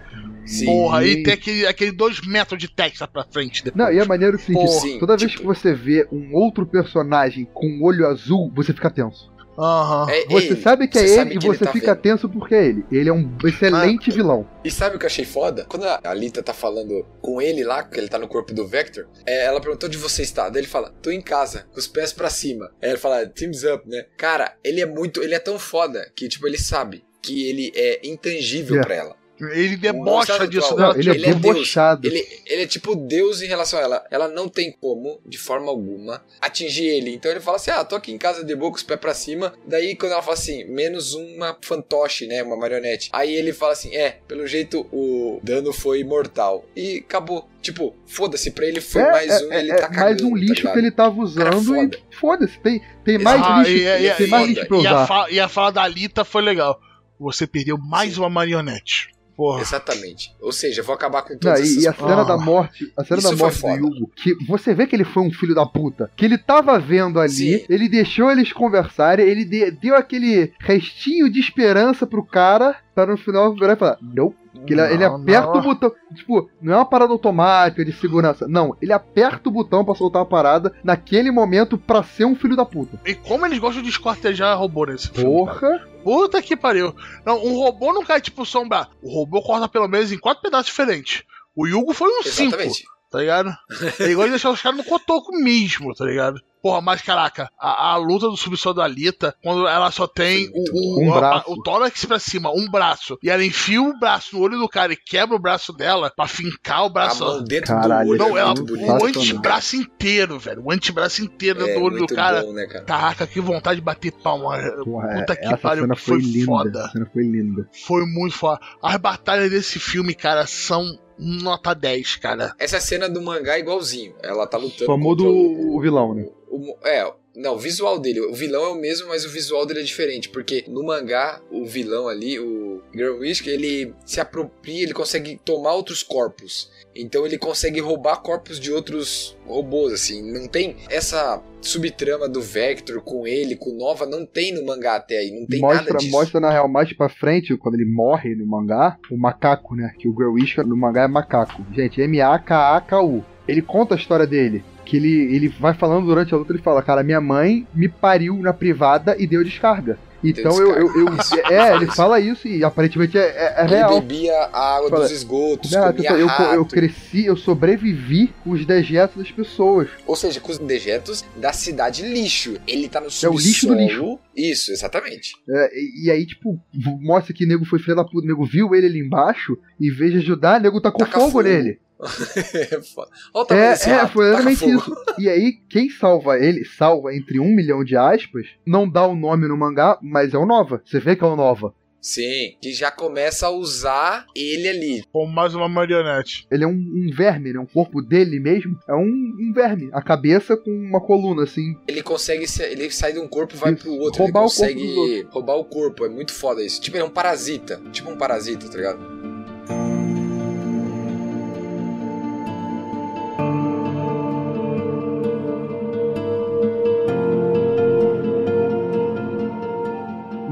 Sim. 0.47 0.66
porra, 0.66 0.99
aí 1.01 1.22
tem 1.22 1.32
aquele, 1.34 1.66
aquele 1.66 1.93
dois 1.93 2.20
metros 2.26 2.59
de 2.59 2.68
texto 2.68 3.07
pra 3.09 3.24
frente 3.30 3.62
depois. 3.64 3.84
Não, 3.86 3.93
e 3.93 3.99
é 3.99 4.05
maneiro 4.05 4.38
que 4.38 4.53
Porra, 4.53 4.68
seguinte, 4.68 4.99
toda 5.01 5.16
vez 5.16 5.30
tipo- 5.32 5.43
que 5.43 5.47
você 5.49 5.72
vê 5.74 6.07
um 6.11 6.34
outro 6.34 6.66
personagem 6.66 7.49
com 7.53 7.80
olho 7.82 8.07
azul, 8.07 8.51
você 8.55 8.72
fica 8.72 8.91
tenso. 8.91 9.30
Aham. 9.59 10.07
É 10.09 10.24
Você 10.26 10.47
ele. 10.53 10.62
sabe 10.62 10.88
que 10.88 10.99
é 10.99 11.07
Você 11.07 11.20
ele 11.20 11.34
e 11.34 11.38
que 11.38 11.47
ele 11.47 11.55
você 11.59 11.64
tá 11.66 11.72
fica 11.72 11.93
vendo. 11.93 12.03
tenso 12.03 12.28
porque 12.30 12.55
é 12.55 12.66
ele. 12.66 12.84
Ele 12.91 13.11
é 13.11 13.12
um 13.12 13.36
excelente 13.45 14.11
vilão. 14.11 14.49
E 14.64 14.70
sabe 14.70 14.97
o 14.97 14.99
que 14.99 15.05
eu 15.05 15.09
achei 15.09 15.24
foda? 15.24 15.66
Quando 15.68 15.84
a 15.84 16.01
Alita 16.05 16.43
tá 16.43 16.55
falando 16.55 17.05
com 17.20 17.43
ele 17.43 17.62
lá, 17.62 17.82
que 17.82 17.99
ele 18.01 18.09
tá 18.09 18.18
no 18.18 18.26
corpo 18.26 18.55
do 18.55 18.66
Vector, 18.66 19.07
é, 19.26 19.45
ela 19.45 19.61
perguntou 19.61 19.86
onde 19.86 19.99
você 19.99 20.22
está. 20.22 20.49
Daí 20.49 20.62
ele 20.62 20.68
fala, 20.68 20.95
tô 21.03 21.11
em 21.11 21.20
casa, 21.20 21.66
com 21.72 21.78
os 21.78 21.86
pés 21.86 22.11
pra 22.11 22.30
cima. 22.30 22.70
Aí 22.82 22.88
ele 22.91 22.99
fala, 22.99 23.26
teams 23.26 23.62
up, 23.64 23.86
né? 23.86 24.05
Cara, 24.16 24.57
ele 24.64 24.80
é 24.80 24.86
muito. 24.86 25.22
Ele 25.22 25.34
é 25.34 25.38
tão 25.38 25.59
foda 25.59 26.11
que, 26.16 26.26
tipo, 26.26 26.47
ele 26.47 26.57
sabe 26.59 27.05
que 27.20 27.47
ele 27.47 27.70
é 27.74 28.01
intangível 28.09 28.78
É. 28.78 28.80
pra 28.80 28.95
ela. 28.95 29.16
Ele 29.53 29.76
debocha 29.76 30.47
disso 30.47 30.74
dela. 30.74 30.95
Ele 30.99 31.11
é 31.11 31.14
ele 31.14 31.26
é 31.26 31.34
Deus. 31.34 31.41
debochado. 31.55 32.07
Ele, 32.07 32.26
ele 32.47 32.62
é 32.62 32.66
tipo 32.66 32.95
Deus 32.95 33.41
em 33.43 33.47
relação 33.47 33.78
a 33.78 33.82
ela. 33.82 34.05
Ela 34.11 34.28
não 34.28 34.49
tem 34.49 34.70
como, 34.80 35.20
de 35.26 35.38
forma 35.38 35.68
alguma, 35.70 36.22
atingir 36.41 36.84
ele. 36.86 37.14
Então 37.14 37.30
ele 37.30 37.41
fala 37.41 37.57
assim: 37.57 37.70
Ah, 37.70 37.84
tô 37.84 37.97
aqui 37.97 38.12
em 38.12 38.18
casa 38.18 38.45
de 38.45 38.55
boa 38.55 38.70
com 38.70 38.76
os 38.76 38.82
pés 38.82 39.01
pra 39.01 39.14
cima. 39.14 39.53
Daí 39.66 39.97
quando 39.97 40.12
ela 40.12 40.22
fala 40.22 40.34
assim, 40.34 40.64
menos 40.64 41.14
uma 41.14 41.57
fantoche, 41.62 42.26
né? 42.26 42.43
Uma 42.43 42.57
marionete. 42.57 43.09
Aí 43.12 43.34
ele 43.34 43.53
fala 43.53 43.72
assim: 43.72 43.95
É, 43.97 44.18
pelo 44.28 44.47
jeito 44.47 44.86
o 44.93 45.41
dano 45.43 45.72
foi 45.72 46.05
mortal. 46.05 46.64
E 46.76 46.99
acabou. 46.99 47.49
Tipo, 47.62 47.95
foda-se, 48.07 48.51
pra 48.53 48.64
ele 48.66 48.80
foi 48.80 49.03
É, 49.03 49.11
mais 49.11 49.30
é, 49.30 49.45
um, 49.47 49.53
ele 49.53 49.70
é, 49.70 49.74
tá 49.74 49.88
mais 49.88 49.97
cagando. 49.99 50.28
um 50.28 50.34
lixo 50.36 50.62
tá 50.62 50.72
que 50.72 50.78
ele 50.78 50.91
tava 50.91 51.20
usando 51.20 51.62
foda. 51.62 51.99
e 52.11 52.14
foda-se, 52.16 52.59
tem, 52.61 52.80
tem 53.05 53.18
mais 53.18 53.43
Ah, 53.45 53.59
lixo, 53.59 53.70
e- 53.72 53.86
e- 54.07 54.14
tem 54.14 54.26
e- 54.26 54.30
mais 54.30 54.45
e- 54.47 54.49
lixo 54.55 54.66
pra 54.66 54.76
E 54.78 54.86
a, 54.86 54.91
usar. 54.95 55.07
fa- 55.07 55.26
e 55.30 55.38
a 55.41 55.47
fala 55.49 55.70
da 55.70 55.82
Alita 55.82 56.24
foi 56.24 56.41
legal. 56.41 56.80
Você 57.18 57.47
perdeu 57.47 57.76
mais 57.76 58.14
Sim. 58.14 58.20
uma 58.20 58.30
marionete. 58.30 59.11
Porra. 59.41 59.62
Exatamente. 59.62 60.34
Ou 60.38 60.53
seja, 60.53 60.82
eu 60.82 60.84
vou 60.84 60.95
acabar 60.95 61.22
com 61.22 61.32
Não, 61.32 61.38
todas 61.38 61.61
e, 61.61 61.62
essas 61.62 61.82
e 61.84 61.88
a 61.88 61.95
cena 61.95 62.20
Ah. 62.20 62.24
da 62.24 62.36
morte, 62.36 62.93
a 62.95 63.03
cena 63.03 63.20
Isso 63.20 63.30
da 63.30 63.36
morte 63.36 63.62
do. 63.62 63.68
Yugo, 63.70 64.11
que 64.14 64.34
você 64.47 64.74
vê 64.74 64.86
que 64.86 64.95
ele 64.95 65.05
foi 65.05 65.22
um 65.22 65.32
filho 65.32 65.55
da 65.55 65.64
puta. 65.64 66.11
Que 66.14 66.26
ele 66.26 66.36
tava 66.36 66.78
vendo 66.78 67.18
ali, 67.18 67.30
Sim. 67.61 67.64
ele 67.70 67.88
deixou 67.88 68.30
eles 68.30 68.53
conversarem, 68.53 69.26
ele 69.26 69.47
de- 69.47 69.70
deu 69.70 69.95
aquele 69.97 70.53
restinho 70.61 71.30
de 71.30 71.41
esperança 71.41 72.07
pro 72.07 72.22
cara, 72.22 72.76
no 73.07 73.16
final 73.16 73.55
virar 73.55 73.72
e 73.74 73.76
falar, 73.76 73.98
não. 74.01 74.34
Que 74.66 74.74
ele, 74.74 74.82
ele 74.82 75.09
Não, 75.09 75.16
aperta 75.16 75.53
não. 75.53 75.59
o 75.59 75.62
botão. 75.62 75.92
Tipo, 76.14 76.51
não 76.61 76.74
é 76.74 76.76
uma 76.76 76.84
parada 76.84 77.12
automática 77.12 77.84
de 77.84 77.92
segurança. 77.92 78.46
Não, 78.48 78.76
ele 78.82 78.92
aperta 78.92 79.48
o 79.48 79.53
botão 79.53 79.84
pra 79.84 79.94
soltar 79.94 80.22
a 80.22 80.26
parada 80.26 80.74
naquele 80.82 81.30
momento 81.30 81.78
pra 81.78 82.03
ser 82.03 82.24
um 82.24 82.34
filho 82.34 82.57
da 82.57 82.64
puta. 82.66 83.01
E 83.07 83.14
como 83.14 83.46
eles 83.46 83.59
gostam 83.61 83.82
de 83.82 83.88
escortejar 83.88 84.59
robô 84.59 84.84
nesse 84.86 85.09
filme. 85.09 85.46
cara. 85.46 85.57
Porra! 85.61 85.88
Puta 86.03 86.42
que 86.42 86.57
pariu. 86.57 86.94
Não, 87.24 87.36
um 87.44 87.55
robô 87.59 87.92
não 87.92 88.05
cai 88.05 88.20
tipo 88.20 88.44
sombra. 88.44 88.88
O 89.03 89.14
robô 89.14 89.40
corta 89.40 89.68
pelo 89.68 89.86
menos 89.88 90.11
em 90.11 90.18
quatro 90.18 90.42
pedaços 90.42 90.66
diferentes. 90.66 91.22
O 91.55 91.66
Yugo 91.66 91.94
foi 91.94 92.09
um 92.09 92.22
cinco, 92.24 92.55
Exatamente. 92.57 92.84
tá 93.11 93.18
ligado? 93.20 93.51
Ele 94.01 94.14
gosta 94.14 94.24
de 94.28 94.30
deixar 94.32 94.51
os 94.51 94.61
caras 94.61 94.78
no 94.78 94.84
cotoco 94.84 95.32
mesmo, 95.38 95.94
tá 95.94 96.05
ligado? 96.05 96.40
Porra, 96.62 96.80
mas 96.80 97.00
caraca, 97.02 97.50
a, 97.58 97.92
a 97.92 97.96
luta 97.96 98.28
do 98.28 98.36
subsolo 98.36 98.74
da 98.76 98.84
Alita, 98.84 99.34
quando 99.42 99.66
ela 99.66 99.90
só 99.90 100.06
tem 100.06 100.50
o, 100.54 101.00
o. 101.00 101.04
Um 101.04 101.14
a- 101.14 101.18
braço. 101.18 101.52
o 101.52 101.62
tórax 101.62 102.04
pra 102.04 102.18
cima, 102.18 102.50
um 102.50 102.70
braço, 102.70 103.18
e 103.22 103.30
ela 103.30 103.44
enfia 103.44 103.80
o 103.80 103.98
braço 103.98 104.36
no 104.36 104.42
olho 104.42 104.58
do 104.58 104.68
cara 104.68 104.92
e 104.92 104.96
quebra 104.96 105.34
o 105.36 105.40
braço 105.40 105.72
dela 105.72 106.12
pra 106.14 106.26
fincar 106.26 106.82
o 106.82 106.86
A 106.86 106.88
braço. 106.90 107.24
mão 107.24 107.42
dentro 107.42 107.74
Caralho, 107.74 108.06
do 108.06 108.11
olho 108.12 108.18
Não, 108.18 108.36
é 108.36 108.40
ela, 108.40 108.54
o 109.00 109.04
antebraço 109.06 109.76
inteiro, 109.76 110.38
velho. 110.38 110.62
O 110.64 110.70
antebraço 110.72 111.22
inteiro 111.22 111.61
É 111.62 111.64
dentro 111.64 111.80
do 111.80 111.86
olho 111.86 112.06
do 112.06 112.14
cara. 112.14 112.42
bom, 112.42 112.52
né, 112.52 112.66
cara? 112.66 112.84
Caraca, 112.84 113.26
que 113.26 113.40
vontade 113.40 113.80
de 113.80 113.84
bater 113.84 114.12
palma. 114.12 114.58
Porra, 114.84 115.08
Puta 115.20 115.36
que 115.36 115.46
essa 115.46 115.56
pariu, 115.56 115.84
cena 115.84 115.94
que 115.94 116.00
foi, 116.02 116.20
foi 116.20 116.30
linda. 116.30 116.46
foda. 116.46 116.78
Essa 116.80 116.88
cena 116.92 117.11
foi 117.12 117.22
linda. 117.22 117.68
Foi 117.86 118.06
muito 118.06 118.36
foda. 118.36 118.61
As 118.82 118.96
batalhas 118.96 119.50
desse 119.50 119.78
filme, 119.78 120.14
cara, 120.14 120.46
são 120.46 120.84
nota 121.20 121.74
10, 121.74 122.16
cara. 122.16 122.54
Essa 122.58 122.80
cena 122.80 123.08
do 123.08 123.20
mangá 123.20 123.56
é 123.56 123.60
igualzinho. 123.60 124.14
Ela 124.22 124.46
tá 124.46 124.56
lutando 124.56 124.86
Só 124.86 124.96
muda 124.96 125.22
contra 125.22 125.38
o, 125.38 125.76
o 125.76 125.80
vilão, 125.80 126.14
né? 126.14 126.26
o- 126.48 126.76
é, 126.82 127.12
não, 127.35 127.55
o 127.55 127.59
visual 127.59 127.99
dele. 127.99 128.20
O 128.20 128.35
vilão 128.35 128.64
é 128.64 128.68
o 128.68 128.74
mesmo, 128.74 129.09
mas 129.09 129.24
o 129.24 129.28
visual 129.28 129.64
dele 129.64 129.81
é 129.81 129.85
diferente. 129.85 130.28
Porque 130.28 130.64
no 130.68 130.83
mangá, 130.83 131.41
o 131.51 131.64
vilão 131.64 132.09
ali, 132.09 132.39
o 132.39 132.83
Greenwich, 132.93 133.49
ele 133.49 133.95
se 134.05 134.20
apropria, 134.20 134.83
ele 134.83 134.93
consegue 134.93 135.41
tomar 135.45 135.74
outros 135.74 136.03
corpos. 136.03 136.70
Então 136.95 137.24
ele 137.24 137.39
consegue 137.39 137.81
roubar 137.81 138.20
corpos 138.20 138.59
de 138.59 138.72
outros 138.72 139.37
robôs, 139.47 139.93
assim. 139.93 140.28
Não 140.33 140.49
tem 140.49 140.76
essa 140.91 141.41
subtrama 141.62 142.28
do 142.28 142.41
Vector 142.41 143.01
com 143.01 143.26
ele, 143.26 143.55
com 143.55 143.76
Nova, 143.76 144.07
não 144.07 144.26
tem 144.26 144.53
no 144.53 144.64
mangá 144.64 144.97
até 144.97 145.18
aí, 145.18 145.31
não 145.31 145.47
tem 145.47 145.61
mostra, 145.61 145.85
nada 145.85 145.99
disso. 145.99 146.11
Mostra 146.11 146.41
na 146.41 146.51
real 146.51 146.68
mais 146.68 146.93
pra 146.93 147.09
frente, 147.09 147.57
quando 147.57 147.76
ele 147.76 147.85
morre 147.85 148.35
no 148.35 148.47
mangá, 148.47 148.99
o 149.11 149.16
macaco, 149.16 149.76
né? 149.76 149.95
Que 149.99 150.09
o 150.09 150.12
Greenwich 150.12 150.59
no 150.59 150.76
mangá 150.76 151.05
é 151.05 151.09
macaco. 151.09 151.64
Gente, 151.72 152.01
M-A-K-A-K-U. 152.01 153.24
Ele 153.47 153.62
conta 153.62 153.95
a 153.95 153.99
história 153.99 154.26
dele. 154.26 154.64
Que 154.85 154.97
ele, 154.97 155.35
ele 155.35 155.49
vai 155.49 155.74
falando 155.74 156.07
durante 156.07 156.35
a 156.35 156.37
luta, 156.37 156.53
ele 156.53 156.62
fala, 156.62 156.83
cara, 156.83 157.03
minha 157.03 157.20
mãe 157.20 157.66
me 157.74 157.89
pariu 157.89 158.37
na 158.37 158.53
privada 158.53 159.14
e 159.18 159.26
deu 159.26 159.45
descarga. 159.45 159.99
Então 160.22 160.55
eu, 160.61 160.70
eu, 160.72 160.87
eu, 161.01 161.07
É, 161.51 161.74
ele 161.74 161.87
fala 161.87 162.20
isso 162.20 162.47
e 162.47 162.62
aparentemente 162.62 163.16
é, 163.16 163.22
é, 163.22 163.55
é 163.62 163.66
real. 163.66 163.93
Ele 163.93 164.01
bebia 164.03 164.35
a 164.53 164.76
água 164.76 164.91
Fala, 164.91 165.03
dos 165.05 165.12
esgotos, 165.12 165.70
Não, 165.70 165.93
comia 165.95 166.11
eu, 166.12 166.26
rato. 166.26 166.55
eu 166.55 166.64
cresci, 166.66 167.24
eu 167.24 167.37
sobrevivi 167.39 168.31
com 168.45 168.51
os 168.51 168.66
dejetos 168.66 169.16
das 169.16 169.31
pessoas. 169.31 169.89
Ou 170.07 170.14
seja, 170.14 170.39
com 170.39 170.53
os 170.53 170.59
dejetos 170.59 171.24
da 171.37 171.55
cidade 171.55 172.03
lixo. 172.03 172.57
Ele 172.66 172.87
tá 172.87 173.01
no 173.01 173.07
É 173.07 173.09
o 173.09 173.11
subsolo. 173.12 173.39
lixo 173.39 173.66
do 173.66 173.74
lixo. 173.74 174.18
Isso, 174.37 174.72
exatamente. 174.72 175.33
É, 175.49 175.70
e, 175.74 176.07
e 176.07 176.11
aí, 176.11 176.26
tipo, 176.26 176.61
mostra 177.01 177.33
que 177.33 177.47
o 177.47 177.49
nego 177.49 177.64
foi 177.64 177.78
filho 177.78 177.97
da 177.97 178.05
puta, 178.05 178.18
o 178.26 178.28
nego 178.28 178.45
viu 178.45 178.74
ele 178.74 178.87
ali 178.87 178.99
embaixo, 178.99 179.57
e 179.81 179.89
em 179.89 179.95
vez 179.95 180.12
de 180.12 180.18
ajudar, 180.18 180.61
o 180.61 180.62
nego 180.62 180.81
tacou 180.83 181.07
Taca 181.07 181.18
fogo, 181.18 181.31
fogo. 181.31 181.45
nele. 181.45 181.78
É 182.72 182.82
foda. 182.82 183.11
Olha 183.34 183.42
o 183.42 183.44
tamanho 183.44 183.66
É, 183.66 183.70
desse 183.72 183.90
é, 183.90 183.92
rato, 183.94 184.12
foi 184.12 184.32
taca 184.32 184.51
exatamente 184.51 184.80
fogo. 184.84 185.01
isso. 185.09 185.14
E 185.18 185.28
aí, 185.28 185.53
quem 185.68 185.90
salva 185.90 186.38
ele, 186.38 186.64
salva 186.64 187.14
entre 187.14 187.38
um 187.38 187.55
milhão 187.55 187.84
de 187.84 187.96
aspas, 187.96 188.46
não 188.66 188.88
dá 188.88 189.07
o 189.07 189.14
nome 189.14 189.46
no 189.48 189.57
mangá, 189.57 189.98
mas 190.03 190.32
é 190.34 190.38
o 190.38 190.46
Nova. 190.46 190.80
Você 190.84 190.98
vê 190.98 191.14
que 191.16 191.24
é 191.24 191.26
o 191.26 191.36
Nova. 191.36 191.74
Sim, 192.03 192.57
que 192.62 192.72
já 192.72 192.90
começa 192.90 193.46
a 193.46 193.51
usar 193.51 194.24
ele 194.34 194.66
ali. 194.66 195.03
Como 195.12 195.30
mais 195.30 195.55
uma 195.55 195.68
marionete. 195.68 196.46
Ele 196.51 196.64
é 196.64 196.66
um, 196.66 196.70
um 196.72 197.11
verme, 197.14 197.53
né? 197.53 197.59
O 197.61 197.66
corpo 197.66 198.01
dele 198.01 198.40
mesmo 198.40 198.74
é 198.88 198.94
um, 198.94 199.05
um 199.38 199.53
verme. 199.55 199.90
A 199.92 200.01
cabeça 200.01 200.57
com 200.57 200.70
uma 200.70 200.98
coluna, 200.98 201.42
assim. 201.42 201.76
Ele 201.86 202.03
consegue, 202.03 202.48
se- 202.48 202.62
ele 202.62 202.90
sai 202.90 203.12
de 203.12 203.18
um 203.18 203.28
corpo 203.28 203.55
e 203.55 203.59
vai 203.59 203.74
Isso, 203.74 203.82
pro 203.82 203.92
outro. 203.98 204.22
roubar 204.22 204.40
ele 204.40 204.46
o 204.46 204.51
corpo 204.51 204.59
consegue 204.61 204.86
outros. 204.96 205.34
roubar 205.34 205.57
o 205.57 205.64
corpo. 205.66 206.07
É 206.07 206.09
muito 206.09 206.32
foda 206.32 206.64
isso. 206.64 206.80
Tipo, 206.80 206.96
ele 206.96 207.03
é 207.05 207.07
um 207.07 207.11
parasita. 207.11 207.82
Tipo 207.92 208.11
um 208.11 208.16
parasita, 208.16 208.66
tá 208.66 208.76
ligado? 208.78 209.19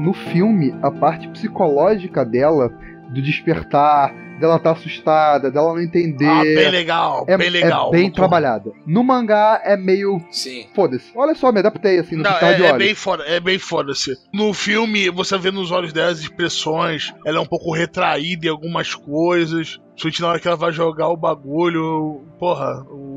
No 0.09 0.13
filme, 0.15 0.73
a 0.81 0.89
parte 0.89 1.27
psicológica 1.27 2.25
dela, 2.25 2.69
do 3.11 3.21
despertar, 3.21 4.11
dela 4.39 4.57
tá 4.57 4.71
assustada, 4.71 5.51
dela 5.51 5.71
não 5.71 5.79
entender. 5.79 6.25
Ah, 6.25 6.41
bem 6.41 6.71
legal, 6.71 7.25
é, 7.27 7.37
bem 7.37 7.49
legal. 7.51 7.89
é 7.89 7.91
bem 7.91 8.11
trabalhada. 8.11 8.71
No 8.87 9.03
mangá 9.03 9.61
é 9.63 9.77
meio. 9.77 10.19
Sim. 10.31 10.65
Foda-se. 10.73 11.11
Olha 11.15 11.35
só, 11.35 11.51
me 11.51 11.59
adaptei 11.59 11.99
assim 11.99 12.15
no 12.15 12.23
Não, 12.23 12.31
piscar 12.31 12.55
de 12.55 12.63
é, 12.63 12.69
é 12.69 12.77
bem 12.79 12.95
foda, 12.95 13.23
é 13.27 13.39
bem 13.39 13.59
foda-se. 13.59 14.17
No 14.33 14.51
filme, 14.51 15.11
você 15.11 15.37
vê 15.37 15.51
nos 15.51 15.69
olhos 15.69 15.93
dela 15.93 16.09
as 16.09 16.21
expressões, 16.21 17.13
ela 17.23 17.37
é 17.37 17.41
um 17.41 17.45
pouco 17.45 17.71
retraída 17.71 18.47
em 18.47 18.49
algumas 18.49 18.95
coisas. 18.95 19.79
Principalmente 19.91 20.21
na 20.21 20.27
hora 20.29 20.39
que 20.39 20.47
ela 20.47 20.57
vai 20.57 20.71
jogar 20.71 21.09
o 21.09 21.17
bagulho, 21.17 22.23
porra, 22.39 22.83
o 22.89 23.08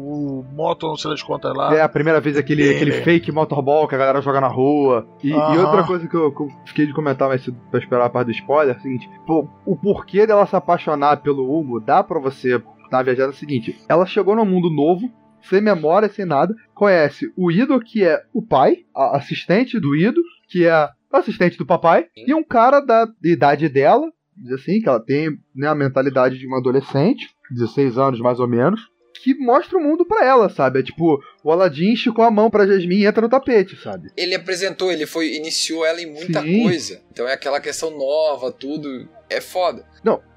moto, 0.52 0.86
não 0.86 0.96
sei 0.96 1.10
das 1.10 1.22
contas 1.22 1.54
lá. 1.54 1.74
É 1.74 1.82
a 1.82 1.88
primeira 1.88 2.20
vez 2.20 2.36
aquele, 2.36 2.62
aquele 2.70 2.92
fake 3.02 3.32
motorball 3.32 3.86
que 3.88 3.94
a 3.94 3.98
galera 3.98 4.20
joga 4.20 4.40
na 4.40 4.48
rua. 4.48 5.06
E, 5.22 5.30
e 5.30 5.58
outra 5.58 5.82
coisa 5.86 6.06
que 6.08 6.14
eu, 6.14 6.32
que 6.32 6.42
eu 6.42 6.48
fiquei 6.66 6.86
de 6.86 6.92
comentar, 6.94 7.28
mas 7.28 7.42
se- 7.42 7.52
pra 7.70 7.80
esperar 7.80 8.06
a 8.06 8.10
parte 8.10 8.26
do 8.26 8.32
spoiler, 8.32 8.74
é 8.74 8.78
o 8.78 8.82
seguinte: 8.82 9.08
pô, 9.26 9.48
o 9.66 9.76
porquê 9.76 10.26
dela 10.26 10.46
se 10.46 10.56
apaixonar 10.56 11.18
pelo 11.18 11.50
Hugo 11.50 11.80
dá 11.80 12.02
pra 12.02 12.18
você 12.20 12.60
uma 12.90 13.02
viajada 13.02 13.30
é 13.30 13.34
o 13.34 13.36
seguinte: 13.36 13.76
ela 13.88 14.04
chegou 14.06 14.36
num 14.36 14.44
mundo 14.44 14.68
novo, 14.70 15.10
sem 15.48 15.60
memória, 15.60 16.08
sem 16.08 16.24
nada, 16.26 16.54
conhece 16.74 17.32
o 17.36 17.50
Ido, 17.50 17.80
que 17.80 18.04
é 18.04 18.22
o 18.34 18.42
pai, 18.42 18.78
a 18.94 19.16
assistente 19.16 19.80
do 19.80 19.96
Ido, 19.96 20.20
que 20.48 20.66
é 20.66 20.70
a 20.70 20.90
assistente 21.12 21.56
do 21.58 21.66
papai, 21.66 22.06
e 22.16 22.32
um 22.34 22.42
cara 22.44 22.80
da 22.80 23.06
idade 23.24 23.68
dela, 23.68 24.06
diz 24.36 24.52
assim, 24.52 24.80
que 24.80 24.88
ela 24.88 25.00
tem 25.00 25.30
né, 25.54 25.68
a 25.68 25.74
mentalidade 25.74 26.38
de 26.38 26.46
uma 26.46 26.58
adolescente, 26.58 27.28
16 27.50 27.98
anos 27.98 28.20
mais 28.20 28.38
ou 28.40 28.48
menos, 28.48 28.80
que 29.14 29.34
mostra 29.34 29.78
o 29.78 29.80
mundo 29.80 30.04
pra 30.04 30.24
ela, 30.24 30.48
sabe? 30.48 30.80
É 30.80 30.82
tipo, 30.82 31.22
o 31.42 31.52
Aladdin 31.52 31.92
esticou 31.92 32.24
a 32.24 32.30
mão 32.30 32.50
pra 32.50 32.66
Jasmine 32.66 33.02
e 33.02 33.06
entra 33.06 33.22
no 33.22 33.28
tapete, 33.28 33.76
sabe? 33.76 34.10
Ele 34.16 34.34
apresentou, 34.34 34.90
ele 34.90 35.06
foi 35.06 35.34
iniciou 35.34 35.84
ela 35.84 36.00
em 36.00 36.06
muita 36.06 36.42
Sim. 36.42 36.62
coisa. 36.62 37.00
Então 37.10 37.28
é 37.28 37.32
aquela 37.32 37.60
questão 37.60 37.90
nova, 37.90 38.50
tudo. 38.50 39.08
É 39.30 39.40
foda. 39.40 39.86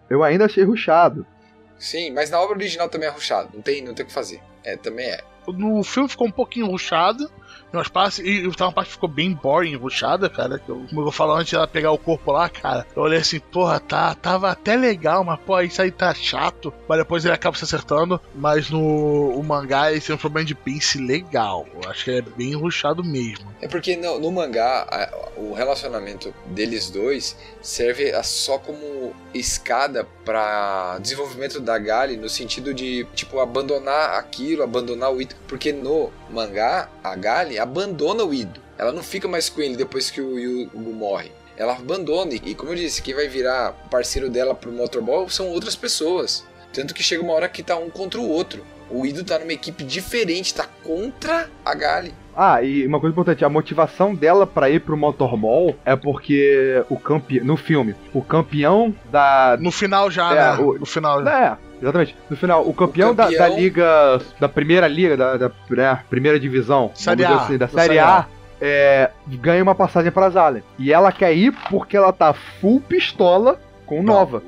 Eu 0.09 0.23
ainda 0.23 0.45
achei 0.45 0.63
ruchado. 0.63 1.25
Sim, 1.77 2.11
mas 2.11 2.29
na 2.29 2.39
obra 2.39 2.55
original 2.55 2.89
também 2.89 3.07
é 3.07 3.11
ruchado. 3.11 3.49
Não 3.53 3.61
tem, 3.61 3.81
não 3.81 3.93
tem 3.93 4.03
o 4.03 4.07
que 4.07 4.13
fazer. 4.13 4.39
É, 4.63 4.77
também 4.77 5.07
é. 5.07 5.19
No 5.47 5.83
filme 5.83 6.09
ficou 6.09 6.27
um 6.27 6.31
pouquinho 6.31 6.67
ruchado. 6.67 7.29
Umas 7.73 7.87
partes, 7.87 8.19
e 8.19 8.41
tem 8.51 8.65
uma 8.67 8.71
parte 8.71 8.87
que 8.87 8.93
ficou 8.93 9.09
bem 9.09 9.33
boring, 9.33 9.75
ruchada, 9.75 10.29
cara. 10.29 10.57
Que 10.59 10.69
eu, 10.69 10.85
como 10.89 11.01
eu 11.07 11.11
falo 11.11 11.33
antes 11.33 11.51
dela 11.51 11.67
pegar 11.67 11.91
o 11.91 11.97
corpo 11.97 12.31
lá, 12.31 12.47
cara. 12.49 12.85
Eu 12.95 13.03
olhei 13.03 13.19
assim, 13.19 13.39
porra, 13.39 13.79
tá, 13.79 14.13
tava 14.15 14.49
até 14.49 14.75
legal, 14.75 15.23
mas 15.23 15.39
pô, 15.41 15.59
isso 15.61 15.81
aí 15.81 15.91
tá 15.91 16.13
chato. 16.13 16.73
Mas 16.87 16.99
depois 16.99 17.25
ele 17.25 17.33
acaba 17.33 17.57
se 17.57 17.63
acertando. 17.65 18.19
Mas 18.33 18.69
no 18.69 18.79
o 19.35 19.43
mangá 19.43 19.91
ele 19.91 19.99
tem 20.01 20.15
um 20.15 20.17
problema 20.17 20.45
de 20.45 20.55
pince 20.55 20.97
legal. 20.97 21.65
Eu 21.83 21.89
acho 21.89 22.05
que 22.05 22.11
é 22.11 22.21
bem 22.21 22.53
ruchado 22.55 23.03
mesmo. 23.03 23.45
É 23.61 23.67
porque 23.67 23.95
no, 23.97 24.19
no 24.19 24.31
mangá, 24.31 24.87
a- 24.89 25.25
o 25.37 25.53
relacionamento 25.53 26.33
deles 26.47 26.89
dois 26.89 27.37
serve 27.61 28.11
a- 28.13 28.23
só 28.23 28.57
como 28.57 29.13
escada 29.33 30.07
para 30.23 30.97
desenvolvimento 30.99 31.59
da 31.59 31.77
Gali 31.77 32.15
no 32.17 32.29
sentido 32.29 32.73
de, 32.73 33.05
tipo, 33.13 33.39
abandonar 33.39 34.17
aquilo, 34.17 34.63
abandonar 34.63 35.11
o 35.13 35.21
Ido. 35.21 35.35
Porque 35.47 35.71
no 35.73 36.09
mangá, 36.35 36.89
a 37.03 37.15
Gali 37.15 37.57
abandona 37.57 38.23
o 38.23 38.33
Ido. 38.33 38.59
Ela 38.77 38.91
não 38.91 39.01
fica 39.01 39.27
mais 39.27 39.47
com 39.49 39.61
ele 39.61 39.75
depois 39.77 40.11
que 40.11 40.19
o 40.21 40.37
Yugo 40.37 40.77
morre. 40.93 41.31
Ela 41.57 41.73
abandona. 41.73 42.33
E 42.33 42.53
como 42.53 42.71
eu 42.71 42.75
disse, 42.75 43.01
quem 43.01 43.15
vai 43.15 43.27
virar 43.29 43.71
parceiro 43.89 44.29
dela 44.29 44.53
pro 44.53 44.71
Motorball 44.71 45.29
são 45.29 45.47
outras 45.49 45.75
pessoas. 45.75 46.45
Tanto 46.73 46.93
que 46.93 47.01
chega 47.01 47.23
uma 47.23 47.33
hora 47.33 47.47
que 47.47 47.63
tá 47.63 47.77
um 47.77 47.89
contra 47.89 48.19
o 48.19 48.29
outro. 48.29 48.61
O 48.89 49.05
Ido 49.05 49.23
tá 49.23 49.39
numa 49.39 49.53
equipe 49.53 49.83
diferente, 49.83 50.53
tá 50.53 50.67
contra 50.83 51.49
a 51.63 51.73
Gali. 51.73 52.13
Ah, 52.35 52.61
e 52.61 52.85
uma 52.85 52.99
coisa 52.99 53.13
importante, 53.13 53.45
a 53.45 53.49
motivação 53.49 54.13
dela 54.13 54.45
pra 54.45 54.69
ir 54.69 54.81
pro 54.81 54.97
Motorball 54.97 55.73
é 55.85 55.95
porque 55.95 56.83
o 56.89 56.99
campeão. 56.99 57.45
No 57.45 57.55
filme, 57.55 57.95
o 58.13 58.21
campeão 58.21 58.93
da. 59.09 59.57
No 59.59 59.71
final 59.71 60.11
já, 60.11 60.31
É, 60.33 60.57
né? 60.57 60.63
o- 60.63 60.77
No 60.77 60.85
final 60.85 61.23
já. 61.23 61.31
É, 61.41 61.57
exatamente. 61.85 62.15
No 62.29 62.35
final, 62.37 62.67
o 62.67 62.73
campeão, 62.73 63.13
Da, 63.13 63.25
campeão- 63.25 63.49
da 63.49 63.55
liga. 63.55 64.21
Da 64.39 64.49
primeira 64.49 64.87
liga, 64.87 65.15
da, 65.15 65.37
da 65.37 65.51
né, 65.69 65.99
primeira 66.09 66.39
divisão, 66.39 66.91
Série 66.93 67.23
A, 67.23 67.35
assim, 67.35 67.57
da 67.57 67.65
da 67.65 67.67
Série 67.67 67.87
Série 67.87 67.99
A, 67.99 68.25
é, 68.61 69.11
ganha 69.27 69.61
uma 69.63 69.75
passagem 69.75 70.11
pra 70.11 70.29
Zalen. 70.29 70.63
E 70.79 70.91
ela 70.91 71.11
quer 71.11 71.33
ir 71.33 71.51
porque 71.69 71.95
ela 71.97 72.11
tá 72.13 72.33
full 72.33 72.81
pistola 72.81 73.59
com 73.85 74.01
Nova. 74.01 74.41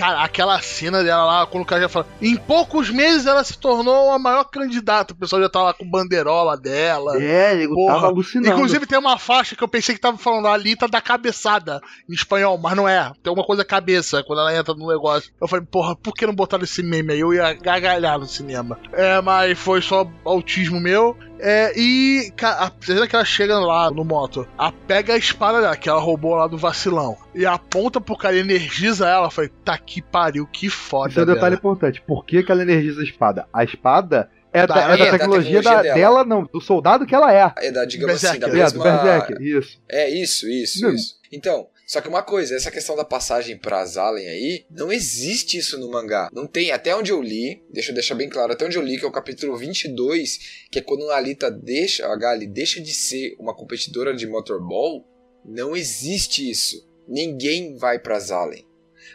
Cara, 0.00 0.22
aquela 0.22 0.58
cena 0.62 1.04
dela 1.04 1.24
lá, 1.24 1.46
quando 1.46 1.62
o 1.62 1.66
cara 1.66 1.82
já 1.82 1.88
fala. 1.88 2.06
Em 2.22 2.34
poucos 2.34 2.88
meses 2.88 3.26
ela 3.26 3.44
se 3.44 3.58
tornou 3.58 4.10
a 4.10 4.18
maior 4.18 4.44
candidata. 4.44 5.12
O 5.12 5.16
pessoal 5.16 5.42
já 5.42 5.48
tá 5.50 5.62
lá 5.62 5.74
com 5.74 5.88
banderola 5.88 6.56
dela. 6.56 7.22
É, 7.22 7.62
eu 7.62 7.74
Porra. 7.74 7.94
tava 7.94 8.06
alucinando. 8.06 8.54
Inclusive 8.54 8.86
tem 8.86 8.98
uma 8.98 9.18
faixa 9.18 9.54
que 9.54 9.62
eu 9.62 9.68
pensei 9.68 9.94
que 9.94 10.00
tava 10.00 10.16
falando 10.16 10.48
a 10.48 10.54
Alita 10.54 10.88
da 10.88 11.02
cabeçada 11.02 11.82
em 12.08 12.14
espanhol, 12.14 12.56
mas 12.56 12.74
não 12.74 12.88
é. 12.88 13.12
Tem 13.22 13.30
uma 13.30 13.44
coisa 13.44 13.62
cabeça 13.62 14.24
quando 14.24 14.40
ela 14.40 14.56
entra 14.56 14.72
no 14.72 14.88
negócio. 14.88 15.30
Eu 15.38 15.46
falei, 15.46 15.66
porra, 15.70 15.94
por 15.94 16.14
que 16.14 16.26
não 16.26 16.34
botaram 16.34 16.64
esse 16.64 16.82
meme 16.82 17.12
aí? 17.12 17.20
Eu 17.20 17.34
ia 17.34 17.52
gargalhar 17.52 18.18
no 18.18 18.26
cinema. 18.26 18.78
É, 18.94 19.20
mas 19.20 19.58
foi 19.58 19.82
só 19.82 20.10
autismo 20.24 20.80
meu. 20.80 21.14
É, 21.42 21.72
e 21.78 22.32
a 22.42 22.70
cena 22.80 23.06
que 23.08 23.16
ela 23.16 23.24
chega 23.24 23.58
lá 23.58 23.90
no 23.90 24.04
moto, 24.04 24.46
a 24.58 24.70
pega 24.70 25.14
a 25.14 25.16
espada 25.16 25.60
dela, 25.60 25.76
que 25.76 25.88
ela 25.88 26.00
roubou 26.00 26.34
lá 26.34 26.46
do 26.46 26.58
vacilão, 26.58 27.16
e 27.34 27.46
aponta 27.46 28.00
pro 28.00 28.16
cara 28.16 28.36
e 28.36 28.40
energiza 28.40 29.08
ela. 29.08 29.30
Falei, 29.30 29.50
tá 29.64 29.76
que 29.78 30.02
pariu, 30.02 30.46
que 30.46 30.68
foda. 30.68 31.10
Isso 31.10 31.20
é 31.20 31.22
um 31.22 31.26
detalhe 31.26 31.40
dela. 31.42 31.54
importante. 31.56 32.00
Por 32.02 32.24
que, 32.24 32.42
que 32.42 32.52
ela 32.52 32.62
energiza 32.62 33.00
a 33.00 33.04
espada? 33.04 33.46
A 33.52 33.64
espada 33.64 34.30
é 34.52 34.66
da, 34.66 34.74
Da- 34.74 34.80
é 34.82 34.86
da 34.86 34.92
é 34.92 34.96
da 34.96 35.10
tecnologia, 35.18 35.18
tecnologia 35.18 35.62
da- 35.62 35.82
dela. 35.82 35.94
dela, 35.94 36.24
não, 36.24 36.42
do 36.52 36.60
soldado 36.60 37.06
que 37.06 37.14
ela 37.14 37.32
é. 37.32 37.52
É 37.58 37.70
da, 37.72 37.84
digamos 37.84 38.22
assim, 38.24 38.38
da 38.38 38.48
Berserker. 38.48 38.48
É, 38.48 38.72
do 38.72 38.78
mesma... 38.78 39.02
Berserker, 39.02 39.36
isso. 39.40 39.80
É, 39.88 40.10
isso, 40.10 40.48
isso, 40.48 40.82
Não. 40.82 40.92
isso. 40.94 41.14
Então, 41.32 41.66
só 41.90 42.00
que 42.00 42.06
uma 42.08 42.22
coisa, 42.22 42.54
essa 42.54 42.70
questão 42.70 42.94
da 42.94 43.04
passagem 43.04 43.58
pra 43.58 43.84
Zalen 43.84 44.28
aí, 44.28 44.64
não 44.70 44.92
existe 44.92 45.58
isso 45.58 45.76
no 45.76 45.90
mangá. 45.90 46.30
Não 46.32 46.46
tem, 46.46 46.70
até 46.70 46.94
onde 46.94 47.10
eu 47.10 47.20
li, 47.20 47.64
deixa 47.68 47.90
eu 47.90 47.94
deixar 47.94 48.14
bem 48.14 48.28
claro, 48.28 48.52
até 48.52 48.64
onde 48.64 48.78
eu 48.78 48.82
li, 48.82 48.96
que 48.96 49.04
é 49.04 49.08
o 49.08 49.10
capítulo 49.10 49.56
22, 49.56 50.68
que 50.70 50.78
é 50.78 50.82
quando 50.82 51.10
a 51.10 51.16
Alita 51.16 51.50
deixa, 51.50 52.06
a 52.06 52.14
Gali 52.14 52.46
deixa 52.46 52.80
de 52.80 52.94
ser 52.94 53.34
uma 53.40 53.52
competidora 53.52 54.14
de 54.14 54.24
motorball, 54.28 55.04
não 55.44 55.74
existe 55.74 56.48
isso. 56.48 56.88
Ninguém 57.08 57.74
vai 57.76 57.98
pra 57.98 58.20
Zalen. 58.20 58.64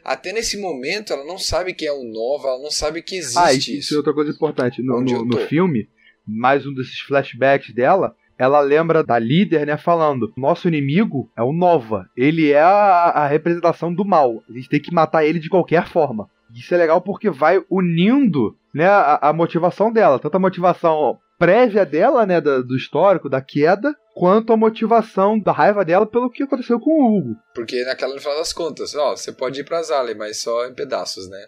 Até 0.04 0.34
nesse 0.34 0.58
momento, 0.58 1.14
ela 1.14 1.24
não 1.24 1.38
sabe 1.38 1.74
quem 1.74 1.88
é 1.88 1.94
o 1.94 2.04
Nova, 2.04 2.50
ela 2.50 2.62
não 2.62 2.72
sabe 2.72 3.02
que 3.02 3.16
existe 3.16 3.40
Ah, 3.40 3.54
isso, 3.54 3.72
isso. 3.72 3.80
isso 3.80 3.94
é 3.94 3.98
outra 4.00 4.14
coisa 4.14 4.32
importante. 4.32 4.84
No, 4.84 5.00
no, 5.00 5.24
no 5.24 5.38
filme, 5.48 5.88
mais 6.28 6.66
um 6.66 6.74
desses 6.74 7.00
flashbacks 7.00 7.74
dela, 7.74 8.14
ela 8.38 8.60
lembra 8.60 9.03
da 9.03 9.18
líder, 9.18 9.66
né, 9.66 9.78
falando: 9.78 10.32
nosso 10.36 10.68
inimigo 10.68 11.30
é 11.38 11.41
o 11.41 11.53
Nova. 11.53 12.10
Ele 12.16 12.52
é 12.52 12.62
a, 12.62 13.12
a 13.12 13.28
representação 13.28 13.94
do 13.94 14.06
mal. 14.06 14.44
A 14.49 14.53
gente 14.53 14.70
tem 14.70 14.82
que 14.82 14.94
matar 14.94 15.26
ele 15.26 15.40
de 15.40 15.49
qualquer 15.49 15.88
forma. 15.88 16.30
Isso 16.53 16.74
é 16.74 16.78
legal 16.78 17.02
porque 17.02 17.30
vai 17.30 17.62
unindo 17.70 18.56
né, 18.74 18.88
a, 18.88 19.30
a 19.30 19.34
motivação 19.34 19.91
dela. 19.91 20.20
Tanto 20.20 20.36
a 20.36 20.40
motivação 20.40 21.18
prévia 21.38 21.86
dela, 21.86 22.26
né, 22.26 22.40
do, 22.40 22.64
do, 22.64 22.76
histórico, 22.76 23.30
da 23.30 23.41
queda, 23.41 23.94
quanto 24.14 24.53
a 24.53 24.57
motivação 24.57 25.38
da 25.40 25.52
raiva 25.52 25.84
dela 25.84 26.06
pelo 26.06 26.30
que 26.30 26.44
aconteceu 26.44 26.80
com 26.80 26.91
o 26.91 27.18
Hugo. 27.18 27.36
Porque 27.53 27.84
naquela, 27.84 28.14
no 28.14 28.22
final 28.22 28.38
das 28.38 28.53
contas, 28.53 28.95
ó, 28.95 29.16
você 29.16 29.32
pode 29.32 29.60
ir 29.60 29.66
pra 29.66 29.82
Zale, 29.82 30.16
mas 30.16 30.41
só 30.41 30.66
em 30.66 30.74
pedaços, 30.74 31.30
né? 31.30 31.45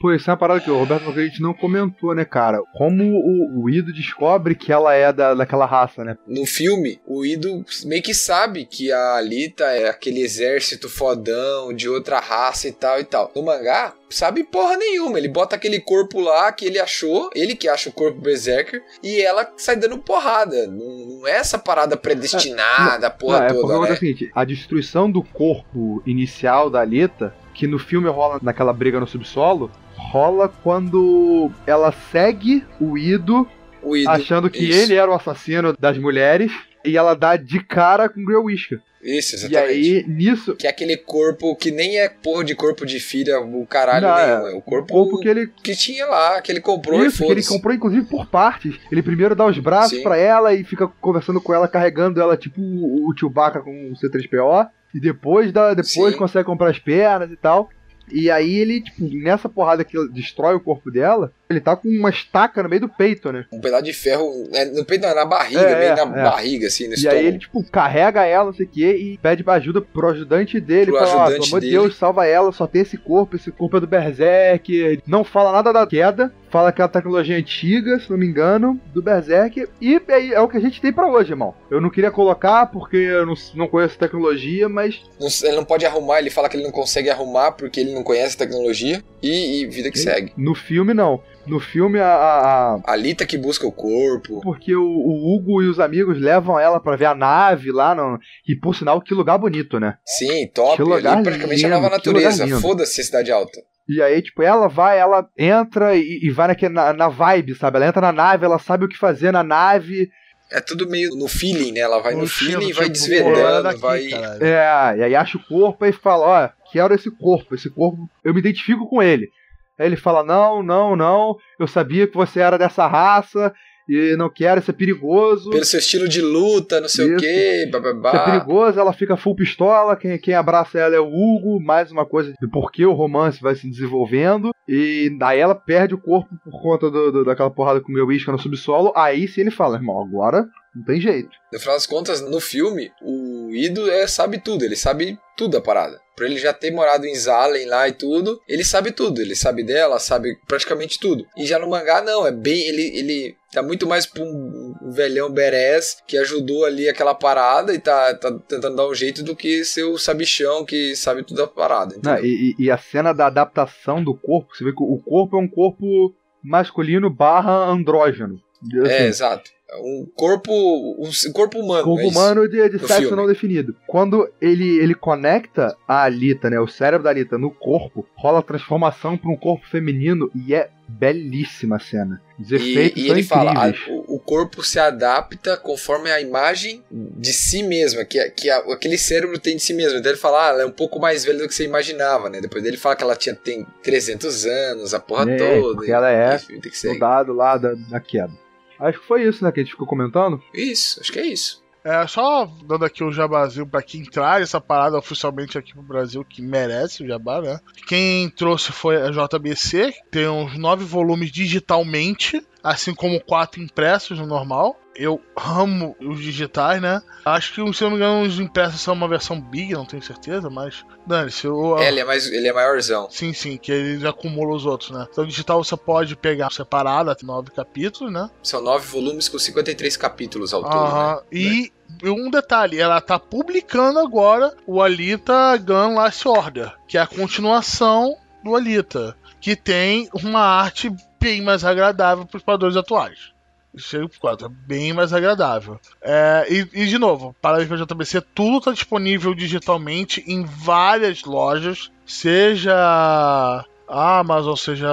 Pô, 0.00 0.14
isso 0.14 0.30
é 0.30 0.32
uma 0.32 0.38
parada 0.38 0.60
que 0.60 0.70
o 0.70 0.78
Roberto 0.78 1.04
Marguerite 1.04 1.42
não 1.42 1.52
comentou, 1.52 2.14
né, 2.14 2.24
cara? 2.24 2.62
Como 2.72 3.04
o, 3.04 3.64
o 3.64 3.68
Ido 3.68 3.92
descobre 3.92 4.54
que 4.54 4.72
ela 4.72 4.94
é 4.94 5.12
da, 5.12 5.34
daquela 5.34 5.66
raça, 5.66 6.02
né? 6.02 6.16
No 6.26 6.46
filme, 6.46 6.98
o 7.06 7.22
Ido 7.22 7.62
meio 7.84 8.02
que 8.02 8.14
sabe 8.14 8.64
que 8.64 8.90
a 8.90 9.16
Alita 9.16 9.64
é 9.64 9.90
aquele 9.90 10.22
exército 10.22 10.88
fodão 10.88 11.74
de 11.74 11.86
outra 11.86 12.18
raça 12.18 12.66
e 12.66 12.72
tal 12.72 12.98
e 12.98 13.04
tal. 13.04 13.30
No 13.36 13.42
mangá, 13.42 13.92
sabe 14.08 14.42
porra 14.42 14.74
nenhuma. 14.78 15.18
Ele 15.18 15.28
bota 15.28 15.54
aquele 15.54 15.78
corpo 15.78 16.18
lá 16.18 16.50
que 16.50 16.64
ele 16.64 16.78
achou, 16.78 17.28
ele 17.34 17.54
que 17.54 17.68
acha 17.68 17.90
o 17.90 17.92
corpo 17.92 18.22
Berserker, 18.22 18.82
e 19.02 19.20
ela 19.20 19.52
sai 19.58 19.76
dando 19.76 19.98
porrada. 19.98 20.66
Não, 20.66 21.18
não 21.18 21.28
é 21.28 21.32
essa 21.32 21.58
parada 21.58 21.94
predestinada, 21.94 23.04
é, 23.04 23.08
a 23.08 23.10
porra 23.10 23.52
não, 23.52 23.60
toda. 23.60 23.74
É, 23.74 23.80
né? 23.80 23.88
é 23.90 23.92
o 23.92 23.96
seguinte, 23.98 24.30
a 24.34 24.44
destruição 24.44 25.10
do 25.10 25.22
corpo 25.22 26.02
inicial 26.06 26.70
da 26.70 26.80
Alita 26.80 27.34
que 27.52 27.66
no 27.66 27.78
filme 27.78 28.08
rola 28.08 28.38
naquela 28.42 28.72
briga 28.72 28.98
no 28.98 29.06
subsolo, 29.06 29.70
rola 30.10 30.48
quando 30.48 31.52
ela 31.64 31.92
segue 32.10 32.64
o 32.80 32.98
Ido, 32.98 33.48
o 33.80 33.96
Ido 33.96 34.10
achando 34.10 34.50
que 34.50 34.64
isso. 34.64 34.78
ele 34.78 34.94
era 34.94 35.08
o 35.08 35.14
assassino 35.14 35.72
das 35.78 35.96
mulheres, 35.96 36.52
e 36.84 36.96
ela 36.96 37.14
dá 37.14 37.36
de 37.36 37.62
cara 37.62 38.08
com 38.08 38.20
o 38.20 38.24
Grey 38.24 38.38
Whisker. 38.38 38.80
Isso, 39.02 39.36
exatamente. 39.36 39.80
E 39.80 39.96
aí, 39.96 40.04
nisso. 40.06 40.54
Que 40.56 40.66
é 40.66 40.70
aquele 40.70 40.96
corpo 40.96 41.56
que 41.56 41.70
nem 41.70 41.98
é 41.98 42.08
porra 42.08 42.44
de 42.44 42.54
corpo 42.54 42.84
de 42.84 43.00
filha, 43.00 43.40
o 43.40 43.64
caralho 43.66 44.06
não, 44.06 44.16
nenhum. 44.16 44.48
É 44.48 44.58
o 44.58 44.60
corpo, 44.60 44.92
corpo 44.92 45.20
que 45.20 45.28
ele. 45.28 45.46
Que 45.62 45.74
tinha 45.74 46.04
lá, 46.06 46.40
que 46.42 46.52
ele 46.52 46.60
comprou 46.60 47.04
Isso, 47.04 47.24
que 47.24 47.32
ele 47.32 47.42
comprou, 47.42 47.74
inclusive, 47.74 48.06
por 48.06 48.26
partes. 48.26 48.74
Ele 48.92 49.02
primeiro 49.02 49.34
dá 49.34 49.46
os 49.46 49.58
braços 49.58 49.98
para 50.00 50.18
ela 50.18 50.52
e 50.52 50.64
fica 50.64 50.86
conversando 51.00 51.40
com 51.40 51.54
ela, 51.54 51.66
carregando 51.66 52.20
ela, 52.20 52.36
tipo 52.36 52.60
o, 52.60 53.08
o 53.08 53.16
Chewbacca 53.16 53.60
com 53.60 53.90
o 53.90 53.94
C3PO. 53.94 54.68
E 54.94 55.00
depois, 55.00 55.52
dá, 55.52 55.72
depois 55.72 56.16
consegue 56.16 56.44
comprar 56.44 56.68
as 56.68 56.78
pernas 56.78 57.30
e 57.30 57.36
tal. 57.36 57.70
E 58.12 58.30
aí 58.30 58.56
ele, 58.56 58.80
tipo, 58.82 59.02
nessa 59.22 59.48
porrada 59.48 59.84
que 59.84 59.96
destrói 60.08 60.54
o 60.54 60.60
corpo 60.60 60.90
dela, 60.90 61.32
ele 61.48 61.60
tá 61.60 61.74
com 61.74 61.88
uma 61.88 62.10
estaca 62.10 62.62
no 62.62 62.68
meio 62.68 62.82
do 62.82 62.88
peito, 62.88 63.32
né? 63.32 63.44
Um 63.52 63.60
pedaço 63.60 63.82
de 63.84 63.92
ferro 63.92 64.48
é, 64.52 64.64
no 64.66 64.84
peito, 64.84 65.06
não, 65.06 65.14
na 65.14 65.24
barriga, 65.24 65.60
é, 65.60 65.78
meio 65.78 66.06
na 66.06 66.20
é. 66.20 66.24
barriga, 66.24 66.66
assim, 66.68 66.86
no 66.86 66.92
E 66.92 66.94
estômago. 66.94 67.18
aí 67.20 67.26
ele, 67.26 67.38
tipo, 67.38 67.64
carrega 67.70 68.24
ela, 68.24 68.46
não 68.46 68.52
sei 68.54 68.66
o 68.66 68.68
quê, 68.68 68.96
e 68.96 69.18
pede 69.18 69.44
ajuda 69.46 69.80
pro 69.80 70.08
ajudante 70.10 70.60
dele. 70.60 70.92
Pro 70.92 71.00
fala, 71.00 71.24
ajudante 71.24 71.40
pelo 71.40 71.46
amor 71.46 71.60
de 71.60 71.70
Deus, 71.70 71.96
salva 71.96 72.26
ela, 72.26 72.52
só 72.52 72.66
tem 72.66 72.82
esse 72.82 72.96
corpo, 72.96 73.36
esse 73.36 73.50
corpo 73.50 73.76
é 73.76 73.80
do 73.80 73.86
Berserk. 73.86 75.00
Não 75.06 75.24
fala 75.24 75.52
nada 75.52 75.72
da 75.72 75.86
queda, 75.86 76.32
fala 76.50 76.72
que 76.72 76.82
é 76.82 76.84
uma 76.84 76.90
tecnologia 76.90 77.36
antiga, 77.36 77.98
se 77.98 78.10
não 78.10 78.18
me 78.18 78.26
engano, 78.26 78.78
do 78.92 79.02
Berserk. 79.02 79.68
E 79.80 80.00
é, 80.08 80.34
é 80.34 80.40
o 80.40 80.48
que 80.48 80.56
a 80.56 80.60
gente 80.60 80.80
tem 80.80 80.92
para 80.92 81.08
hoje, 81.08 81.32
irmão. 81.32 81.54
Eu 81.70 81.80
não 81.80 81.90
queria 81.90 82.10
colocar 82.10 82.66
porque 82.66 82.96
eu 82.96 83.24
não, 83.24 83.34
não 83.54 83.68
conheço 83.68 83.98
tecnologia, 83.98 84.68
mas. 84.68 85.00
Ele 85.42 85.56
não 85.56 85.64
pode 85.64 85.86
arrumar, 85.86 86.18
ele 86.18 86.30
fala 86.30 86.48
que 86.48 86.56
ele 86.56 86.64
não 86.64 86.72
consegue 86.72 87.08
arrumar 87.08 87.52
porque 87.52 87.80
ele 87.80 87.94
não 87.94 88.02
conhece 88.02 88.34
a 88.34 88.38
tecnologia. 88.38 89.02
E, 89.22 89.62
e 89.62 89.66
vida 89.66 89.90
que 89.90 89.98
segue. 89.98 90.32
No 90.36 90.54
filme, 90.54 90.92
não. 90.92 91.22
No 91.46 91.58
filme, 91.58 91.98
a. 91.98 92.10
A, 92.10 92.92
a 92.92 92.96
Lita 92.96 93.24
que 93.24 93.38
busca 93.38 93.66
o 93.66 93.72
corpo. 93.72 94.40
Porque 94.42 94.74
o, 94.74 94.82
o, 94.82 95.34
Hugo 95.34 95.62
e 95.62 95.68
os 95.68 95.80
amigos 95.80 96.20
levam 96.20 96.58
ela 96.58 96.80
para 96.80 96.96
ver 96.96 97.06
a 97.06 97.14
nave 97.14 97.72
lá. 97.72 97.94
No, 97.94 98.18
e 98.46 98.54
por 98.56 98.74
sinal, 98.74 99.00
que 99.00 99.14
lugar 99.14 99.38
bonito, 99.38 99.78
né? 99.78 99.96
Sim, 100.04 100.46
top. 100.48 100.76
Que 100.76 100.82
lugar 100.82 101.14
Ali 101.14 101.22
praticamente 101.22 101.62
lindo, 101.62 101.74
a 101.74 101.80
nova 101.80 101.90
natureza. 101.90 102.60
Foda-se 102.60 103.00
a 103.00 103.04
cidade 103.04 103.30
alta. 103.30 103.60
E 103.90 104.00
aí, 104.00 104.22
tipo, 104.22 104.40
ela 104.40 104.68
vai, 104.68 105.00
ela 105.00 105.28
entra 105.36 105.96
e, 105.96 106.20
e 106.22 106.30
vai 106.30 106.46
naquele, 106.46 106.72
na, 106.72 106.92
na 106.92 107.08
vibe, 107.08 107.56
sabe? 107.56 107.76
Ela 107.76 107.88
entra 107.88 108.00
na 108.00 108.12
nave, 108.12 108.44
ela 108.44 108.58
sabe 108.60 108.84
o 108.84 108.88
que 108.88 108.96
fazer 108.96 109.32
na 109.32 109.42
nave. 109.42 110.08
É 110.52 110.60
tudo 110.60 110.88
meio 110.88 111.16
no 111.16 111.26
feeling, 111.26 111.72
né? 111.72 111.80
Ela 111.80 112.00
vai 112.00 112.14
no, 112.14 112.20
no 112.20 112.26
feeling 112.28 112.68
e 112.68 112.72
vai 112.72 112.84
tipo, 112.84 112.92
desvendando, 112.92 113.64
daqui, 113.64 113.80
vai. 113.80 114.08
Caralho. 114.08 114.44
É, 114.44 114.96
e 114.98 115.02
aí 115.02 115.16
acha 115.16 115.36
o 115.36 115.42
corpo 115.44 115.84
e 115.84 115.92
fala: 115.92 116.26
Ó, 116.26 116.70
quero 116.70 116.94
esse 116.94 117.10
corpo, 117.10 117.52
esse 117.52 117.68
corpo, 117.68 118.08
eu 118.24 118.32
me 118.32 118.38
identifico 118.38 118.88
com 118.88 119.02
ele. 119.02 119.28
Aí 119.76 119.86
ele 119.86 119.96
fala: 119.96 120.22
Não, 120.22 120.62
não, 120.62 120.94
não, 120.94 121.36
eu 121.58 121.66
sabia 121.66 122.06
que 122.06 122.14
você 122.14 122.38
era 122.38 122.56
dessa 122.56 122.86
raça, 122.86 123.52
e 123.90 124.14
não 124.16 124.30
quero, 124.30 124.60
isso 124.60 124.70
é 124.70 124.74
perigoso. 124.74 125.50
Pelo 125.50 125.64
seu 125.64 125.80
estilo 125.80 126.08
de 126.08 126.22
luta, 126.22 126.80
não 126.80 126.88
sei 126.88 127.06
isso. 127.06 127.14
o 127.14 127.18
quê, 127.18 127.68
bababá. 127.72 128.10
Isso 128.10 128.18
é 128.18 128.24
perigoso, 128.24 128.78
ela 128.78 128.92
fica 128.92 129.16
full 129.16 129.34
pistola, 129.34 129.96
quem, 129.96 130.16
quem 130.16 130.32
abraça 130.32 130.78
ela 130.78 130.94
é 130.94 131.00
o 131.00 131.08
Hugo, 131.08 131.60
mais 131.60 131.90
uma 131.90 132.06
coisa 132.06 132.32
de 132.40 132.48
por 132.48 132.70
que 132.70 132.86
o 132.86 132.92
romance 132.92 133.42
vai 133.42 133.56
se 133.56 133.68
desenvolvendo. 133.68 134.52
E 134.68 135.10
daí 135.18 135.40
ela 135.40 135.56
perde 135.56 135.94
o 135.94 135.98
corpo 135.98 136.30
por 136.44 136.62
conta 136.62 136.88
do, 136.88 137.10
do 137.10 137.24
daquela 137.24 137.50
porrada 137.50 137.80
com 137.80 137.90
o 137.90 137.94
meu 137.94 138.12
isca 138.12 138.30
no 138.30 138.38
subsolo. 138.38 138.92
Aí 138.94 139.26
sim 139.26 139.40
ele 139.40 139.50
fala, 139.50 139.76
irmão, 139.76 140.00
agora 140.00 140.46
não 140.74 140.84
tem 140.84 141.00
jeito. 141.00 141.30
No 141.52 141.58
final 141.58 141.74
das 141.74 141.86
contas, 141.86 142.20
no 142.20 142.40
filme, 142.40 142.92
o 143.02 143.50
Ido 143.52 143.90
é, 143.90 144.06
sabe 144.06 144.38
tudo, 144.38 144.64
ele 144.64 144.76
sabe 144.76 145.18
tudo 145.36 145.56
a 145.56 145.60
parada. 145.60 146.00
Por 146.16 146.26
ele 146.26 146.36
já 146.36 146.52
ter 146.52 146.70
morado 146.70 147.06
em 147.06 147.14
Zalen 147.14 147.66
lá 147.66 147.88
e 147.88 147.92
tudo, 147.92 148.40
ele 148.46 148.62
sabe 148.62 148.92
tudo. 148.92 149.22
Ele 149.22 149.34
sabe 149.34 149.64
dela, 149.64 149.98
sabe 149.98 150.36
praticamente 150.46 151.00
tudo. 151.00 151.26
E 151.34 151.46
já 151.46 151.58
no 151.58 151.68
mangá, 151.68 152.02
não, 152.02 152.26
é 152.26 152.30
bem. 152.30 152.60
Ele, 152.68 152.98
ele 152.98 153.36
tá 153.50 153.62
muito 153.62 153.86
mais 153.86 154.04
pra 154.04 154.22
um, 154.22 154.74
velhão 154.92 155.32
Beres 155.32 155.96
que 156.06 156.18
ajudou 156.18 156.66
ali 156.66 156.90
aquela 156.90 157.14
parada 157.14 157.72
e 157.72 157.78
tá, 157.78 158.14
tá 158.14 158.30
tentando 158.46 158.76
dar 158.76 158.86
um 158.86 158.94
jeito 158.94 159.22
do 159.22 159.34
que 159.34 159.64
ser 159.64 159.84
o 159.84 159.96
sabichão 159.96 160.64
que 160.64 160.94
sabe 160.94 161.24
tudo 161.24 161.42
a 161.42 161.48
parada. 161.48 161.96
Não, 162.04 162.18
e, 162.22 162.54
e, 162.58 162.70
a 162.70 162.76
cena 162.76 163.14
da 163.14 163.26
adaptação 163.26 164.04
do 164.04 164.14
corpo, 164.14 164.54
você 164.54 164.62
vê 164.62 164.72
que 164.72 164.82
o 164.82 164.98
corpo 164.98 165.38
é 165.38 165.40
um 165.40 165.48
corpo 165.48 166.14
masculino 166.44 167.08
barra 167.08 167.70
andrógeno. 167.70 168.38
É, 168.74 168.78
assim, 168.78 168.92
é, 168.92 169.06
exato 169.06 169.50
um 169.78 170.06
corpo 170.14 170.52
um 170.52 171.32
corpo 171.32 171.58
humano 171.58 171.84
corpo 171.84 172.02
é 172.02 172.06
humano 172.06 172.48
de, 172.48 172.68
de 172.68 172.78
sexo 172.78 173.02
filme. 173.02 173.16
não 173.16 173.26
definido. 173.26 173.76
Quando 173.86 174.28
ele 174.40 174.78
ele 174.78 174.94
conecta 174.94 175.76
a 175.86 176.04
Alita 176.04 176.50
né 176.50 176.58
o 176.60 176.66
cérebro 176.66 177.04
da 177.04 177.10
Alita 177.10 177.38
no 177.38 177.50
corpo 177.50 178.06
rola 178.16 178.40
a 178.40 178.42
transformação 178.42 179.16
para 179.16 179.30
um 179.30 179.36
corpo 179.36 179.66
feminino 179.68 180.30
e 180.34 180.54
é 180.54 180.70
belíssima 180.88 181.76
a 181.76 181.78
cena. 181.78 182.20
Os 182.38 182.50
efeitos 182.50 183.00
e, 183.00 183.04
e 183.04 183.06
são 183.06 183.16
ele 183.16 183.24
incríveis. 183.24 183.78
fala 183.78 184.02
o, 184.08 184.16
o, 184.16 184.18
corpo 184.18 184.62
se 184.64 184.78
adapta 184.78 185.56
conforme 185.56 186.10
a 186.10 186.20
imagem 186.20 186.82
de 186.90 187.32
si 187.32 187.62
mesma 187.62 188.04
que, 188.04 188.18
que 188.30 188.50
a, 188.50 188.58
aquele 188.72 188.98
cérebro 188.98 189.38
tem 189.38 189.56
de 189.56 189.62
si 189.62 189.72
mesmo. 189.72 189.98
Então 189.98 190.10
ele 190.10 190.18
fala 190.18 190.46
ah, 190.46 190.50
ela 190.50 190.62
é 190.62 190.66
um 190.66 190.72
pouco 190.72 190.98
mais 190.98 191.24
velha 191.24 191.38
do 191.38 191.48
que 191.48 191.54
você 191.54 191.64
imaginava 191.64 192.28
né? 192.28 192.40
Depois 192.40 192.62
dele 192.62 192.76
fala 192.76 192.96
que 192.96 193.04
ela 193.04 193.14
tinha 193.14 193.34
tem 193.34 193.66
300 193.82 194.46
anos 194.46 194.94
a 194.94 194.98
porra 194.98 195.30
é, 195.30 195.36
toda 195.36 195.86
e, 195.86 195.90
ela 195.90 196.10
é 196.10 196.38
soldado 196.72 197.32
lá 197.32 197.56
da, 197.56 197.74
da 197.74 198.00
queda 198.00 198.32
Acho 198.80 198.98
que 198.98 199.06
foi 199.06 199.22
isso, 199.24 199.44
né, 199.44 199.52
que 199.52 199.60
a 199.60 199.62
gente 199.62 199.72
ficou 199.72 199.86
comentando. 199.86 200.42
Isso, 200.54 201.00
acho 201.00 201.12
que 201.12 201.18
é 201.18 201.26
isso. 201.26 201.62
É, 201.82 202.06
só 202.06 202.46
dando 202.64 202.84
aqui 202.84 203.02
o 203.02 203.10
jabazinho 203.10 203.66
pra 203.66 203.82
quem 203.82 204.04
traz 204.04 204.42
essa 204.42 204.60
parada 204.60 204.98
oficialmente 204.98 205.56
aqui 205.56 205.72
pro 205.72 205.82
Brasil, 205.82 206.24
que 206.24 206.42
merece 206.42 207.02
o 207.02 207.06
jabá, 207.06 207.40
né? 207.40 207.58
Quem 207.86 208.28
trouxe 208.28 208.70
foi 208.70 208.96
a 208.96 209.10
JBC, 209.10 209.94
tem 210.10 210.28
uns 210.28 210.58
nove 210.58 210.84
volumes 210.84 211.32
digitalmente, 211.32 212.42
assim 212.62 212.94
como 212.94 213.20
quatro 213.20 213.62
impressos 213.62 214.18
no 214.18 214.26
normal 214.26 214.78
eu 215.00 215.20
amo 215.34 215.96
os 215.98 216.20
digitais, 216.20 216.80
né? 216.82 217.00
Acho 217.24 217.54
que, 217.54 217.72
se 217.74 217.82
não 217.82 217.90
me 217.90 217.96
engano, 217.96 218.22
os 218.22 218.38
impressos 218.38 218.82
são 218.82 218.92
uma 218.92 219.08
versão 219.08 219.40
big, 219.40 219.72
não 219.72 219.86
tenho 219.86 220.02
certeza, 220.02 220.50
mas. 220.50 220.84
Dane-se. 221.06 221.46
É, 221.78 221.88
ele 221.88 222.00
é, 222.00 222.04
mais, 222.04 222.26
ele 222.26 222.46
é 222.46 222.52
maiorzão. 222.52 223.08
Sim, 223.10 223.32
sim, 223.32 223.56
que 223.56 223.72
ele 223.72 224.06
acumula 224.06 224.54
os 224.54 224.66
outros, 224.66 224.90
né? 224.90 225.06
Então, 225.10 225.24
digital 225.24 225.62
você 225.62 225.76
pode 225.76 226.16
pegar 226.16 226.50
separado, 226.50 227.16
nove 227.22 227.50
capítulos, 227.50 228.12
né? 228.12 228.28
São 228.42 228.60
nove 228.60 228.86
volumes 228.86 229.28
com 229.28 229.38
53 229.38 229.96
capítulos 229.96 230.52
ao 230.52 230.62
todo. 230.62 230.94
Né? 230.94 231.20
E 231.32 231.72
um 232.04 232.30
detalhe, 232.30 232.78
ela 232.78 233.00
tá 233.00 233.18
publicando 233.18 233.98
agora 233.98 234.54
o 234.66 234.82
Alita 234.82 235.56
Gun 235.56 235.94
Last 235.94 236.28
Order, 236.28 236.74
que 236.86 236.98
é 236.98 237.00
a 237.00 237.06
continuação 237.06 238.16
do 238.44 238.54
Alita, 238.54 239.16
que 239.40 239.56
tem 239.56 240.08
uma 240.12 240.40
arte 240.40 240.90
bem 241.20 241.42
mais 241.42 241.64
agradável 241.64 242.24
para 242.24 242.36
os 242.36 242.42
padrões 242.42 242.76
atuais. 242.76 243.32
Chega 243.76 244.08
pro 244.08 244.20
4, 244.20 244.46
é 244.46 244.48
bem 244.48 244.92
mais 244.92 245.12
agradável. 245.12 245.78
É, 246.02 246.46
e, 246.50 246.82
e, 246.82 246.86
de 246.86 246.98
novo, 246.98 247.34
parabéns 247.40 247.68
pra 247.68 247.76
JBC, 247.76 248.20
tudo 248.34 248.58
está 248.58 248.72
disponível 248.72 249.32
digitalmente 249.32 250.24
em 250.26 250.44
várias 250.44 251.22
lojas, 251.22 251.90
seja 252.04 253.64
Amazon, 253.86 254.56
seja 254.56 254.88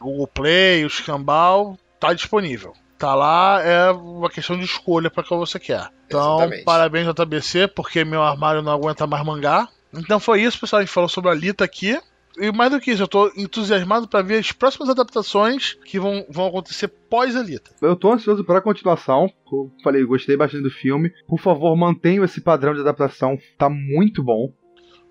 Google 0.00 0.26
Play, 0.26 0.84
o 0.84 0.90
Scambal, 0.90 1.78
tá 2.00 2.12
disponível. 2.12 2.72
Tá 2.98 3.14
lá, 3.14 3.62
é 3.62 3.92
uma 3.92 4.28
questão 4.28 4.58
de 4.58 4.64
escolha 4.64 5.08
para 5.08 5.22
que 5.22 5.30
você 5.30 5.60
quer. 5.60 5.88
Então, 6.06 6.38
Exatamente. 6.38 6.64
parabéns 6.64 7.06
JBC, 7.06 7.68
porque 7.68 8.04
meu 8.04 8.22
armário 8.22 8.62
não 8.62 8.72
aguenta 8.72 9.06
mais 9.06 9.24
mangá. 9.24 9.68
Então 9.94 10.18
foi 10.18 10.42
isso, 10.42 10.58
pessoal. 10.58 10.80
A 10.80 10.84
gente 10.84 10.92
falou 10.92 11.08
sobre 11.08 11.30
a 11.30 11.34
Lita 11.34 11.64
aqui. 11.64 11.98
E 12.40 12.52
mais 12.52 12.70
do 12.70 12.80
que 12.80 12.90
isso, 12.90 13.02
eu 13.02 13.08
tô 13.08 13.28
entusiasmado 13.36 14.08
pra 14.08 14.22
ver 14.22 14.38
as 14.38 14.52
próximas 14.52 14.88
adaptações 14.88 15.74
que 15.84 15.98
vão, 15.98 16.24
vão 16.28 16.46
acontecer 16.46 16.88
pós-Alita. 16.88 17.70
Eu 17.80 17.96
tô 17.96 18.12
ansioso 18.12 18.44
pra 18.44 18.60
continuação. 18.60 19.30
Eu 19.52 19.70
falei, 19.82 20.04
gostei 20.04 20.36
bastante 20.36 20.62
do 20.62 20.70
filme. 20.70 21.12
Por 21.26 21.38
favor, 21.38 21.76
mantenham 21.76 22.24
esse 22.24 22.40
padrão 22.40 22.74
de 22.74 22.80
adaptação. 22.80 23.38
Tá 23.56 23.68
muito 23.68 24.22
bom. 24.22 24.52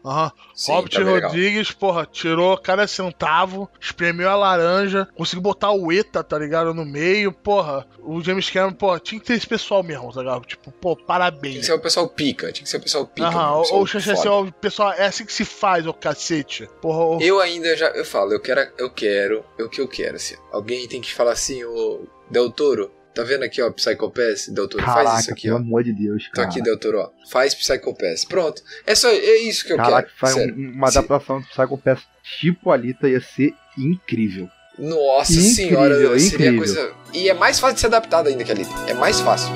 Aham. 0.08 0.32
Sim, 0.56 0.72
Robert 0.72 0.92
tá 0.92 1.00
bem 1.04 1.14
legal. 1.14 1.30
Rodrigues, 1.30 1.72
porra, 1.72 2.06
tirou 2.10 2.58
cada 2.58 2.88
centavo, 2.88 3.70
espremeu 3.80 4.30
a 4.30 4.36
laranja, 4.36 5.08
conseguiu 5.16 5.42
botar 5.42 5.72
o 5.72 5.92
ETA, 5.92 6.24
tá 6.24 6.38
ligado, 6.40 6.74
no 6.74 6.86
meio, 6.86 7.32
porra. 7.32 7.86
O 8.00 8.22
James 8.24 8.50
Cameron, 8.50 8.74
porra, 8.74 9.00
tinha 9.00 9.20
que 9.20 9.28
ter 9.28 9.34
esse 9.34 9.46
pessoal 9.48 9.84
mesmo, 9.84 10.12
tá 10.14 10.22
ligado? 10.22 10.46
Tipo, 10.46 10.72
pô, 10.72 10.96
Tinha 10.96 11.06
parabéns. 11.06 11.58
que 11.58 11.64
ser 11.66 11.74
o 11.74 11.80
pessoal 11.80 12.08
pica, 12.08 12.52
tinha 12.52 12.64
que 12.64 12.70
ser 12.70 12.78
o 12.78 12.82
pessoal 12.82 13.06
pica. 13.06 13.28
Aham, 13.28 13.52
o 13.52 13.58
ou, 13.58 13.74
ou 13.80 13.88
tinha 13.88 14.02
que 14.02 14.16
ser 14.16 14.30
o 14.30 14.52
pessoal, 14.54 14.94
é 14.94 15.06
assim 15.06 15.26
que 15.26 15.34
se 15.34 15.44
faz, 15.46 15.86
ô 15.86 15.94
cacete. 15.94 16.70
Porra, 16.82 17.00
ô- 17.04 17.20
Eu 17.22 17.40
ainda 17.40 17.76
já, 17.76 17.88
eu 17.90 18.06
falo, 18.06 18.32
eu 18.34 18.40
quero, 18.40 18.62
eu 18.78 18.90
quero, 18.90 19.44
é 19.60 19.64
o 19.64 19.70
que 19.70 19.82
eu 19.82 19.88
quero, 19.88 20.16
assim. 20.16 20.36
Alguém 20.52 20.88
tem 20.88 21.02
que 21.02 21.14
falar 21.14 21.32
assim, 21.34 21.64
ô, 21.66 22.06
Del 22.32 22.50
Toro, 22.52 22.92
tá 23.18 23.24
vendo 23.24 23.44
aqui, 23.44 23.62
ó, 23.62 23.70
Psychopass, 23.72 24.48
Del 24.50 24.68
Toro, 24.68 24.84
faz 24.84 24.96
Caraca, 24.98 25.20
isso 25.22 25.32
aqui, 25.32 25.42
pelo 25.44 25.56
ó. 25.56 25.60
amor 25.60 25.84
de 25.84 25.94
Deus, 25.94 26.24
Tá 26.26 26.32
cara. 26.34 26.48
aqui, 26.50 26.62
Del 26.62 26.78
Toro, 26.78 27.00
ó. 27.00 27.10
Faz 27.30 27.54
Psychopass. 27.56 28.24
Pronto. 28.26 28.62
É 28.86 28.96
só, 28.96 29.10
é 29.10 29.38
isso 29.40 29.66
que 29.66 29.74
eu 29.74 29.78
Caraca, 29.78 30.04
quero. 30.08 30.20
faz 30.20 30.36
um- 30.36 30.40
sério. 30.40 30.56
uma 30.56 30.92
Se- 30.92 30.98
adaptação 30.98 31.42
do 31.42 31.48
Psycho 31.48 31.78
Pass 31.78 32.00
tipo 32.40 32.72
Alita 32.72 33.08
ia 33.10 33.20
ser 33.22 33.54
incrível. 33.78 34.50
Nossa 34.78 35.32
Incrível, 35.34 35.52
senhora, 35.56 35.96
seria 36.20 36.28
incrível. 36.50 36.58
coisa. 36.58 36.92
E 37.14 37.30
é 37.30 37.34
mais 37.34 37.60
fácil 37.60 37.76
de 37.76 37.82
ser 37.82 37.88
adaptado 37.88 38.28
ainda 38.28 38.44
que 38.44 38.52
ali. 38.52 38.66
É 38.88 38.94
mais 38.94 39.20
fácil. 39.20 39.52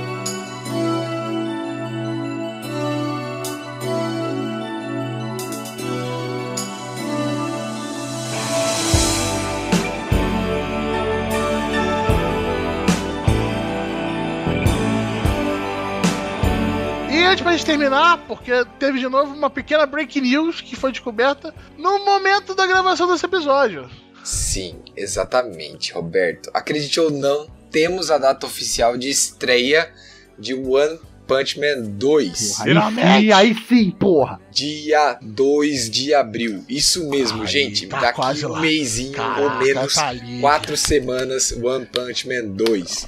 Antes 17.31 17.43
pra 17.43 17.53
gente 17.53 17.65
terminar, 17.65 18.17
porque 18.27 18.51
teve 18.77 18.99
de 18.99 19.07
novo 19.07 19.33
uma 19.33 19.49
pequena 19.49 19.85
break 19.85 20.19
news 20.19 20.59
que 20.59 20.75
foi 20.75 20.91
descoberta 20.91 21.55
no 21.77 22.03
momento 22.03 22.53
da 22.53 22.67
gravação 22.67 23.09
desse 23.09 23.25
episódio. 23.25 23.89
Sim, 24.21 24.81
exatamente, 24.97 25.93
Roberto. 25.93 26.51
Acredite 26.53 26.99
ou 26.99 27.09
não, 27.09 27.47
temos 27.71 28.11
a 28.11 28.17
data 28.17 28.45
oficial 28.45 28.97
de 28.97 29.09
estreia 29.09 29.93
de 30.37 30.53
One 30.53 30.99
Punch 31.31 31.57
Man 31.59 31.81
2. 31.83 32.57
Porra, 32.57 32.87
aí 32.97 33.21
sim, 33.25 33.31
aí 33.31 33.55
sim, 33.69 33.91
porra. 33.91 34.41
Dia 34.51 35.17
2 35.21 35.89
de 35.89 36.13
abril. 36.13 36.65
Isso 36.67 37.09
mesmo, 37.09 37.41
Ai, 37.43 37.47
gente. 37.47 37.87
tá 37.87 38.01
daqui 38.01 38.45
um 38.45 38.59
mêsinho 38.59 39.17
ou 39.39 39.49
menos. 39.63 39.93
tá 39.93 40.09
ali. 40.09 40.41
Quatro 40.41 40.75
semanas, 40.75 41.53
One 41.53 41.85
Punch 41.85 42.27
Man 42.27 42.49
2. 42.49 43.07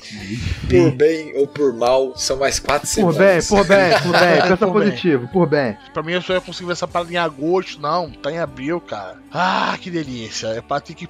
Por 0.70 0.92
bem 0.92 1.34
ou 1.36 1.46
por 1.46 1.74
mal, 1.74 2.14
são 2.16 2.38
mais 2.38 2.60
quatro 2.60 2.90
Por 2.90 3.14
bem, 3.14 3.42
semanas. 3.42 3.48
por 3.50 3.68
bem, 3.68 3.92
por 4.02 4.12
bem. 4.20 4.42
Pensa 4.44 4.58
Por 4.58 4.66
bem. 4.66 4.74
positivo, 4.74 5.28
por 5.34 5.48
bem. 5.50 5.78
Pra 5.94 6.02
mim 6.02 6.14
eu 6.14 6.22
só 6.22 6.34
ia 6.34 6.42
conseguir 6.42 6.68
ver 6.68 6.74
essa 6.74 6.88
parada 6.88 7.12
em 7.12 7.18
agosto, 7.18 7.82
não, 7.82 8.10
tá 8.10 8.32
em 8.32 8.40
abril, 8.40 8.80
cara. 8.80 9.18
Ah, 9.32 9.78
que 9.82 9.90
delícia. 9.90 10.48
É 10.48 10.60
o 10.60 10.64
Patrick, 10.64 11.10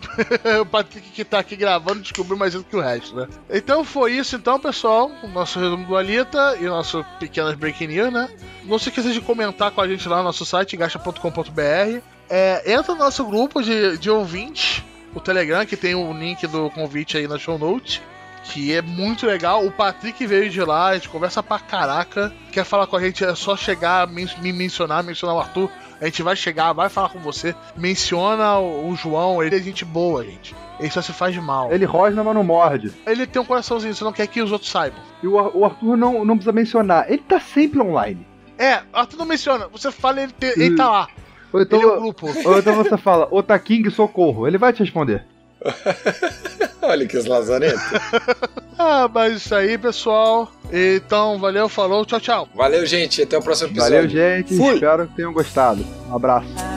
o 0.61 0.65
Patrick 0.65 1.11
que 1.11 1.23
tá 1.23 1.37
aqui 1.39 1.55
gravando 1.55 2.01
descobriu 2.01 2.37
mais 2.37 2.53
cedo 2.53 2.65
que 2.67 2.75
o 2.75 2.81
resto, 2.81 3.15
né? 3.15 3.27
Então 3.51 3.83
foi 3.83 4.13
isso 4.13 4.35
então, 4.35 4.59
pessoal. 4.59 5.11
O 5.23 5.27
nosso 5.27 5.59
resumo 5.59 5.85
do 5.85 5.95
Alita 5.95 6.57
e 6.59 6.65
o 6.65 6.69
nosso 6.69 7.02
pequenas 7.19 7.55
breaking 7.55 7.87
news, 7.87 8.13
né? 8.13 8.29
Não 8.63 8.79
se 8.79 8.89
esqueça 8.89 9.11
de 9.11 9.21
comentar 9.21 9.71
com 9.71 9.81
a 9.81 9.87
gente 9.87 10.07
lá 10.07 10.17
no 10.17 10.23
nosso 10.23 10.45
site, 10.45 10.77
gacha.com.br. 10.77 12.01
É, 12.29 12.73
entra 12.73 12.93
no 12.93 12.99
nosso 12.99 13.25
grupo 13.25 13.61
de, 13.61 13.97
de 13.97 14.09
ouvintes, 14.09 14.83
o 15.13 15.19
Telegram, 15.19 15.65
que 15.65 15.77
tem 15.77 15.95
o 15.95 16.11
link 16.13 16.47
do 16.47 16.69
convite 16.71 17.17
aí 17.17 17.27
na 17.27 17.37
show 17.37 17.57
notes. 17.57 18.01
Que 18.45 18.73
é 18.73 18.81
muito 18.81 19.25
legal. 19.25 19.65
O 19.65 19.71
Patrick 19.71 20.25
veio 20.27 20.49
de 20.49 20.61
lá, 20.61 20.87
a 20.87 20.93
gente 20.95 21.07
conversa 21.07 21.41
pra 21.41 21.59
caraca. 21.59 22.33
Quer 22.51 22.65
falar 22.65 22.87
com 22.87 22.97
a 22.97 23.01
gente, 23.01 23.23
é 23.23 23.33
só 23.35 23.55
chegar, 23.55 24.05
me 24.07 24.51
mencionar, 24.51 25.01
mencionar 25.01 25.35
o 25.35 25.39
Arthur. 25.39 25.71
A 26.01 26.05
gente 26.05 26.21
vai 26.21 26.35
chegar, 26.35 26.73
vai 26.73 26.89
falar 26.89 27.07
com 27.07 27.19
você. 27.19 27.55
Menciona 27.77 28.57
o, 28.57 28.89
o 28.89 28.95
João, 28.95 29.41
ele 29.41 29.55
é 29.55 29.59
gente 29.59 29.85
boa, 29.85 30.25
gente. 30.25 30.53
Ele 30.79 30.89
só 30.89 31.01
se 31.01 31.13
faz 31.13 31.33
de 31.33 31.39
mal. 31.41 31.67
Ele, 31.67 31.75
Ele 31.75 31.85
rosna, 31.85 32.23
mas 32.23 32.33
não 32.35 32.43
morde. 32.43 32.89
tem 33.31 33.41
um 33.41 33.45
coraçãozinho, 33.45 33.93
você 33.93 34.03
não 34.03 34.11
quer 34.11 34.27
que 34.27 34.41
os 34.41 34.51
outros 34.51 34.69
saibam. 34.71 34.99
E 35.21 35.27
o, 35.27 35.37
Ar- 35.39 35.51
o 35.55 35.63
Arthur 35.65 35.95
não, 35.95 36.25
não 36.25 36.35
precisa 36.35 36.51
mencionar. 36.51 37.05
Ele 37.09 37.21
tá 37.27 37.39
sempre 37.39 37.79
online. 37.79 38.25
É, 38.57 38.79
Arthur 38.91 39.17
não 39.17 39.25
menciona. 39.25 39.67
Você 39.71 39.91
fala, 39.91 40.21
ele, 40.21 40.31
te- 40.31 40.53
ele 40.59 40.75
tá 40.75 40.89
lá. 40.89 41.07
Ou 41.51 41.61
então, 41.61 41.79
ele 41.79 41.87
é 41.89 41.93
o 41.93 42.01
grupo. 42.01 42.27
ou 42.47 42.57
então 42.59 42.75
você 42.75 42.97
fala, 42.97 43.27
Ota 43.31 43.57
King, 43.59 43.89
socorro. 43.91 44.47
Ele 44.47 44.57
vai 44.57 44.73
te 44.73 44.79
responder. 44.79 45.23
Olha 46.81 47.07
que 47.07 47.17
os 47.17 47.25
lazarentos. 47.25 47.81
Ah, 48.85 49.07
mas 49.07 49.35
isso 49.35 49.53
aí, 49.53 49.77
pessoal. 49.77 50.51
Então, 50.71 51.37
valeu, 51.39 51.69
falou, 51.69 52.03
tchau, 52.05 52.19
tchau. 52.19 52.49
Valeu, 52.55 52.83
gente. 52.87 53.21
Até 53.21 53.37
o 53.37 53.41
próximo 53.41 53.69
episódio. 53.69 53.95
Valeu, 53.95 54.09
gente. 54.09 54.57
Fui. 54.57 54.73
Espero 54.73 55.07
que 55.07 55.15
tenham 55.15 55.31
gostado. 55.31 55.85
Um 56.09 56.15
abraço. 56.15 56.72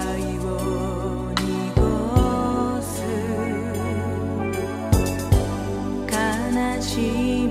情。 6.87 7.46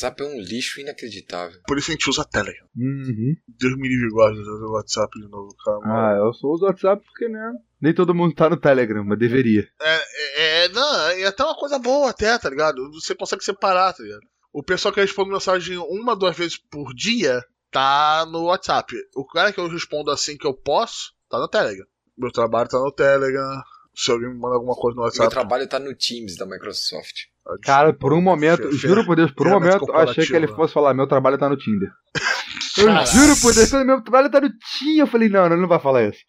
WhatsApp 0.00 0.22
é 0.22 0.26
um 0.26 0.40
lixo 0.40 0.80
inacreditável. 0.80 1.60
Por 1.66 1.76
isso 1.78 1.90
a 1.90 1.92
gente 1.92 2.08
usa 2.08 2.24
Telegram. 2.24 2.66
Uhum. 2.76 3.36
Deus 3.46 3.76
me 3.76 3.88
livre 3.88 4.08
gosta 4.10 4.34
de 4.34 4.48
usar 4.48 4.64
o 4.64 4.72
WhatsApp 4.72 5.20
de 5.20 5.28
novo, 5.28 5.54
cara. 5.62 5.78
Ah, 5.84 6.16
eu 6.16 6.32
só 6.32 6.48
uso 6.48 6.64
o 6.64 6.68
WhatsApp 6.68 7.04
porque, 7.04 7.28
né? 7.28 7.52
Nem 7.80 7.94
todo 7.94 8.14
mundo 8.14 8.34
tá 8.34 8.48
no 8.48 8.56
Telegram, 8.56 9.04
mas 9.04 9.18
deveria. 9.18 9.68
É, 9.80 10.64
é, 10.64 10.68
não, 10.68 11.08
é 11.10 11.24
até 11.24 11.44
uma 11.44 11.56
coisa 11.56 11.78
boa 11.78 12.10
até, 12.10 12.38
tá 12.38 12.48
ligado? 12.48 12.90
Você 12.92 13.14
consegue 13.14 13.44
separar, 13.44 13.92
tá 13.92 14.02
ligado? 14.02 14.22
O 14.52 14.62
pessoal 14.62 14.92
que 14.92 15.00
responde 15.00 15.30
mensagem 15.30 15.76
uma, 15.76 16.16
duas 16.16 16.36
vezes 16.36 16.56
por 16.56 16.94
dia 16.94 17.44
tá 17.70 18.26
no 18.26 18.44
WhatsApp. 18.44 18.94
O 19.14 19.26
cara 19.26 19.52
que 19.52 19.60
eu 19.60 19.68
respondo 19.68 20.10
assim 20.10 20.36
que 20.36 20.46
eu 20.46 20.54
posso, 20.54 21.12
tá 21.28 21.38
no 21.38 21.48
Telegram. 21.48 21.86
Meu 22.16 22.32
trabalho 22.32 22.68
tá 22.68 22.78
no 22.78 22.92
Telegram. 22.92 23.62
Se 23.94 24.10
alguém 24.10 24.30
me 24.30 24.38
manda 24.38 24.54
alguma 24.56 24.74
coisa 24.74 24.96
no 24.96 25.02
Meu 25.02 25.08
WhatsApp. 25.08 25.30
trabalho 25.30 25.68
tá 25.68 25.78
no 25.78 25.94
Teams 25.94 26.36
da 26.36 26.46
Microsoft. 26.46 27.29
Cara, 27.62 27.92
por 27.92 28.12
um 28.12 28.20
momento, 28.20 28.70
juro 28.72 29.04
por 29.04 29.16
Deus, 29.16 29.30
por 29.30 29.46
um 29.46 29.50
momento, 29.50 29.84
eu 29.88 29.96
achei 29.96 30.26
que 30.26 30.34
ele 30.34 30.46
fosse 30.48 30.74
falar: 30.74 30.94
meu 30.94 31.06
trabalho 31.06 31.38
tá 31.38 31.48
no 31.48 31.56
Tinder. 31.56 31.90
Eu 32.78 32.86
juro 33.04 33.40
por 33.40 33.52
Deus, 33.52 33.70
meu 33.84 34.00
trabalho 34.00 34.30
tá 34.30 34.40
no 34.40 34.48
Tinder, 34.48 35.00
eu 35.00 35.06
falei: 35.06 35.28
não, 35.28 35.44
ele 35.46 35.56
não 35.56 35.68
vai 35.68 35.80
falar 35.80 36.04
isso. 36.04 36.20